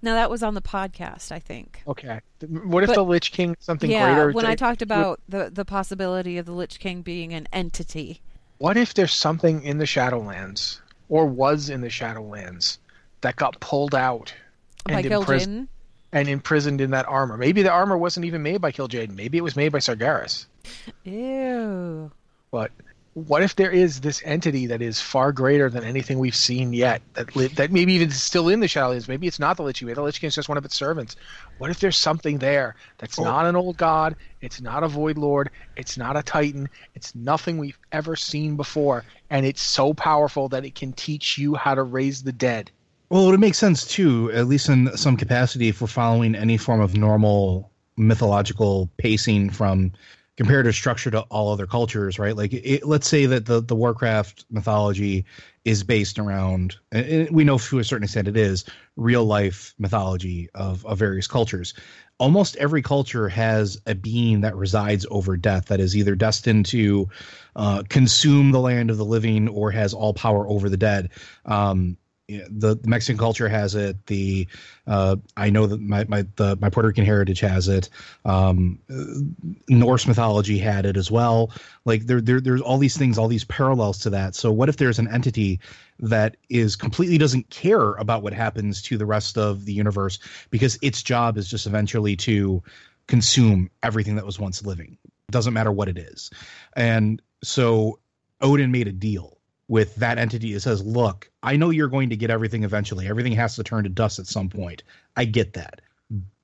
Now 0.00 0.14
that 0.14 0.30
was 0.30 0.42
on 0.42 0.54
the 0.54 0.62
podcast, 0.62 1.32
I 1.32 1.38
think. 1.40 1.82
Okay. 1.86 2.20
What 2.48 2.84
if 2.84 2.88
But- 2.88 2.94
the 2.96 3.04
Lich 3.04 3.32
King 3.32 3.50
is 3.58 3.64
something 3.64 3.90
yeah, 3.90 4.14
greater? 4.14 4.32
when 4.32 4.46
I 4.46 4.54
talked 4.54 4.80
about 4.80 5.20
the 5.28 5.50
the 5.52 5.64
possibility 5.64 6.38
of 6.38 6.46
the 6.46 6.52
Lich 6.52 6.78
King 6.78 7.02
being 7.02 7.34
an 7.34 7.46
entity. 7.52 8.22
What 8.58 8.76
if 8.76 8.94
there's 8.94 9.12
something 9.12 9.62
in 9.64 9.78
the 9.78 9.84
Shadowlands 9.86 10.80
or 11.08 11.26
was 11.26 11.68
in 11.68 11.80
the 11.80 11.88
Shadowlands 11.88 12.78
that 13.22 13.34
got 13.36 13.58
pulled 13.60 13.94
out 13.94 14.32
By 14.86 14.94
and, 15.00 15.06
imprisoned 15.06 15.66
Kil'jaeden. 15.66 15.68
and 16.12 16.28
imprisoned 16.28 16.80
in 16.80 16.92
that 16.92 17.06
armor? 17.08 17.36
Maybe 17.36 17.62
the 17.62 17.72
armor 17.72 17.98
wasn't 17.98 18.24
even 18.24 18.42
made 18.44 18.60
by 18.60 18.70
Kil'jaeden. 18.70 19.16
Maybe 19.16 19.36
it 19.36 19.42
was 19.42 19.56
made 19.56 19.70
by 19.72 19.78
Sargeras. 19.78 20.46
Ew. 21.02 22.12
But 22.52 22.70
what 23.14 23.42
if 23.42 23.56
there 23.56 23.70
is 23.70 24.00
this 24.02 24.22
entity 24.24 24.66
that 24.66 24.80
is 24.80 25.00
far 25.00 25.32
greater 25.32 25.68
than 25.68 25.84
anything 25.84 26.18
we've 26.18 26.36
seen 26.36 26.72
yet? 26.72 27.02
That 27.14 27.34
li- 27.34 27.46
that 27.48 27.72
maybe 27.72 27.94
even 27.94 28.08
is 28.10 28.22
still 28.22 28.48
in 28.48 28.60
the 28.60 28.66
Shadowlands. 28.68 29.08
Maybe 29.08 29.26
it's 29.26 29.38
not 29.40 29.56
the 29.56 29.62
Lich 29.64 29.80
King. 29.80 29.86
Maybe 29.86 29.96
the 29.96 30.02
Lich 30.02 30.20
King 30.20 30.28
is 30.28 30.34
just 30.34 30.48
one 30.48 30.58
of 30.58 30.64
its 30.64 30.76
servants. 30.76 31.16
What 31.58 31.70
if 31.70 31.80
there's 31.80 31.96
something 31.96 32.38
there 32.38 32.76
that's 32.98 33.18
Oh. 33.18 33.24
not 33.24 33.46
an 33.46 33.56
old 33.56 33.76
god? 33.78 34.16
It's 34.42 34.60
not 34.60 34.84
a 34.84 34.88
Void 34.88 35.18
Lord. 35.18 35.50
It's 35.76 35.96
not 35.98 36.16
a 36.16 36.22
Titan. 36.22 36.68
It's 36.94 37.14
nothing 37.14 37.58
we've 37.58 37.78
ever 37.90 38.16
seen 38.16 38.56
before, 38.56 39.04
and 39.30 39.44
it's 39.44 39.62
so 39.62 39.92
powerful 39.94 40.48
that 40.50 40.64
it 40.64 40.74
can 40.74 40.92
teach 40.92 41.36
you 41.38 41.54
how 41.54 41.74
to 41.74 41.82
raise 41.82 42.22
the 42.22 42.32
dead. 42.32 42.70
Well, 43.08 43.26
it 43.26 43.30
would 43.32 43.40
make 43.40 43.54
sense 43.54 43.86
too, 43.86 44.30
at 44.32 44.46
least 44.46 44.68
in 44.68 44.94
some 44.96 45.16
capacity, 45.18 45.68
if 45.68 45.80
we're 45.80 45.86
following 45.86 46.34
any 46.34 46.56
form 46.56 46.80
of 46.80 46.94
normal 46.96 47.70
mythological 47.98 48.90
pacing 48.96 49.50
from 49.50 49.92
comparative 50.36 50.74
structure 50.74 51.10
to 51.10 51.20
all 51.22 51.52
other 51.52 51.66
cultures, 51.66 52.18
right? 52.18 52.36
Like, 52.36 52.52
it, 52.52 52.86
let's 52.86 53.08
say 53.08 53.26
that 53.26 53.46
the 53.46 53.60
the 53.60 53.76
Warcraft 53.76 54.44
mythology 54.50 55.24
is 55.64 55.84
based 55.84 56.18
around, 56.18 56.76
and 56.90 57.30
we 57.30 57.44
know 57.44 57.58
to 57.58 57.78
a 57.78 57.84
certain 57.84 58.04
extent 58.04 58.28
it 58.28 58.36
is 58.36 58.64
real 58.96 59.24
life 59.24 59.74
mythology 59.78 60.48
of 60.54 60.84
of 60.86 60.98
various 60.98 61.26
cultures. 61.26 61.74
Almost 62.18 62.56
every 62.56 62.82
culture 62.82 63.28
has 63.28 63.80
a 63.86 63.94
being 63.94 64.42
that 64.42 64.54
resides 64.54 65.06
over 65.10 65.36
death 65.36 65.66
that 65.66 65.80
is 65.80 65.96
either 65.96 66.14
destined 66.14 66.66
to 66.66 67.08
uh, 67.56 67.82
consume 67.88 68.52
the 68.52 68.60
land 68.60 68.90
of 68.90 68.96
the 68.96 69.04
living 69.04 69.48
or 69.48 69.72
has 69.72 69.92
all 69.92 70.14
power 70.14 70.46
over 70.46 70.68
the 70.68 70.76
dead. 70.76 71.10
Um, 71.46 71.96
the, 72.48 72.74
the 72.76 72.88
Mexican 72.88 73.18
culture 73.18 73.48
has 73.48 73.74
it. 73.74 74.06
The 74.06 74.46
uh, 74.86 75.16
I 75.36 75.50
know 75.50 75.66
that 75.66 75.80
my 75.80 76.04
my 76.04 76.26
the, 76.36 76.56
my 76.60 76.70
Puerto 76.70 76.88
Rican 76.88 77.04
heritage 77.04 77.40
has 77.40 77.68
it. 77.68 77.88
Um, 78.24 78.78
Norse 79.68 80.06
mythology 80.06 80.58
had 80.58 80.86
it 80.86 80.96
as 80.96 81.10
well. 81.10 81.50
Like 81.84 82.06
there, 82.06 82.20
there 82.20 82.40
there's 82.40 82.60
all 82.60 82.78
these 82.78 82.96
things, 82.96 83.18
all 83.18 83.28
these 83.28 83.44
parallels 83.44 83.98
to 84.00 84.10
that. 84.10 84.34
So 84.34 84.52
what 84.52 84.68
if 84.68 84.76
there's 84.76 84.98
an 84.98 85.08
entity 85.08 85.60
that 86.00 86.36
is 86.48 86.76
completely 86.76 87.18
doesn't 87.18 87.48
care 87.50 87.92
about 87.94 88.22
what 88.22 88.32
happens 88.32 88.82
to 88.82 88.98
the 88.98 89.06
rest 89.06 89.38
of 89.38 89.64
the 89.64 89.72
universe 89.72 90.18
because 90.50 90.78
its 90.82 91.02
job 91.02 91.38
is 91.38 91.48
just 91.48 91.66
eventually 91.66 92.16
to 92.16 92.62
consume 93.06 93.70
everything 93.82 94.16
that 94.16 94.26
was 94.26 94.38
once 94.38 94.64
living. 94.64 94.98
Doesn't 95.30 95.54
matter 95.54 95.72
what 95.72 95.88
it 95.88 95.98
is. 95.98 96.30
And 96.74 97.22
so 97.42 97.98
Odin 98.40 98.72
made 98.72 98.88
a 98.88 98.92
deal 98.92 99.38
with 99.72 99.94
that 99.94 100.18
entity 100.18 100.52
that 100.52 100.60
says, 100.60 100.84
look, 100.84 101.30
I 101.42 101.56
know 101.56 101.70
you're 101.70 101.88
going 101.88 102.10
to 102.10 102.16
get 102.16 102.28
everything 102.28 102.62
eventually. 102.62 103.08
Everything 103.08 103.32
has 103.32 103.56
to 103.56 103.64
turn 103.64 103.84
to 103.84 103.88
dust 103.88 104.18
at 104.18 104.26
some 104.26 104.50
point. 104.50 104.82
I 105.16 105.24
get 105.24 105.54
that. 105.54 105.80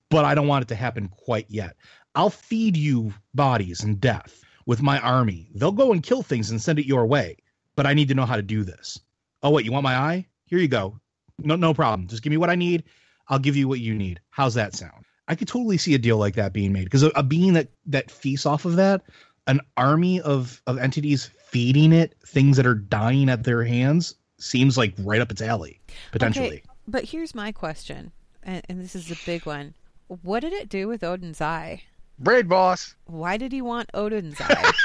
But 0.08 0.24
I 0.24 0.34
don't 0.34 0.46
want 0.46 0.62
it 0.62 0.68
to 0.68 0.74
happen 0.74 1.08
quite 1.08 1.44
yet. 1.50 1.76
I'll 2.14 2.30
feed 2.30 2.74
you 2.74 3.12
bodies 3.34 3.82
and 3.82 4.00
death 4.00 4.42
with 4.64 4.80
my 4.80 4.98
army. 5.00 5.50
They'll 5.54 5.72
go 5.72 5.92
and 5.92 6.02
kill 6.02 6.22
things 6.22 6.50
and 6.50 6.58
send 6.58 6.78
it 6.78 6.86
your 6.86 7.04
way. 7.04 7.36
But 7.76 7.84
I 7.84 7.92
need 7.92 8.08
to 8.08 8.14
know 8.14 8.24
how 8.24 8.36
to 8.36 8.40
do 8.40 8.64
this. 8.64 8.98
Oh, 9.42 9.50
wait, 9.50 9.66
you 9.66 9.72
want 9.72 9.84
my 9.84 9.96
eye? 9.96 10.26
Here 10.46 10.58
you 10.58 10.66
go. 10.66 10.98
No, 11.38 11.54
no 11.54 11.74
problem. 11.74 12.08
Just 12.08 12.22
give 12.22 12.30
me 12.30 12.38
what 12.38 12.48
I 12.48 12.54
need. 12.54 12.84
I'll 13.28 13.38
give 13.38 13.56
you 13.56 13.68
what 13.68 13.80
you 13.80 13.92
need. 13.92 14.20
How's 14.30 14.54
that 14.54 14.74
sound? 14.74 15.04
I 15.28 15.34
could 15.34 15.48
totally 15.48 15.76
see 15.76 15.92
a 15.92 15.98
deal 15.98 16.16
like 16.16 16.36
that 16.36 16.54
being 16.54 16.72
made 16.72 16.84
because 16.84 17.02
a, 17.02 17.08
a 17.08 17.22
being 17.22 17.52
that 17.52 17.68
that 17.84 18.10
feasts 18.10 18.46
off 18.46 18.64
of 18.64 18.76
that, 18.76 19.02
an 19.49 19.61
army 19.76 20.20
of 20.20 20.62
of 20.66 20.78
entities 20.78 21.30
feeding 21.46 21.92
it 21.92 22.14
things 22.26 22.57
that 22.59 22.66
are 22.66 22.74
dying 22.74 23.28
at 23.28 23.42
their 23.44 23.64
hands 23.64 24.14
seems 24.38 24.76
like 24.78 24.94
right 24.99 25.20
up 25.20 25.30
its 25.30 25.42
alley 25.42 25.80
potentially. 26.12 26.46
Okay, 26.46 26.62
but 26.86 27.05
here's 27.05 27.34
my 27.34 27.51
question, 27.51 28.12
and, 28.42 28.62
and 28.68 28.80
this 28.80 28.94
is 28.94 29.11
a 29.11 29.16
big 29.26 29.44
one. 29.46 29.74
What 30.22 30.40
did 30.40 30.53
it 30.53 30.68
do 30.68 30.86
with 30.88 31.03
Odin's 31.03 31.40
eye? 31.40 31.82
Braid 32.18 32.49
boss. 32.49 32.94
Why 33.07 33.36
did 33.36 33.51
he 33.53 33.61
want 33.62 33.90
Odin's 33.94 34.40
eye? 34.40 34.70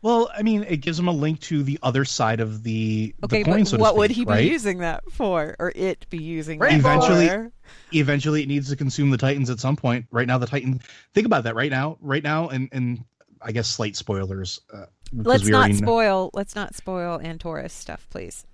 Well, 0.00 0.30
I 0.32 0.42
mean, 0.42 0.64
it 0.68 0.76
gives 0.76 0.96
him 0.96 1.08
a 1.08 1.12
link 1.12 1.40
to 1.40 1.64
the 1.64 1.76
other 1.82 2.04
side 2.04 2.38
of 2.38 2.62
the 2.62 3.14
Okay, 3.24 3.38
the 3.42 3.44
coin. 3.50 3.60
but 3.62 3.68
so 3.68 3.76
to 3.78 3.82
what 3.82 3.96
would 3.96 4.12
speak, 4.12 4.28
he 4.28 4.32
be 4.32 4.42
using 4.48 4.78
that 4.78 5.02
for, 5.10 5.56
or 5.58 5.72
it 5.74 6.06
be 6.08 6.18
using 6.22 6.60
Right, 6.60 6.70
that 6.70 6.78
Eventually- 6.78 7.26
for? 7.28 7.50
Eventually, 7.92 8.42
it 8.44 8.46
needs 8.48 8.68
to 8.68 8.76
consume 8.76 9.10
the 9.10 9.16
Titans 9.18 9.50
at 9.50 9.58
some 9.58 9.74
point. 9.74 10.06
Right 10.12 10.26
now, 10.28 10.38
the 10.38 10.46
Titan. 10.46 10.80
Think 11.14 11.26
about 11.26 11.42
that. 11.44 11.56
Right 11.56 11.70
now, 11.70 11.98
right 12.00 12.22
now, 12.22 12.48
and 12.48 12.68
and 12.70 13.04
I 13.42 13.52
guess 13.52 13.68
slight 13.68 13.96
spoilers. 13.96 14.60
Uh, 14.72 14.86
Let's 15.12 15.46
not 15.46 15.58
already 15.58 15.74
know- 15.74 15.86
spoil. 15.86 16.30
Let's 16.34 16.54
not 16.54 16.74
spoil 16.74 17.18
Antorus 17.18 17.70
stuff, 17.70 18.06
please. 18.10 18.46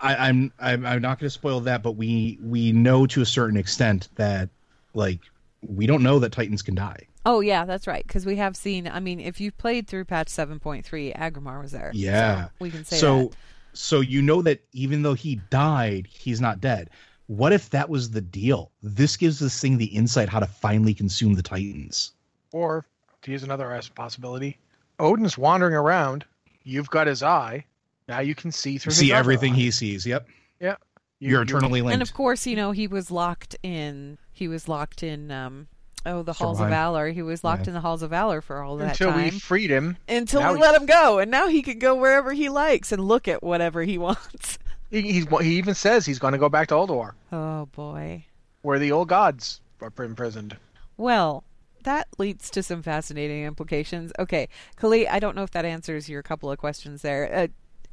I, 0.00 0.28
I'm 0.28 0.52
I'm 0.60 0.84
I'm 0.84 1.00
not 1.00 1.18
going 1.18 1.26
to 1.26 1.30
spoil 1.30 1.60
that, 1.60 1.82
but 1.82 1.92
we 1.92 2.38
we 2.42 2.72
know 2.72 3.06
to 3.06 3.22
a 3.22 3.26
certain 3.26 3.56
extent 3.56 4.08
that 4.16 4.48
like 4.94 5.20
we 5.66 5.86
don't 5.86 6.02
know 6.02 6.18
that 6.18 6.30
Titans 6.32 6.62
can 6.62 6.74
die. 6.74 7.06
Oh 7.24 7.40
yeah, 7.40 7.64
that's 7.64 7.86
right. 7.86 8.06
Because 8.06 8.24
we 8.26 8.36
have 8.36 8.56
seen. 8.56 8.86
I 8.86 9.00
mean, 9.00 9.18
if 9.20 9.40
you 9.40 9.50
played 9.50 9.86
through 9.88 10.04
patch 10.04 10.28
seven 10.28 10.60
point 10.60 10.84
three, 10.84 11.12
Aggramar 11.12 11.60
was 11.62 11.72
there. 11.72 11.90
Yeah. 11.94 12.44
so 12.44 12.50
we 12.60 12.70
can 12.70 12.84
say 12.84 12.96
so 12.96 13.18
that. 13.18 13.36
so 13.72 14.00
you 14.00 14.22
know 14.22 14.42
that 14.42 14.62
even 14.72 15.02
though 15.02 15.14
he 15.14 15.36
died, 15.50 16.06
he's 16.10 16.40
not 16.40 16.60
dead. 16.60 16.90
What 17.26 17.52
if 17.52 17.70
that 17.70 17.88
was 17.88 18.10
the 18.10 18.20
deal? 18.22 18.70
This 18.82 19.16
gives 19.16 19.38
this 19.38 19.60
thing 19.60 19.78
the 19.78 19.86
insight 19.86 20.28
how 20.28 20.40
to 20.40 20.46
finally 20.46 20.94
consume 20.94 21.34
the 21.34 21.42
Titans. 21.42 22.12
Or 22.52 22.86
to 23.22 23.30
use 23.32 23.42
another 23.42 23.72
as- 23.72 23.88
possibility, 23.88 24.58
Odin's 24.98 25.38
wandering 25.38 25.74
around. 25.74 26.24
You've 26.64 26.90
got 26.90 27.06
his 27.06 27.22
eye. 27.22 27.64
Now 28.08 28.20
you 28.20 28.34
can 28.34 28.50
see 28.52 28.78
through. 28.78 28.92
See 28.92 29.06
his 29.06 29.12
everything 29.14 29.52
eye. 29.52 29.56
he 29.56 29.70
sees. 29.70 30.06
Yep. 30.06 30.26
Yeah. 30.60 30.76
You- 31.20 31.30
You're 31.30 31.38
you- 31.40 31.42
eternally 31.44 31.82
linked. 31.82 31.94
And 31.94 32.02
of 32.02 32.12
course, 32.14 32.46
you 32.46 32.56
know 32.56 32.72
he 32.72 32.86
was 32.86 33.10
locked 33.10 33.56
in. 33.62 34.18
He 34.32 34.48
was 34.48 34.68
locked 34.68 35.02
in. 35.02 35.30
Um, 35.30 35.68
oh, 36.06 36.22
the 36.22 36.32
halls 36.32 36.60
of 36.60 36.68
valor. 36.68 37.08
He 37.10 37.22
was 37.22 37.42
locked 37.44 37.62
Yeah. 37.62 37.68
in 37.70 37.74
the 37.74 37.80
halls 37.80 38.02
of 38.02 38.10
valor 38.10 38.40
for 38.40 38.62
all 38.62 38.76
that 38.78 38.90
until 39.00 39.12
we 39.16 39.30
time. 39.30 39.38
freed 39.40 39.70
him. 39.70 39.96
until 40.08 40.40
Now 40.40 40.52
we 40.52 40.58
he- 40.58 40.62
let 40.64 40.80
him 40.80 40.86
go, 40.86 41.18
and 41.18 41.30
now 41.30 41.48
he 41.48 41.60
can 41.62 41.78
go 41.78 41.94
wherever 41.94 42.32
he 42.32 42.48
likes 42.48 42.92
and 42.92 43.04
look 43.04 43.26
at 43.28 43.42
whatever 43.42 43.82
he 43.82 43.98
wants. 43.98 44.58
He, 44.90 45.02
he's, 45.02 45.26
he 45.40 45.56
even 45.58 45.74
says 45.74 46.06
he's 46.06 46.18
going 46.18 46.32
to 46.32 46.38
go 46.38 46.48
back 46.48 46.68
to 46.68 46.74
Ulduar, 46.74 47.12
Oh 47.32 47.66
boy. 47.66 48.24
where 48.62 48.78
the 48.78 48.92
old 48.92 49.08
gods 49.08 49.60
are 49.82 49.92
imprisoned. 50.02 50.56
Well, 50.96 51.44
that 51.84 52.08
leads 52.18 52.50
to 52.50 52.62
some 52.62 52.82
fascinating 52.82 53.44
implications. 53.44 54.12
Okay, 54.18 54.48
Kali, 54.76 55.08
I 55.08 55.18
don't 55.18 55.36
know 55.36 55.42
if 55.42 55.50
that 55.52 55.64
answers 55.64 56.08
your 56.08 56.22
couple 56.22 56.50
of 56.50 56.58
questions 56.58 57.02
there. 57.02 57.34
Uh, 57.34 57.46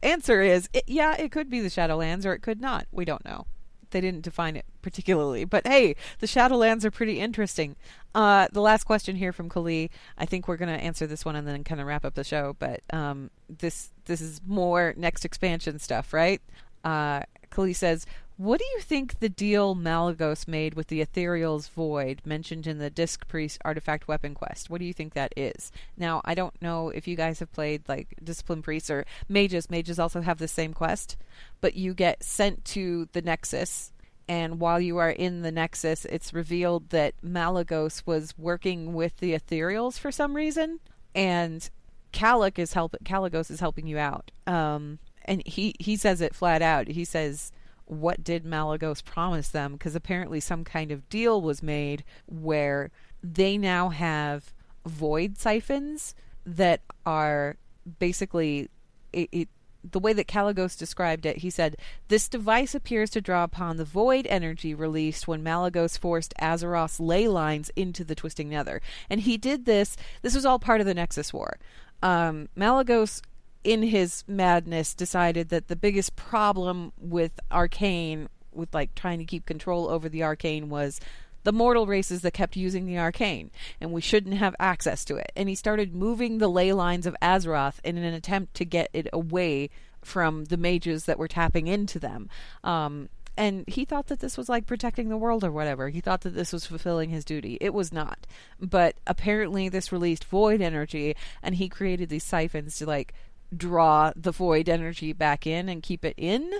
answer 0.03 0.41
is 0.41 0.69
it, 0.73 0.83
yeah, 0.87 1.15
it 1.15 1.31
could 1.31 1.49
be 1.49 1.59
the 1.59 1.69
Shadowlands 1.69 2.25
or 2.25 2.33
it 2.33 2.41
could 2.41 2.61
not. 2.61 2.87
We 2.91 3.05
don't 3.05 3.25
know. 3.25 3.45
They 3.91 4.01
didn't 4.01 4.23
define 4.23 4.55
it 4.55 4.65
particularly, 4.81 5.45
but 5.45 5.65
hey, 5.65 5.95
the 6.19 6.27
Shadowlands 6.27 6.83
are 6.83 6.91
pretty 6.91 7.19
interesting. 7.19 7.75
Uh, 8.13 8.47
the 8.51 8.61
last 8.61 8.83
question 8.83 9.15
here 9.15 9.31
from 9.31 9.47
Kali, 9.47 9.89
I 10.17 10.25
think 10.25 10.47
we're 10.47 10.57
going 10.57 10.75
to 10.75 10.83
answer 10.83 11.07
this 11.07 11.23
one 11.23 11.35
and 11.35 11.47
then 11.47 11.63
kind 11.63 11.79
of 11.79 11.87
wrap 11.87 12.03
up 12.03 12.15
the 12.15 12.23
show. 12.23 12.55
But 12.59 12.81
um, 12.91 13.29
this 13.49 13.91
this 14.05 14.21
is 14.21 14.41
more 14.45 14.93
next 14.97 15.23
expansion 15.23 15.79
stuff, 15.79 16.13
right? 16.13 16.41
Uh, 16.83 17.21
Kali 17.49 17.73
says, 17.73 18.05
"What 18.37 18.59
do 18.59 18.65
you 18.65 18.81
think 18.81 19.19
the 19.19 19.29
deal 19.29 19.75
Malygos 19.75 20.47
made 20.47 20.73
with 20.73 20.87
the 20.87 20.99
Ethereal's 20.99 21.67
Void 21.69 22.21
mentioned 22.25 22.67
in 22.67 22.79
the 22.79 22.89
Disc 22.89 23.27
Priest 23.27 23.59
Artifact 23.63 24.07
Weapon 24.07 24.33
Quest? 24.33 24.69
What 24.69 24.79
do 24.79 24.85
you 24.85 24.93
think 24.93 25.13
that 25.13 25.33
is?" 25.37 25.71
Now, 25.95 26.21
I 26.25 26.33
don't 26.35 26.61
know 26.61 26.89
if 26.89 27.07
you 27.07 27.15
guys 27.15 27.39
have 27.39 27.51
played 27.51 27.87
like 27.87 28.15
Discipline 28.23 28.61
Priests 28.61 28.89
or 28.89 29.05
Mages. 29.29 29.69
Mages 29.69 29.99
also 29.99 30.21
have 30.21 30.37
the 30.37 30.47
same 30.47 30.73
quest, 30.73 31.17
but 31.61 31.75
you 31.75 31.93
get 31.93 32.23
sent 32.23 32.65
to 32.65 33.07
the 33.13 33.21
Nexus. 33.21 33.91
And 34.27 34.59
while 34.59 34.81
you 34.81 34.97
are 34.97 35.11
in 35.11 35.41
the 35.41 35.51
Nexus, 35.51 36.05
it's 36.05 36.33
revealed 36.33 36.89
that 36.89 37.13
Malygos 37.23 38.03
was 38.05 38.33
working 38.37 38.93
with 38.93 39.17
the 39.17 39.33
Ethereals 39.33 39.99
for 39.99 40.11
some 40.11 40.35
reason, 40.35 40.79
and 41.13 41.69
Calic 42.11 42.57
is 42.57 42.73
help 42.73 42.95
Kalecgos 43.03 43.51
is 43.51 43.59
helping 43.59 43.87
you 43.87 43.97
out. 43.97 44.31
Um, 44.47 44.99
and 45.25 45.45
he 45.45 45.75
he 45.79 45.95
says 45.95 46.21
it 46.21 46.33
flat 46.33 46.61
out. 46.61 46.87
He 46.87 47.05
says, 47.05 47.51
"What 47.85 48.23
did 48.23 48.43
Malygos 48.43 49.03
promise 49.03 49.49
them?" 49.49 49.73
Because 49.73 49.95
apparently 49.95 50.39
some 50.39 50.63
kind 50.63 50.91
of 50.91 51.07
deal 51.09 51.41
was 51.41 51.63
made 51.63 52.03
where 52.25 52.91
they 53.23 53.57
now 53.57 53.89
have 53.89 54.53
void 54.85 55.37
siphons 55.37 56.13
that 56.45 56.81
are 57.05 57.57
basically 57.99 58.69
it, 59.11 59.29
it 59.31 59.49
the 59.91 59.99
way 59.99 60.13
that 60.13 60.27
Kalecgos 60.27 60.77
described 60.77 61.25
it, 61.25 61.37
he 61.37 61.49
said, 61.49 61.77
This 62.07 62.27
device 62.27 62.73
appears 62.73 63.09
to 63.11 63.21
draw 63.21 63.43
upon 63.43 63.77
the 63.77 63.85
void 63.85 64.25
energy 64.27 64.73
released 64.73 65.27
when 65.27 65.43
Malygos 65.43 65.97
forced 65.97 66.33
Azeroth's 66.41 66.99
ley 66.99 67.27
lines 67.27 67.71
into 67.75 68.03
the 68.03 68.15
Twisting 68.15 68.49
Nether. 68.49 68.81
And 69.09 69.21
he 69.21 69.37
did 69.37 69.65
this, 69.65 69.95
this 70.21 70.35
was 70.35 70.45
all 70.45 70.59
part 70.59 70.81
of 70.81 70.87
the 70.87 70.93
Nexus 70.93 71.33
War. 71.33 71.57
Um, 72.01 72.49
Malygos, 72.57 73.21
in 73.65 73.81
his 73.81 74.23
madness, 74.27 74.93
decided 74.93 75.49
that 75.49 75.67
the 75.67 75.75
biggest 75.75 76.15
problem 76.15 76.93
with 76.97 77.39
Arcane, 77.51 78.29
with 78.53 78.73
like 78.73 78.95
trying 78.95 79.19
to 79.19 79.25
keep 79.25 79.45
control 79.45 79.89
over 79.89 80.07
the 80.07 80.23
Arcane, 80.23 80.69
was 80.69 81.01
the 81.43 81.51
mortal 81.51 81.85
races 81.85 82.21
that 82.21 82.31
kept 82.31 82.55
using 82.55 82.85
the 82.85 82.97
arcane, 82.97 83.51
and 83.79 83.91
we 83.91 84.01
shouldn't 84.01 84.35
have 84.35 84.55
access 84.59 85.05
to 85.05 85.15
it. 85.15 85.31
And 85.35 85.47
he 85.47 85.53
started 85.53 85.95
moving 85.95 86.39
the 86.39 86.49
ley 86.49 86.73
lines 86.73 87.05
of 87.05 87.15
Azeroth 87.21 87.79
in 87.83 87.97
an 87.97 88.13
attempt 88.13 88.55
to 88.55 88.65
get 88.65 88.89
it 88.93 89.07
away 89.13 89.69
from 90.01 90.45
the 90.45 90.57
mages 90.57 91.05
that 91.05 91.19
were 91.19 91.27
tapping 91.27 91.67
into 91.67 91.99
them. 91.99 92.29
Um, 92.63 93.09
and 93.37 93.63
he 93.67 93.85
thought 93.85 94.07
that 94.07 94.21
this 94.21 94.37
was 94.37 94.49
like 94.49 94.65
protecting 94.65 95.09
the 95.09 95.17
world 95.17 95.43
or 95.43 95.51
whatever. 95.51 95.89
He 95.89 96.01
thought 96.01 96.21
that 96.21 96.35
this 96.35 96.51
was 96.51 96.65
fulfilling 96.65 97.09
his 97.09 97.25
duty. 97.25 97.57
It 97.61 97.73
was 97.73 97.93
not. 97.93 98.25
But 98.59 98.95
apparently, 99.05 99.69
this 99.69 99.91
released 99.91 100.25
void 100.25 100.61
energy, 100.61 101.15
and 101.43 101.55
he 101.55 101.69
created 101.69 102.09
these 102.09 102.23
siphons 102.23 102.77
to 102.77 102.85
like 102.85 103.13
draw 103.55 104.11
the 104.15 104.31
void 104.31 104.69
energy 104.69 105.13
back 105.13 105.45
in 105.47 105.69
and 105.69 105.81
keep 105.83 106.03
it 106.05 106.15
in. 106.17 106.51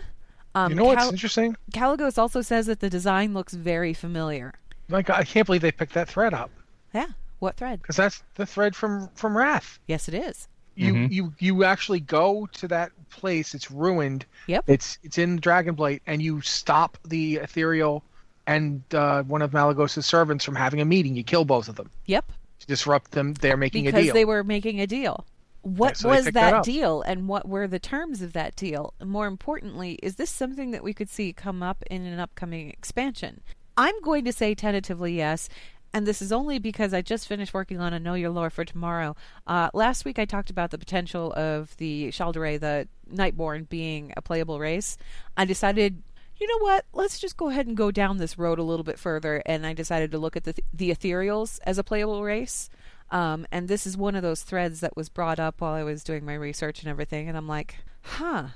Um, 0.54 0.72
you 0.72 0.76
know 0.76 0.86
what's 0.86 1.02
Cal- 1.04 1.12
interesting? 1.12 1.58
Kalecgos 1.74 2.18
also 2.18 2.42
says 2.42 2.66
that 2.68 2.80
the 2.80 2.90
design 2.90 3.34
looks 3.34 3.54
very 3.54 3.94
familiar. 3.94 4.54
Like 4.90 5.10
I 5.10 5.24
can't 5.24 5.46
believe 5.46 5.62
they 5.62 5.72
picked 5.72 5.94
that 5.96 6.08
thread 6.08 6.34
up 6.34 6.52
Yeah. 6.94 7.08
What 7.40 7.58
thread? 7.58 7.82
because 7.82 7.98
that's 7.98 8.24
the 8.36 8.46
thread 8.46 8.76
from 8.76 9.10
from 9.16 9.36
Wrath. 9.38 9.80
Yes, 9.88 10.08
it 10.08 10.14
is. 10.14 10.48
You 10.76 10.94
Mhm. 10.94 11.12
you 11.12 11.34
you 11.40 11.64
actually 11.64 12.00
go 12.02 12.48
to 12.54 12.68
that 12.70 12.92
place. 13.10 13.54
It's 13.56 13.70
ruined. 13.72 14.26
Yep. 14.48 14.66
It's 14.68 14.98
it's 15.04 15.18
in 15.18 15.40
Dragonblight, 15.40 16.02
and 16.08 16.22
you 16.22 16.42
stop 16.42 16.98
the 17.06 17.36
ethereal 17.38 18.04
and 18.48 18.84
uh, 18.94 19.24
one 19.24 19.42
of 19.42 19.52
Malygos' 19.52 20.04
servants 20.04 20.46
from 20.46 20.56
having 20.56 20.80
a 20.82 20.86
meeting. 20.86 21.16
You 21.16 21.24
kill 21.24 21.46
both 21.46 21.68
of 21.68 21.76
them 21.76 21.90
Yep. 22.06 22.32
to 22.60 22.68
disrupt 22.68 23.12
them. 23.12 23.34
They're 23.34 23.58
making 23.58 23.88
a 23.88 23.92
deal. 23.92 24.02
Because 24.02 24.14
they 24.14 24.26
were 24.26 24.44
making 24.44 24.80
a 24.82 24.88
deal. 24.88 25.26
What 25.66 25.98
so 25.98 26.10
was 26.10 26.26
that 26.26 26.34
that 26.34 26.64
deal 26.64 27.02
and 27.02 27.28
what 27.28 27.50
were 27.50 27.68
the 27.68 27.80
terms 27.80 28.22
of 28.22 28.34
that 28.34 28.56
deal? 28.56 28.94
More 29.04 29.26
importantly, 29.26 29.98
is 30.04 30.16
this 30.16 30.30
something 30.30 30.70
that 30.70 30.84
we 30.84 30.94
could 30.94 31.10
see 31.10 31.34
come 31.34 31.64
up 31.64 31.84
in 31.90 32.06
an 32.06 32.20
upcoming 32.20 32.70
expansion? 32.70 33.42
I'm 33.76 34.00
going 34.02 34.26
to 34.26 34.32
say 34.32 34.54
tentatively 34.54 35.18
yes. 35.18 35.50
And 35.92 36.06
this 36.06 36.22
is 36.22 36.32
only 36.32 36.60
because 36.60 36.94
I 36.94 37.02
just 37.02 37.28
finished 37.28 37.52
working 37.52 37.80
on 37.80 37.94
a 37.94 38.00
Know 38.00 38.14
Your 38.14 38.30
Lore 38.30 38.52
for 38.52 38.64
tomorrow. 38.64 39.16
Uh, 39.48 39.72
last 39.74 40.06
week 40.06 40.20
I 40.20 40.26
talked 40.26 40.52
about 40.52 40.70
the 40.70 40.78
potential 40.78 41.34
of 41.34 41.76
the 41.78 42.10
Shal'dorei, 42.10 42.60
the 42.60 42.88
Nightborn, 43.12 43.68
being 43.68 44.14
a 44.16 44.22
playable 44.22 44.60
race. 44.60 45.00
I 45.36 45.46
decided 45.46 46.04
you 46.38 46.48
know 46.48 46.60
what? 46.60 46.86
Let's 46.94 47.18
just 47.18 47.38
go 47.38 47.50
ahead 47.50 47.66
and 47.66 47.78
go 47.78 47.90
down 47.90 48.18
this 48.18 48.38
road 48.38 48.60
a 48.60 48.64
little 48.64 48.84
bit 48.84 49.00
further. 49.00 49.42
And 49.46 49.66
I 49.66 49.74
decided 49.74 50.12
to 50.12 50.20
look 50.20 50.36
at 50.36 50.44
the 50.44 50.54
the 50.72 50.92
ethereals 50.92 51.60
as 51.64 51.80
a 51.80 51.84
playable 51.84 52.24
race. 52.24 52.70
Um, 53.12 53.46
and 53.52 53.68
this 53.68 53.86
is 53.86 53.96
one 53.96 54.16
of 54.16 54.24
those 54.24 54.42
threads 54.42 54.80
that 54.80 54.98
was 54.98 55.10
brought 55.10 55.40
up 55.40 55.62
while 55.62 55.74
I 55.74 55.84
was 55.84 56.04
doing 56.04 56.26
my 56.26 56.34
research 56.34 56.82
and 56.82 56.90
everything. 56.90 57.28
And 57.30 57.38
I'm 57.38 57.48
like, 57.48 57.76
huh. 58.02 58.48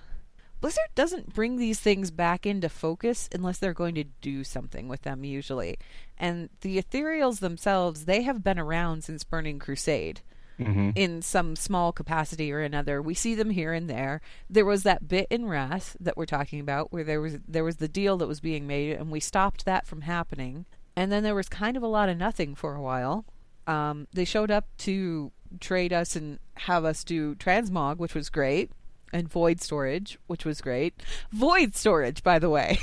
Blizzard 0.62 0.90
doesn't 0.94 1.34
bring 1.34 1.56
these 1.56 1.80
things 1.80 2.12
back 2.12 2.46
into 2.46 2.68
focus 2.68 3.30
unless 3.34 3.60
they're 3.60 3.74
going 3.74 3.96
to 3.96 4.04
do 4.04 4.44
something 4.44 4.90
with 4.90 5.04
them, 5.04 5.24
usually. 5.24 5.78
And 6.18 6.50
the 6.62 6.82
ethereals 6.82 7.40
themselves, 7.40 8.06
they 8.06 8.24
have 8.24 8.44
been 8.44 8.60
around 8.60 9.04
since 9.06 9.24
Burning 9.24 9.60
Crusade 9.60 10.22
Mm-hmm. 10.60 10.90
in 10.96 11.22
some 11.22 11.56
small 11.56 11.94
capacity 11.94 12.52
or 12.52 12.60
another. 12.60 13.02
We 13.02 13.14
see 13.14 13.34
them 13.34 13.50
here 13.50 13.72
and 13.72 13.90
there. 13.90 14.20
There 14.50 14.66
was 14.66 14.84
that 14.84 15.08
bit 15.08 15.28
in 15.30 15.48
Wrath 15.48 15.96
that 16.02 16.18
we're 16.18 16.26
talking 16.26 16.60
about 16.60 16.92
where 16.92 17.06
there 17.06 17.22
was 17.22 17.38
there 17.48 17.64
was 17.64 17.78
the 17.78 17.88
deal 17.88 18.18
that 18.18 18.28
was 18.28 18.42
being 18.42 18.68
made 18.68 18.98
and 18.98 19.10
we 19.10 19.22
stopped 19.22 19.64
that 19.64 19.88
from 19.88 20.02
happening. 20.02 20.66
And 20.98 21.14
then 21.14 21.24
there 21.24 21.34
was 21.34 21.48
kind 21.48 21.78
of 21.78 21.84
a 21.84 21.88
lot 21.88 22.10
of 22.10 22.18
nothing 22.18 22.56
for 22.56 22.76
a 22.76 22.82
while. 22.82 23.24
Um, 23.70 24.08
they 24.12 24.26
showed 24.26 24.50
up 24.50 24.66
to 24.80 25.32
trade 25.60 25.94
us 25.94 26.16
and 26.16 26.40
have 26.56 26.86
us 26.86 27.04
do 27.04 27.36
transmog, 27.36 27.98
which 27.98 28.16
was 28.16 28.30
great, 28.30 28.72
and 29.14 29.30
void 29.30 29.62
storage, 29.62 30.18
which 30.26 30.44
was 30.44 30.60
great. 30.60 31.00
Void 31.32 31.76
storage, 31.76 32.24
by 32.24 32.40
the 32.40 32.50
way. 32.50 32.80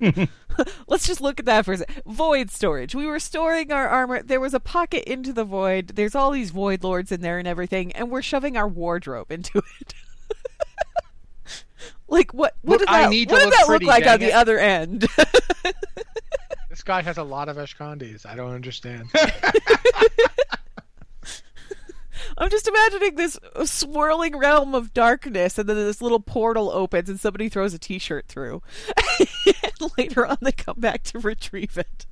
Let's 0.88 1.06
just 1.06 1.20
look 1.20 1.38
at 1.38 1.44
that 1.46 1.66
for 1.66 1.72
a 1.72 1.76
second. 1.76 2.02
Void 2.06 2.50
storage. 2.50 2.94
We 2.94 3.04
were 3.04 3.18
storing 3.18 3.70
our 3.70 3.86
armor. 3.86 4.22
There 4.22 4.40
was 4.40 4.54
a 4.54 4.60
pocket 4.60 5.04
into 5.10 5.34
the 5.34 5.44
void. 5.44 5.88
There's 5.88 6.14
all 6.14 6.30
these 6.30 6.50
void 6.50 6.82
lords 6.82 7.12
in 7.12 7.20
there 7.20 7.38
and 7.38 7.46
everything, 7.46 7.92
and 7.92 8.10
we're 8.10 8.22
shoving 8.22 8.56
our 8.56 8.68
wardrobe 8.68 9.30
into 9.30 9.60
it. 9.80 9.94
like 12.08 12.32
what? 12.32 12.54
What 12.62 12.80
Look, 12.80 12.88
does 12.88 12.96
I 12.96 13.02
that? 13.02 13.30
what 13.30 13.40
does 13.40 13.44
look 13.44 13.54
that 13.54 13.68
look 13.68 13.82
like 13.82 14.06
on 14.06 14.20
the 14.20 14.32
other 14.32 14.58
end? 14.58 15.06
Guy 16.86 17.02
has 17.02 17.18
a 17.18 17.24
lot 17.24 17.48
of 17.48 17.56
Ashkandis. 17.56 18.24
I 18.24 18.36
don't 18.36 18.52
understand. 18.52 19.10
I'm 22.38 22.48
just 22.48 22.68
imagining 22.68 23.16
this 23.16 23.38
swirling 23.64 24.36
realm 24.36 24.74
of 24.74 24.94
darkness, 24.94 25.58
and 25.58 25.68
then 25.68 25.76
this 25.76 26.00
little 26.00 26.20
portal 26.20 26.70
opens, 26.70 27.08
and 27.08 27.18
somebody 27.18 27.48
throws 27.48 27.74
a 27.74 27.78
T-shirt 27.78 28.28
through. 28.28 28.62
and 29.18 29.92
later 29.98 30.24
on, 30.26 30.38
they 30.40 30.52
come 30.52 30.78
back 30.78 31.02
to 31.04 31.18
retrieve 31.18 31.76
it. 31.76 32.06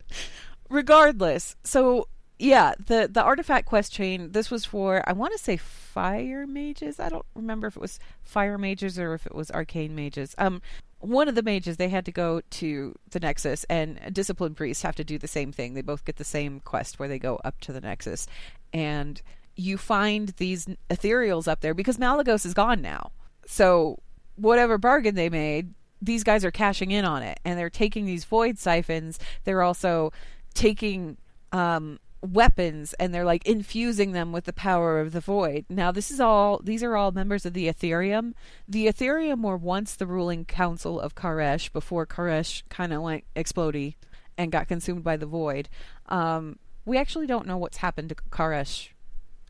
Regardless, 0.68 1.54
so 1.62 2.08
yeah, 2.38 2.74
the 2.84 3.08
the 3.10 3.22
artifact 3.22 3.66
quest 3.66 3.92
chain. 3.92 4.32
This 4.32 4.50
was 4.50 4.64
for 4.64 5.08
I 5.08 5.12
want 5.12 5.32
to 5.34 5.38
say 5.38 5.56
fire 5.56 6.48
mages. 6.48 6.98
I 6.98 7.10
don't 7.10 7.26
remember 7.34 7.68
if 7.68 7.76
it 7.76 7.80
was 7.80 8.00
fire 8.22 8.58
mages 8.58 8.98
or 8.98 9.14
if 9.14 9.24
it 9.26 9.34
was 9.34 9.52
arcane 9.52 9.94
mages. 9.94 10.34
Um, 10.36 10.62
one 11.04 11.28
of 11.28 11.34
the 11.34 11.42
mages 11.42 11.76
they 11.76 11.90
had 11.90 12.06
to 12.06 12.12
go 12.12 12.40
to 12.50 12.94
the 13.10 13.20
Nexus, 13.20 13.64
and 13.64 14.00
disciplined 14.12 14.56
priests 14.56 14.82
have 14.82 14.96
to 14.96 15.04
do 15.04 15.18
the 15.18 15.28
same 15.28 15.52
thing. 15.52 15.74
They 15.74 15.82
both 15.82 16.04
get 16.04 16.16
the 16.16 16.24
same 16.24 16.60
quest 16.60 16.98
where 16.98 17.08
they 17.08 17.18
go 17.18 17.38
up 17.44 17.60
to 17.62 17.72
the 17.72 17.80
Nexus, 17.80 18.26
and 18.72 19.20
you 19.54 19.76
find 19.76 20.30
these 20.38 20.66
ethereals 20.90 21.46
up 21.46 21.60
there 21.60 21.74
because 21.74 21.98
Malygos 21.98 22.46
is 22.46 22.54
gone 22.54 22.80
now. 22.80 23.12
So 23.46 24.00
whatever 24.36 24.78
bargain 24.78 25.14
they 25.14 25.28
made, 25.28 25.74
these 26.00 26.24
guys 26.24 26.44
are 26.44 26.50
cashing 26.50 26.90
in 26.90 27.04
on 27.04 27.22
it, 27.22 27.38
and 27.44 27.58
they're 27.58 27.70
taking 27.70 28.06
these 28.06 28.24
void 28.24 28.58
siphons. 28.58 29.18
They're 29.44 29.62
also 29.62 30.12
taking 30.54 31.18
um, 31.52 31.98
weapons 32.24 32.94
and 32.94 33.14
they're 33.14 33.24
like 33.24 33.46
infusing 33.46 34.12
them 34.12 34.32
with 34.32 34.44
the 34.44 34.52
power 34.52 35.00
of 35.00 35.12
the 35.12 35.20
void. 35.20 35.66
Now, 35.68 35.92
this 35.92 36.10
is 36.10 36.20
all, 36.20 36.60
these 36.62 36.82
are 36.82 36.96
all 36.96 37.12
members 37.12 37.44
of 37.44 37.52
the 37.52 37.68
Ethereum. 37.68 38.32
The 38.66 38.86
Ethereum 38.86 39.42
were 39.42 39.56
once 39.56 39.94
the 39.94 40.06
ruling 40.06 40.44
council 40.44 41.00
of 41.00 41.14
K'aresh 41.14 41.72
before 41.72 42.06
K'aresh 42.06 42.62
kind 42.68 42.92
of 42.92 43.02
went 43.02 43.24
explodey 43.36 43.94
and 44.38 44.50
got 44.50 44.68
consumed 44.68 45.04
by 45.04 45.16
the 45.16 45.26
void. 45.26 45.68
Um, 46.08 46.58
we 46.84 46.98
actually 46.98 47.26
don't 47.26 47.46
know 47.46 47.56
what's 47.56 47.78
happened 47.78 48.08
to 48.10 48.14
K'aresh 48.14 48.88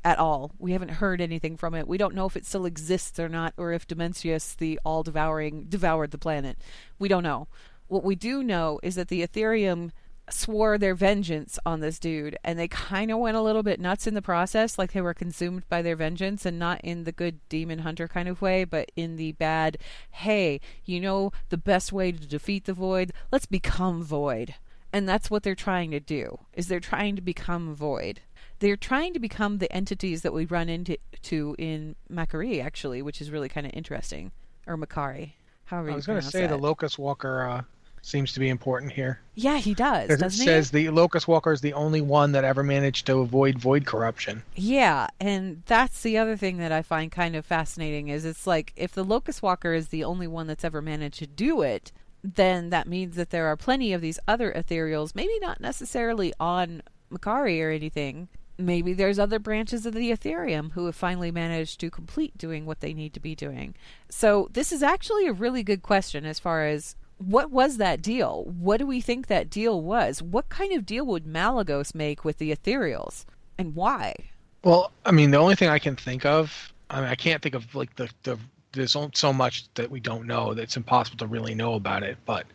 at 0.05 0.19
all. 0.19 0.53
We 0.59 0.73
haven't 0.73 0.91
heard 0.91 1.21
anything 1.21 1.57
from 1.57 1.75
it. 1.75 1.89
We 1.89 1.97
don't 1.97 2.15
know 2.15 2.27
if 2.27 2.37
it 2.37 2.45
still 2.45 2.67
exists 2.67 3.19
or 3.19 3.29
not, 3.29 3.55
or 3.57 3.73
if 3.73 3.87
Dimensius, 3.87 4.57
the 4.57 4.79
all 4.85 5.03
devouring, 5.03 5.65
devoured 5.69 6.11
the 6.11 6.19
planet. 6.19 6.59
We 6.99 7.09
don't 7.09 7.23
know. 7.23 7.49
What 7.87 8.05
we 8.05 8.15
do 8.15 8.43
know 8.43 8.81
is 8.83 8.95
that 8.97 9.09
the 9.09 9.27
Ethereum 9.27 9.91
swore 10.31 10.79
their 10.79 10.95
vengeance 10.95 11.59
on 11.67 11.81
this 11.81 11.99
dude 11.99 12.37
and 12.43 12.59
they 12.59 12.69
kind 12.69 13.11
of 13.11 13.19
went 13.19 13.37
a 13.37 13.43
little 13.43 13.63
bit 13.63 13.79
nuts 13.79 14.07
in 14.07 14.15
the 14.15 14.23
process 14.23 14.79
like 14.79 14.93
they 14.93 15.01
were 15.01 15.13
consumed 15.13 15.63
by 15.69 15.83
their 15.83 15.97
vengeance 15.97 16.47
and 16.47 16.59
not 16.59 16.81
in 16.83 17.05
the 17.05 17.13
good 17.13 17.39
demon 17.49 17.81
hunter 17.81 18.09
kind 18.09 18.29
of 18.29 18.41
way 18.41 18.65
but 18.65 18.91
in 18.97 19.17
the 19.17 19.33
bad 19.33 19.77
hey 20.11 20.61
you 20.85 20.99
know 20.99 21.31
the 21.49 21.57
best 21.57 21.93
way 21.93 22.13
to 22.13 22.27
defeat 22.27 22.65
the 22.65 22.73
void? 22.73 23.13
Let's 23.31 23.47
become 23.47 24.03
void. 24.03 24.55
And 24.93 25.09
that's 25.09 25.31
what 25.31 25.43
they're 25.43 25.55
trying 25.55 25.91
to 25.91 26.01
do 26.01 26.41
is 26.53 26.69
they're 26.69 26.81
trying 26.81 27.17
to 27.17 27.23
become 27.23 27.75
void. 27.75 28.21
They're 28.61 28.77
trying 28.77 29.13
to 29.15 29.19
become 29.19 29.59
the 29.59 29.73
entities 29.73 30.23
that 30.23 30.33
we 30.33 30.45
run 30.45 30.69
into 30.69 30.97
to 31.23 31.57
in 31.59 31.97
Mac'Aree 32.11 32.65
actually 32.65 33.03
which 33.03 33.21
is 33.21 33.31
really 33.31 33.49
kind 33.49 33.67
of 33.67 33.73
interesting. 33.75 34.33
Or 34.67 34.77
Mac'Aree 34.77 35.33
however 35.67 35.91
I 35.91 35.95
was 35.95 36.07
going 36.07 36.21
to 36.21 36.27
say 36.27 36.43
that. 36.43 36.49
the 36.49 36.59
Locust 36.59 36.99
Walker 36.99 37.49
uh, 37.49 37.63
seems 38.05 38.33
to 38.33 38.41
be 38.41 38.49
important 38.49 38.93
here. 38.93 39.21
yeah 39.35 39.59
he 39.59 39.75
does 39.75 40.11
it 40.11 40.21
doesn't 40.21 40.41
he 40.41 40.45
says 40.45 40.71
the 40.71 40.91
Locust 40.91 41.27
Walker 41.27 41.53
is 41.53 41.61
the 41.61 41.73
only 41.73 42.01
one 42.01 42.33
that 42.33 42.45
ever 42.45 42.63
managed 42.63 43.07
to 43.07 43.19
avoid 43.19 43.59
void 43.59 43.87
corruption. 43.87 44.43
Yeah, 44.55 45.09
and 45.21 45.63
that's 45.67 46.03
the 46.03 46.19
other 46.19 46.37
thing 46.37 46.59
that 46.59 46.73
I 46.73 46.83
find 46.83 47.11
kind 47.11 47.35
of 47.35 47.45
fascinating 47.47 48.09
is 48.09 48.25
it's 48.25 48.47
like 48.47 48.73
if 48.77 48.93
the 48.93 49.05
Locust 49.05 49.43
Walker 49.43 49.73
is 49.73 49.89
the 49.89 50.05
only 50.05 50.27
one 50.27 50.47
that's 50.47 50.65
ever 50.65 50.83
managed 50.83 51.19
to 51.21 51.27
do 51.27 51.63
it, 51.63 51.93
then 52.23 52.71
that 52.71 52.89
means 52.89 53.17
that 53.17 53.31
there 53.31 53.47
are 53.47 53.57
plenty 53.57 53.93
of 53.93 54.01
these 54.01 54.19
other 54.27 54.53
ethereals, 54.53 55.15
maybe 55.15 55.39
not 55.41 55.61
necessarily 55.61 56.33
on 56.41 56.83
Mac'Aree 57.13 57.63
or 57.63 57.71
anything. 57.71 58.29
Maybe 58.57 58.93
there's 58.93 59.19
other 59.19 59.39
branches 59.39 59.85
of 59.85 59.95
the 59.95 60.11
Ethereum 60.11 60.73
who 60.73 60.87
have 60.87 60.95
finally 60.95 61.33
managed 61.33 61.81
to 61.81 61.91
complete 61.91 62.39
doing 62.39 62.67
what 62.67 62.81
they 62.81 62.95
need 62.95 63.13
to 63.15 63.21
be 63.21 63.35
doing. 63.35 63.75
So 64.09 64.49
this 64.53 64.71
is 64.73 64.83
actually 64.83 65.27
a 65.27 65.33
really 65.33 65.65
good 65.65 65.83
question 65.83 66.25
as 66.25 66.39
far 66.39 66.65
as 66.67 66.95
what 67.27 67.51
was 67.51 67.77
that 67.79 68.03
deal? 68.03 68.45
What 68.45 68.79
do 68.79 68.87
we 68.87 69.01
think 69.01 69.27
that 69.27 69.51
deal 69.51 69.81
was? 69.81 70.23
What 70.23 70.49
kind 70.49 70.73
of 70.73 70.87
deal 70.87 71.07
would 71.07 71.25
Malygos 71.25 71.95
make 71.95 72.25
with 72.25 72.39
the 72.39 72.55
ethereals? 72.55 73.25
And 73.59 73.75
why? 73.75 74.15
Well, 74.63 74.91
I 75.05 75.13
mean, 75.13 75.31
the 75.31 75.39
only 75.39 75.55
thing 75.55 75.69
I 75.69 75.79
can 75.79 75.97
think 75.97 76.25
of, 76.25 76.73
I 76.91 77.01
mean, 77.01 77.09
I 77.11 77.15
can't 77.15 77.43
think 77.43 77.55
of 77.55 77.75
like 77.75 77.95
the 77.97 78.09
the 78.23 78.39
there's 78.73 78.97
so 79.15 79.33
much 79.33 79.67
that 79.75 79.91
we 79.91 80.01
don't 80.01 80.27
know 80.27 80.53
that 80.53 80.63
it's 80.63 80.77
impossible 80.77 81.19
to 81.19 81.27
really 81.27 81.55
know 81.55 81.75
about 81.75 82.03
it. 82.03 82.19
But 82.27 82.47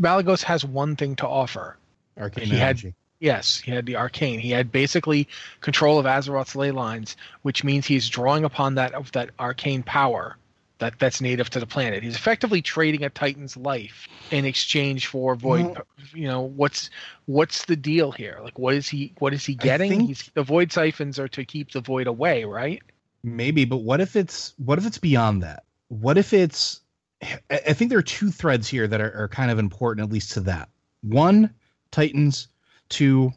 Malygos 0.00 0.42
has 0.44 0.64
one 0.64 0.96
thing 0.96 1.16
to 1.16 1.26
offer. 1.26 1.76
Arcane 2.18 2.44
He 2.46 2.56
had- 2.56 2.68
energy. 2.70 2.94
Yes, 3.20 3.58
he 3.58 3.72
had 3.72 3.84
the 3.84 3.96
arcane. 3.96 4.38
He 4.38 4.52
had 4.52 4.70
basically 4.70 5.26
control 5.60 5.98
of 5.98 6.06
Azeroth's 6.06 6.54
ley 6.54 6.70
lines, 6.70 7.16
which 7.42 7.64
means 7.64 7.84
he's 7.84 8.08
drawing 8.08 8.44
upon 8.44 8.76
that 8.76 8.94
of 8.94 9.10
that 9.10 9.30
arcane 9.40 9.82
power 9.82 10.36
that 10.78 10.98
that's 10.98 11.20
native 11.20 11.50
to 11.50 11.60
the 11.60 11.66
planet. 11.66 12.02
He's 12.02 12.16
effectively 12.16 12.62
trading 12.62 13.04
a 13.04 13.10
Titan's 13.10 13.56
life 13.56 14.08
in 14.30 14.44
exchange 14.44 15.06
for 15.06 15.34
void. 15.34 15.66
Well- 15.66 15.86
you 16.14 16.26
know 16.26 16.42
what's 16.42 16.90
what's 17.26 17.64
the 17.66 17.76
deal 17.76 18.12
here? 18.12 18.38
Like, 18.42 18.58
what 18.58 18.74
is 18.74 18.88
he? 18.88 19.12
What 19.18 19.34
is 19.34 19.44
he 19.44 19.54
getting? 19.54 20.00
He's 20.00 20.30
the 20.34 20.42
void 20.42 20.72
siphons 20.72 21.18
are 21.18 21.28
to 21.28 21.44
keep 21.44 21.72
the 21.72 21.80
void 21.80 22.06
away, 22.06 22.44
right? 22.44 22.80
Maybe, 23.22 23.64
but 23.64 23.78
what 23.78 24.00
if 24.00 24.16
it's 24.16 24.54
what 24.56 24.78
if 24.78 24.86
it's 24.86 24.98
beyond 24.98 25.42
that? 25.42 25.64
What 25.88 26.16
if 26.16 26.32
it's 26.32 26.80
I 27.22 27.38
I 27.50 27.72
think 27.72 27.90
there 27.90 27.98
are 27.98 28.02
two 28.02 28.30
threads 28.30 28.68
here 28.68 28.86
that 28.86 29.00
are, 29.00 29.12
are 29.24 29.28
kind 29.28 29.50
of 29.50 29.58
important, 29.58 30.06
at 30.06 30.12
least 30.12 30.32
to 30.32 30.40
that. 30.40 30.68
One, 31.02 31.54
Titans. 31.90 32.48
Two, 32.88 33.34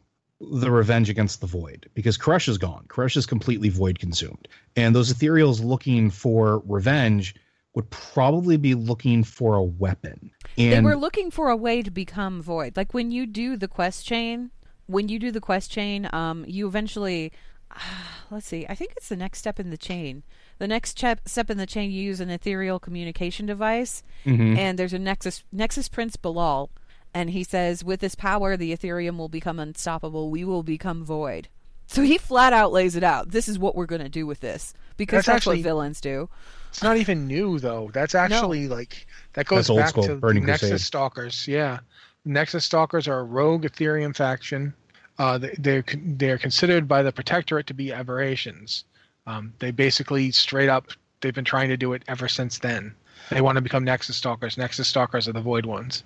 the 0.52 0.72
revenge 0.72 1.10
against 1.10 1.42
the 1.42 1.48
void. 1.48 1.90
Because 1.94 2.18
K'aresh 2.18 2.48
is 2.50 2.58
gone. 2.58 2.86
K'aresh 2.88 3.16
is 3.18 3.26
completely 3.26 3.70
void 3.70 4.00
consumed. 4.00 4.48
And 4.76 4.96
those 4.96 5.14
ethereals 5.14 5.64
looking 5.64 6.10
for 6.10 6.64
revenge 6.66 7.36
would 7.76 7.90
probably 7.90 8.58
be 8.58 8.74
looking 8.74 9.24
for 9.24 9.56
a 9.56 9.64
weapon. 9.64 10.32
And 10.58 10.74
they 10.74 10.82
were 10.82 10.98
looking 10.98 11.32
for 11.32 11.50
a 11.50 11.56
way 11.56 11.82
to 11.82 11.92
become 11.92 12.42
void. 12.42 12.76
Like 12.76 12.94
when 12.94 13.12
you 13.12 13.26
do 13.26 13.56
the 13.56 13.68
quest 13.68 14.06
chain, 14.06 14.52
when 14.88 15.08
you 15.08 15.20
do 15.20 15.32
the 15.32 15.40
quest 15.40 15.72
chain, 15.72 16.10
um, 16.12 16.44
you 16.48 16.68
eventually, 16.68 17.32
let's 18.32 18.48
see, 18.48 18.66
I 18.68 18.76
think 18.76 18.94
it's 18.98 19.08
the 19.10 19.16
next 19.16 19.40
step 19.40 19.60
in 19.60 19.70
the 19.70 19.78
chain. 19.78 20.24
The 20.58 20.68
next 20.68 20.92
step 20.98 21.22
step 21.28 21.50
in 21.50 21.58
the 21.58 21.66
chain, 21.66 21.92
you 21.92 22.04
use 22.04 22.20
an 22.20 22.30
ethereal 22.30 22.78
communication 22.80 23.46
device, 23.46 24.04
Mhm. 24.26 24.58
and 24.58 24.78
there's 24.78 24.94
a 24.94 25.00
Nexus 25.00 25.44
Nexus 25.52 25.88
Prince 25.88 26.18
Bilaal, 26.18 26.70
and 27.14 27.30
he 27.30 27.44
says, 27.44 27.84
"With 27.84 28.00
this 28.00 28.16
power, 28.16 28.58
the 28.58 28.76
Ethereum 28.76 29.18
will 29.18 29.30
become 29.30 29.60
unstoppable. 29.60 30.30
We 30.30 30.44
will 30.44 30.64
become 30.64 31.04
void." 31.04 31.48
So 31.88 32.04
he 32.04 32.18
flat 32.18 32.54
out 32.54 32.72
lays 32.72 32.96
it 32.96 33.04
out. 33.04 33.32
This 33.32 33.50
is 33.50 33.60
what 33.60 33.76
we're 33.76 33.86
going 33.86 34.02
to 34.02 34.10
do 34.10 34.26
with 34.26 34.40
this 34.40 34.74
because 34.96 35.18
That's 35.18 35.28
that's, 35.28 35.36
actually- 35.38 35.58
what 35.58 35.64
villains 35.64 36.02
do. 36.02 36.30
It's 36.70 36.82
not 36.82 36.96
even 36.96 37.28
new 37.28 37.60
though. 37.60 37.92
That's 37.94 38.16
actually 38.16 38.70
like 38.70 39.06
that 39.34 39.46
goes 39.46 39.68
That's 39.68 39.70
old 39.72 39.80
back 39.80 39.90
school, 39.90 40.04
to 40.04 40.16
Burning 40.16 40.46
Nexus 40.46 40.70
Crusade. 40.70 40.86
Stalkers. 40.86 41.48
Yeah, 41.48 41.80
Nexus 42.24 42.64
Stalkers 42.64 43.10
are 43.10 43.20
a 43.20 43.24
rogue 43.24 43.64
Ethereum 43.64 44.16
faction. 44.16 44.74
Uh, 45.18 45.38
they, 45.38 45.54
they're 45.60 45.84
they're 45.98 46.38
considered 46.38 46.88
by 46.88 47.04
the 47.04 47.12
Protectorate 47.12 47.68
to 47.68 47.74
be 47.74 47.92
aberrations. 47.92 48.86
Um, 49.28 49.54
they 49.60 49.72
basically 49.72 50.32
straight 50.32 50.70
up 50.70 50.88
they've 51.20 51.36
been 51.36 51.46
trying 51.46 51.70
to 51.70 51.78
do 51.78 51.92
it 51.92 52.04
ever 52.08 52.30
since 52.30 52.60
then. 52.60 52.96
They 53.30 53.42
want 53.42 53.58
to 53.58 53.62
become 53.62 53.84
Nexus 53.84 54.16
Stalkers. 54.16 54.58
Nexus 54.58 54.88
Stalkers 54.88 55.28
are 55.28 55.34
the 55.34 55.42
Void 55.42 55.66
ones. 55.66 56.04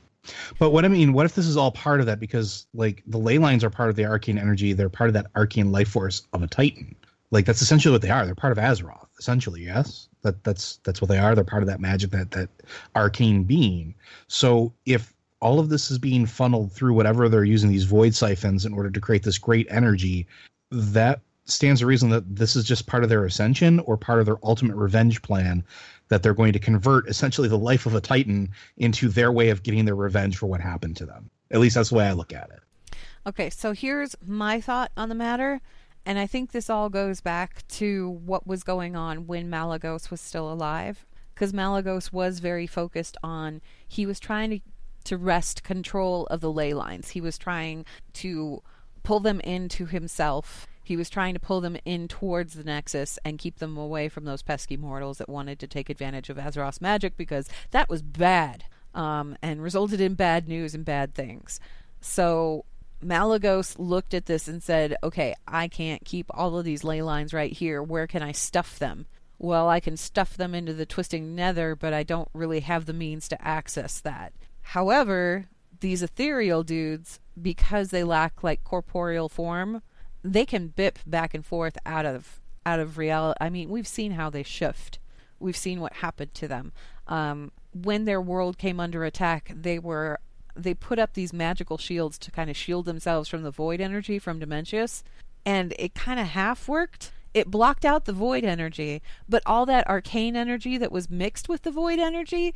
But 0.59 0.71
what 0.71 0.85
I 0.85 0.87
mean, 0.87 1.13
what 1.13 1.25
if 1.25 1.35
this 1.35 1.47
is 1.47 1.57
all 1.57 1.71
part 1.71 1.99
of 1.99 2.05
that? 2.05 2.19
Because 2.19 2.67
like 2.73 3.03
the 3.07 3.17
ley 3.17 3.37
lines 3.37 3.63
are 3.63 3.69
part 3.69 3.89
of 3.89 3.95
the 3.95 4.05
arcane 4.05 4.37
energy, 4.37 4.73
they're 4.73 4.89
part 4.89 5.09
of 5.09 5.13
that 5.13 5.27
arcane 5.35 5.71
life 5.71 5.89
force 5.89 6.23
of 6.33 6.43
a 6.43 6.47
Titan. 6.47 6.95
Like 7.31 7.45
that's 7.45 7.61
essentially 7.61 7.91
what 7.91 8.01
they 8.01 8.09
are. 8.09 8.25
They're 8.25 8.35
part 8.35 8.57
of 8.57 8.63
Azeroth, 8.63 9.07
essentially. 9.19 9.63
Yes, 9.63 10.07
that 10.21 10.43
that's 10.43 10.77
that's 10.83 11.01
what 11.01 11.09
they 11.09 11.17
are. 11.17 11.35
They're 11.35 11.43
part 11.43 11.63
of 11.63 11.67
that 11.67 11.79
magic, 11.79 12.11
that 12.11 12.31
that 12.31 12.49
arcane 12.95 13.43
being. 13.43 13.95
So 14.27 14.73
if 14.85 15.13
all 15.41 15.59
of 15.59 15.69
this 15.69 15.91
is 15.91 15.99
being 15.99 16.25
funneled 16.25 16.71
through 16.71 16.93
whatever 16.93 17.27
they're 17.27 17.43
using 17.43 17.69
these 17.69 17.83
void 17.83 18.15
siphons 18.15 18.65
in 18.65 18.73
order 18.73 18.89
to 18.89 19.01
create 19.01 19.23
this 19.23 19.37
great 19.37 19.67
energy, 19.69 20.27
that 20.71 21.19
stands 21.45 21.79
to 21.79 21.85
reason 21.85 22.09
that 22.09 22.35
this 22.35 22.55
is 22.55 22.63
just 22.63 22.87
part 22.87 23.03
of 23.03 23.09
their 23.09 23.25
ascension 23.25 23.79
or 23.81 23.97
part 23.97 24.19
of 24.19 24.25
their 24.25 24.39
ultimate 24.43 24.75
revenge 24.75 25.21
plan 25.21 25.63
that 26.09 26.23
they're 26.23 26.33
going 26.33 26.53
to 26.53 26.59
convert 26.59 27.07
essentially 27.07 27.47
the 27.47 27.57
life 27.57 27.85
of 27.85 27.95
a 27.95 28.01
titan 28.01 28.49
into 28.77 29.09
their 29.09 29.31
way 29.31 29.49
of 29.49 29.63
getting 29.63 29.85
their 29.85 29.95
revenge 29.95 30.37
for 30.37 30.47
what 30.47 30.61
happened 30.61 30.95
to 30.97 31.05
them. 31.05 31.29
At 31.51 31.59
least 31.59 31.75
that's 31.75 31.89
the 31.89 31.95
way 31.95 32.07
I 32.07 32.13
look 32.13 32.33
at 32.33 32.49
it. 32.49 32.97
Okay, 33.27 33.49
so 33.49 33.73
here's 33.73 34.15
my 34.25 34.61
thought 34.61 34.91
on 34.95 35.09
the 35.09 35.15
matter, 35.15 35.61
and 36.05 36.19
I 36.19 36.27
think 36.27 36.51
this 36.51 36.69
all 36.69 36.89
goes 36.89 37.21
back 37.21 37.67
to 37.69 38.09
what 38.23 38.45
was 38.45 38.63
going 38.63 38.95
on 38.95 39.25
when 39.25 39.49
Malygos 39.49 40.11
was 40.11 40.21
still 40.21 40.51
alive, 40.51 41.05
because 41.33 41.51
Malygos 41.51 42.13
was 42.13 42.39
very 42.39 42.67
focused 42.67 43.17
on 43.23 43.61
he 43.87 44.05
was 44.05 44.19
trying 44.19 44.51
to 44.51 44.59
to 45.05 45.17
wrest 45.17 45.63
control 45.63 46.25
of 46.27 46.41
the 46.41 46.51
ley 46.51 46.73
lines. 46.73 47.09
He 47.11 47.21
was 47.21 47.37
trying 47.37 47.85
to 48.13 48.61
pull 49.03 49.21
them 49.21 49.39
into 49.41 49.85
himself. 49.85 50.67
He 50.85 50.95
was 50.95 51.09
trying 51.09 51.33
to 51.33 51.39
pull 51.39 51.61
them 51.61 51.77
in 51.83 52.07
towards 52.07 52.53
the 52.53 52.63
Nexus 52.63 53.17
and 53.25 53.39
keep 53.39 53.57
them 53.57 53.75
away 53.75 54.07
from 54.07 54.25
those 54.25 54.43
pesky 54.43 54.77
mortals 54.77 55.17
that 55.17 55.27
wanted 55.27 55.57
to 55.59 55.67
take 55.67 55.89
advantage 55.89 56.29
of 56.29 56.37
Azeroth's 56.37 56.79
magic 56.79 57.17
because 57.17 57.49
that 57.71 57.89
was 57.89 58.03
bad 58.03 58.65
um, 58.93 59.35
and 59.41 59.63
resulted 59.63 59.99
in 59.99 60.13
bad 60.13 60.47
news 60.47 60.75
and 60.75 60.85
bad 60.85 61.15
things. 61.15 61.59
So 62.01 62.65
Malygos 63.03 63.75
looked 63.79 64.13
at 64.13 64.27
this 64.27 64.47
and 64.47 64.61
said, 64.61 64.95
"Okay, 65.03 65.33
I 65.47 65.67
can't 65.67 66.05
keep 66.05 66.27
all 66.29 66.57
of 66.57 66.65
these 66.65 66.83
ley 66.83 67.01
lines 67.01 67.33
right 67.33 67.51
here. 67.51 67.81
Where 67.81 68.05
can 68.05 68.21
I 68.21 68.31
stuff 68.31 68.77
them?" 68.77 69.07
Well, 69.37 69.67
I 69.67 69.79
can 69.79 69.97
stuff 69.97 70.37
them 70.37 70.55
into 70.55 70.73
the 70.73 70.85
twisting 70.85 71.35
nether, 71.35 71.75
but 71.75 71.93
I 71.93 72.03
don't 72.03 72.29
really 72.31 72.61
have 72.61 72.85
the 72.85 72.93
means 72.93 73.27
to 73.29 73.45
access 73.45 73.99
that. 74.01 74.33
However, 74.61 75.47
these 75.81 76.01
ethereal 76.01 76.63
dudes, 76.63 77.19
because 77.39 77.89
they 77.89 78.03
lack 78.03 78.43
like 78.43 78.63
corporeal 78.63 79.27
form, 79.29 79.81
they 80.25 80.45
can 80.45 80.69
bip 80.69 80.99
back 81.05 81.33
and 81.33 81.45
forth 81.45 81.77
out 81.85 82.05
of 82.05 82.39
out 82.65 82.79
of 82.79 82.97
reality. 82.97 83.37
I 83.39 83.49
mean, 83.49 83.69
we've 83.69 83.87
seen 83.87 84.13
how 84.13 84.29
they 84.29 84.43
shift. 84.43 84.97
We've 85.39 85.55
seen 85.55 85.79
what 85.79 85.93
happened 85.93 86.33
to 86.35 86.47
them. 86.47 86.71
Um, 87.07 87.51
when 87.73 88.05
their 88.05 88.21
world 88.21 88.57
came 88.57 88.79
under 88.79 89.03
attack, 89.03 89.51
they 89.53 89.77
were 89.77 90.19
they 90.55 90.73
put 90.73 90.97
up 90.97 91.13
these 91.13 91.33
magical 91.33 91.77
shields 91.77 92.17
to 92.17 92.31
kind 92.31 92.49
of 92.49 92.57
shield 92.57 92.85
themselves 92.85 93.29
from 93.29 93.43
the 93.43 93.51
void 93.51 93.81
energy 93.81 94.17
from 94.17 94.39
Dimensius, 94.39 95.03
and 95.45 95.73
it 95.77 95.93
kind 95.93 96.19
of 96.19 96.27
half 96.27 96.67
worked. 96.67 97.11
It 97.33 97.51
blocked 97.51 97.83
out 97.83 98.05
the 98.05 98.13
void 98.13 98.45
energy, 98.45 99.01
but 99.27 99.43
all 99.45 99.65
that 99.65 99.87
arcane 99.89 100.37
energy 100.37 100.77
that 100.77 100.91
was 100.91 101.09
mixed 101.09 101.49
with 101.49 101.63
the 101.63 101.71
void 101.71 101.99
energy 101.99 102.53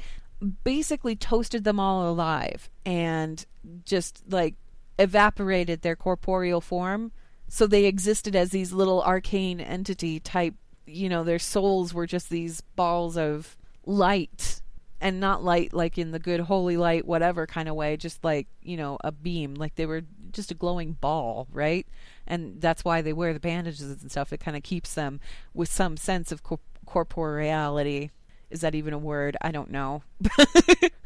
basically 0.63 1.17
toasted 1.17 1.65
them 1.65 1.81
all 1.81 2.09
alive 2.09 2.69
and 2.85 3.45
just 3.83 4.23
like 4.29 4.55
evaporated 4.97 5.81
their 5.81 5.97
corporeal 5.97 6.61
form. 6.61 7.11
So 7.49 7.67
they 7.67 7.85
existed 7.85 8.35
as 8.35 8.51
these 8.51 8.71
little 8.71 9.01
arcane 9.03 9.59
entity 9.59 10.19
type, 10.19 10.55
you 10.85 11.09
know, 11.09 11.23
their 11.23 11.39
souls 11.39 11.93
were 11.93 12.07
just 12.07 12.29
these 12.29 12.61
balls 12.61 13.17
of 13.17 13.57
light 13.85 14.61
and 15.01 15.19
not 15.19 15.43
light 15.43 15.73
like 15.73 15.97
in 15.97 16.11
the 16.11 16.19
good 16.19 16.41
holy 16.41 16.75
light 16.75 17.05
whatever 17.05 17.47
kind 17.47 17.69
of 17.69 17.75
way 17.75 17.95
just 17.95 18.21
like 18.21 18.47
you 18.61 18.75
know 18.75 18.97
a 19.01 19.13
beam 19.13 19.55
like 19.55 19.73
they 19.75 19.85
were 19.85 20.03
just 20.31 20.51
a 20.51 20.55
glowing 20.55 20.93
ball 20.93 21.47
right? 21.51 21.87
And 22.27 22.61
that's 22.61 22.85
why 22.85 23.01
they 23.01 23.13
wear 23.13 23.33
the 23.33 23.39
bandages 23.39 24.01
and 24.01 24.11
stuff. 24.11 24.31
It 24.31 24.39
kind 24.39 24.55
of 24.55 24.63
keeps 24.63 24.93
them 24.93 25.19
with 25.53 25.71
some 25.71 25.97
sense 25.97 26.31
of 26.31 26.43
corporeality. 26.85 28.11
Is 28.51 28.61
that 28.61 28.75
even 28.75 28.93
a 28.93 28.99
word? 28.99 29.35
I 29.41 29.51
don't 29.51 29.71
know 29.71 30.03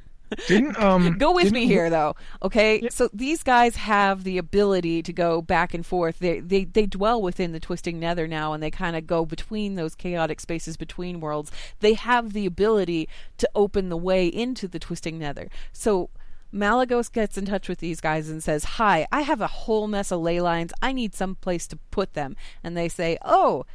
Didn't 0.48 0.80
um 0.80 1.18
go 1.18 1.32
with 1.32 1.52
me 1.52 1.68
here 1.68 1.90
though 1.90 2.16
okay 2.42 2.88
so 2.90 3.10
these 3.14 3.44
guys 3.44 3.76
have 3.76 4.24
the 4.24 4.38
ability 4.38 5.02
to 5.04 5.14
go 5.14 5.42
back 5.42 5.74
and 5.74 5.86
forth 5.86 6.20
they 6.20 6.40
they, 6.40 6.66
they 6.66 6.86
dwell 6.86 7.22
within 7.22 7.52
the 7.52 7.60
twisting 7.60 8.00
nether 8.00 8.28
now 8.28 8.54
and 8.54 8.62
they 8.62 8.72
kind 8.72 8.96
of 8.96 9.08
go 9.08 9.26
between 9.26 9.76
those 9.76 9.96
chaotic 9.96 10.40
spaces 10.40 10.78
between 10.78 11.20
worlds 11.20 11.52
they 11.80 11.94
have 11.94 12.34
the 12.34 12.46
ability 12.46 13.08
to 13.38 13.50
open 13.56 13.90
the 13.90 13.98
way 13.98 14.28
into 14.28 14.68
the 14.68 14.80
twisting 14.80 15.20
nether 15.20 15.50
so 15.72 16.10
Malygos 16.54 17.12
gets 17.12 17.38
in 17.38 17.46
touch 17.46 17.68
with 17.68 17.80
these 17.80 18.00
guys 18.00 18.30
and 18.30 18.44
says, 18.44 18.64
Hi, 18.64 19.08
I 19.12 19.22
have 19.22 19.42
a 19.42 19.48
whole 19.48 19.88
mess 19.88 20.12
of 20.12 20.22
ley 20.22 20.40
lines. 20.40 20.72
I 20.84 20.92
need 20.92 21.16
some 21.16 21.36
place 21.36 21.66
to 21.68 21.78
put 21.90 22.14
them. 22.14 22.36
And 22.64 22.78
they 22.78 22.88
say, 22.88 23.18
Oh, 23.26 23.66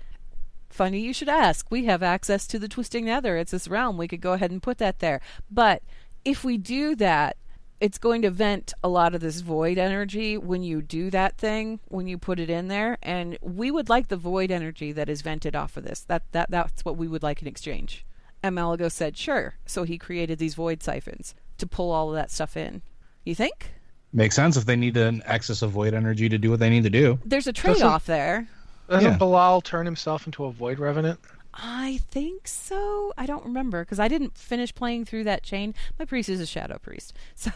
funny 0.70 1.00
you 1.00 1.12
should 1.12 1.28
ask. 1.28 1.70
We 1.70 1.86
have 1.86 2.02
access 2.02 2.46
to 2.46 2.58
the 2.58 2.68
Twisting 2.68 3.06
Nether. 3.06 3.36
It's 3.36 3.50
this 3.50 3.68
realm. 3.68 3.96
We 3.96 4.06
could 4.06 4.20
go 4.20 4.34
ahead 4.34 4.52
and 4.52 4.62
put 4.62 4.78
that 4.78 5.00
there. 5.00 5.20
But 5.50 5.82
if 6.24 6.44
we 6.44 6.58
do 6.58 6.94
that, 6.96 7.36
it's 7.80 7.98
going 7.98 8.22
to 8.22 8.30
vent 8.30 8.72
a 8.82 8.88
lot 8.88 9.14
of 9.14 9.20
this 9.20 9.40
void 9.40 9.78
energy 9.78 10.36
when 10.36 10.62
you 10.62 10.82
do 10.82 11.10
that 11.10 11.38
thing, 11.38 11.78
when 11.88 12.08
you 12.08 12.18
put 12.18 12.40
it 12.40 12.50
in 12.50 12.68
there. 12.68 12.98
And 13.02 13.38
we 13.40 13.70
would 13.70 13.88
like 13.88 14.08
the 14.08 14.16
void 14.16 14.50
energy 14.50 14.90
that 14.92 15.08
is 15.08 15.22
vented 15.22 15.54
off 15.54 15.76
of 15.76 15.84
this. 15.84 16.00
That 16.00 16.24
that 16.32 16.50
that's 16.50 16.84
what 16.84 16.96
we 16.96 17.06
would 17.06 17.22
like 17.22 17.40
in 17.40 17.48
exchange. 17.48 18.04
And 18.42 18.56
Malago 18.56 18.90
said, 18.90 19.16
Sure. 19.16 19.54
So 19.66 19.84
he 19.84 19.98
created 19.98 20.38
these 20.38 20.54
void 20.54 20.82
siphons 20.82 21.34
to 21.58 21.66
pull 21.66 21.90
all 21.90 22.08
of 22.08 22.14
that 22.14 22.30
stuff 22.30 22.56
in. 22.56 22.82
You 23.24 23.34
think? 23.34 23.72
Makes 24.12 24.36
sense 24.36 24.56
if 24.56 24.64
they 24.64 24.76
need 24.76 24.96
an 24.96 25.22
excess 25.26 25.62
of 25.62 25.70
void 25.70 25.92
energy 25.92 26.28
to 26.28 26.38
do 26.38 26.50
what 26.50 26.60
they 26.60 26.70
need 26.70 26.84
to 26.84 26.90
do. 26.90 27.18
There's 27.24 27.46
a 27.46 27.52
trade 27.52 27.82
off 27.82 28.06
there. 28.06 28.48
Doesn't 28.88 29.12
Yeah. 29.12 29.18
Bilaal 29.18 29.62
turn 29.62 29.84
himself 29.84 30.24
into 30.26 30.46
a 30.46 30.50
void 30.52 30.78
revenant? 30.78 31.20
I 31.60 32.00
think 32.10 32.46
so. 32.46 33.12
I 33.18 33.26
don't 33.26 33.44
remember 33.44 33.84
because 33.84 33.98
I 33.98 34.08
didn't 34.08 34.38
finish 34.38 34.74
playing 34.74 35.06
through 35.06 35.24
that 35.24 35.42
chain. 35.42 35.74
My 35.98 36.04
priest 36.04 36.28
is 36.28 36.40
a 36.40 36.46
shadow 36.46 36.78
priest, 36.78 37.14
so 37.34 37.50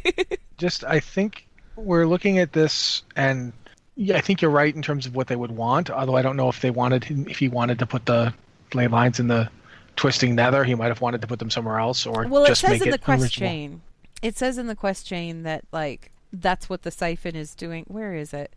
Just 0.58 0.84
I 0.84 1.00
think 1.00 1.46
we're 1.76 2.06
looking 2.06 2.38
at 2.38 2.52
this 2.52 3.02
and 3.14 3.52
yeah, 3.94 4.16
I 4.16 4.20
think 4.20 4.42
you're 4.42 4.50
right 4.50 4.74
in 4.74 4.82
terms 4.82 5.06
of 5.06 5.14
what 5.14 5.28
they 5.28 5.36
would 5.36 5.52
want. 5.52 5.90
Although 5.90 6.16
I 6.16 6.22
don't 6.22 6.36
know 6.36 6.48
if 6.48 6.60
they 6.60 6.70
wanted 6.70 7.04
him, 7.04 7.26
if 7.28 7.38
he 7.38 7.48
wanted 7.48 7.78
to 7.78 7.86
put 7.86 8.06
the 8.06 8.34
ley 8.74 8.88
lines 8.88 9.20
in 9.20 9.28
the 9.28 9.48
twisting 9.94 10.34
nether, 10.34 10.64
he 10.64 10.74
might 10.74 10.88
have 10.88 11.00
wanted 11.00 11.20
to 11.22 11.26
put 11.26 11.38
them 11.38 11.50
somewhere 11.50 11.78
else 11.78 12.04
or 12.04 12.26
well, 12.26 12.44
it 12.44 12.56
says 12.56 12.70
make 12.70 12.82
in 12.82 12.88
it 12.88 12.92
the 12.92 12.98
quest 12.98 13.22
original. 13.22 13.48
chain. 13.48 13.80
It 14.22 14.36
says 14.36 14.58
in 14.58 14.66
the 14.66 14.76
quest 14.76 15.06
chain 15.06 15.44
that 15.44 15.64
like 15.72 16.10
that's 16.32 16.68
what 16.68 16.82
the 16.82 16.90
siphon 16.90 17.36
is 17.36 17.54
doing. 17.54 17.84
Where 17.86 18.14
is 18.14 18.34
it? 18.34 18.54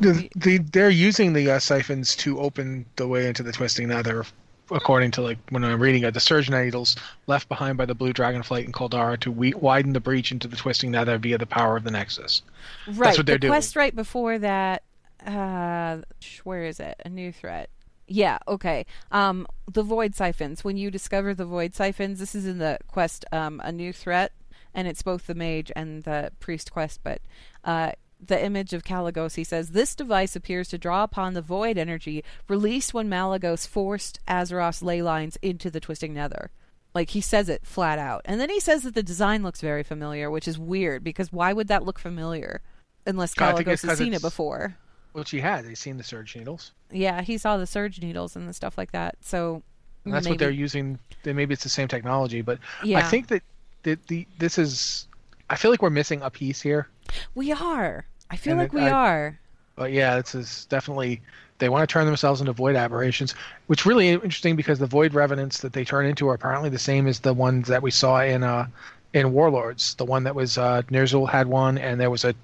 The, 0.00 0.28
the, 0.34 0.58
they're 0.58 0.90
using 0.90 1.32
the 1.32 1.52
uh, 1.52 1.58
siphons 1.60 2.16
to 2.16 2.40
open 2.40 2.84
the 2.96 3.06
way 3.06 3.26
into 3.28 3.42
the 3.44 3.52
twisting 3.52 3.88
nether, 3.88 4.24
according 4.70 5.12
to 5.12 5.22
like 5.22 5.38
when 5.50 5.64
I'm 5.64 5.80
reading 5.80 6.02
it. 6.02 6.14
The 6.14 6.20
surge 6.20 6.50
needles 6.50 6.96
left 7.28 7.48
behind 7.48 7.78
by 7.78 7.84
the 7.86 7.94
blue 7.94 8.12
dragonflight 8.12 8.64
in 8.64 8.72
Coldarra 8.72 9.18
to 9.20 9.30
we- 9.30 9.54
widen 9.54 9.92
the 9.92 10.00
breach 10.00 10.32
into 10.32 10.48
the 10.48 10.56
twisting 10.56 10.90
nether 10.90 11.18
via 11.18 11.38
the 11.38 11.46
power 11.46 11.76
of 11.76 11.84
the 11.84 11.90
nexus. 11.92 12.42
right. 12.88 12.98
That's 12.98 13.18
what 13.18 13.26
they're 13.26 13.36
the 13.36 13.40
doing. 13.40 13.50
quest 13.52 13.76
right 13.76 13.94
before 13.94 14.38
that. 14.38 14.82
Uh, 15.24 15.98
where 16.42 16.64
is 16.64 16.80
it? 16.80 17.00
A 17.04 17.08
new 17.08 17.30
threat. 17.30 17.70
Yeah. 18.08 18.38
Okay. 18.48 18.84
Um, 19.12 19.46
the 19.72 19.84
void 19.84 20.16
siphons. 20.16 20.64
When 20.64 20.76
you 20.76 20.90
discover 20.90 21.32
the 21.34 21.46
void 21.46 21.74
siphons, 21.74 22.18
this 22.18 22.34
is 22.34 22.46
in 22.46 22.58
the 22.58 22.78
quest. 22.88 23.24
Um, 23.30 23.60
a 23.62 23.70
new 23.70 23.92
threat, 23.92 24.32
and 24.74 24.88
it's 24.88 25.02
both 25.02 25.28
the 25.28 25.34
mage 25.36 25.70
and 25.76 26.02
the 26.02 26.32
priest 26.40 26.72
quest. 26.72 27.00
But 27.04 27.20
uh, 27.64 27.92
the 28.24 28.42
image 28.42 28.72
of 28.72 28.84
Kalecgos, 28.84 29.34
he 29.34 29.44
says, 29.44 29.70
this 29.70 29.94
device 29.94 30.36
appears 30.36 30.68
to 30.68 30.78
draw 30.78 31.02
upon 31.02 31.34
the 31.34 31.42
void 31.42 31.76
energy 31.76 32.22
released 32.48 32.94
when 32.94 33.08
Malygos 33.08 33.66
forced 33.66 34.20
Azeroth's 34.26 34.82
ley 34.82 35.02
lines 35.02 35.36
into 35.42 35.70
the 35.70 35.80
twisting 35.80 36.14
nether. 36.14 36.50
Like 36.94 37.10
he 37.10 37.20
says 37.20 37.48
it 37.48 37.66
flat 37.66 37.98
out. 37.98 38.22
And 38.24 38.40
then 38.40 38.50
he 38.50 38.60
says 38.60 38.82
that 38.82 38.94
the 38.94 39.02
design 39.02 39.42
looks 39.42 39.60
very 39.60 39.82
familiar, 39.82 40.30
which 40.30 40.46
is 40.46 40.58
weird 40.58 41.02
because 41.02 41.32
why 41.32 41.52
would 41.52 41.68
that 41.68 41.84
look 41.84 41.98
familiar 41.98 42.60
unless 43.06 43.34
Kalecgos 43.34 43.84
it's 43.84 43.98
seen 43.98 44.14
it 44.14 44.22
before? 44.22 44.76
Which 45.12 45.30
he 45.30 45.40
had. 45.40 45.64
He's 45.64 45.80
seen 45.80 45.96
the 45.96 46.04
surge 46.04 46.36
needles. 46.36 46.72
Yeah, 46.90 47.22
he 47.22 47.38
saw 47.38 47.56
the 47.56 47.66
surge 47.66 48.00
needles 48.00 48.36
and 48.36 48.48
the 48.48 48.52
stuff 48.52 48.78
like 48.78 48.92
that. 48.92 49.16
So 49.20 49.62
And 50.04 50.14
that's 50.14 50.24
maybe, 50.24 50.32
what 50.32 50.38
they're 50.38 50.50
using. 50.50 50.98
Maybe 51.24 51.52
it's 51.54 51.62
the 51.62 51.68
same 51.68 51.88
technology, 51.88 52.42
but 52.42 52.58
I 52.82 53.02
think 53.02 53.28
that 53.28 53.42
the, 53.82 53.98
the 54.08 54.26
this 54.38 54.58
is. 54.58 55.08
I 55.50 55.56
feel 55.56 55.70
like 55.70 55.82
we're 55.82 55.90
missing 55.90 56.22
a 56.22 56.30
piece 56.30 56.60
here. 56.62 56.88
We 57.34 57.52
are. 57.52 58.06
I 58.32 58.36
feel 58.36 58.52
And 58.52 58.60
like 58.62 58.72
it- 58.72 58.76
we 58.76 58.82
I- 58.82 58.90
are. 58.90 59.38
But 59.76 59.92
yeah, 59.92 60.20
this 60.20 60.34
is 60.34 60.64
definitely 60.66 61.20
they 61.58 61.68
want 61.68 61.88
to 61.88 61.92
turn 61.92 62.06
themselves 62.06 62.40
into 62.40 62.52
void 62.52 62.74
aberrations, 62.76 63.34
which 63.68 63.86
really 63.86 64.08
interesting 64.08 64.56
because 64.56 64.78
the 64.78 64.86
void 64.86 65.14
revenants 65.14 65.60
that 65.60 65.72
they 65.72 65.84
turn 65.84 66.06
into 66.06 66.28
are 66.28 66.34
apparently 66.34 66.68
the 66.68 66.78
same 66.78 67.06
as 67.06 67.20
the 67.20 67.32
ones 67.32 67.68
that 67.68 67.82
we 67.82 67.90
saw 67.90 68.20
in 68.20 68.42
uh 68.42 68.66
in 69.14 69.32
Warlords. 69.32 69.94
The 69.94 70.04
one 70.04 70.24
that 70.24 70.34
was 70.34 70.58
uh 70.58 70.82
Ner'zhul 70.90 71.28
had 71.28 71.46
one, 71.46 71.78
and 71.78 72.00
there 72.00 72.10
was 72.10 72.24
a, 72.24 72.34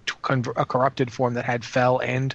a 0.56 0.64
corrupted 0.64 1.12
form 1.12 1.34
that 1.34 1.44
had 1.44 1.64
fell 1.64 1.98
and 1.98 2.34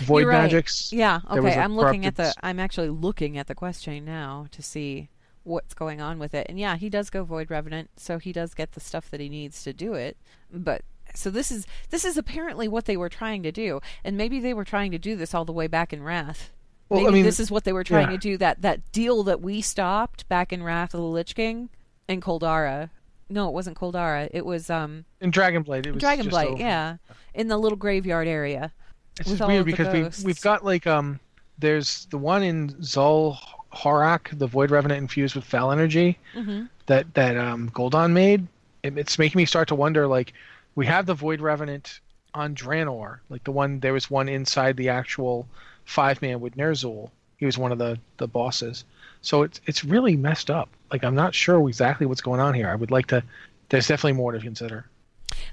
void 0.00 0.26
right. 0.26 0.42
magics. 0.42 0.92
Yeah. 0.92 1.20
Okay. 1.30 1.54
I'm 1.58 1.76
looking 1.76 2.06
at 2.06 2.16
the. 2.16 2.32
I'm 2.42 2.60
actually 2.60 2.90
looking 2.90 3.36
at 3.38 3.46
the 3.46 3.54
quest 3.54 3.82
chain 3.82 4.04
now 4.04 4.46
to 4.52 4.62
see 4.62 5.08
what's 5.44 5.74
going 5.74 6.00
on 6.00 6.18
with 6.18 6.32
it. 6.34 6.46
And 6.48 6.58
yeah, 6.58 6.76
he 6.76 6.88
does 6.88 7.10
go 7.10 7.24
void 7.24 7.50
revenant, 7.50 7.90
so 7.96 8.18
he 8.18 8.32
does 8.32 8.54
get 8.54 8.72
the 8.72 8.80
stuff 8.80 9.10
that 9.10 9.20
he 9.20 9.28
needs 9.28 9.62
to 9.64 9.72
do 9.72 9.94
it. 9.94 10.16
But 10.52 10.82
so 11.14 11.30
this 11.30 11.50
is 11.50 11.66
this 11.90 12.04
is 12.04 12.16
apparently 12.16 12.68
what 12.68 12.84
they 12.84 12.96
were 12.96 13.08
trying 13.08 13.42
to 13.42 13.52
do, 13.52 13.80
and 14.04 14.16
maybe 14.16 14.40
they 14.40 14.54
were 14.54 14.64
trying 14.64 14.90
to 14.92 14.98
do 14.98 15.16
this 15.16 15.34
all 15.34 15.44
the 15.44 15.52
way 15.52 15.66
back 15.66 15.92
in 15.92 16.02
Wrath. 16.02 16.50
Well, 16.88 17.06
I 17.06 17.10
mean, 17.10 17.24
this 17.24 17.38
is 17.38 17.50
what 17.52 17.62
they 17.64 17.72
were 17.72 17.84
trying 17.84 18.06
yeah. 18.06 18.16
to 18.16 18.18
do. 18.18 18.36
That 18.36 18.62
that 18.62 18.90
deal 18.92 19.22
that 19.24 19.40
we 19.40 19.60
stopped 19.60 20.28
back 20.28 20.52
in 20.52 20.62
Wrath 20.62 20.92
of 20.92 21.00
the 21.00 21.06
Lich 21.06 21.34
King 21.34 21.68
in 22.08 22.20
Coldarra. 22.20 22.90
No, 23.28 23.46
it 23.48 23.52
wasn't 23.52 23.78
Coldarra. 23.78 24.28
It 24.32 24.44
was 24.44 24.70
um 24.70 25.04
In 25.20 25.30
Dragonblade, 25.30 25.86
it 25.86 25.94
was 25.94 26.02
just 26.02 26.20
Dragonblight. 26.20 26.58
Yeah, 26.58 26.96
in 27.32 27.48
the 27.48 27.56
little 27.56 27.78
graveyard 27.78 28.26
area. 28.26 28.72
It's 29.20 29.28
just 29.30 29.46
weird 29.46 29.66
because 29.66 30.20
we 30.20 30.26
we've 30.26 30.40
got 30.40 30.64
like 30.64 30.86
um 30.86 31.20
there's 31.58 32.06
the 32.06 32.18
one 32.18 32.42
in 32.42 32.70
Zul 32.80 33.38
Horak, 33.72 34.36
the 34.36 34.46
Void 34.46 34.70
Revenant 34.70 34.98
infused 34.98 35.36
with 35.36 35.44
Fel 35.44 35.70
energy 35.70 36.18
Mm-hmm. 36.34 36.64
that 36.86 37.14
that 37.14 37.36
um 37.36 37.70
Gul'dan 37.70 38.10
made. 38.12 38.48
It, 38.82 38.98
it's 38.98 39.18
making 39.18 39.38
me 39.38 39.44
start 39.44 39.68
to 39.68 39.74
wonder 39.74 40.08
like 40.08 40.32
we 40.74 40.86
have 40.86 41.06
the 41.06 41.14
Void 41.14 41.40
Revenant 41.40 42.00
on 42.34 42.54
Draenor, 42.54 43.20
like 43.28 43.44
the 43.44 43.52
one 43.52 43.80
there 43.80 43.92
was 43.92 44.10
one 44.10 44.28
inside 44.28 44.76
the 44.76 44.88
actual 44.88 45.48
five 45.84 46.22
man 46.22 46.40
with 46.40 46.56
Ner'zhul. 46.56 47.10
He 47.36 47.46
was 47.46 47.58
one 47.58 47.72
of 47.72 47.78
the 47.78 47.98
the 48.18 48.28
bosses. 48.28 48.84
So 49.22 49.42
it's 49.42 49.60
it's 49.66 49.84
really 49.84 50.16
messed 50.16 50.50
up. 50.50 50.68
Like 50.92 51.04
I'm 51.04 51.14
not 51.14 51.34
sure 51.34 51.66
exactly 51.68 52.06
what's 52.06 52.20
going 52.20 52.40
on 52.40 52.54
here. 52.54 52.68
I 52.68 52.74
would 52.74 52.90
like 52.90 53.06
to. 53.06 53.22
There's 53.68 53.88
definitely 53.88 54.14
more 54.14 54.32
to 54.32 54.40
consider. 54.40 54.86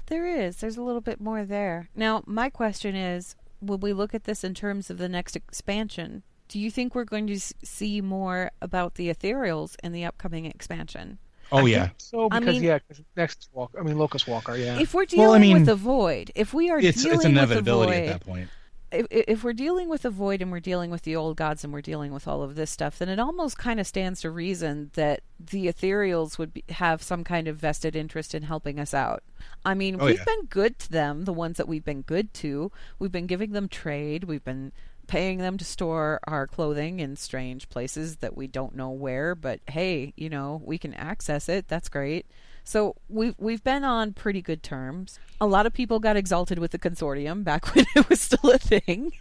There 0.06 0.26
is. 0.26 0.56
There's 0.56 0.76
a 0.76 0.82
little 0.82 1.00
bit 1.00 1.20
more 1.20 1.44
there. 1.44 1.88
Now, 1.94 2.22
my 2.26 2.50
question 2.50 2.94
is 2.94 3.36
will 3.60 3.78
we 3.78 3.92
look 3.92 4.14
at 4.14 4.24
this 4.24 4.44
in 4.44 4.54
terms 4.54 4.90
of 4.90 4.98
the 4.98 5.08
next 5.08 5.36
expansion? 5.36 6.22
Do 6.48 6.58
you 6.58 6.70
think 6.70 6.94
we're 6.94 7.04
going 7.04 7.26
to 7.26 7.38
see 7.38 8.00
more 8.00 8.50
about 8.62 8.94
the 8.94 9.12
ethereals 9.12 9.76
in 9.82 9.92
the 9.92 10.04
upcoming 10.04 10.46
expansion? 10.46 11.18
Oh 11.52 11.66
I 11.66 11.68
yeah. 11.68 11.82
think 11.86 11.94
So 11.98 12.28
I 12.30 12.38
because 12.40 12.54
mean- 12.54 12.62
yeah, 12.64 12.78
'cause 12.80 13.00
Nexus 13.16 13.48
Walker. 13.52 13.78
I 13.80 13.82
mean 13.82 13.98
Locust 13.98 14.26
Walker. 14.28 14.56
Yeah. 14.56 14.78
If 14.78 14.94
we're 14.94 15.04
dealing 15.06 15.26
Well, 15.26 15.34
I 15.34 15.38
mean, 15.38 15.54
with 15.54 15.66
the 15.66 15.74
void, 15.76 16.30
if 16.34 16.52
we 16.54 16.70
are 16.70 16.78
It's 16.78 17.02
dealing 17.02 17.16
it's 17.18 17.24
with 17.24 17.34
the 17.34 17.40
void, 17.40 17.42
it's 17.42 17.50
inevitability 17.50 17.92
void, 17.92 18.08
at 18.08 18.20
that 18.20 18.26
point. 18.26 18.48
if, 18.92 19.06
if 19.10 19.44
we're 19.44 19.52
dealing 19.52 19.88
with 19.88 20.02
the 20.02 20.10
void 20.10 20.40
and 20.42 20.50
we're 20.50 20.60
dealing 20.60 20.90
with 20.90 21.02
the 21.02 21.14
old 21.16 21.36
gods 21.36 21.62
and 21.64 21.72
we're 21.72 21.80
dealing 21.82 22.12
with 22.12 22.26
all 22.28 22.42
of 22.42 22.54
this 22.54 22.70
stuff, 22.70 22.98
then 22.98 23.08
it 23.08 23.18
almost 23.18 23.58
kind 23.58 23.78
of 23.80 23.86
stands 23.86 24.20
to 24.22 24.30
reason 24.30 24.90
that 24.94 25.20
the 25.38 25.66
ethereals 25.66 26.38
would 26.38 26.52
be, 26.54 26.64
have 26.70 27.02
some 27.02 27.22
kind 27.24 27.48
of 27.48 27.56
vested 27.56 27.94
interest 27.96 28.34
in 28.34 28.44
helping 28.44 28.78
us 28.80 28.94
out. 28.94 29.22
I 29.64 29.74
mean, 29.74 29.96
Oh, 30.00 30.06
we've 30.06 30.16
yeah. 30.18 30.24
been 30.24 30.46
good 30.46 30.78
to 30.80 30.90
them, 30.90 31.24
the 31.24 31.32
ones 31.34 31.56
that 31.58 31.68
we've 31.68 31.84
been 31.84 32.02
good 32.02 32.32
to. 32.34 32.70
We've 32.98 33.12
been 33.12 33.26
giving 33.26 33.52
them 33.52 33.68
trade. 33.68 34.24
We've 34.24 34.44
been 34.44 34.72
paying 35.08 35.38
them 35.38 35.58
to 35.58 35.64
store 35.64 36.20
our 36.24 36.46
clothing 36.46 37.00
in 37.00 37.16
strange 37.16 37.68
places 37.68 38.16
that 38.16 38.36
we 38.36 38.46
don't 38.46 38.76
know 38.76 38.90
where, 38.90 39.34
but 39.34 39.58
hey, 39.66 40.12
you 40.16 40.28
know, 40.28 40.62
we 40.64 40.78
can 40.78 40.94
access 40.94 41.48
it. 41.48 41.66
That's 41.66 41.88
great. 41.88 42.26
So 42.62 42.94
we've 43.08 43.34
we've 43.38 43.64
been 43.64 43.82
on 43.82 44.12
pretty 44.12 44.42
good 44.42 44.62
terms. 44.62 45.18
A 45.40 45.46
lot 45.46 45.66
of 45.66 45.72
people 45.72 45.98
got 45.98 46.16
exalted 46.16 46.58
with 46.58 46.70
the 46.70 46.78
consortium 46.78 47.42
back 47.42 47.66
when 47.74 47.86
it 47.96 48.08
was 48.08 48.20
still 48.20 48.50
a 48.50 48.58
thing. 48.58 49.12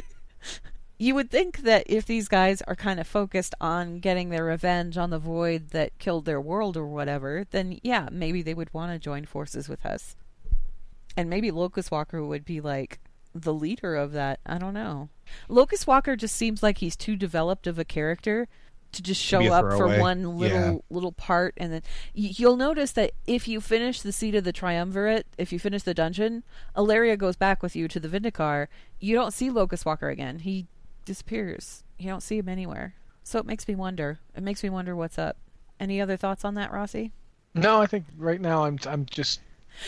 you 0.98 1.14
would 1.14 1.30
think 1.30 1.62
that 1.62 1.84
if 1.86 2.04
these 2.04 2.28
guys 2.28 2.60
are 2.62 2.76
kind 2.76 3.00
of 3.00 3.06
focused 3.06 3.54
on 3.60 4.00
getting 4.00 4.28
their 4.28 4.44
revenge 4.44 4.98
on 4.98 5.10
the 5.10 5.18
void 5.18 5.70
that 5.70 5.98
killed 5.98 6.26
their 6.26 6.40
world 6.40 6.76
or 6.76 6.86
whatever, 6.86 7.46
then 7.50 7.78
yeah, 7.82 8.08
maybe 8.12 8.42
they 8.42 8.54
would 8.54 8.72
want 8.74 8.92
to 8.92 8.98
join 8.98 9.24
forces 9.24 9.68
with 9.68 9.86
us. 9.86 10.14
And 11.16 11.30
maybe 11.30 11.50
Locust 11.50 11.90
Walker 11.90 12.22
would 12.22 12.44
be 12.44 12.60
like 12.60 13.00
the 13.34 13.54
leader 13.54 13.94
of 13.96 14.12
that. 14.12 14.40
I 14.46 14.58
don't 14.58 14.74
know. 14.74 15.08
Locust 15.48 15.86
Walker 15.86 16.16
just 16.16 16.34
seems 16.36 16.62
like 16.62 16.78
he's 16.78 16.96
too 16.96 17.16
developed 17.16 17.66
of 17.66 17.78
a 17.78 17.84
character 17.84 18.48
to 18.92 19.02
just 19.02 19.20
show 19.22 19.40
be 19.40 19.50
up 19.50 19.66
for 19.66 19.98
one 20.00 20.38
little 20.38 20.58
Yeah. 20.58 20.78
little 20.88 21.12
part 21.12 21.52
and 21.58 21.70
then 21.70 21.82
you'll 22.14 22.56
notice 22.56 22.92
that 22.92 23.10
if 23.26 23.46
you 23.46 23.60
finish 23.60 24.00
the 24.00 24.12
seat 24.12 24.34
of 24.34 24.44
the 24.44 24.52
triumvirate 24.52 25.26
if 25.36 25.52
you 25.52 25.58
finish 25.58 25.82
the 25.82 25.92
dungeon 25.92 26.42
Alleria 26.74 27.18
goes 27.18 27.36
back 27.36 27.62
with 27.62 27.76
you 27.76 27.86
to 27.86 28.00
the 28.00 28.08
Vindicar. 28.08 28.68
You 28.98 29.14
don't 29.14 29.34
see 29.34 29.50
Locust 29.50 29.84
Walker 29.84 30.08
again. 30.08 30.38
He 30.38 30.68
disappears. 31.04 31.84
You 31.98 32.08
don't 32.08 32.22
see 32.22 32.38
him 32.38 32.48
anywhere. 32.48 32.94
So 33.24 33.38
it 33.38 33.44
makes 33.46 33.68
me 33.68 33.74
wonder. 33.74 34.20
It 34.34 34.42
makes 34.42 34.62
me 34.62 34.70
wonder 34.70 34.96
what's 34.96 35.18
up. 35.18 35.36
Any 35.78 36.00
other 36.00 36.16
thoughts 36.16 36.44
on 36.44 36.54
that 36.54 36.72
Rossi? 36.72 37.12
No, 37.54 37.82
I 37.82 37.86
think 37.86 38.06
right 38.16 38.40
now 38.40 38.64
I'm 38.64 38.78
I'm 38.86 39.04
just 39.06 39.40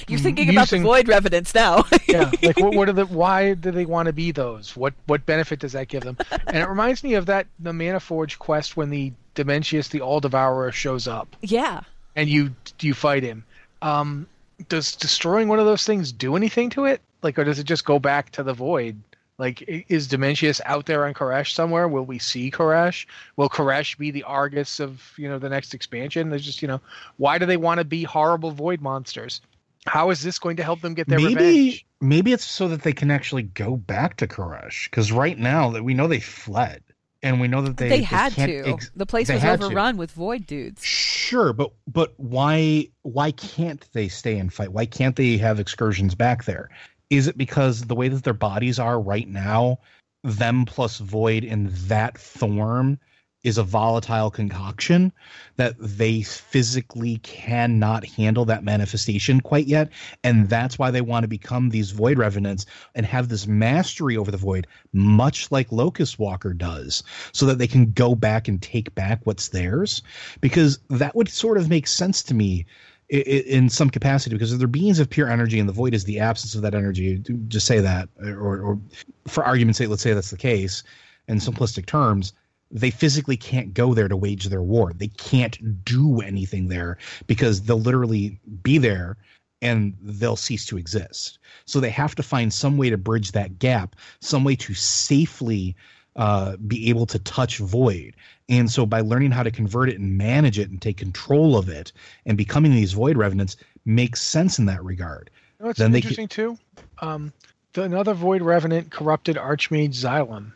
you're 0.09 0.21
thinking 0.21 0.51
about 0.51 0.69
the 0.69 0.79
void 0.79 1.09
revenants 1.09 1.55
now 1.55 1.85
yeah. 2.09 2.31
Like 2.43 2.59
what, 2.59 2.75
what 2.75 2.89
are 2.89 2.93
the 2.93 3.07
why 3.21 3.55
do 3.55 3.71
they 3.71 3.87
want 3.87 4.07
to 4.07 4.12
be 4.12 4.33
those? 4.33 4.77
What 4.77 4.95
what 5.07 5.27
benefit 5.27 5.61
does 5.61 5.73
that 5.73 5.89
give 5.89 6.03
them? 6.03 6.17
And 6.47 6.57
it 6.57 6.69
reminds 6.69 7.03
me 7.03 7.15
of 7.15 7.27
that 7.27 7.47
the 7.59 7.73
Mana 7.73 8.01
Forge 8.01 8.39
quest 8.39 8.77
when 8.77 8.91
the 8.91 9.12
Dimensius 9.35 9.89
the 9.89 10.01
All 10.01 10.21
Devourer 10.21 10.73
shows 10.73 11.07
up 11.07 11.37
yeah 11.43 11.83
and 12.17 12.29
you 12.29 12.55
you 12.81 12.95
fight 12.95 13.23
him. 13.23 13.45
Um, 13.83 14.27
does 14.69 14.95
destroying 14.95 15.49
one 15.49 15.59
of 15.59 15.67
those 15.67 15.85
things 15.85 16.12
do 16.12 16.37
anything 16.37 16.71
to 16.71 16.85
it? 16.85 17.01
Like, 17.23 17.39
or 17.39 17.45
does 17.45 17.59
it 17.59 17.65
just 17.65 17.85
go 17.85 17.99
back 17.99 18.31
to 18.33 18.43
the 18.43 18.53
void? 18.53 19.01
Like, 19.39 19.65
is 19.89 20.07
Dimensius 20.07 20.61
out 20.67 20.85
there 20.85 21.07
on 21.07 21.15
K'aresh 21.15 21.53
somewhere? 21.53 21.89
Will 21.89 22.05
we 22.05 22.19
see 22.19 22.51
K'aresh? 22.51 23.07
Will 23.37 23.49
K'aresh 23.49 23.97
be 23.97 24.11
the 24.11 24.23
Argus 24.25 24.81
of 24.81 25.15
you 25.17 25.29
know 25.29 25.39
the 25.39 25.49
next 25.49 25.73
expansion? 25.73 26.29
There's 26.29 26.45
just 26.45 26.61
you 26.61 26.69
know, 26.69 26.81
why 27.17 27.39
do 27.39 27.47
they 27.47 27.57
want 27.57 27.79
to 27.79 27.85
be 27.85 28.03
horrible 28.03 28.51
void 28.51 28.83
monsters? 28.83 29.41
How 29.86 30.11
is 30.11 30.23
this 30.23 30.39
going 30.39 30.57
to 30.57 30.62
help 30.62 30.81
them 30.81 30.94
get 30.94 31.09
their 31.09 31.19
maybe 31.19 31.35
revenge? 31.35 31.86
maybe 32.01 32.32
it's 32.32 32.44
so 32.44 32.69
that 32.69 32.82
they 32.82 32.93
can 32.93 33.11
actually 33.11 33.43
go 33.43 33.77
back 33.77 34.16
to 34.19 34.27
K'aresh 34.27 34.90
because 34.90 35.12
right 35.12 35.39
now 35.39 35.70
that 35.70 35.82
we 35.82 35.94
know 35.94 36.07
they 36.07 36.20
fled 36.20 36.82
and 37.23 37.40
we 37.40 37.48
know 37.48 37.62
that 37.62 37.77
they 37.77 37.89
they, 37.89 38.02
had 38.02 38.32
can't 38.32 38.51
to 38.51 38.73
ex- 38.73 38.90
the 38.94 39.07
place 39.07 39.28
was 39.31 39.43
had 39.43 39.61
to. 39.61 39.66
overrun 39.66 39.97
with 39.97 40.11
void 40.12 40.47
dudes 40.47 40.85
Sure, 41.31 41.52
but 41.52 41.70
but 41.86 42.12
why 42.16 42.89
why 43.02 43.31
can't 43.31 43.86
they 43.93 44.09
stay 44.09 44.36
and 44.36 44.52
fight? 44.52 44.73
Why 44.73 44.85
can't 44.85 45.15
they 45.15 45.36
have 45.36 45.61
excursions 45.61 46.16
back 46.16 46.44
there? 46.44 46.70
Is 47.09 47.28
it 47.28 47.39
because 47.39 47.82
the 47.82 47.94
way 47.94 48.09
that 48.09 48.24
their 48.24 48.35
bodies 48.35 48.81
are 48.81 49.01
right 49.01 49.28
now, 49.28 49.78
them 50.24 50.65
plus 50.65 50.98
void 50.98 51.44
in 51.44 51.70
that 51.86 52.19
form 52.19 52.98
is 53.43 53.57
a 53.57 53.62
volatile 53.62 54.31
concoction 54.31 55.12
that 55.57 55.75
they 55.79 56.23
physically 56.23 57.19
cannot 57.19 58.05
handle 58.05 58.45
that 58.45 58.65
manifestation 58.65 59.41
quite 59.41 59.67
yet. 59.67 59.91
And 60.23 60.49
that's 60.49 60.79
why 60.79 60.91
they 60.91 61.01
want 61.01 61.25
to 61.25 61.29
become 61.29 61.71
these 61.71 61.91
void 61.91 62.19
revenants 62.19 62.67
and 62.95 63.07
have 63.07 63.29
this 63.29 63.47
mastery 63.47 64.17
over 64.17 64.31
the 64.31 64.37
void 64.37 64.67
much 64.93 65.51
like 65.51 65.73
locust 65.73 66.19
walker 66.19 66.53
does 66.53 67.03
so 67.33 67.47
that 67.47 67.59
they 67.59 67.67
can 67.67 67.93
go 67.93 68.15
back 68.15 68.49
and 68.49 68.61
take 68.61 68.95
back 68.95 69.21
what's 69.25 69.49
theirs. 69.49 70.03
Because 70.41 70.79
that 70.91 71.15
would 71.15 71.29
sort 71.29 71.57
of 71.57 71.71
make 71.71 71.87
sense 71.87 72.23
to 72.25 72.35
me 72.35 72.67
in 73.09 73.69
some 73.69 73.91
capacity 73.91 74.37
because 74.37 74.57
they're 74.57 74.69
beings 74.69 75.01
of 75.01 75.11
pure 75.11 75.29
energy 75.29 75.59
and 75.59 75.69
the 75.69 75.73
void 75.73 75.95
is 75.95 76.05
the 76.05 76.21
absence 76.21 76.55
of 76.55 76.62
that 76.62 76.75
energy. 76.75 77.19
Just 77.49 77.67
say 77.67 77.81
that 77.81 78.09
or, 78.21 78.61
or 78.61 78.79
for 79.27 79.45
argument's 79.45 79.79
sake 79.79 79.89
let's 79.89 80.03
say 80.03 80.12
that's 80.12 80.31
the 80.31 80.37
case 80.37 80.85
in 81.27 81.39
simplistic 81.39 81.87
terms 81.87 82.35
they 82.71 82.91
physically 82.91 83.37
can't 83.37 83.75
go 83.75 83.95
there 83.95 84.09
to 84.09 84.17
wage 84.17 84.47
their 84.47 84.63
war. 84.63 84.93
They 84.93 85.09
can't 85.09 85.85
do 85.85 86.21
anything 86.21 86.69
there 86.69 86.99
because 87.27 87.63
they'll 87.63 87.81
literally 87.81 88.39
be 88.63 88.79
there 88.79 89.17
and 89.63 89.95
they'll 90.01 90.37
cease 90.37 90.65
to 90.67 90.79
exist. 90.79 91.39
So 91.67 91.81
they 91.81 91.91
have 91.91 92.15
to 92.15 92.23
find 92.23 92.53
some 92.53 92.77
way 92.77 92.91
to 92.91 92.97
bridge 92.97 93.33
that 93.33 93.59
gap 93.59 93.97
some 94.21 94.45
way 94.45 94.57
to 94.57 94.75
safely 94.75 95.77
uh, 96.17 96.57
be 96.57 96.89
able 96.89 97.07
to 97.07 97.19
touch 97.21 97.59
void. 97.59 98.15
And 98.49 98.71
so 98.71 98.87
by 98.87 99.01
learning 99.01 99.31
how 99.31 99.43
to 99.43 99.51
convert 99.51 99.89
it 99.89 99.99
and 99.99 100.17
manage 100.17 100.59
it 100.59 100.71
and 100.71 100.81
take 100.81 100.97
control 100.97 101.57
of 101.57 101.69
it 101.69 101.93
and 102.27 102.37
becoming 102.37 102.73
these 102.73 102.93
void 102.93 103.17
revenants 103.17 103.57
makes 103.85 104.23
sense 104.23 104.59
in 104.59 104.67
that 104.67 104.85
regard. 104.85 105.31
You 105.59 105.65
know 105.65 105.67
what's 105.69 105.79
Then 105.79 105.93
they 105.93 105.99
interesting 105.99 106.29
too? 106.29 106.59
Um, 107.01 107.33
the, 107.75 107.83
another 107.83 108.15
void 108.15 108.43
revenant 108.43 108.91
corrupted 108.91 109.37
Archmage 109.37 109.95
Xylem. 109.95 110.53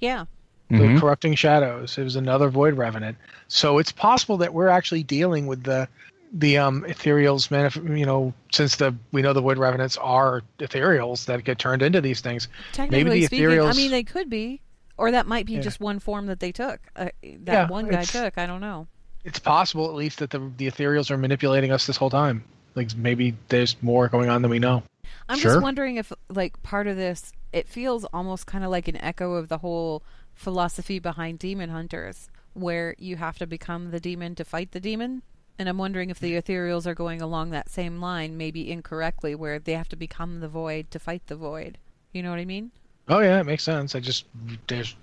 yeah 0.00 0.24
the 0.68 0.76
Mhm. 0.76 1.00
corrupting 1.00 1.34
shadows. 1.34 1.96
It 1.98 2.04
was 2.04 2.16
another 2.16 2.48
void 2.48 2.74
revenant. 2.74 3.16
So 3.48 3.78
it's 3.78 3.92
possible 3.92 4.36
that 4.38 4.52
we're 4.52 4.68
actually 4.68 5.02
dealing 5.04 5.46
with 5.46 5.62
the 5.62 5.88
the 6.32 6.58
um 6.58 6.82
ethereals 6.88 7.48
manif- 7.48 7.96
you 7.98 8.04
know 8.04 8.34
since 8.50 8.76
the 8.76 8.92
we 9.12 9.22
know 9.22 9.32
the 9.32 9.40
void 9.40 9.58
revenants 9.58 9.96
are 9.98 10.42
ethereals 10.58 11.24
that 11.26 11.44
get 11.44 11.56
turned 11.58 11.82
into 11.82 12.00
these 12.00 12.20
things 12.20 12.48
Technically 12.72 13.20
the 13.20 13.26
speaking, 13.26 13.60
I 13.60 13.72
mean, 13.74 13.92
they 13.92 14.02
could 14.02 14.28
be, 14.28 14.60
or 14.98 15.12
that 15.12 15.26
might 15.28 15.46
be 15.46 15.52
Yeah. 15.54 15.60
just 15.60 15.78
one 15.80 16.00
form 16.00 16.26
that 16.26 16.40
they 16.40 16.50
took. 16.50 16.80
Uh, 16.96 17.10
that 17.22 17.52
Yeah, 17.52 17.68
one 17.68 17.88
guy 17.88 18.02
took. 18.04 18.36
I 18.36 18.44
don't 18.46 18.60
know. 18.60 18.88
it's 19.24 19.38
possible 19.38 19.88
at 19.88 19.94
least 19.94 20.18
that 20.18 20.30
the 20.30 20.40
the 20.56 20.66
ethereals 20.68 21.10
are 21.12 21.16
manipulating 21.16 21.70
us 21.70 21.86
this 21.86 21.96
whole 21.96 22.10
time 22.10 22.42
like 22.74 22.94
maybe 22.96 23.34
there's 23.48 23.76
more 23.82 24.08
going 24.08 24.28
on 24.28 24.42
than 24.42 24.50
we 24.50 24.58
know 24.58 24.82
I'm 25.28 25.38
Sure. 25.38 25.52
just 25.54 25.62
wondering 25.62 25.96
if, 25.96 26.12
like, 26.28 26.60
part 26.62 26.86
of 26.86 26.96
this, 26.96 27.32
it 27.52 27.66
feels 27.68 28.04
almost 28.12 28.46
kind 28.46 28.62
of 28.64 28.70
like 28.70 28.86
an 28.88 28.96
echo 28.96 29.34
of 29.34 29.48
the 29.48 29.58
whole 29.58 30.02
philosophy 30.36 31.00
behind 31.00 31.40
demon 31.40 31.70
hunters, 31.70 32.30
where 32.52 32.94
you 32.98 33.16
have 33.16 33.38
to 33.38 33.46
become 33.46 33.90
the 33.90 34.00
demon 34.00 34.36
to 34.36 34.44
fight 34.44 34.70
the 34.70 34.80
demon. 34.80 35.22
And 35.58 35.68
I'm 35.68 35.78
wondering 35.78 36.10
if 36.10 36.20
the 36.20 36.32
mm-hmm. 36.32 36.52
ethereals 36.52 36.86
are 36.86 36.94
going 36.94 37.20
along 37.20 37.50
that 37.50 37.68
same 37.68 38.00
line, 38.00 38.36
maybe 38.36 38.70
incorrectly, 38.70 39.34
where 39.34 39.58
they 39.58 39.72
have 39.72 39.88
to 39.88 39.96
become 39.96 40.40
the 40.40 40.48
void 40.48 40.90
to 40.92 40.98
fight 40.98 41.26
the 41.26 41.36
void. 41.36 41.78
You 42.12 42.22
know 42.22 42.30
what 42.30 42.38
I 42.38 42.44
mean? 42.44 42.70
oh 43.08 43.20
yeah 43.20 43.40
it 43.40 43.46
makes 43.46 43.62
sense 43.62 43.94
i 43.94 44.00
just 44.00 44.24
there's 44.66 44.96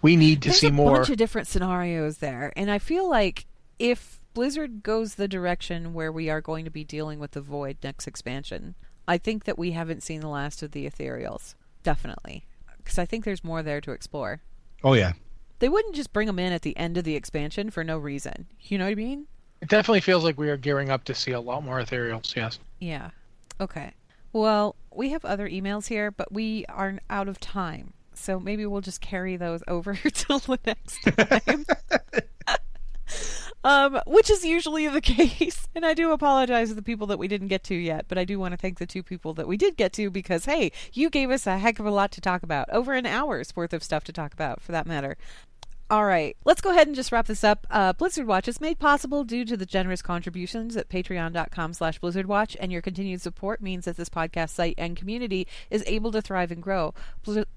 we 0.00 0.16
need 0.16 0.42
to 0.42 0.48
There's 0.48 0.60
see 0.60 0.68
a 0.68 0.72
more 0.72 0.96
bunch 0.96 1.10
of 1.10 1.16
different 1.16 1.48
scenarios 1.48 2.18
there, 2.18 2.52
and 2.56 2.70
I 2.70 2.78
feel 2.78 3.08
like 3.08 3.46
if 3.78 4.20
Blizzard 4.34 4.82
goes 4.82 5.14
the 5.16 5.28
direction 5.28 5.92
where 5.92 6.10
we 6.10 6.30
are 6.30 6.40
going 6.40 6.64
to 6.64 6.70
be 6.70 6.84
dealing 6.84 7.18
with 7.18 7.32
the 7.32 7.40
void 7.40 7.76
next 7.82 8.06
expansion, 8.06 8.74
I 9.06 9.18
think 9.18 9.44
that 9.44 9.58
we 9.58 9.72
haven't 9.72 10.02
seen 10.02 10.20
the 10.20 10.28
last 10.28 10.62
of 10.62 10.72
the 10.72 10.88
ethereals. 10.88 11.54
Definitely, 11.82 12.46
because 12.78 12.98
I 12.98 13.04
think 13.04 13.24
there's 13.24 13.44
more 13.44 13.62
there 13.62 13.80
to 13.82 13.92
explore. 13.92 14.40
Oh 14.84 14.94
yeah 14.94 15.12
They 15.60 15.68
wouldn't 15.68 15.94
just 15.94 16.12
bring 16.12 16.26
them 16.26 16.38
in 16.38 16.52
at 16.52 16.62
the 16.62 16.76
end 16.76 16.96
of 16.98 17.04
the 17.04 17.14
expansion 17.14 17.70
for 17.70 17.84
no 17.84 17.98
reason. 17.98 18.46
You 18.62 18.78
know 18.78 18.84
what 18.84 18.92
I 18.92 18.94
mean? 18.96 19.26
it 19.60 19.68
definitely 19.68 20.00
feels 20.00 20.24
like 20.24 20.36
we 20.38 20.50
are 20.50 20.56
gearing 20.56 20.90
up 20.90 21.04
to 21.04 21.14
see 21.14 21.30
a 21.32 21.40
lot 21.40 21.62
more 21.64 21.78
ethereals 21.80 22.34
yes 22.34 22.58
Yeah. 22.80 23.10
Okay. 23.60 23.92
Well, 24.32 24.74
we 24.94 25.10
have 25.10 25.24
other 25.24 25.48
emails 25.48 25.86
here, 25.86 26.10
but 26.10 26.32
we 26.32 26.64
are 26.68 26.98
out 27.10 27.28
of 27.28 27.38
time. 27.38 27.92
So 28.14 28.40
maybe 28.40 28.66
we'll 28.66 28.80
just 28.80 29.00
carry 29.00 29.36
those 29.36 29.62
over 29.68 29.94
till 30.12 30.38
the 30.40 30.58
next 30.66 31.02
time. 31.04 31.66
um, 33.64 34.00
which 34.06 34.30
is 34.30 34.44
usually 34.44 34.88
the 34.88 35.00
case. 35.00 35.68
And 35.74 35.84
I 35.84 35.94
do 35.94 36.12
apologize 36.12 36.68
to 36.68 36.74
the 36.74 36.82
people 36.82 37.06
that 37.08 37.18
we 37.18 37.28
didn't 37.28 37.48
get 37.48 37.64
to 37.64 37.74
yet, 37.74 38.06
but 38.08 38.18
I 38.18 38.24
do 38.24 38.38
want 38.38 38.52
to 38.52 38.58
thank 38.58 38.78
the 38.78 38.86
two 38.86 39.02
people 39.02 39.34
that 39.34 39.48
we 39.48 39.56
did 39.56 39.76
get 39.76 39.92
to 39.94 40.10
because, 40.10 40.44
hey, 40.44 40.72
you 40.92 41.10
gave 41.10 41.30
us 41.30 41.46
a 41.46 41.58
heck 41.58 41.78
of 41.78 41.86
a 41.86 41.90
lot 41.90 42.12
to 42.12 42.20
talk 42.20 42.42
about. 42.42 42.68
Over 42.70 42.94
an 42.94 43.06
hour's 43.06 43.54
worth 43.56 43.72
of 43.72 43.82
stuff 43.82 44.04
to 44.04 44.12
talk 44.12 44.32
about, 44.32 44.60
for 44.60 44.72
that 44.72 44.86
matter. 44.86 45.16
All 45.92 46.06
right, 46.06 46.38
let's 46.46 46.62
go 46.62 46.70
ahead 46.70 46.86
and 46.86 46.96
just 46.96 47.12
wrap 47.12 47.26
this 47.26 47.44
up. 47.44 47.66
Uh, 47.70 47.92
Blizzard 47.92 48.26
Watch 48.26 48.48
is 48.48 48.62
made 48.62 48.78
possible 48.78 49.24
due 49.24 49.44
to 49.44 49.58
the 49.58 49.66
generous 49.66 50.00
contributions 50.00 50.74
at 50.74 50.88
patreon.com 50.88 51.74
slash 51.74 52.00
blizzardwatch, 52.00 52.56
and 52.58 52.72
your 52.72 52.80
continued 52.80 53.20
support 53.20 53.60
means 53.60 53.84
that 53.84 53.98
this 53.98 54.08
podcast 54.08 54.48
site 54.48 54.74
and 54.78 54.96
community 54.96 55.46
is 55.68 55.84
able 55.86 56.10
to 56.12 56.22
thrive 56.22 56.50
and 56.50 56.62
grow. 56.62 56.94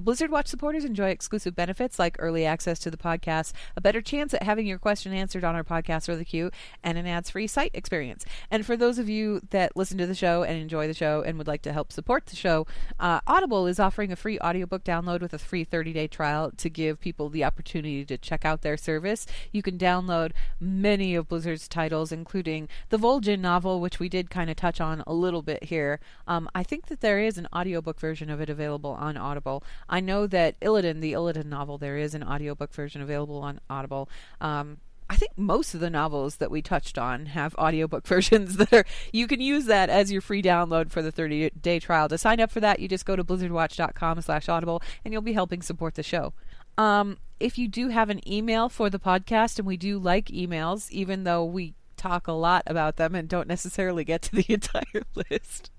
Blizzard 0.01 0.31
Watch 0.31 0.47
supporters 0.47 0.83
enjoy 0.83 1.11
exclusive 1.11 1.55
benefits 1.55 1.97
like 1.97 2.17
early 2.19 2.45
access 2.45 2.77
to 2.79 2.91
the 2.91 2.97
podcast, 2.97 3.53
a 3.77 3.79
better 3.79 4.01
chance 4.01 4.33
at 4.33 4.43
having 4.43 4.67
your 4.67 4.79
question 4.79 5.13
answered 5.13 5.45
on 5.45 5.55
our 5.55 5.63
podcast 5.63 6.09
or 6.09 6.17
the 6.17 6.25
queue, 6.25 6.51
and 6.83 6.97
an 6.97 7.07
ads-free 7.07 7.47
site 7.47 7.71
experience. 7.73 8.25
And 8.51 8.65
for 8.65 8.75
those 8.75 8.99
of 8.99 9.07
you 9.07 9.39
that 9.51 9.77
listen 9.77 9.97
to 9.99 10.07
the 10.07 10.13
show 10.13 10.43
and 10.43 10.59
enjoy 10.59 10.87
the 10.87 10.93
show 10.93 11.21
and 11.21 11.37
would 11.37 11.47
like 11.47 11.61
to 11.61 11.71
help 11.71 11.93
support 11.93 12.25
the 12.25 12.35
show, 12.35 12.67
uh, 12.99 13.21
Audible 13.25 13.65
is 13.65 13.79
offering 13.79 14.11
a 14.11 14.17
free 14.17 14.37
audiobook 14.41 14.83
download 14.83 15.21
with 15.21 15.33
a 15.33 15.39
free 15.39 15.63
30-day 15.63 16.09
trial 16.09 16.51
to 16.57 16.69
give 16.69 16.99
people 16.99 17.29
the 17.29 17.45
opportunity 17.45 18.03
to 18.03 18.24
check 18.25 18.45
out 18.45 18.61
their 18.61 18.77
service. 18.77 19.25
You 19.51 19.61
can 19.61 19.77
download 19.77 20.31
many 20.59 21.15
of 21.15 21.27
Blizzard's 21.27 21.67
titles, 21.67 22.11
including 22.11 22.67
the 22.89 22.97
Vol'jin 22.97 23.39
novel, 23.39 23.79
which 23.79 23.99
we 23.99 24.09
did 24.09 24.29
kind 24.29 24.49
of 24.49 24.55
touch 24.55 24.81
on 24.81 25.03
a 25.07 25.13
little 25.13 25.41
bit 25.41 25.65
here. 25.65 25.99
Um, 26.27 26.49
I 26.53 26.63
think 26.63 26.87
that 26.87 27.01
there 27.01 27.19
is 27.19 27.37
an 27.37 27.47
audiobook 27.55 27.99
version 27.99 28.29
of 28.29 28.41
it 28.41 28.49
available 28.49 28.91
on 28.91 29.17
Audible. 29.17 29.63
I 29.87 29.99
know 29.99 30.27
that 30.27 30.59
Illidan, 30.59 31.01
the 31.01 31.13
Illidan 31.13 31.45
novel, 31.45 31.77
there 31.77 31.97
is 31.97 32.13
an 32.13 32.23
audiobook 32.23 32.73
version 32.73 33.01
available 33.01 33.39
on 33.39 33.59
Audible. 33.69 34.09
Um, 34.41 34.77
I 35.07 35.17
think 35.17 35.37
most 35.37 35.75
of 35.75 35.81
the 35.81 35.89
novels 35.89 36.37
that 36.37 36.49
we 36.49 36.61
touched 36.61 36.97
on 36.97 37.27
have 37.27 37.53
audiobook 37.55 38.07
versions 38.07 38.57
that 38.57 38.73
are 38.73 38.85
you 39.11 39.27
can 39.27 39.39
use 39.39 39.65
that 39.65 39.89
as 39.89 40.11
your 40.11 40.21
free 40.21 40.41
download 40.41 40.91
for 40.91 41.01
the 41.01 41.11
30 41.11 41.51
day 41.51 41.79
trial. 41.79 42.09
To 42.09 42.17
sign 42.17 42.39
up 42.39 42.51
for 42.51 42.59
that, 42.59 42.79
you 42.79 42.87
just 42.87 43.05
go 43.05 43.15
to 43.15 43.23
blizzardwatch.com 43.23 44.21
slash 44.21 44.49
audible 44.49 44.81
and 45.03 45.13
you'll 45.13 45.21
be 45.21 45.33
helping 45.33 45.61
support 45.61 45.95
the 45.95 46.03
show. 46.03 46.33
Um, 46.77 47.17
if 47.39 47.57
you 47.57 47.67
do 47.67 47.89
have 47.89 48.09
an 48.09 48.27
email 48.29 48.69
for 48.69 48.89
the 48.89 48.99
podcast, 48.99 49.59
and 49.59 49.67
we 49.67 49.77
do 49.77 49.97
like 49.97 50.27
emails, 50.27 50.89
even 50.91 51.23
though 51.23 51.43
we 51.43 51.73
talk 51.97 52.27
a 52.27 52.33
lot 52.33 52.63
about 52.67 52.97
them 52.97 53.15
and 53.15 53.27
don't 53.27 53.47
necessarily 53.47 54.03
get 54.03 54.21
to 54.23 54.35
the 54.35 54.45
entire 54.53 55.03
list, 55.15 55.71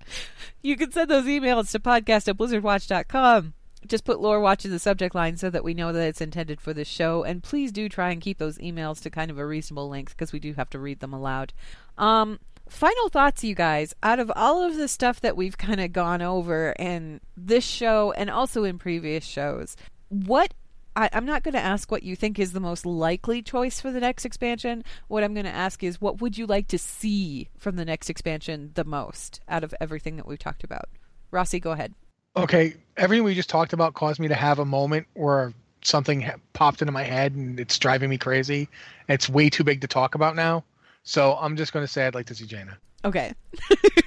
you 0.61 0.75
can 0.75 0.91
send 0.91 1.09
those 1.09 1.25
emails 1.25 1.71
to 1.71 1.79
podcast 1.79 2.27
at 2.27 2.37
blizzardwatch.com. 2.37 3.53
Just 3.85 4.05
put 4.05 4.19
Lore 4.19 4.41
Watch 4.41 4.65
in 4.65 4.71
the 4.71 4.79
subject 4.79 5.15
line 5.15 5.37
so 5.37 5.49
that 5.49 5.63
we 5.63 5.73
know 5.73 5.93
that 5.93 6.07
it's 6.07 6.19
intended 6.19 6.59
for 6.59 6.73
this 6.73 6.87
show. 6.87 7.23
And 7.23 7.43
please 7.43 7.71
do 7.71 7.87
try 7.87 8.11
and 8.11 8.19
keep 8.19 8.39
those 8.39 8.57
emails 8.57 9.01
to 9.03 9.09
kind 9.09 9.31
of 9.31 9.37
a 9.37 9.45
reasonable 9.45 9.87
length 9.87 10.15
because 10.15 10.33
we 10.33 10.39
do 10.39 10.53
have 10.55 10.69
to 10.71 10.79
read 10.79 10.99
them 10.99 11.13
aloud. 11.13 11.53
Um, 11.97 12.39
final 12.67 13.07
thoughts, 13.09 13.43
you 13.43 13.55
guys. 13.55 13.93
Out 14.03 14.19
of 14.19 14.31
all 14.35 14.63
of 14.63 14.75
the 14.75 14.87
stuff 14.87 15.21
that 15.21 15.37
we've 15.37 15.57
kind 15.57 15.79
of 15.79 15.93
gone 15.93 16.21
over 16.21 16.73
in 16.77 17.21
this 17.37 17.63
show 17.63 18.11
and 18.13 18.29
also 18.29 18.63
in 18.63 18.77
previous 18.77 19.23
shows, 19.23 19.77
what 20.09 20.53
I, 20.97 21.09
am 21.13 21.25
not 21.25 21.43
going 21.43 21.53
to 21.53 21.59
ask 21.59 21.91
what 21.91 22.01
you 22.01 22.15
think 22.15 22.39
is 22.39 22.53
the 22.53 22.59
most 22.59 22.83
likely 22.83 23.43
choice 23.43 23.79
for 23.79 23.91
the 23.91 23.99
next 23.99 24.25
expansion. 24.25 24.83
What 25.07 25.23
I'm 25.23 25.35
going 25.35 25.45
to 25.45 25.51
ask 25.51 25.83
is 25.83 26.01
what 26.01 26.21
would 26.21 26.39
you 26.39 26.47
like 26.47 26.67
to 26.69 26.79
see 26.79 27.49
from 27.55 27.75
the 27.75 27.85
next 27.85 28.09
expansion 28.09 28.71
the 28.73 28.83
most 28.83 29.39
out 29.47 29.63
of 29.63 29.75
everything 29.79 30.15
that 30.15 30.25
we've 30.25 30.39
talked 30.39 30.63
about? 30.63 30.85
Rossi, 31.29 31.59
go 31.59 31.71
ahead. 31.71 31.93
Okay, 32.35 32.73
everything 32.97 33.23
we 33.23 33.35
just 33.35 33.49
talked 33.49 33.73
about 33.73 33.93
caused 33.93 34.19
me 34.19 34.27
to 34.27 34.33
have 34.33 34.57
a 34.57 34.65
moment 34.65 35.05
where 35.13 35.53
something 35.83 36.21
ha- 36.21 36.37
popped 36.53 36.81
into 36.81 36.91
my 36.91 37.03
head 37.03 37.35
and 37.35 37.59
it's 37.59 37.77
driving 37.77 38.09
me 38.09 38.17
crazy. 38.17 38.67
It's 39.07 39.29
way 39.29 39.51
too 39.51 39.63
big 39.63 39.81
to 39.81 39.87
talk 39.87 40.15
about 40.15 40.35
now. 40.35 40.63
So 41.03 41.37
I'm 41.39 41.57
just 41.57 41.73
going 41.73 41.85
to 41.85 41.91
say 41.91 42.07
I'd 42.07 42.15
like 42.15 42.25
to 42.25 42.35
see 42.35 42.47
Jaina. 42.47 42.75
Okay. 43.05 43.35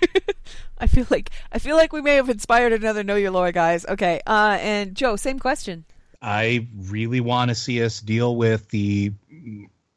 I 0.78 0.88
feel 0.88 1.06
like 1.08 1.30
I 1.52 1.60
feel 1.60 1.76
like 1.76 1.92
we 1.92 2.00
may 2.00 2.16
have 2.16 2.28
inspired 2.28 2.72
another 2.72 3.04
Know 3.04 3.14
Your 3.14 3.30
Lore 3.30 3.52
guys. 3.52 3.86
Okay. 3.86 4.20
Uh, 4.26 4.58
and 4.60 4.96
Joe, 4.96 5.14
same 5.14 5.38
question. 5.38 5.84
I 6.22 6.66
really 6.76 7.20
want 7.20 7.48
to 7.50 7.54
see 7.54 7.82
us 7.82 8.00
deal 8.00 8.36
with 8.36 8.68
the 8.68 9.12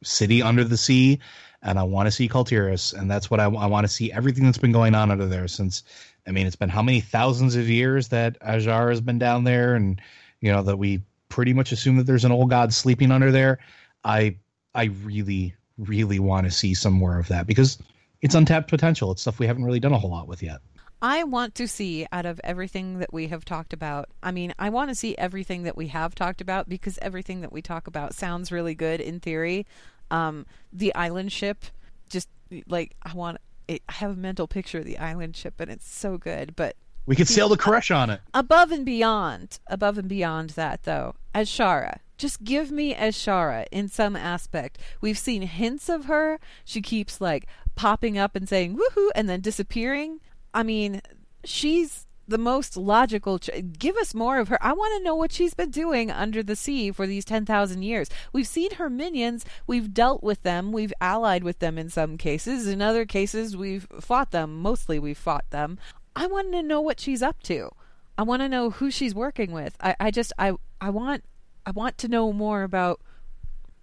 city 0.03 0.41
under 0.41 0.63
the 0.63 0.77
sea, 0.77 1.19
and 1.61 1.77
I 1.77 1.83
want 1.83 2.07
to 2.07 2.11
see 2.11 2.27
Kul 2.27 2.45
and 2.51 3.11
that's 3.11 3.29
what 3.29 3.39
I, 3.39 3.45
I 3.45 3.65
want 3.65 3.85
to 3.85 3.91
see 3.91 4.11
everything 4.11 4.45
that's 4.45 4.57
been 4.57 4.71
going 4.71 4.95
on 4.95 5.11
under 5.11 5.25
there 5.25 5.47
since. 5.47 5.83
I 6.25 6.31
mean, 6.31 6.47
it's 6.47 6.55
been 6.55 6.69
how 6.69 6.81
many 6.81 7.01
thousands 7.01 7.55
of 7.55 7.69
years 7.69 8.07
that 8.09 8.37
Ajar 8.41 8.89
has 8.89 9.01
been 9.01 9.19
down 9.19 9.43
there, 9.43 9.75
and 9.75 10.01
you 10.39 10.51
know 10.51 10.63
that 10.63 10.77
we 10.77 11.01
pretty 11.27 11.53
much 11.53 11.71
assume 11.71 11.97
that 11.97 12.05
there's 12.05 12.25
an 12.25 12.31
old 12.31 12.49
god 12.49 12.73
sleeping 12.73 13.11
under 13.11 13.31
there. 13.31 13.59
I 14.03 14.37
I 14.73 14.85
really 15.03 15.55
really 15.77 16.19
want 16.19 16.45
to 16.45 16.51
see 16.51 16.73
some 16.73 16.93
more 16.93 17.19
of 17.19 17.27
that 17.27 17.47
because 17.47 17.77
it's 18.21 18.35
untapped 18.35 18.69
potential. 18.69 19.11
It's 19.11 19.21
stuff 19.21 19.39
we 19.39 19.47
haven't 19.47 19.65
really 19.65 19.79
done 19.79 19.93
a 19.93 19.99
whole 19.99 20.11
lot 20.11 20.27
with 20.27 20.43
yet. 20.43 20.61
I 21.03 21.25
want 21.25 21.53
to 21.55 21.67
see 21.67 22.07
out 22.13 22.25
of 22.25 22.39
everything 22.45 22.99
that 22.99 23.11
we 23.11 23.27
have 23.27 23.43
talked 23.43 23.73
about. 23.73 24.07
I 24.23 24.31
mean, 24.31 24.53
I 24.57 24.69
want 24.69 24.89
to 24.89 24.95
see 24.95 25.17
everything 25.17 25.63
that 25.63 25.75
we 25.75 25.89
have 25.89 26.15
talked 26.15 26.39
about 26.39 26.69
because 26.69 26.97
everything 27.01 27.41
that 27.41 27.51
we 27.51 27.61
talk 27.61 27.87
about 27.87 28.15
sounds 28.15 28.53
really 28.53 28.73
good 28.73 29.01
in 29.01 29.19
theory. 29.19 29.67
Um, 30.09 30.45
the 30.71 30.95
island 30.95 31.33
ship, 31.33 31.65
just 32.09 32.29
like 32.67 32.95
I 33.03 33.13
want, 33.13 33.39
it, 33.67 33.83
I 33.89 33.93
have 33.95 34.11
a 34.11 34.15
mental 34.15 34.47
picture 34.47 34.79
of 34.79 34.85
the 34.85 34.97
island 34.97 35.35
ship, 35.35 35.55
and 35.59 35.69
it's 35.69 35.91
so 35.91 36.17
good. 36.17 36.55
But 36.55 36.77
we 37.05 37.17
could 37.17 37.27
sail 37.27 37.49
the 37.49 37.57
K'aresh 37.57 37.93
on 37.93 38.09
it. 38.09 38.21
Above 38.33 38.71
and 38.71 38.85
beyond, 38.85 39.59
above 39.67 39.97
and 39.97 40.07
beyond 40.07 40.51
that, 40.51 40.83
though, 40.83 41.15
Azshara. 41.35 41.97
Just 42.17 42.45
give 42.45 42.71
me 42.71 42.95
Azshara 42.95 43.65
in 43.73 43.89
some 43.89 44.15
aspect. 44.15 44.77
We've 45.01 45.17
seen 45.17 45.41
hints 45.41 45.89
of 45.89 46.05
her. 46.05 46.39
She 46.63 46.81
keeps 46.81 47.19
like 47.19 47.45
popping 47.75 48.17
up 48.17 48.37
and 48.37 48.47
saying 48.47 48.77
woohoo 48.77 49.09
and 49.15 49.27
then 49.27 49.41
disappearing. 49.41 50.21
I 50.53 50.63
mean, 50.63 51.01
she's 51.43 52.05
the 52.27 52.37
most 52.37 52.77
logical. 52.77 53.39
Ch- 53.39 53.49
give 53.77 53.97
us 53.97 54.13
more 54.13 54.39
of 54.39 54.47
her. 54.47 54.57
I 54.61 54.73
want 54.73 54.97
to 54.97 55.03
know 55.03 55.15
what 55.15 55.31
she's 55.31 55.53
been 55.53 55.71
doing 55.71 56.11
under 56.11 56.41
the 56.41 56.55
sea 56.55 56.91
for 56.91 57.05
these 57.05 57.25
10,000 57.25 57.83
years. 57.83 58.09
We've 58.31 58.47
seen 58.47 58.75
her 58.75 58.89
minions. 58.89 59.45
We've 59.67 59.93
dealt 59.93 60.23
with 60.23 60.41
them. 60.43 60.71
We've 60.71 60.93
allied 61.01 61.43
with 61.43 61.59
them 61.59 61.77
in 61.77 61.89
some 61.89 62.17
cases. 62.17 62.67
In 62.67 62.81
other 62.81 63.05
cases, 63.05 63.57
we've 63.57 63.87
fought 63.99 64.31
them. 64.31 64.61
Mostly, 64.61 64.99
we've 64.99 65.17
fought 65.17 65.49
them. 65.49 65.77
I 66.15 66.27
want 66.27 66.51
to 66.53 66.63
know 66.63 66.81
what 66.81 66.99
she's 66.99 67.21
up 67.21 67.41
to. 67.43 67.71
I 68.17 68.23
want 68.23 68.41
to 68.41 68.49
know 68.49 68.69
who 68.69 68.91
she's 68.91 69.15
working 69.15 69.51
with. 69.51 69.75
I, 69.81 69.95
I 69.99 70.11
just, 70.11 70.31
I, 70.37 70.53
I 70.79 70.91
want, 70.91 71.23
I 71.65 71.71
want 71.71 71.97
to 71.99 72.07
know 72.07 72.31
more 72.31 72.63
about 72.63 73.01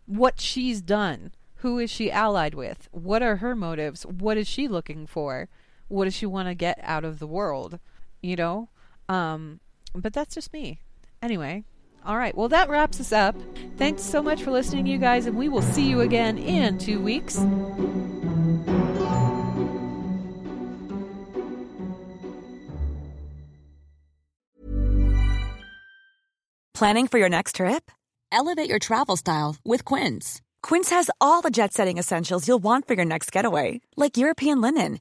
what 0.07 0.41
she's 0.41 0.81
done. 0.81 1.33
Who 1.57 1.79
is 1.79 1.91
she 1.91 2.11
allied 2.11 2.55
with? 2.55 2.89
What 2.91 3.23
are 3.23 3.37
her 3.37 3.55
motives? 3.55 4.07
What 4.07 4.39
is 4.39 4.49
she 4.49 4.67
looking 4.67 5.07
for? 5.07 5.49
What 5.91 6.05
does 6.05 6.15
she 6.15 6.27
want 6.27 6.49
to 6.49 6.55
get 6.55 6.79
out 6.83 7.05
of 7.05 7.19
the 7.19 7.27
world 7.27 7.79
you 8.23 8.37
know? 8.37 8.69
Um 9.09 9.61
but 9.95 10.13
that's 10.13 10.35
just 10.35 10.53
me. 10.53 10.81
Anyway 11.23 11.65
all 12.05 12.17
right 12.17 12.37
well 12.37 12.49
that 12.49 12.69
wraps 12.69 13.01
us 13.01 13.13
up. 13.13 13.37
Thanks 13.77 14.03
so 14.03 14.23
much 14.23 14.43
for 14.43 14.51
listening 14.51 14.87
you 14.87 14.99
guys 14.99 15.27
and 15.27 15.37
we 15.37 15.49
will 15.49 15.63
see 15.63 15.89
you 15.89 16.01
again 16.01 16.39
in 16.39 16.79
two 16.79 17.01
weeks. 17.01 17.39
Planning 26.75 27.09
for 27.09 27.19
your 27.19 27.29
next 27.29 27.57
trip? 27.57 27.91
Elevate 28.33 28.71
your 28.71 28.79
travel 28.79 29.17
style 29.17 29.57
with 29.67 29.85
quince. 29.85 30.41
Quince 30.63 30.91
has 30.91 31.11
all 31.21 31.41
the 31.43 31.51
jet-setting 31.51 31.99
essentials 31.99 32.47
you'll 32.47 32.59
want 32.63 32.87
for 32.87 32.95
your 32.95 33.05
next 33.05 33.33
getaway 33.33 33.81
like 33.97 34.17
european 34.17 34.61
linen 34.61 35.01